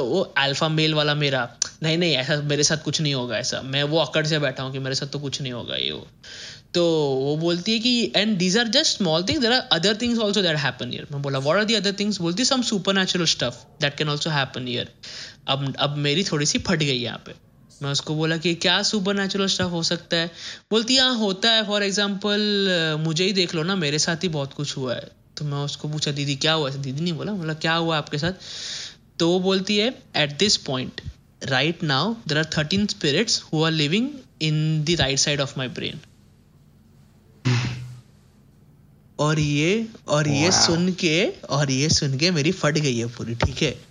वो 0.00 0.20
अल्फ़ा 0.38 0.68
मेल 0.68 0.94
वाला 0.94 1.14
मेरा, 1.14 1.48
नहीं 1.82 1.98
नहीं, 1.98 2.14
ऐसा 2.16 2.36
मेरे 2.42 2.62
साथ 2.62 2.84
कुछ 2.84 3.00
नहीं 3.00 3.14
होगा 3.14 3.38
ऐसा। 3.38 3.60
मैं 3.62 3.82
वो 3.82 3.98
अकड़ 3.98 4.26
से 4.26 4.38
बैठा 4.38 4.62
हूँ 4.62 4.72
कि 4.72 4.78
मेरे 4.78 4.94
साथ 4.94 5.06
तो 5.06 5.18
कुछ 5.18 5.40
नहीं 5.42 5.52
होगा 5.52 5.76
ये 5.76 5.90
वो। 5.92 6.06
तो 6.74 6.84
वो 7.20 7.36
बोलती 7.36 7.72
है 7.72 7.78
कि 7.78 8.12
and 8.16 8.36
these 8.38 8.58
are 8.58 8.68
just 8.68 8.96
small 8.96 9.22
things 9.22 9.42
there 9.42 9.52
are 9.52 9.60
other 9.72 9.96
things 9.96 10.18
also 10.18 10.42
that 10.42 10.56
happen 10.56 10.92
here 10.94 11.06
मैं 11.12 11.22
बोला 11.22 11.38
what 11.38 11.56
are 11.56 11.64
the 11.64 11.74
other 11.74 11.92
things 12.00 12.20
बोलती 12.20 12.44
some 12.44 12.62
supernatural 12.94 13.26
stuff 13.26 13.64
that 13.80 13.96
can 13.96 14.08
also 14.08 14.30
happen 14.30 14.68
here 14.68 14.92
अब 15.48 15.74
अब 15.78 15.96
मेरी 15.98 16.24
थोड़ी 16.24 16.46
सी 16.46 16.58
फट 16.58 16.78
गई 16.78 16.98
यहाँ 16.98 17.22
पे। 17.26 17.34
मैं 17.82 17.90
उसको 17.90 18.14
बोला 18.14 18.36
कि, 18.36 18.54
क्या 18.54 18.82
सुपर 18.82 19.14
नेचुरल 19.14 19.46
स्टफ़ 19.46 19.70
हो 19.70 19.82
सकता 19.82 20.16
है? 20.16 20.30
बोलती 20.70 20.96
हाँ 20.96 21.14
होता 21.18 21.50
है. 21.50 21.66
फॉर 21.66 21.82
एग्ज़ाम्पल 21.82 22.98
मुझे 23.00 23.24
ही 23.24 23.32
देख 23.32 23.54
लो 23.54 23.62
ना, 23.62 23.74
मेरे 23.76 23.98
साथ 23.98 24.24
ही 24.24 24.28
बहुत 24.28 24.52
कुछ 24.52 24.76
हुआ 24.76 24.94
है. 24.94 25.10
तो 25.36 25.44
मैं 25.44 25.58
उसको 25.58 25.88
पूछा, 25.88 26.10
दीदी, 26.10 26.36
क्या 26.36 26.52
हुआ? 26.52 26.70
दीदी 26.70 27.02
नहीं 27.02 27.12
बोला 27.12 27.32
बोला, 27.32 27.54
क्या 27.54 27.74
हुआ 27.74 27.98
आपके 27.98 28.18
साथ? 28.18 28.32
तो 29.18 29.28
वो 29.28 29.40
बोलती 29.40 29.76
है 29.76 29.88
at 30.16 30.36
this 30.38 30.56
point 30.56 31.00
right 31.44 31.82
now 31.82 32.14
there 32.28 32.38
are 32.38 32.50
thirteen 32.58 32.86
spirits 32.86 33.42
who 33.42 33.62
are 33.64 33.72
living 33.72 34.08
in 34.42 34.84
the 34.84 34.96
right 35.00 35.18
side 35.18 35.40
of 35.40 35.54
my 35.58 35.68
brain 35.68 36.00
और 39.18 39.38
ये 39.40 39.88
और 40.08 40.28
ये 40.28 40.50
सुन 40.52 40.92
के 40.92 41.26
और 41.50 41.70
ये 41.70 41.88
सुन 41.88 42.18
के 42.18 42.30
मेरी 42.30 42.52
फट 42.52 42.78
गई 42.78 42.98
है 42.98 43.06
पूरी 43.06 43.34
ठीक 43.34 43.62
है? 43.62 43.85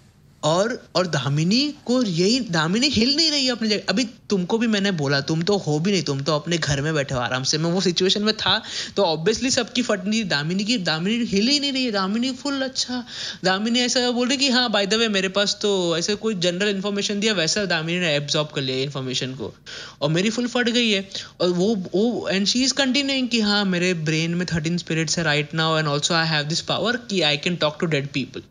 और 0.46 0.74
और 0.96 1.08
दामिनी 1.08 1.62
को 1.86 2.02
यही, 2.04 2.40
दामिनी 2.40 2.88
हिल 2.90 3.16
नहीं 3.16 3.30
रही 3.32 3.46
है 3.46 3.52
अपनी 3.52 3.70
जगह। 3.70 3.84
अभी 3.90 4.04
तुमको 4.30 4.58
भी 4.58 4.68
मैंने 4.68 4.92
बोला, 4.94 5.20
तुम 5.22 5.42
तो 5.42 5.58
हो 5.58 5.78
भी 5.80 5.92
नहीं, 5.92 6.04
तुम 6.04 6.20
तो 6.20 6.36
अपने 6.36 6.58
घर 6.58 6.82
में 6.82 6.94
बैठे 6.94 7.16
हो, 7.16 7.22
आराम 7.22 7.44
से। 7.44 7.58
मैं 7.58 7.72
वो 7.72 7.82
सिचुएशन 7.82 8.24
में 8.24 8.34
था 8.38 8.62
तो 8.96 9.04
ऑब्वियसली 9.04 9.52
सबकी 9.52 9.82
फटनी 9.82 10.24
दामिनी 10.26 10.64
की, 10.64 10.78
दामिनी 10.80 11.26
हिल 11.26 11.48
ही 11.48 11.60
नहीं 11.60 11.72
रही 11.72 11.86
है। 11.86 11.92
दामिनी 11.92 12.32
फुल 12.34 12.62
अच्छा। 12.62 13.04
दामिनी 13.44 13.80
ऐसा 13.80 14.10
बोल 14.12 14.28
रही 14.28 14.38
कि 14.38 14.50
हाँ 14.50 14.70
बाय 14.72 14.86
द 14.86 14.94
वे 14.94 15.08
मेरे 15.10 15.30
पास 15.30 15.58
तो 15.62 15.98
ऐसे 15.98 16.16
कोई 16.18 16.36
जनरल 16.38 16.70
इन्फॉर्मेशन 16.70 17.20
दिया, 17.20 17.34
वैसा 17.34 17.66
दामिनी 17.66 18.00
ने 18.00 18.16
एब्जॉर्ब 18.16 18.50
कर 18.56 18.62
लिया 18.62 18.84
इन्फॉर्मेशन 18.84 19.34
को। 19.34 19.54
और 20.02 20.10
मेरी 20.10 20.30
फुल 20.30 20.48
फट 20.48 20.70
गई 20.70 20.90
है। 20.92 21.08
और 21.42 21.50
वो 21.50 21.74
वो 21.94 22.28
एंड 22.30 22.48
शी 22.48 22.64
इज़ 22.64 22.74
कंटिन्यूइंग 22.74 23.28
कि 23.30 23.40
हाँ 23.42 23.64
मेरे 23.66 23.94
ब्रेन 24.06 24.36
में 24.36 24.46
थर्टीन 24.54 24.78
स्पिरिट्स 24.78 25.18
है 25.18 25.24
right 25.24 25.54
now 25.54 25.78
and 25.78 25.88
also 25.88 26.14
I 26.14 26.28
have 26.28 26.44
this 26.46 26.62
power 26.62 26.98
कि 27.10 27.22
I 27.22 27.38
can 27.38 27.56
talk 27.56 27.78
to 27.80 27.86
dead 27.86 28.08
people 28.08 28.42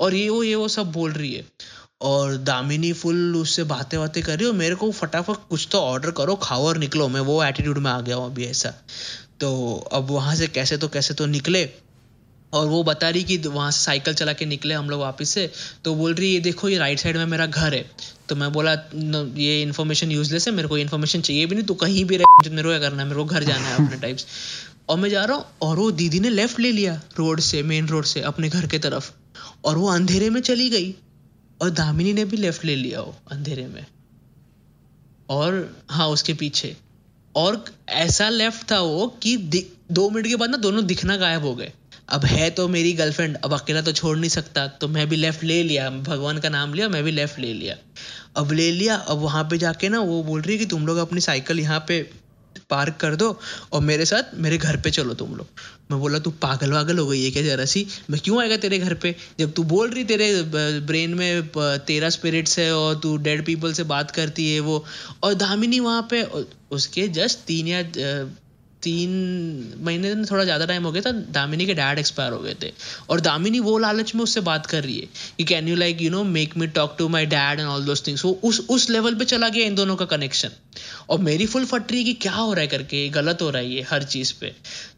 और 0.00 0.14
ये 0.14 0.28
वो 0.28 0.42
ये 0.42 0.54
वो 0.54 0.68
सब 0.68 0.92
बोल 0.92 1.12
रही 1.12 1.32
है। 1.34 1.44
और 2.02 2.36
दामिनी 2.36 2.92
फुल 2.92 3.36
उससे 3.36 3.64
बातें 3.64 3.98
बातें 4.00 4.22
कर 4.22 4.36
रही 4.38 4.46
हो 4.46 4.52
मेरे 4.52 4.74
को 4.74 4.90
फटाफट 4.92 5.48
कुछ 5.50 5.68
तो 5.72 5.80
ऑर्डर 5.80 6.10
करो, 6.10 6.34
खाओ 6.36 6.66
और 6.66 6.78
निकलो। 6.78 7.08
मैं 7.08 7.20
वो 7.22 7.42
एटीट्यूड 7.44 7.78
में 7.78 7.90
आ 7.90 8.00
गया 8.00 8.16
हूँ 8.16 8.26
अभी 8.26 8.44
ऐसा। 8.44 8.72
तो 9.40 9.74
अब 9.92 10.10
वहाँ 10.10 10.34
से 10.36 10.46
कैसे 10.48 10.76
तो 10.76 10.88
कैसे 10.88 11.14
तो 11.14 11.26
निकले। 11.26 11.68
और 12.52 12.66
वो 12.66 12.82
बता 12.84 13.08
रही 13.08 13.22
कि 13.24 13.36
वहाँ 13.38 13.70
से 13.70 13.80
साइकिल 13.80 14.14
चला 14.14 14.32
के 14.32 14.44
निकले 14.46 14.74
हम 14.74 14.90
लोग 14.90 15.00
वापस 15.00 15.28
से। 15.28 15.50
तो 15.84 15.94
बोल 15.94 16.14
रही, 16.14 16.28
ये 16.28 16.40
देखो, 16.40 16.68
ये 16.68 16.78
राइट 16.78 16.98
साइड 16.98 17.16
में 17.16 17.24
मेरा 17.26 17.46
घर 17.46 17.74
है। 17.74 17.84
तो 18.28 18.36
मैं 18.36 18.52
बोला 18.52 18.72
ये 19.36 19.60
इन्फॉर्मेशन 19.62 20.10
यूजलेस 20.10 20.46
है, 20.48 20.54
मेरे 20.54 20.68
को 20.68 20.78
इन्फॉर्मेशन 20.78 21.20
चाहिए 21.20 21.46
भी 21.46 21.54
नहीं 21.54 21.66
तो 21.66 21.74
कहीं 21.74 22.04
भी 22.04 22.16
रहे 22.16 22.50
मेरे 22.50 22.62
को 22.62 22.80
करना 22.80 23.02
है? 23.02 23.08
मेरे 23.08 23.20
को 23.20 23.24
घर 23.24 23.44
जाना 23.44 23.68
है 23.68 23.84
अपने 23.84 24.00
टाइप्स 24.00 24.26
और 24.88 24.98
मैं 24.98 25.10
जा 25.10 25.24
रहा 25.24 25.36
हूँ, 25.36 25.44
और 25.62 25.76
वो 25.76 25.90
दीदी 25.92 26.20
ने 26.20 26.30
लेफ़्ट 26.30 26.60
ले 26.60 26.72
लिया 26.72 27.00
रोड 27.18 27.40
से 27.40 27.62
मेन 27.62 27.88
रोड 27.88 28.04
से, 28.04 28.20
अपने 28.22 28.48
घर 28.48 28.66
के 28.66 28.78
तरफ़। 28.78 29.10
और 29.66 29.78
वो 29.78 29.88
अंधेरे 29.88 30.30
में 30.30 30.40
चली 30.40 30.68
गई। 30.70 30.94
और 31.60 31.70
दामिनी 31.70 32.12
ने 32.12 32.24
भी 32.24 32.36
लेफ़्ट 32.36 32.64
ले 32.64 32.74
लिया 32.76 33.00
वो 33.00 33.14
अंधेरे 33.32 33.66
में। 33.66 33.84
और 35.28 35.54
हाँ 35.90 36.08
उसके 36.08 36.34
पीछे। 36.34 36.76
और 37.34 37.64
ऐसा 37.88 38.28
लेफ़्ट 38.28 38.70
था 38.70 38.80
वो 38.80 39.06
कि 39.22 39.36
दो 39.92 40.08
मिनट 40.10 40.26
के 40.26 40.36
बाद 40.36 40.50
ना 40.50 40.56
दोनों 40.56 40.84
दिखना 40.86 41.16
गायब 41.16 41.42
हो 41.42 41.54
गए। 41.54 41.72
अब 42.08 42.24
है 42.24 42.48
तो 42.50 42.66
मेरी 42.68 42.92
गर्लफ्रेंड 42.92 43.36
अब 43.36 43.52
अकेला 43.52 43.80
तो 43.82 43.92
छोड़ 43.92 44.16
नहीं 44.18 44.30
सकता। 44.30 44.66
तो 44.66 44.88
मैं 44.88 45.08
भी 45.08 45.16
लेफ़्ट 45.16 45.44
ले 45.44 45.62
लिया, 45.62 45.88
भगवान 45.90 46.38
का 46.38 46.48
नाम 46.48 46.74
लिया, 46.74 46.88
मैं 46.88 47.02
भी 47.04 47.10
लेफ़्ट 47.10 47.38
ले 47.38 47.52
लिया। 47.54 47.76
अब 48.36 48.52
ले 48.52 48.70
लिया, 48.70 48.96
अब 48.96 49.18
वहाँ 49.18 49.44
पे 49.44 49.58
जाके 49.58 49.88
ना 49.88 50.00
वो 50.00 50.22
बोल 50.22 50.40
रही 50.42 50.52
है 50.52 50.58
कि 50.58 50.66
तुम 50.66 50.86
लोग 50.86 50.98
अपनी 50.98 51.20
साइकिल 51.20 51.60
यहाँ 51.60 51.84
पे 51.88 52.00
पार्क 52.70 52.96
कर 53.00 53.14
दो 53.16 53.28
और 53.72 53.80
मेरे 53.82 54.04
साथ 54.06 54.34
मेरे 54.38 54.58
घर 54.58 54.76
पे 54.76 54.90
चलो 54.90 55.14
तुम 55.14 55.34
लोग। 55.36 55.46
मैं 55.90 55.98
बोला, 56.00 56.18
तू 56.18 56.30
पागल 56.42 56.72
वागल 56.72 56.98
हो 56.98 57.06
गई 57.06 57.24
है 57.24 57.30
क्या 57.30 57.42
जरा 57.42 57.64
सी? 57.64 57.86
मैं 58.10 58.20
क्यों 58.20 58.40
आएगा 58.42 58.56
तेरे 58.56 58.78
घर 58.78 58.94
पे? 58.94 59.14
जब 59.38 59.52
तू 59.52 59.62
बोल 59.64 59.90
रही 59.90 60.04
तेरे 60.04 60.30
ब्रेन 60.86 61.14
में 61.14 61.48
तेरा 61.58 62.10
स्पिरिट्स 62.10 62.58
है 62.58 62.72
और 62.76 62.98
तू 63.00 63.16
डेड 63.18 63.44
पीपल 63.46 63.72
से 63.72 63.82
बात 63.92 64.10
करती 64.10 64.52
है 64.54 64.60
वो 64.60 64.84
और 65.22 65.34
दामिनी 65.34 65.80
वहाँ 65.80 66.06
पे 66.10 66.22
उसके 66.70 67.06
जस्ट 67.10 67.38
तीन 67.46 67.68
या 67.68 67.82
तीन 68.86 69.12
महीने 69.80 70.14
में 70.14 70.24
थोड़ा 70.26 70.44
ज़्यादा 70.44 70.66
टाइम 70.66 70.84
हो 70.84 70.92
गया 70.92 71.02
था, 71.02 71.12
दामिनी 71.12 71.66
के 71.66 71.74
डैड 71.74 71.98
एक्सपायर 71.98 72.32
हो 72.32 72.38
गए 72.40 72.54
थे। 72.62 72.72
और 73.10 73.20
दामिनी 73.20 73.60
वो 73.60 73.76
लालच 73.78 74.14
में 74.14 74.22
उससे 74.22 74.40
बात 74.42 74.66
कर 74.66 74.82
रही 74.84 74.98
है 74.98 75.08
कि 75.38 75.44
can 75.44 75.68
you 75.68 75.76
like 75.76 76.02
you 76.02 76.10
know 76.10 76.22
make 76.26 76.56
me 76.56 76.66
talk 76.76 76.94
to 76.98 77.08
my 77.08 77.26
dad 77.28 77.60
and 77.60 77.68
all 77.68 77.84
those 77.84 78.06
things 78.06 78.24
वो 78.24 78.32
उस 78.44 78.60
उस 78.70 78.88
लेवल 78.90 79.14
पे 79.14 79.24
चला 79.26 79.48
गया 79.48 79.66
इन 79.66 79.74
दोनों 79.74 79.96
का 79.96 80.04
कनेक्शन 80.06 80.50
और 81.10 81.18
मेरी 81.20 81.46
फुल 81.46 81.64
फट 81.64 81.90
रही 81.92 82.00
है 82.00 82.04
कि 82.04 82.12
क्या 82.22 82.32
हो 82.32 82.52
रहा 82.52 82.60
है 82.60 82.66
करके, 82.66 83.08
गलत 83.10 83.42
हो 83.42 83.50
रहा 83.50 83.62
है 83.62 83.68
ये 83.68 83.82
हर 83.90 84.02
चीज़ 84.04 84.32
पे। 84.40 84.52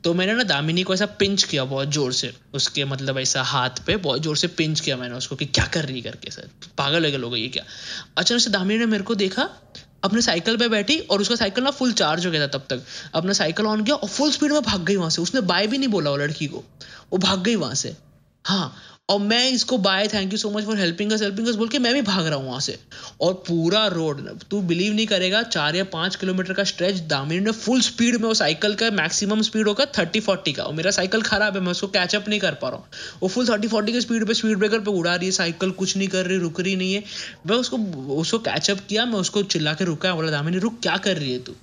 तो 0.04 0.14
मैंने 0.14 0.34
ना 0.34 0.42
दामिनी 0.44 0.82
को 0.82 0.94
ऐसा 0.94 1.06
पिंच 1.18 1.42
किया 1.44 1.64
बहुत 1.66 1.92
ज़ोर 1.92 2.12
से। 2.12 2.32
उसके 2.54 2.84
मतलब 2.84 3.18
ऐसा 3.18 3.42
हाथ 3.44 3.84
पे 3.86 3.96
बहुत 3.98 4.22
ज़ोर 4.22 4.36
से 4.36 4.46
पिंच 4.54 4.80
किया 4.80 4.96
मैंने 4.96 5.14
उसको 5.14 5.36
कि 5.36 5.44
क्या 5.46 5.66
कर 5.66 5.84
रही 5.84 6.00
करके, 6.02 6.30
सर? 6.30 6.48
पागल 6.78 7.06
वगल 7.06 7.22
हो 7.22 7.30
गई 7.30 7.40
ये 7.40 7.48
क्या? 7.48 7.64
अचानक 8.18 8.42
से 8.42 8.50
दामिनी 8.50 8.78
ने 8.78 8.86
मेरे 8.86 9.04
को 9.04 9.14
देखा 9.16 9.48
अपने 10.04 10.22
साइकिल 10.22 10.56
पे 10.56 10.68
बैठी 10.68 10.98
और 10.98 11.20
उसका 11.20 11.34
साइकिल 11.34 11.64
ना 11.64 11.70
फुल 11.70 11.92
चार्ज 11.92 12.26
हो 12.26 12.32
गया 12.32 12.42
था 12.42 12.46
तब 12.46 12.66
तक। 12.70 12.82
अपना 13.14 13.32
साइकिल 13.32 13.66
ऑन 13.66 13.84
किया 13.84 13.96
और 13.96 14.08
फुल 14.08 14.30
स्पीड 14.30 14.52
में 14.52 14.62
भाग 14.62 14.84
गई 14.84 14.96
वहाँ 14.96 15.10
से। 15.10 15.22
उसने 15.22 15.40
बाय 15.40 15.66
भी 15.66 15.78
नहीं 15.78 15.88
बोला 15.88 16.10
वो 16.10 16.16
लड़की 16.16 16.46
को। 16.46 16.64
वो 17.12 17.18
भाग 17.18 17.42
गई 17.42 17.56
वहाँ 17.56 17.74
से। 17.74 17.96
हाँ 18.44 18.76
और 19.08 19.18
मैं 19.20 19.48
इसको 19.50 19.76
bye 19.78 20.08
thank 20.08 20.32
you 20.32 20.38
so 20.38 20.50
much 20.50 20.64
for 20.64 20.78
helping 20.78 21.12
us 21.12 21.22
helping 21.22 21.46
us 21.48 21.54
बोल 21.54 21.68
के 21.68 21.78
मैं 21.78 21.92
भी 21.94 22.02
भाग 22.02 22.26
रहा 22.26 22.38
हूँ 22.38 22.46
वहाँ 22.46 22.60
से। 22.60 22.78
और 23.20 23.32
पूरा 23.48 23.86
रोड 23.86 24.20
तू 24.50 24.60
बिलीव 24.62 24.94
नहीं 24.94 25.06
करेगा, 25.06 25.42
चार 25.42 25.76
या 25.76 25.84
पाँच 25.84 26.16
किलोमीटर 26.16 26.52
का 26.52 26.64
स्ट्रेच 26.64 26.98
दामिनी 27.08 27.40
ने 27.40 27.50
फुल 27.50 27.80
स्पीड 27.80 28.16
में, 28.16 28.22
वो 28.22 28.34
साइकिल 28.34 28.74
का 28.74 28.90
मैक्सिमम 28.90 29.42
स्पीड 29.42 29.68
होगा 29.68 29.84
थर्टी 29.98 30.20
फोर्टी 30.20 30.52
का। 30.52 30.62
और 30.62 30.74
मेरा 30.74 30.90
साइकिल 30.90 31.22
खराब 31.22 31.54
है, 31.54 31.60
मैं 31.60 31.70
उसको 31.70 31.86
कैचअप 31.86 32.28
नहीं 32.28 32.40
कर 32.40 32.54
पा 32.54 32.68
रहा 32.68 32.78
हूँ। 32.78 32.86
वो 33.22 33.28
फुल 33.28 33.48
थर्टी 33.48 33.68
फोर्टी 33.68 33.92
के 33.92 34.00
स्पीड 34.00 34.26
पे 34.26 34.34
स्पीड 34.34 34.58
ब्रेकर 34.58 34.80
पे 34.80 34.90
उड़ा 34.90 35.14
रही 35.14 35.26
है 35.26 35.32
साइकिल 35.32 35.70
कुछ 35.70 35.96
नहीं 35.96 36.08
कर 36.08 36.26
रही, 36.26 36.38
रुक 36.38 36.60
रही 36.60 36.76
नहीं 36.76 36.94
है। 36.94 37.02
मैं 37.46 37.56
उसको 37.56 37.76
उसको 38.16 38.38
कैचअप 38.38 38.80
किया, 38.88 39.04
मैं 39.04 39.18
उसको 39.18 39.42
चिल्ला 39.42 39.72
के 39.72 39.84
रुका, 39.84 40.14
बोला, 40.14 40.30
दामिनी, 40.30 40.58
रुक, 40.58 40.78
क्या 40.82 40.96
कर 40.96 41.16
रही 41.16 41.32
है 41.32 41.38
तू? 41.38 41.54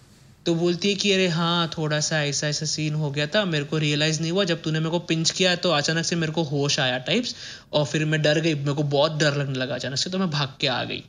तो 0.45 0.53
बोलती 0.55 0.89
है 0.89 0.95
कि, 0.95 1.11
अरे 1.11 1.27
हाँ 1.27 1.67
थोड़ा 1.77 1.99
सा 1.99 2.21
ऐसा 2.23 2.47
ऐसा 2.47 2.65
सीन 2.65 2.93
हो 2.93 3.09
गया 3.11 3.25
था, 3.27 3.43
मेरे 3.45 3.65
को 3.65 3.77
रियलाइज़ 3.77 4.21
नहीं 4.21 4.31
हुआ। 4.31 4.43
जब 4.43 4.61
तूने 4.61 4.79
मेरे 4.79 4.91
को 4.91 4.99
पिंच 4.99 5.31
किया 5.31 5.55
तो 5.55 5.71
अचानक 5.71 6.05
से 6.05 6.15
मेरे 6.15 6.31
को 6.31 6.43
होश 6.43 6.79
आया 6.79 6.97
टाइप्स 6.97 7.35
और 7.73 7.85
फिर 7.85 8.05
मैं 8.05 8.21
डर 8.21 8.39
गई। 8.39 8.53
मेरे 8.55 8.73
को 8.73 8.83
बहुत 8.83 9.17
डर 9.19 9.35
लगने 9.35 9.57
लगा 9.59 9.75
अचानक 9.75 9.97
से 9.97 10.09
तो 10.09 10.17
मैं 10.17 10.29
भाग 10.29 10.53
के 10.61 10.67
आ 10.67 10.83
गई। 10.83 11.03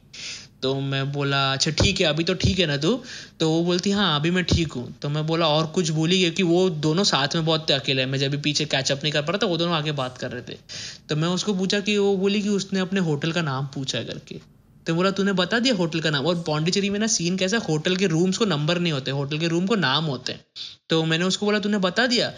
तो 0.62 0.74
मैं 0.80 1.12
बोला 1.12 1.52
अच्छा 1.52 1.70
ठीक 1.70 2.00
है, 2.00 2.06
अभी 2.06 2.24
तो 2.24 2.34
ठीक 2.34 2.58
है 2.58 2.66
ना 2.66 2.76
तू? 2.76 2.94
तो 3.40 3.50
वो 3.50 3.62
बोलती 3.64 3.90
हाँ 3.90 4.20
अभी 4.20 4.30
मैं 4.30 4.44
ठीक 4.44 4.72
हूँ। 4.72 4.92
तो 5.02 5.08
मैं 5.08 5.26
बोला, 5.26 5.46
और 5.48 5.66
कुछ 5.66 5.90
बोली 5.90 6.20
क्योंकि 6.20 6.42
वो 6.42 6.68
दोनों 6.70 7.04
साथ 7.04 7.36
में 7.36 7.44
बहुत 7.44 7.62
अकेले 7.62 7.78
अकेले 7.78 8.06
मैं 8.06 8.18
जब 8.18 8.30
भी 8.30 8.36
पीछे 8.36 8.64
कैचअप 8.64 9.00
नहीं 9.02 9.12
कर 9.12 9.22
पा 9.22 9.32
रहा 9.32 9.38
था, 9.38 9.46
वो 9.46 9.56
दोनों 9.56 9.74
आगे 9.74 9.92
बात 9.92 10.18
कर 10.18 10.30
रहे 10.30 10.42
थे। 10.42 10.58
तो 11.08 11.16
मैं 11.16 11.28
उसको 11.28 11.54
पूछा 11.54 11.80
कि, 11.80 11.98
वो 11.98 12.16
बोली 12.16 12.42
कि 12.42 12.48
उसने 12.48 12.80
अपने 12.80 13.00
होटल 13.00 13.32
का 13.32 13.42
नाम 13.42 13.66
पूछा 13.66 14.02
करके? 14.02 14.55
तो 14.86 14.94
बोला, 14.94 15.10
तूने 15.10 15.32
बता 15.32 15.58
दिया 15.58 15.74
होटल 15.74 16.00
का 16.00 16.10
नाम? 16.10 16.26
और 16.26 16.42
पौंडीचेरी 16.42 16.90
में 16.90 16.98
ना 16.98 17.06
सीन 17.06 17.36
कैसा 17.36 17.58
होटल 17.58 17.96
के 17.96 18.06
रूम्स 18.06 18.38
को 18.38 18.44
नंबर 18.44 18.78
नहीं 18.78 18.92
होते, 18.92 19.10
होटल 19.10 19.38
के 19.38 19.48
रूम 19.48 19.66
को 19.66 19.74
नाम 19.74 20.04
होते 20.04 20.32
हैं। 20.32 20.44
तो 20.88 21.04
मैंने 21.04 21.24
उसको 21.24 21.46
बोला, 21.46 21.58
तूने 21.58 21.78
बता 21.78 22.06
दिया? 22.06 22.32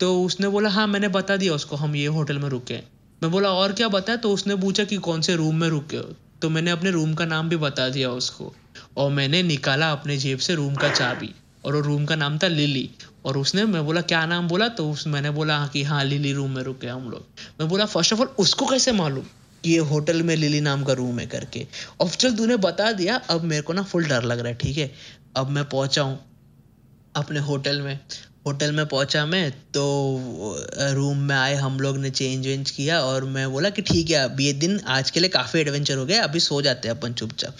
तो 0.00 0.22
उसने 0.22 0.48
बोला 0.48 0.68
हाँ 0.68 0.86
मैंने 0.86 1.08
बता 1.08 1.36
दिया 1.36 1.54
उसको, 1.54 1.76
हम 1.76 1.96
ये 1.96 2.06
होटल 2.06 2.38
में 2.38 2.48
रुके 2.48 2.74
मैं 3.22 3.30
बोला, 3.30 3.48
और 3.48 3.72
क्या 3.72 3.88
बताया 3.88 4.16
तो 4.16 4.32
उसने 4.32 4.56
पूछा 4.56 4.84
कि, 4.84 4.96
कौन 4.96 5.20
से 5.20 5.36
रूम 5.36 5.56
में 5.56 5.68
रुके 5.68 5.96
हो? 5.96 6.12
तो 6.42 6.50
मैंने 6.50 6.70
अपने 6.70 6.90
रूम 6.90 7.14
का 7.14 7.24
नाम 7.24 7.48
भी 7.48 7.56
बता 7.56 7.88
दिया 7.88 8.10
उसको। 8.10 8.52
और 8.96 9.10
मैंने 9.10 9.42
निकाला 9.42 9.90
अपने 9.92 10.16
जेब 10.16 10.38
से 10.38 10.54
रूम 10.54 10.74
का 10.74 10.90
चाबी, 10.90 11.34
और 11.64 11.74
वो 11.74 11.80
रूम 11.80 12.04
का 12.04 12.16
नाम 12.16 12.38
था 12.38 12.48
लिली 12.48 12.90
और 13.24 13.38
उसने, 13.38 13.64
मैं 13.64 13.84
बोला, 13.86 14.00
क्या 14.00 14.26
नाम 14.26 14.48
बोला? 14.48 14.68
तो 14.68 14.90
उस, 14.90 15.06
मैंने 15.06 15.30
बोला 15.30 15.58
हाँ 15.58 15.68
कि 15.68 15.82
हाँ 15.82 16.04
लिली 16.04 16.32
रूम 16.32 16.50
में 16.50 16.62
रुके 16.62 16.86
हम 16.86 17.10
लोग। 17.10 17.26
मैं 17.60 17.68
बोला 17.68 17.84
फ़र्स्ट 17.86 18.12
ऑफ़ 18.12 18.20
ऑल 18.20 18.26
उसको 18.38 18.66
कैसे 18.66 18.92
मालूम? 18.92 19.24
कि 19.64 19.70
ये 19.70 19.78
होटल 19.90 20.22
में 20.22 20.34
लिली 20.36 20.60
नाम 20.60 20.84
का 20.84 20.92
रूम 20.92 21.18
है 21.18 21.26
करके। 21.26 21.66
और 22.00 22.08
चल, 22.08 22.36
तूने 22.36 22.56
बता 22.58 22.92
दिया, 22.92 23.16
अब 23.16 23.44
मेरे 23.44 23.62
को 23.62 23.72
ना 23.72 23.82
फुल 23.82 24.04
डर 24.04 24.22
लग 24.22 24.38
रहा 24.38 24.48
है, 24.48 24.54
ठीक 24.54 24.78
है? 24.78 24.90
अब 25.36 25.50
मैं 25.50 25.64
पहुँचा 25.64 26.02
हूँ 26.02 26.18
अपने 27.16 27.40
होटल 27.40 27.80
में। 27.82 27.98
होटल 28.46 28.72
में 28.72 28.86
पहुँचा 28.86 29.24
मैं 29.26 29.50
तो 29.74 29.84
रूम 30.94 31.18
में 31.18 31.34
आए 31.36 31.54
हम 31.54 31.78
लोग 31.80 31.96
ने 31.98 32.10
चेंज 32.10 32.46
वेंज 32.46 32.70
किया 32.70 33.00
और 33.00 33.24
मैं 33.24 33.50
बोला 33.52 33.70
कि 33.70 33.82
ठीक 33.82 34.10
है, 34.10 34.22
अब 34.24 34.40
ये 34.40 34.52
दिन 34.52 34.78
आज 34.86 35.10
के 35.10 35.20
लिए 35.20 35.28
काफ़ी 35.28 35.60
एडवेंचर 35.60 35.96
हो 35.96 36.04
गया, 36.06 36.22
अभी 36.22 36.40
सो 36.40 36.60
जाते 36.62 36.88
हैं 36.88 36.94
अपन 36.96 37.12
चुपचाप। 37.12 37.56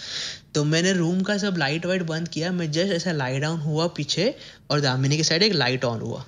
तो 0.55 0.63
मैंने 0.63 0.93
रूम 0.93 1.21
का 1.21 1.37
सब 1.37 1.57
लाइट 1.57 1.85
वाइट 1.85 2.03
बंद 2.03 2.27
किया, 2.27 2.51
मैं 2.51 2.71
जस्ट 2.71 2.93
ऐसा 2.93 3.11
लाई 3.11 3.39
डाउन 3.39 3.59
हुआ 3.59 3.87
पीछे 3.87 4.33
और 4.71 4.81
दामिनी 4.81 5.17
के 5.17 5.23
साइड 5.23 5.43
एक 5.43 5.53
लाइट 5.53 5.85
ऑन 5.85 6.01
हुआ। 6.01 6.25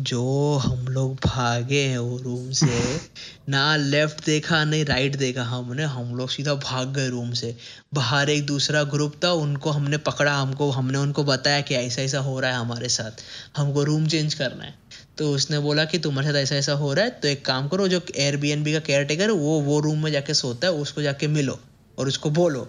जो 0.00 0.56
हम 0.56 0.88
लोग 0.88 1.14
भागे 1.14 1.82
हैं 1.82 1.98
वो 1.98 2.18
रूम 2.18 2.50
से 2.50 2.66
ना 3.48 3.76
लेफ़्ट 3.76 4.24
देखा 4.26 4.64
नहीं 4.64 4.84
राइट 4.84 5.16
देखा 5.16 5.42
हमने 5.42 5.84
हम 5.84 6.14
लोग 6.14 6.30
सीधा 6.30 6.54
भाग 6.54 6.92
गए 6.94 7.08
रूम 7.08 7.32
से। 7.32 7.56
बाहर 7.94 8.30
एक 8.30 8.46
दूसरा 8.46 8.82
ग्रुप 8.84 9.14
था 9.24 9.32
उनको 9.32 9.70
हमने 9.70 9.96
पकड़ा 9.96 10.36
हमको 10.36 10.70
हमने 10.70 10.98
उनको 10.98 11.24
बताया 11.24 11.60
कि 11.60 11.74
ऐसा 11.74 12.02
ऐसा 12.02 12.18
हो 12.18 12.40
रहा 12.40 12.50
है 12.50 12.56
हमारे 12.56 12.88
साथ। 12.88 13.10
हमको 13.56 13.84
रूम 13.84 14.06
चेंज 14.06 14.34
करना 14.34 14.64
है। 14.64 14.74
तो 15.18 15.32
उसने 15.32 15.58
बोला 15.58 15.84
कि 15.84 15.98
तुम्हारे 15.98 16.28
साथ 16.28 16.38
ऐसा 16.38 16.54
ऐसा 16.54 16.72
हो 16.72 16.92
रहा 16.92 17.04
है 17.04 17.10
तो 17.10 17.28
एक 17.28 17.44
काम 17.44 17.68
करो 17.68 17.88
जो 17.88 18.00
एयरबीएनबी 18.16 18.72
का 18.72 18.78
केयर 18.78 19.04
टेकर 19.04 19.30
वो 19.30 19.60
वो 19.60 19.80
रूम 19.80 20.02
में 20.02 20.12
जाके 20.12 20.34
सोता 20.34 20.66
है 20.66 20.72
उसको 20.72 21.02
जाके 21.02 21.26
मिलो। 21.26 21.60
और 21.98 22.08
उसको 22.08 22.30
बोलो। 22.30 22.66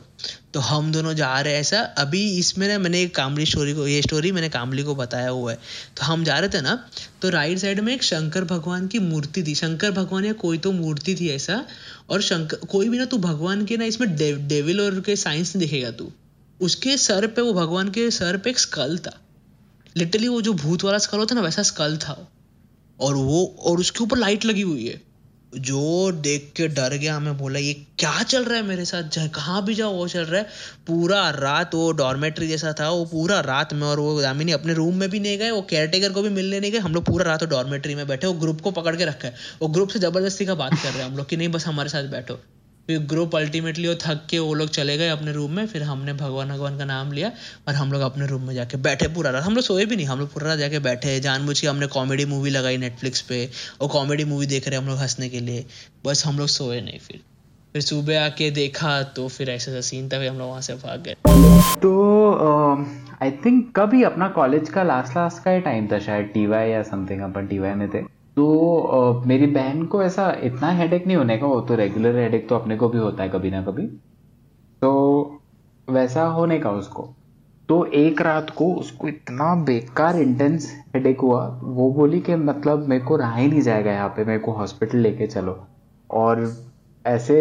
तो 0.54 0.60
हम 0.60 0.92
दोनों 0.92 1.14
जा 1.14 1.40
रहे 1.42 1.54
हैं 1.54 1.60
ऐसा। 1.62 1.82
अभी 1.98 2.22
इसमें 2.38 2.68
ना 2.68 2.78
मैंने 2.80 3.06
कामली 3.08 3.46
स्टोरी 3.46 3.74
को 3.74 3.88
ये 3.88 4.02
स्टोरी 4.02 4.32
मैंने 4.32 4.50
कामली 4.50 4.84
को 4.84 4.96
बताया 4.96 5.30
हुआ 5.30 5.52
है। 5.52 5.60
तो 5.98 6.06
हम 6.06 6.24
जा 6.24 6.38
रहे 6.40 6.50
थे 6.50 6.62
ना 6.62 6.76
तो 7.22 7.30
राइट 7.30 7.58
साइड 7.58 7.80
में 7.80 7.94
एक 7.94 8.04
शंकर 8.04 8.44
भगवान 8.44 8.88
की 8.88 9.00
मूर्ति 9.00 9.44
थी। 9.44 9.56
शंकर 9.56 9.92
भगवान 9.92 10.26
या 10.26 10.34
कोई 10.34 10.58
तो 10.58 10.72
मूर्ति 10.72 11.16
थी 11.16 11.30
ऐसा। 11.30 11.66
और 12.10 12.22
शंकर 12.22 12.66
कोई 12.66 12.90
भी 12.90 12.98
ना 12.98 13.06
तू 13.06 13.18
भगवान 13.18 13.66
के 13.66 13.78
ना 13.78 13.86
इसमें 13.86 14.16
डे, 14.16 14.34
डेविल 14.34 14.82
और 14.82 15.00
के 15.00 15.16
साइंस 15.16 15.58
दिखेगा 15.58 15.92
तू। 15.92 16.12
उसके 16.62 16.98
सर 16.98 17.28
पे 17.28 17.42
वो 17.42 17.54
भगवान 17.54 17.90
के 17.90 18.12
सर 18.12 18.38
पे 18.38 18.50
एक 18.50 18.60
स्कल 18.60 18.98
था। 18.98 19.20
लिटरली 19.98 20.28
वो 20.28 20.42
जो 20.42 20.54
भूत 20.54 20.84
वाला 20.84 20.98
स्कल 20.98 21.18
होता 21.18 21.36
ना 21.36 21.42
वैसा 21.42 21.64
स्कल 21.64 21.98
था। 21.98 22.32
और 23.00 23.16
वो 23.16 23.56
और 23.60 23.80
उसके 23.80 24.04
ऊपर 24.04 24.18
लाइट 24.18 24.46
लगी 24.46 24.62
हुई 24.62 24.88
है। 24.88 25.02
जो 25.58 26.12
देख 26.12 26.54
के 26.56 26.68
डर 26.68 26.93
गया, 26.93 27.16
हमें 27.16 27.38
बोला, 27.38 27.60
ये 27.60 27.74
क्या 27.74 28.24
चल 28.24 28.45
रहा 28.45 28.58
है 28.58 28.64
मेरे 28.64 28.86
साथ? 28.86 29.30
कहाँ 29.30 29.66
भी 29.66 29.76
जाओ, 29.76 29.93
वो 29.93 30.08
चल 30.08 30.24
रहा 30.24 30.41
है। 30.41 30.47
पूरा 30.88 31.30
रात 31.30 31.76
वो 31.76 31.91
डॉर्मेट्री 31.91 32.47
जैसा 32.47 32.74
था, 32.74 32.89
वो 32.89 33.06
पूरा 33.06 33.39
रात 33.39 33.74
में 33.74 33.88
और 33.88 34.00
वो 34.00 34.22
दामिनी 34.22 34.52
अपने 34.52 34.74
रूम 34.74 34.95
में 34.95 35.10
भी 35.10 35.20
नहीं 35.20 35.38
गए, 35.38 35.52
वो 35.52 35.62
केयरटेकर 35.62 36.14
को 36.14 36.22
भी 36.22 36.30
मिलने 36.30 36.60
नहीं 36.60 36.72
गए, 36.72 36.78
हम 36.78 36.93
लोग 36.93 37.06
पूरा 37.06 37.26
रात 37.26 37.43
वो 37.43 37.50
डॉर्मेट्री 37.50 37.95
में 37.95 38.08
बैठे, 38.08 38.28
वो 38.28 38.34
ग्रुप 38.34 38.62
को 38.62 38.72
पकड़ 38.72 38.95
के 38.95 39.06
रखा 39.06 39.28
है। 39.28 39.36
वो 39.62 39.68
ग्रुप 39.68 39.89
से 39.89 40.00
ज़बरदस्ती 40.00 40.45
का 40.45 40.56
बात 40.56 40.74
कर 40.74 40.89
रहे 40.89 41.04
हैं 41.04 41.10
हम 41.10 41.18
लोग 41.18 41.30
की 41.30 41.38
नहीं, 41.38 41.50
बस 41.50 41.68
हमारे 41.68 41.89
साथ 41.89 42.04
बैठो। 42.04 42.39
फिर 42.90 43.00
ग्रुप 43.00 43.36
अल्टीमेटली 43.36 43.88
वो 43.88 43.94
थक 44.02 44.22
के 44.30 44.38
वो 44.40 44.54
लोग 44.54 44.70
चले 44.70 44.98
गए 44.98 45.10
अपने 45.10 45.32
रूम 45.32 45.52
में, 45.52 45.66
फिर 45.68 45.84
हमने 45.84 46.14
भगवान 46.14 46.50
भगवान 46.50 46.78
का 46.78 46.86
नाम 46.86 47.12
लिया 47.12 47.32
और 47.68 47.74
हम 47.76 47.92
लोग 47.92 48.02
अपने 48.02 48.28
रूम 48.28 48.42
में 48.42 48.54
जाके 48.56 48.78
बैठे 48.78 49.08
पूरा 49.08 49.32
रात। 49.32 49.44
हम 49.44 49.56
लोग 49.56 49.64
सोए 49.64 49.86
भी 49.86 49.96
नहीं, 49.96 50.06
हम 50.06 50.20
लोग 50.20 50.34
पूरा 50.34 50.48
रात 50.48 50.60
जाके 50.60 50.80
बैठे, 50.80 51.20
जानबूझ 51.20 51.60
के 51.62 51.68
हमने 51.68 51.88
कॉमेडी 51.88 52.26
मूवी 52.26 52.50
लगाई 52.50 52.78
नेटफ्लिक्स 52.78 53.22
पे 53.22 53.50
और 53.82 53.88
कॉमेडी 53.88 54.24
मूवी 54.26 54.46
देख 54.48 54.68
रहे 54.68 54.78
हम 54.78 54.88
लोग 54.88 54.98
हंसने 54.98 55.30
के 55.30 55.40
लिए। 55.40 55.66
बस 56.06 56.26
हम 56.26 56.40
लोग 56.40 56.48
सोए 56.48 56.82
नहीं 56.82 57.00
फिर। 57.00 57.22
फिर 57.74 57.82
सुबह 57.82 58.26
आके 58.26 58.52
देखा 58.52 59.02
तो 59.16 59.28
फिर 59.28 59.50
ऐसा 59.50 59.72
ऐसा 59.72 59.82
सीन 59.88 60.10
था 60.10 60.28
हम 60.28 60.38
लोग 60.38 60.48
वहाँ 60.50 60.62
से 60.62 60.74
भाग 60.76 61.04
गए। 61.04 61.16
तो 61.82 61.92
आई 63.22 63.32
थिंक 63.46 63.74
कभी 63.76 64.04
अपना 64.04 64.28
कॉलेज 64.36 64.70
का 64.70 64.84
लास्ट 64.84 65.18
लास्ट 65.18 65.44
का 65.44 65.58
टाइम 65.60 65.88
था 65.88 66.00
शायद 66.00 66.32
टीवाई 66.34 66.70
या 66.70 66.82
समथिंग 66.84 67.22
अपन 67.22 67.48
टीवाई 67.48 67.74
में 67.74 67.90
थे। 67.90 68.02
तो 68.38 69.24
मेरी 69.26 69.48
बहन 69.48 69.86
को 69.86 70.02
ऐसा 70.04 70.32
इतना 70.44 70.70
हेडेक 70.72 71.08
नहीं 71.08 71.18
होने 71.18 71.38
का, 71.38 71.48
वो 71.48 71.62
तो 71.62 71.76
रेगुलर 71.76 72.18
हेडेक 72.18 72.48
तो 72.50 72.56
अपने 72.56 72.78
को 72.78 72.90
भी 72.90 72.98
होता 72.98 73.24
है 73.24 73.30
कभी 73.30 73.52
ना 73.52 73.62
कभी। 73.62 73.88
तो 74.82 75.42
वैसा 75.88 76.26
होने 76.26 76.60
का 76.60 76.72
उसको। 76.72 77.08
तो 77.70 77.84
एक 77.86 78.22
रात 78.22 78.50
को 78.50 78.74
उसको 78.74 79.08
इतना 79.08 79.54
बेकार 79.56 80.16
इंटेंस 80.16 80.72
हेडेक 80.96 81.22
हुआ, 81.22 81.46
वो 81.64 81.92
बोली 81.92 82.20
कि 82.22 82.36
मतलब 82.36 82.88
मेरे 82.88 83.04
को 83.04 83.16
रहा 83.16 83.36
ही 83.36 83.48
नहीं 83.48 83.62
जाएगा 83.62 83.92
यहाँ 83.92 84.10
पे, 84.10 84.26
मेरे 84.26 84.40
को 84.40 84.52
हॉस्पिटल 84.52 84.98
लेके 84.98 85.28
चलो। 85.28 85.58
और 86.10 86.54
ऐसे 87.06 87.38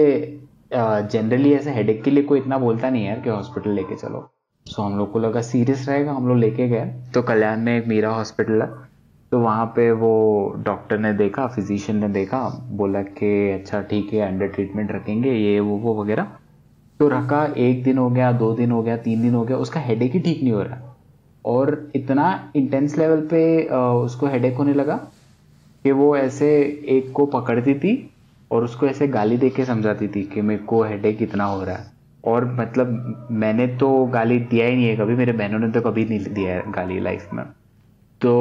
जनरली 0.73 1.53
ऐसे 1.53 1.71
हेडेक 1.71 2.03
के 2.03 2.11
लिए 2.11 2.23
कोई 2.23 2.39
इतना 2.39 2.59
बोलता 2.59 2.91
नहीं 2.91 3.05
है 3.05 3.21
कि 3.23 3.31
हॉस्पिटल 3.31 3.71
लेके 3.71 3.95
चलो। 3.95 4.29
सो 4.67 4.83
हम 4.83 4.99
लोग 4.99 5.13
को 5.13 5.19
लगा 5.19 5.41
सीरियस 5.43 5.89
रहेगा, 5.89 6.13
हम 6.13 6.29
लोग 6.29 6.39
लेके 6.39 6.69
गए। 6.69 6.85
तो 7.15 7.23
कल्याण 7.23 7.61
में 7.61 7.77
एक 7.79 7.87
मीरा 7.89 8.11
हॉस्पिटल 8.11 8.63
है 8.63 8.88
तो 9.33 9.39
वहाँ 9.41 9.65
पे 9.67 9.91
वो 9.93 10.13
डॉक्टर 10.59 10.99
ने 10.99 11.13
देखा 11.13 11.47
फिजिशियन 11.47 11.99
ने 11.99 12.09
देखा, 12.09 12.39
बोला 12.71 13.03
कि 13.03 13.51
अच्छा 13.53 13.81
ठीक 13.83 14.13
है 14.13 14.21
अंडर 14.29 14.47
ट्रीटमेंट 14.47 14.93
रखेंगे, 14.93 15.33
ये, 15.33 15.59
वो 15.61 15.77
वो 15.77 16.03
वगैरह। 16.03 16.27
तो 17.01 17.09
रखा, 17.09 17.45
एक 17.57 17.83
दिन 17.85 17.99
हो 17.99 18.09
गया, 18.11 18.31
दो 18.33 18.53
दिन 18.55 18.71
हो 18.71 18.83
गया, 18.83 18.97
तीन 18.97 19.23
दिन 19.23 19.35
हो 19.35 19.43
गया, 19.45 19.57
उसका 19.57 19.81
हेडेक 19.81 20.13
ही 20.13 20.21
ठीक 20.21 20.43
नहीं 20.43 20.53
हो 20.53 20.63
रहा। 20.63 20.95
और 21.45 21.91
इतना 21.97 22.53
इंटेंस 22.57 22.97
लेवल 22.99 23.21
पे 23.27 23.63
उसको 24.05 24.27
हेडेक 24.27 24.57
होने 24.57 24.75
लगा 24.75 24.97
कि 25.85 25.93
वो 25.93 26.17
ऐसे 26.17 26.49
एक 26.89 27.13
को 27.13 27.27
पकड़ती 27.27 27.75
थी 27.75 27.95
और 28.51 28.65
उसको 28.65 28.87
ऐसे 28.87 29.09
गाली 29.09 29.37
दे 29.37 29.51
के 29.51 29.65
समझाती 29.65 30.09
थी 30.09 30.23
कि 30.25 30.41
मेरे 30.41 30.63
को 30.63 30.83
हेडेक 30.83 31.23
इतना 31.23 31.45
हो 31.45 31.63
रहा 31.65 31.77
है। 31.77 31.91
और 32.25 32.45
मतलब 32.55 33.29
मैंने 33.31 33.67
तो 33.77 34.05
गाली 34.07 34.39
दिया 34.41 34.67
ही 34.67 34.77
नहीं 34.77 34.87
है, 34.87 34.97
कभी 34.97 35.15
मेरे 35.15 35.33
बहनों 35.33 35.59
ने 35.59 35.69
तो 35.73 35.81
कभी 35.81 36.05
नहीं 36.05 36.35
दिया 36.35 36.55
है 36.55 36.73
गाली 36.73 37.01
लाइफ 37.01 37.29
में। 37.35 37.45
तो 38.21 38.33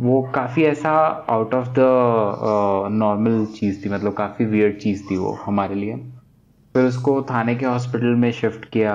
वो 0.00 0.20
काफ़ी 0.34 0.64
ऐसा 0.64 0.90
आउट 1.30 1.54
ऑफ़ 1.54 1.68
द 1.68 2.88
नॉर्मल 2.92 3.44
चीज़ 3.54 3.84
थी 3.84 3.90
मतलब 3.90 4.12
काफ़ी 4.14 4.44
वियर्ड 4.44 4.76
चीज़ 4.80 5.02
थी 5.10 5.16
वो 5.16 5.32
हमारे 5.44 5.74
लिए। 5.74 5.96
फिर 6.74 6.84
उसको 6.84 7.20
थाने 7.22 7.54
के 7.54 7.66
हॉस्पिटल 7.66 8.14
में 8.16 8.30
शिफ्ट 8.32 8.64
किया 8.64 8.94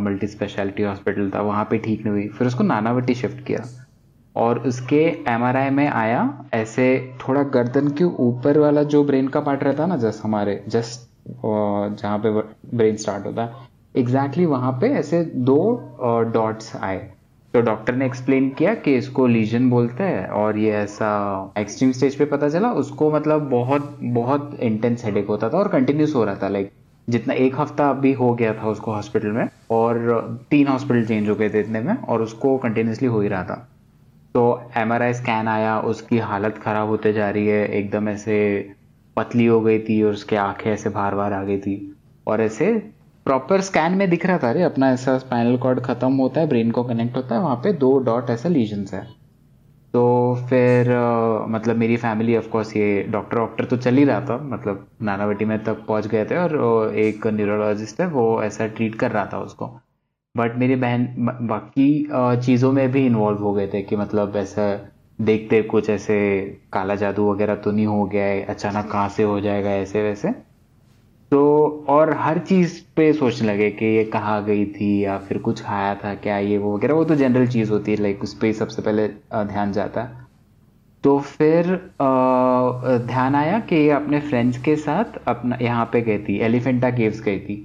मल्टी 0.00 0.26
स्पेशलिटी 0.26 0.82
हॉस्पिटल 0.82 1.30
था, 1.34 1.40
वहाँ 1.40 1.64
पे 1.64 1.78
ठीक 1.78 2.00
नहीं 2.00 2.12
हुई। 2.12 2.28
फिर 2.28 2.46
उसको 2.46 2.64
नानावटी 2.64 3.14
शिफ्ट 3.14 3.44
किया। 3.46 3.64
और 4.36 4.58
उसके 4.68 5.02
एमआरआई 5.28 5.70
में 5.70 5.86
आया, 5.88 6.44
ऐसे 6.54 7.14
थोड़ा 7.20 7.42
गर्दन 7.42 7.88
के 7.88 8.04
ऊपर 8.04 8.58
वाला 8.58 8.82
जो 8.84 9.02
ब्रेन 9.04 9.28
का 9.28 9.40
पार्ट 9.40 9.62
रहता 9.64 9.82
है 9.82 9.88
ना 9.88 9.96
जस्ट 9.96 10.24
हमारे, 10.24 10.62
जस्ट 10.68 11.08
जहाँ 12.02 12.18
पे 12.18 12.30
ब्रेन 12.76 12.96
स्टार्ट 12.96 13.26
होता 13.26 13.42
है 13.42 13.66
एग्जैक्टली 13.96 14.44
exactly 14.44 14.46
वहाँ 14.50 14.72
पे 14.80 14.88
ऐसे 14.94 15.22
दो 15.24 15.58
डॉट्स 16.34 16.76
आए। 16.76 16.98
तो 17.54 17.60
डॉक्टर 17.60 17.94
ने 17.94 18.06
एक्सप्लेन 18.06 18.48
किया 18.50 18.74
कि 18.74 18.94
इसको 18.96 19.26
लीजन 19.26 19.68
बोलते 19.70 20.04
हैं 20.04 20.26
और 20.38 20.58
ये 20.58 20.72
ऐसा 20.72 21.08
एक्सट्रीम 21.58 21.92
स्टेज 21.92 22.14
पे 22.14 22.24
पता 22.24 22.48
चला, 22.48 22.72
उसको 22.72 23.10
मतलब 23.12 23.48
बहुत 23.50 23.96
बहुत 24.02 24.56
इंटेंस 24.60 25.04
हेडेक 25.04 25.26
होता 25.26 25.48
था 25.48 25.58
और 25.58 25.68
कंटिन्यूस 25.68 26.14
हो 26.14 26.24
रहा 26.24 26.34
था 26.34 26.48
लाइक 26.48 26.70
जितना 27.08 27.34
एक 27.34 27.60
हफ़्ता 27.60 27.88
अभी 27.90 28.12
हो 28.12 28.32
गया 28.34 28.52
था 28.54 28.68
उसको 28.68 28.92
हॉस्पिटल 28.92 29.28
में 29.28 29.48
और 29.70 29.98
तीन 30.50 30.66
हॉस्पिटल 30.66 31.04
चेंज 31.04 31.28
हो 31.28 31.34
गए 31.34 31.48
थे 31.50 31.60
इतने 31.60 31.80
में 31.80 31.94
और 31.96 32.22
उसको 32.22 32.56
कंटिन्यूसली 32.58 33.08
हो 33.08 33.20
ही 33.20 33.28
रहा 33.28 33.42
था। 33.44 33.54
तो 34.34 34.42
एमआरआई 34.76 35.14
स्कैन 35.14 35.48
आया, 35.48 35.80
उसकी 35.80 36.18
हालत 36.18 36.58
खराब 36.58 36.88
होते 36.88 37.12
जा 37.12 37.30
रही 37.30 37.46
है, 37.46 37.66
एकदम 37.68 38.08
ऐसे 38.08 38.36
पतली 39.16 39.46
हो 39.46 39.60
गई 39.60 39.78
थी 39.78 40.02
और 40.02 40.12
उसके 40.12 40.36
आँखें 40.36 40.70
ऐसे 40.70 40.90
बार 40.90 41.14
बार 41.14 41.32
आ 41.32 41.42
गई 41.42 41.58
थी 41.58 41.76
और 42.26 42.40
ऐसे 42.40 42.72
प्रॉपर 43.28 43.60
स्कैन 43.60 43.92
में 43.92 44.08
दिख 44.10 44.24
रहा 44.26 44.38
था 44.38 44.50
अरे 44.50 44.62
अपना 44.62 44.90
ऐसा 44.90 45.16
स्पाइनल 45.18 45.56
कॉर्ड 45.56 45.80
खत्म 45.80 46.12
होता 46.12 46.40
है 46.40 46.46
ब्रेन 46.48 46.70
को 46.70 46.82
कनेक्ट 46.84 47.16
होता 47.16 47.34
है 47.34 47.40
वहाँ 47.40 47.56
पे 47.56 47.72
दो 47.72 47.98
डॉट 47.98 48.30
ऐसा 48.30 48.48
लीजन्स 48.48 48.94
है। 48.94 49.02
तो 49.94 50.04
फिर 50.50 50.90
आ, 50.92 51.46
मतलब 51.46 51.76
मेरी 51.76 51.96
फैमिली 51.96 52.36
ऑफ़ 52.36 52.48
कोर्स 52.48 52.74
ये 52.76 53.02
डॉक्टर 53.10 53.38
वॉक्टर 53.38 53.64
तो 53.64 53.76
चल 53.76 53.96
ही 53.96 54.04
रहा 54.04 54.20
था 54.20 54.38
मतलब 54.44 54.86
नानावटी 55.02 55.44
में 55.44 55.58
तक 55.64 55.84
पहुँच 55.88 56.06
गए 56.06 56.24
थे 56.24 56.36
और 56.36 56.94
एक 56.96 57.26
न्यूरोलॉजिस्ट 57.26 58.00
है 58.00 58.06
वो 58.06 58.42
ऐसा 58.42 58.66
ट्रीट 58.66 58.94
कर 58.94 59.10
रहा 59.10 59.26
था 59.32 59.40
उसको। 59.40 59.66
बट 60.34 60.56
मेरी 60.56 60.76
बहन 60.76 61.06
बाकी 61.48 62.08
चीज़ों 62.46 62.72
में 62.72 62.90
भी 62.92 63.06
इन्वॉल्व 63.06 63.38
हो 63.38 63.52
गए 63.52 63.66
थे 63.66 63.82
कि 63.82 63.96
मतलब 63.96 64.36
ऐसा 64.36 64.74
देखते 65.18 65.62
कुछ 65.68 65.90
ऐसे 65.90 66.18
काला 66.72 66.94
जादू 66.94 67.30
वगैरह 67.32 67.54
तो 67.54 67.72
नहीं 67.72 67.86
हो 67.86 68.04
गया 68.06 68.24
है 68.24 68.42
अचानक 68.46 68.90
कहाँ 68.92 69.08
से 69.08 69.22
हो 69.22 69.40
जाएगा 69.40 69.70
ऐसे 69.76 70.02
वैसे। 70.02 70.47
तो 71.32 71.40
और 71.90 72.12
हर 72.18 72.38
चीज़ 72.40 72.80
पे 72.96 73.12
सोचने 73.12 73.46
लगे 73.48 73.70
कि 73.70 73.86
ये 73.86 74.04
कहाँ 74.04 74.44
गई 74.44 74.64
थी 74.66 74.88
या 75.04 75.18
फिर 75.18 75.38
कुछ 75.38 75.62
खाया 75.62 75.94
था, 75.94 76.14
क्या 76.16 76.38
ये 76.38 76.58
वो 76.58 76.76
वगैरह, 76.76 76.94
वो 76.94 77.04
तो 77.04 77.14
जनरल 77.14 77.46
चीज़ 77.48 77.70
होती 77.72 77.92
है 77.92 78.02
लाइक 78.02 78.22
उस 78.22 78.34
पर 78.34 78.52
सबसे 78.54 78.82
पहले 78.82 79.08
ध्यान 79.34 79.72
जाता। 79.72 80.02
है 80.02 80.26
तो 81.04 81.18
फिर 81.20 81.66
ध्यान 83.06 83.34
आया 83.34 83.58
कि 83.60 83.76
ये 83.76 83.90
अपने 83.90 84.20
फ्रेंड्स 84.20 84.58
के 84.62 84.76
साथ 84.76 85.18
अपना, 85.28 85.58
यहाँ 85.62 85.84
पे 85.92 86.00
गई 86.02 86.18
थी 86.18 86.38
एलिफेंटा 86.40 86.90
केव्स 86.92 87.20
गई 87.22 87.38
थी, 87.40 87.56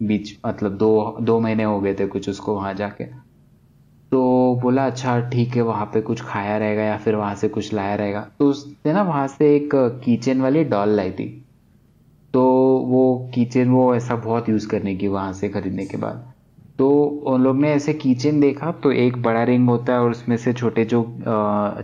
बीच 0.00 0.36
मतलब 0.46 0.76
दो 0.78 1.16
दो 1.22 1.38
महीने 1.40 1.64
हो 1.64 1.80
गए 1.80 1.94
थे 1.94 2.06
कुछ 2.08 2.28
उसको 2.28 2.54
वहाँ 2.54 2.74
जाके। 2.74 3.04
तो 4.12 4.22
बोला 4.62 4.86
अच्छा 4.86 5.18
ठीक 5.30 5.54
है, 5.56 5.62
वहाँ 5.62 5.86
पे 5.86 6.00
कुछ 6.02 6.22
खाया 6.22 6.56
रहेगा 6.58 6.82
या 6.82 6.96
फिर 6.98 7.14
वहाँ 7.16 7.34
से 7.34 7.48
कुछ 7.50 7.72
लाया 7.74 7.94
रहेगा। 7.96 8.20
तो 8.38 8.48
उसने 8.48 8.92
ना 8.92 9.02
वहाँ 9.04 9.26
से 9.28 9.54
एक 9.56 9.70
किचन 10.04 10.40
वाली 10.40 10.64
डॉल 10.66 10.88
लाई 10.90 11.10
थी। 11.12 11.41
तो 12.34 12.42
वो 12.88 13.30
किचन 13.34 13.68
वो 13.70 13.94
ऐसा 13.94 14.16
बहुत 14.18 14.48
यूज़ 14.48 14.68
करने 14.68 14.94
की, 14.96 15.08
वहाँ 15.08 15.32
से 15.32 15.48
खरीदने 15.48 15.86
के 15.86 15.96
बाद। 15.96 16.28
तो 16.78 16.88
उन 17.26 17.42
लोग 17.42 17.56
ने 17.56 17.72
ऐसे 17.72 17.92
किचन 17.94 18.40
देखा 18.40 18.70
तो 18.82 18.92
एक 18.92 19.16
बड़ा 19.22 19.42
रिंग 19.44 19.68
होता 19.68 19.92
है 19.92 20.00
और 20.00 20.10
उसमें 20.10 20.36
से 20.36 20.52
छोटे 20.52 20.84
जो 20.84 21.02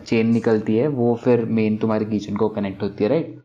चेन 0.06 0.30
निकलती 0.32 0.76
है, 0.76 0.86
वो 0.88 1.14
फिर 1.24 1.44
मेन 1.46 1.76
तुम्हारे 1.76 2.04
किचन 2.04 2.36
को 2.36 2.48
कनेक्ट 2.48 2.82
होती 2.82 3.04
है 3.04 3.10
राइट 3.10 3.36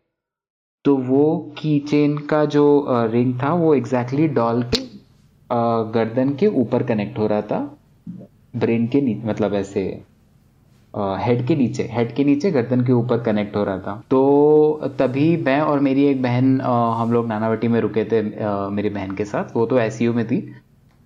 तो 0.85 0.95
वो 0.97 1.53
की 1.57 1.77
चेन 1.79 2.17
का 2.29 2.43
जो 2.45 2.63
रिंग 3.11 3.33
था, 3.41 3.53
वो 3.53 3.73
एग्जैक्टली 3.75 4.27
डॉल 4.29 4.63
के 4.65 4.81
गर्दन 5.93 6.33
के 6.35 6.47
ऊपर 6.47 6.83
कनेक्ट 6.83 7.17
हो 7.19 7.27
रहा 7.27 7.41
था 7.41 7.59
ब्रेन 8.55 8.87
के 8.87 9.01
नीचे 9.01 9.27
मतलब 9.27 9.53
ऐसे 9.53 9.83
हेड 10.93 11.45
के 11.47 11.55
नीचे 11.55 11.83
हेड 11.91 12.13
के 12.15 12.23
नीचे 12.23 12.51
गर्दन 12.51 12.83
के 12.85 12.91
ऊपर 12.93 13.21
कनेक्ट 13.23 13.55
हो 13.55 13.63
रहा 13.63 13.77
था। 13.79 14.01
तो 14.09 14.89
तभी 14.99 15.35
मैं 15.37 15.59
और 15.61 15.79
मेरी 15.79 16.05
एक 16.05 16.21
बहन 16.23 16.59
हम 16.61 17.13
लोग 17.13 17.27
नानावटी 17.27 17.67
में 17.67 17.79
रुके 17.81 18.03
थे 18.11 18.21
मेरी 18.71 18.89
बहन 18.89 19.15
के 19.15 19.25
साथ। 19.25 19.55
वो 19.55 19.65
तो 19.65 19.79
एस 19.79 20.01
में 20.01 20.25
थी। 20.27 20.41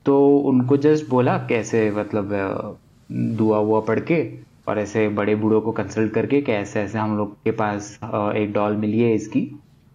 तो 0.05 0.17
उनको 0.39 0.77
जस्ट 0.77 1.09
बोला, 1.09 1.37
कैसे 1.49 1.89
मतलब 1.91 2.77
दुआ 3.09 3.57
हुआ 3.57 3.79
पढ़ 3.87 3.99
के 4.01 4.21
और 4.67 4.79
ऐसे 4.79 5.07
बड़े 5.09 5.35
बूढ़ों 5.35 5.61
को 5.61 5.71
कंसल्ट 5.71 6.13
करके 6.13 6.41
कि 6.41 6.51
ऐसे 6.51 6.79
ऐसे 6.81 6.97
हम 6.97 7.17
लोग 7.17 7.33
के 7.43 7.51
पास 7.53 7.93
एक 8.03 8.51
डॉल 8.53 8.75
मिली 8.77 8.99
है 8.99 9.13
इसकी। 9.15 9.49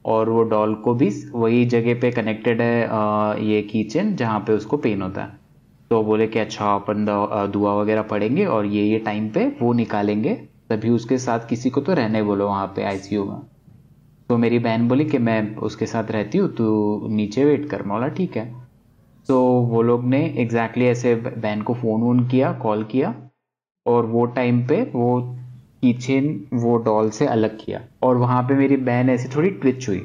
और 0.04 0.28
वो 0.28 0.42
डॉल 0.42 0.74
को 0.74 0.94
भी 0.94 1.10
वही 1.34 1.64
जगह 1.66 2.00
पे 2.00 2.10
कनेक्टेड 2.12 2.60
है 2.60 3.44
ये 3.46 3.60
किचन 3.62 4.14
जहाँ 4.16 4.38
पे 4.46 4.52
उसको 4.52 4.76
पेन 4.76 5.02
होता 5.02 5.22
है। 5.22 5.40
तो 5.92 6.02
बोले 6.02 6.26
कि 6.26 6.38
अच्छा 6.38 6.66
अपन 6.74 7.04
दुआ 7.52 7.72
वगैरह 7.74 8.02
पढ़ेंगे 8.02 8.44
और 8.46 8.66
ये 8.66 8.82
ये 8.84 8.98
टाइम 8.98 9.28
पे 9.30 9.44
वो 9.60 9.72
निकालेंगे। 9.72 10.34
तभी 10.70 10.90
उसके 10.90 11.18
साथ 11.18 11.48
किसी 11.48 11.70
को 11.70 11.80
तो 11.80 11.94
रहने 11.94 12.22
बोलो 12.22 12.46
वहाँ 12.48 12.66
पे 12.76 12.84
आईसीयू 12.84 13.24
में। 13.24 13.40
तो 14.30 14.36
मेरी 14.36 14.58
बहन 14.58 14.88
बोली 14.88 15.04
कि 15.04 15.18
मैं 15.18 15.56
उसके 15.58 15.86
साथ 15.86 16.10
रहती 16.10 16.38
हूँ 16.38 16.48
तो 16.54 17.08
नीचे 17.08 17.44
वेट 17.44 17.68
कर, 17.70 17.82
मौला 17.82 18.08
ठीक 18.08 18.36
है। 18.36 18.44
तो 19.28 19.40
वो 19.64 19.82
लोग 19.82 20.04
ने 20.04 20.24
एग्जैक्टली 20.38 20.86
ऐसे 20.86 21.14
बहन 21.16 21.62
को 21.62 21.74
फ़ोन 21.74 22.00
वोन 22.00 22.26
किया 22.28 22.52
कॉल 22.62 22.84
किया 22.84 23.14
और 23.86 24.06
वो 24.06 24.24
टाइम 24.32 24.66
पे 24.68 24.82
वो 24.94 25.20
कीचेन 25.82 26.34
वो 26.54 26.76
डॉल 26.78 27.10
से 27.10 27.26
अलग 27.26 27.58
किया। 27.64 27.80
और 28.02 28.16
वहाँ 28.16 28.42
पे 28.42 28.54
मेरी 28.54 28.76
बहन 28.82 29.10
ऐसी 29.10 29.28
थोड़ी 29.36 29.50
ट्विच 29.50 29.88
हुई। 29.88 30.02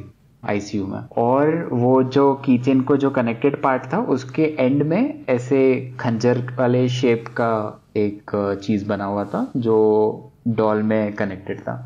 आईसीयू 0.50 0.86
में। 0.88 1.00
और 1.18 1.70
वो 1.72 2.02
जो 2.04 2.34
कीचेन 2.46 2.82
को 2.82 2.98
जो 2.98 3.10
कनेक्टेड 3.10 3.62
पार्ट 3.62 3.92
था, 3.94 4.00
उसके 4.00 4.44
एंड 4.60 4.84
में 4.84 5.26
ऐसे 5.30 5.60
खंजर 6.00 6.42
वाले 6.60 6.88
शेप 6.90 7.28
का 7.32 7.82
एक 7.98 8.32
चीज़ 8.64 8.88
बना 8.88 9.06
हुआ 9.06 9.24
था, 9.26 9.46
जो 9.58 10.32
डॉल 10.48 10.84
में 10.84 11.14
कनेक्टेड 11.14 11.60
था। 11.60 11.84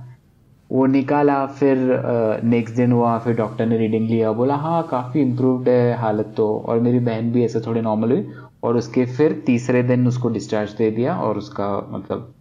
वो 0.69 0.85
निकाला, 0.85 1.45
फिर 1.45 1.77
नेक्स्ट 2.43 2.75
दिन 2.75 2.91
हुआ, 2.91 3.17
फिर 3.19 3.35
डॉक्टर 3.35 3.65
ने 3.65 3.77
रीडिंग 3.77 4.07
लिया, 4.09 4.31
बोला 4.31 4.55
हाँ 4.55 4.81
काफ़ी 4.91 5.21
इम्प्रूव्ड 5.21 5.69
है 5.69 5.97
हालत 5.97 6.33
तो। 6.37 6.47
और 6.59 6.79
मेरी 6.79 6.99
बहन 6.99 7.31
भी 7.31 7.43
ऐसे 7.45 7.61
थोड़ी 7.61 7.81
नॉर्मल 7.81 8.11
हुई, 8.11 8.27
और 8.63 8.77
उसके 8.77 9.05
फिर 9.07 9.41
तीसरे 9.45 9.81
दिन 9.83 10.07
उसको 10.07 10.29
डिस्चार्ज 10.29 10.71
दे 10.71 10.89
दिया, 10.91 11.15
और 11.15 11.37
उसका 11.37 11.69
मतलब 11.91 12.33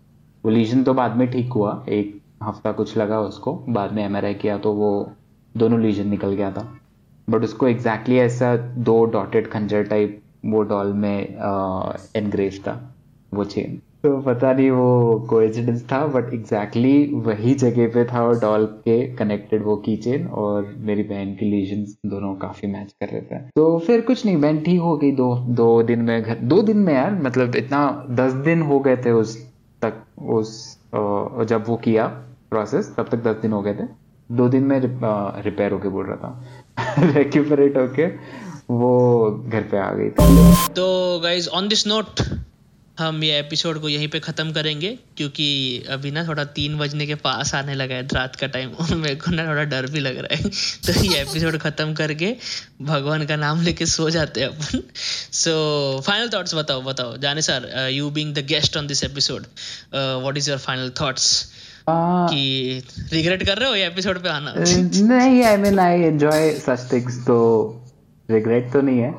वो 0.45 0.51
लीजन 0.51 0.83
तो 0.83 0.95
बाद 0.95 1.16
में 1.16 1.31
ठीक 1.31 1.53
हुआ, 1.53 1.83
एक 1.89 2.21
हफ़्ता 2.43 2.73
कुछ 2.73 2.97
लगा 2.99 3.21
उसको, 3.21 3.55
बाद 3.68 3.93
में 3.93 4.05
एमआरआई 4.05 4.35
किया 4.35 4.59
तो 4.59 4.73
वो 4.73 4.93
दोनों 5.55 5.80
लीजन 5.80 6.09
निकल 6.09 6.32
गया 6.32 6.51
था। 6.53 6.62
बट 7.28 7.44
उसको 7.44 7.68
एग्जैक्टली 7.68 8.16
exactly 8.16 8.34
ऐसा 8.34 8.57
दो 8.84 9.05
डॉटेड 9.12 9.51
खंजर 9.51 9.82
टाइप 9.84 10.20
वो 10.46 10.62
डॉल 10.64 10.92
में 10.94 11.18
एनग्रेज 12.16 12.61
था, 12.61 12.80
वो 13.32 13.44
चेन 13.46 13.80
तो 14.03 14.16
पता 14.22 14.53
नहीं 14.53 14.70
वो 14.70 15.26
कोइंसिडेंस 15.30 15.82
था 15.82 16.05
बट 16.07 16.32
एग्जैक्टली 16.34 16.92
exactly 16.98 17.26
वही 17.26 17.55
जगह 17.55 17.88
पे 17.94 18.05
था 18.05 18.22
और 18.22 18.38
डॉल 18.40 18.64
के 18.84 18.96
कनेक्टेड 19.16 19.64
वो 19.64 19.76
की 19.78 19.96
चेन 19.98 20.26
और 20.26 20.74
मेरी 20.80 21.03
बहन 21.03 21.34
की 21.36 21.46
लीजन 21.46 21.84
दोनों 22.11 22.34
काफ़ी 22.36 22.68
मैच 22.68 22.92
कर 22.92 23.09
रहे 23.09 23.20
थे। 23.22 23.38
तो 23.57 23.78
फिर 23.78 24.01
कुछ 24.01 24.24
नहीं 24.26 24.36
बहन 24.36 24.61
ठीक 24.61 24.80
हो 24.80 24.96
गई 24.96 25.12
दो 25.12 25.34
दो 25.57 25.82
दिन 25.82 26.01
में 26.01 26.22
घर, 26.22 26.34
दो 26.34 26.62
दिन 26.62 26.78
में 26.78 26.94
यार 26.94 27.22
मतलब 27.22 27.57
इतना 27.57 28.07
दस 28.12 28.32
दिन 28.44 28.62
हो 28.62 28.80
गए 28.80 28.96
थे 28.96 29.11
उस 29.12 29.36
तक, 29.82 30.03
उस 30.18 30.78
जब 31.48 31.64
वो 31.66 31.76
किया 31.78 32.07
प्रोसेस 32.51 32.94
तब 32.96 33.09
तक 33.09 33.22
दस 33.22 33.36
दिन 33.42 33.53
हो 33.53 33.62
गए 33.62 33.74
थे। 33.74 33.99
दो 34.31 34.49
दिन 34.49 34.62
में 34.62 34.78
रिपेयर 34.81 35.72
होके 35.72 35.89
बोल 35.89 36.07
रहा 36.07 36.16
था। 36.16 37.12
रेक्यूपरेट 37.12 37.76
होके 37.76 38.07
वो 38.72 39.31
घर 39.49 39.62
पे 39.70 39.78
आ 39.78 39.91
गई 39.93 40.11
थी। 40.11 40.72
तो 40.74 41.20
गाइज़ 41.22 41.49
ऑन 41.49 41.68
दिस 41.68 41.87
नोट 41.87 42.20
हम 42.99 43.22
ये 43.24 43.39
एपिसोड 43.39 43.81
को 43.81 43.89
यहीं 43.89 44.07
पे 44.09 44.18
ख़त्म 44.20 44.53
करेंगे, 44.53 44.89
क्योंकि 45.16 45.47
अभी 45.91 46.11
ना 46.11 46.26
थोड़ा 46.28 46.45
तीन 46.57 46.76
बजने 46.78 47.07
के 47.07 47.14
पास 47.14 47.55
आने 47.55 47.74
लगा 47.74 47.95
है, 47.95 48.07
रात 48.14 48.37
का 48.37 48.47
टाइम 48.47 48.74
मेरे 48.97 49.14
को 49.16 49.31
ना 49.31 49.47
थोड़ा 49.47 49.64
डर 49.64 49.87
भी 49.91 50.01
लग 50.01 50.18
रहा 50.18 50.37
है। 50.37 50.51
तो 50.87 50.93
ये 51.05 51.20
एपिसोड 51.20 51.57
ख़त्म 51.59 51.95
करके 51.95 52.35
भगवान 52.83 53.24
का 53.26 53.37
नाम 53.37 53.62
लेके 53.62 53.87
सो 53.87 54.09
जाते 54.11 54.41
हैं 54.41 54.49
अपन। 54.49 54.83
सो 55.35 55.55
फाइनल 56.07 56.28
थॉट्स 56.35 56.55
बताओ 56.55 56.83
बताओ। 56.83 57.16
जाने 57.16 57.43
sir 57.43 57.89
you 57.93 58.11
being 58.11 58.35
the 58.35 58.45
guest 58.49 58.76
on 58.76 58.87
this 58.87 59.05
episode 59.05 59.47
what 59.95 60.37
is 60.37 60.51
your 60.51 60.59
final 60.59 60.93
thoughts 61.01 61.31
कि 62.30 62.82
रिग्रेट 63.12 63.43
कर 63.47 63.59
रहे 63.59 63.68
हो 63.68 63.74
ये 63.74 63.86
एपिसोड 63.86 64.18
पे 64.18 64.28
आना? 64.28 64.55
नहीं 65.16 65.43
I 65.43 65.57
mean 65.57 65.78
I 65.78 66.01
enjoy 66.01 66.51
such 66.51 66.93
things 66.93 67.26
तो 67.26 67.38
रिग्रेट 68.30 68.72
तो 68.72 68.80
नहीं 68.80 68.99
है 68.99 69.14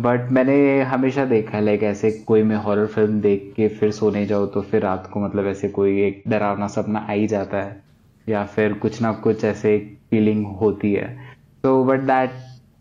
बट 0.00 0.32
मैंने 0.32 0.82
हमेशा 0.82 1.24
देखा 1.24 1.58
है 1.58 1.64
लाइक 1.64 1.82
ऐसे 1.82 2.10
कोई 2.10 2.42
मैं 2.42 2.56
हॉरर 2.56 2.86
फ़िल्म 2.86 3.20
देख 3.20 3.52
के 3.56 3.68
फिर 3.68 3.90
सोने 3.90 4.26
जाऊँ 4.26 4.52
तो 4.52 4.60
फिर 4.60 4.82
रात 4.82 5.10
को 5.12 5.20
मतलब 5.20 5.46
ऐसे 5.46 5.68
कोई 5.68 6.02
एक 6.02 6.22
डरावना 6.28 6.66
सपना 6.66 6.98
आ 6.98 7.12
ही 7.12 7.26
जाता 7.26 7.56
है 7.56 7.82
या 8.28 8.44
फिर 8.44 8.72
कुछ 8.72 9.02
ना 9.02 9.12
कुछ 9.12 9.44
ऐसे 9.44 9.96
फीलिंग 10.10 10.46
होती 10.46 10.92
है। 10.92 11.18
तो 11.62 11.84
but 11.84 12.00
that 12.00 12.30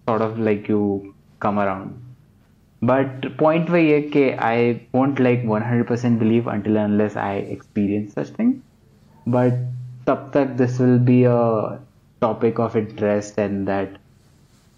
sort 0.05 0.21
of 0.21 0.39
like 0.39 0.69
you 0.69 1.01
come 1.41 1.61
around 1.61 1.91
but 2.83 3.37
point 3.39 3.69
वही 3.69 3.91
है 3.91 4.01
कि 4.01 4.29
I 4.29 4.73
won't 4.73 5.19
like 5.19 5.43
one 5.45 5.61
hundred 5.61 5.87
percent 5.87 6.19
believe 6.19 6.51
until 6.51 6.77
unless 6.77 7.17
I 7.17 7.37
experience 7.39 8.15
such 8.19 8.39
thing 8.39 8.53
but 9.27 9.53
तब 10.07 10.31
तक 10.33 10.45
this 10.45 10.81
will 10.81 10.99
be 10.99 11.23
a 11.23 11.37
topic 12.21 12.59
of 12.59 12.77
interest 12.77 13.39
and 13.39 13.65
that 13.65 13.97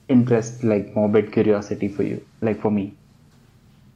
interest 0.09 0.61
like 0.63 0.85
morbid 0.95 1.25
curiosity 1.31 1.87
for 1.95 2.03
you 2.03 2.19
like 2.41 2.59
for 2.61 2.69
me. 2.71 2.83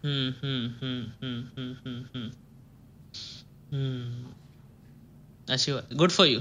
Hmm 0.04 0.32
hmm 0.40 0.66
hmm 0.80 1.04
hmm 1.22 1.70
hmm 1.84 2.02
hmm 2.16 2.30
hmm. 3.74 4.32
अच्छी 5.50 5.72
बात 5.72 5.94
good 5.94 6.10
for 6.10 6.28
you 6.28 6.40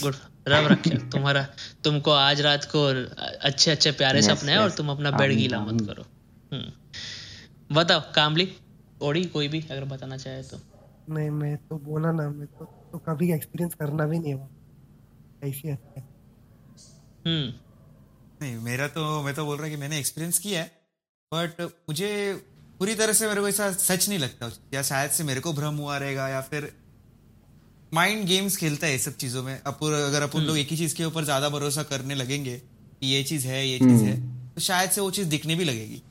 good 0.00 0.14
रब 0.48 0.66
रखे 0.66 0.96
तुम्हारा 1.10 1.46
तुमको 1.84 2.10
आज 2.10 2.40
रात 2.40 2.64
को 2.64 2.84
अच्छे 3.40 3.70
अच्छे 3.70 3.90
प्यारे 3.90 4.22
yes, 4.22 4.36
सपने 4.36 4.52
yes. 4.52 4.62
और 4.62 4.70
तुम 4.70 4.90
अपना 4.90 5.10
बेड 5.10 5.32
गीला 5.32 5.60
मत 5.60 5.80
करो। 5.86 6.04
हम्म 6.52 7.76
बताओ 7.76 8.00
कामली 8.14 8.52
ओड़ी 9.02 9.24
कोई 9.24 9.48
भी 9.48 9.60
अगर 9.60 9.84
बताना 9.84 10.16
चाहे 10.16 10.42
तो। 10.42 10.60
नहीं 11.14 11.30
मैं 11.30 11.56
तो 11.56 11.78
बोला 11.78 12.12
ना 12.12 12.30
मैं 12.30 12.46
तो, 12.46 12.64
तो 12.92 12.98
कभी 12.98 13.32
एक्सपीरियंस 13.32 13.74
करना 13.74 14.06
भी 14.06 14.18
नहीं 14.18 14.34
है 14.34 14.48
ऐसी 15.44 15.68
है। 15.68 15.74
हम्म। 17.26 17.52
नहीं 18.42 18.56
मेरा 18.60 18.86
तो 18.88 19.22
मैं 19.22 19.34
तो 19.34 19.44
बोल 19.44 19.56
रहा 19.58 19.68
कि 19.68 19.76
मैंने 19.76 19.98
एक्सपीरियंस 19.98 20.38
किया 20.38 20.60
है 20.60 20.70
बट 21.32 21.60
मुझे 21.62 22.10
पूरी 22.78 22.94
तरह 22.94 23.12
से 23.12 23.28
मेरे 23.28 23.40
को 23.40 23.48
ऐसा 23.48 23.70
सच 23.72 24.08
नहीं 24.08 24.18
लगता। 24.18 24.50
या 24.74 24.82
शायद 24.82 25.10
से 25.10 25.24
मेरे 25.24 25.40
को 25.40 25.52
भ्रम 25.52 25.76
हुआ 25.76 25.96
रहेगा 25.98 26.28
या 26.28 26.40
फिर 26.40 26.72
माइंड 27.92 28.26
गेम्स 28.26 28.56
खेलता 28.56 28.86
है 28.86 28.92
ये 28.92 28.98
सब 28.98 29.16
चीज़ों 29.16 29.42
में। 29.42 29.54
अब 29.56 29.78
अगर 29.84 30.22
अपन 30.22 30.40
लोग 30.40 30.58
एक 30.58 30.68
ही 30.68 30.76
चीज़ 30.76 30.94
के 30.96 31.04
ऊपर 31.04 31.24
ज़्यादा 31.24 31.48
भरोसा 31.48 31.82
करने 31.82 32.14
लगेंगे 32.14 32.56
कि 32.56 33.06
ये 33.06 33.22
चीज़ 33.24 33.46
है 33.46 33.66
ये 33.68 33.78
चीज़ 33.78 34.02
है 34.04 34.16
हम्म। 34.16 34.48
तो 34.54 34.60
शायद 34.60 34.90
से 34.90 35.00
वो 35.00 35.10
चीज़ 35.10 35.28
दिखने 35.28 35.54
भी 35.54 35.64
लगेगी। 35.64 36.02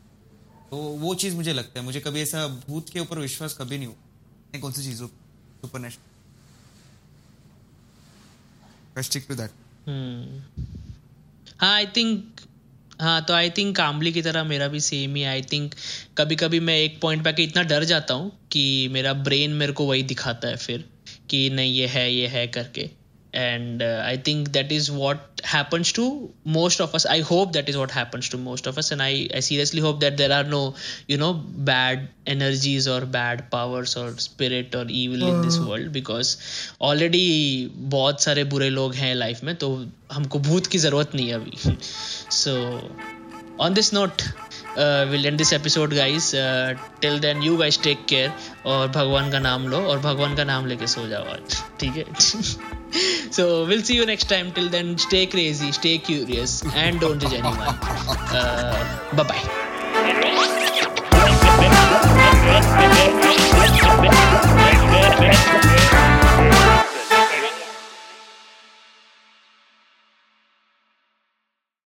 तो 0.72 0.78
वो 0.78 1.14
चीज़ 1.16 1.36
मुझे 1.36 1.54
लगता 1.54 1.80
है। 1.80 1.86
मुझे 1.86 2.00
कभी 2.00 2.22
ऐसा 2.22 2.48
भूत 2.48 2.90
के 2.90 3.00
ऊपर 3.00 3.20
विश्वास 3.20 3.58
कभी 3.58 3.78
नहीं 3.78 3.88
हुआ। 3.88 4.60
कौन 4.60 4.72
सी 4.72 4.84
चीज़ों 4.84 5.08
super 5.08 5.80
national 5.80 6.14
stick 9.02 9.26
to 9.30 9.36
that 9.36 9.52
हाँ 11.62 11.76
आई 11.76 11.86
थिंक 11.86 12.41
हाँ 13.02 13.26
तो 13.26 13.34
आई 13.34 13.50
थिंक 13.50 13.78
कामली 13.78 14.12
की 14.12 14.22
तरह 14.22 14.43
मेरा 14.43 14.68
भी 14.68 14.80
सेम 14.80 15.16
ही 15.16 15.24
आई 15.24 15.41
थिंक 15.41 15.76
कभी 16.18 16.36
कभी 16.36 16.60
मैं 16.60 16.78
एक 16.78 17.02
पॉइंट 17.02 17.24
पे 17.24 17.43
इतना 17.43 17.64
डर 17.64 17.84
जाता 17.84 18.14
हूँ 18.14 18.48
कि 18.52 18.88
मेरा 18.91 19.14
ब्रेन 19.14 19.52
मेरे 19.52 19.74
को 19.74 19.86
वही 19.86 20.04
दिखाता 20.04 20.48
है 20.48 20.56
फिर 20.56 20.89
कि 21.30 21.50
नहीं, 21.50 21.74
ये 21.74 21.88
है 21.88 22.14
ये 22.14 22.28
है 22.28 22.48
करके। 22.48 22.91
and 23.35 23.81
uh, 23.81 24.03
i 24.05 24.16
think 24.16 24.53
that 24.53 24.73
is 24.73 24.91
what 24.91 25.41
happens 25.45 25.93
to 25.93 26.33
most 26.45 26.81
of 26.81 26.95
us 26.95 27.07
i 27.07 27.21
hope 27.21 27.53
that 27.53 27.68
is 27.68 27.77
what 27.77 27.91
happens 27.91 28.29
to 28.29 28.37
most 28.37 28.66
of 28.66 28.77
us 28.77 28.91
and 28.91 29.01
i 29.01 29.29
i 29.35 29.41
seriously 29.41 29.81
hope 29.81 30.01
that 30.01 30.16
there 30.16 30.33
are 30.33 30.43
no 30.43 30.75
you 31.07 31.16
know 31.16 31.33
bad 31.33 32.09
energies 32.27 32.89
or 32.89 33.07
bad 33.07 33.49
powers 33.53 33.97
or 33.97 34.18
spirit 34.18 34.75
or 34.75 34.85
evil 34.89 35.23
in 35.29 35.43
this 35.43 35.61
world 35.61 35.93
because 35.93 36.37
already 36.81 37.71
बहुत 37.97 38.21
सारे 38.23 38.45
बुरे 38.45 38.71
लोग 38.71 38.95
हैं 38.95 39.14
life 39.14 39.45
में 39.45 39.55
तो 39.57 39.71
हमको 40.12 40.39
भूत 40.39 40.66
की 40.66 40.79
जरूरत 40.79 41.14
नहीं 41.14 41.29
है 41.29 41.35
अभी 41.35 41.77
so 42.43 42.57
on 43.61 43.75
this 43.75 43.93
note 43.93 44.23
uh, 44.78 45.08
we'll 45.10 45.26
end 45.26 45.38
this 45.38 45.54
episode 45.54 45.92
guys 45.92 46.34
uh, 46.34 46.76
till 47.02 47.20
then 47.20 47.42
you 47.42 47.58
guys 47.58 47.78
take 47.78 48.06
care 48.14 48.32
और 48.66 48.88
भगवान 49.00 49.32
का 49.32 49.40
नाम 49.40 49.68
लो 49.68 49.82
और 49.92 50.00
भगवान 50.00 50.36
का 50.36 50.44
नाम 50.44 50.66
लेके 50.66 50.88
सो 50.88 51.08
जाओ 51.08 51.26
आज 51.36 51.62
ठीक 51.80 51.98
है 51.98 52.74
so 53.32 53.66
we'll 53.66 53.82
see 53.82 53.96
you 53.96 54.06
next 54.06 54.30
time. 54.30 54.52
Till 54.52 54.70
then, 54.70 54.98
stay 54.98 55.26
crazy, 55.28 55.72
stay 55.72 55.98
curious, 55.98 56.64
and 56.76 57.00
don't 57.00 57.20
judge 57.20 57.34
anyone. 57.34 57.78
Uh, 58.32 59.14
bye 59.14 59.24
bye. 59.24 59.42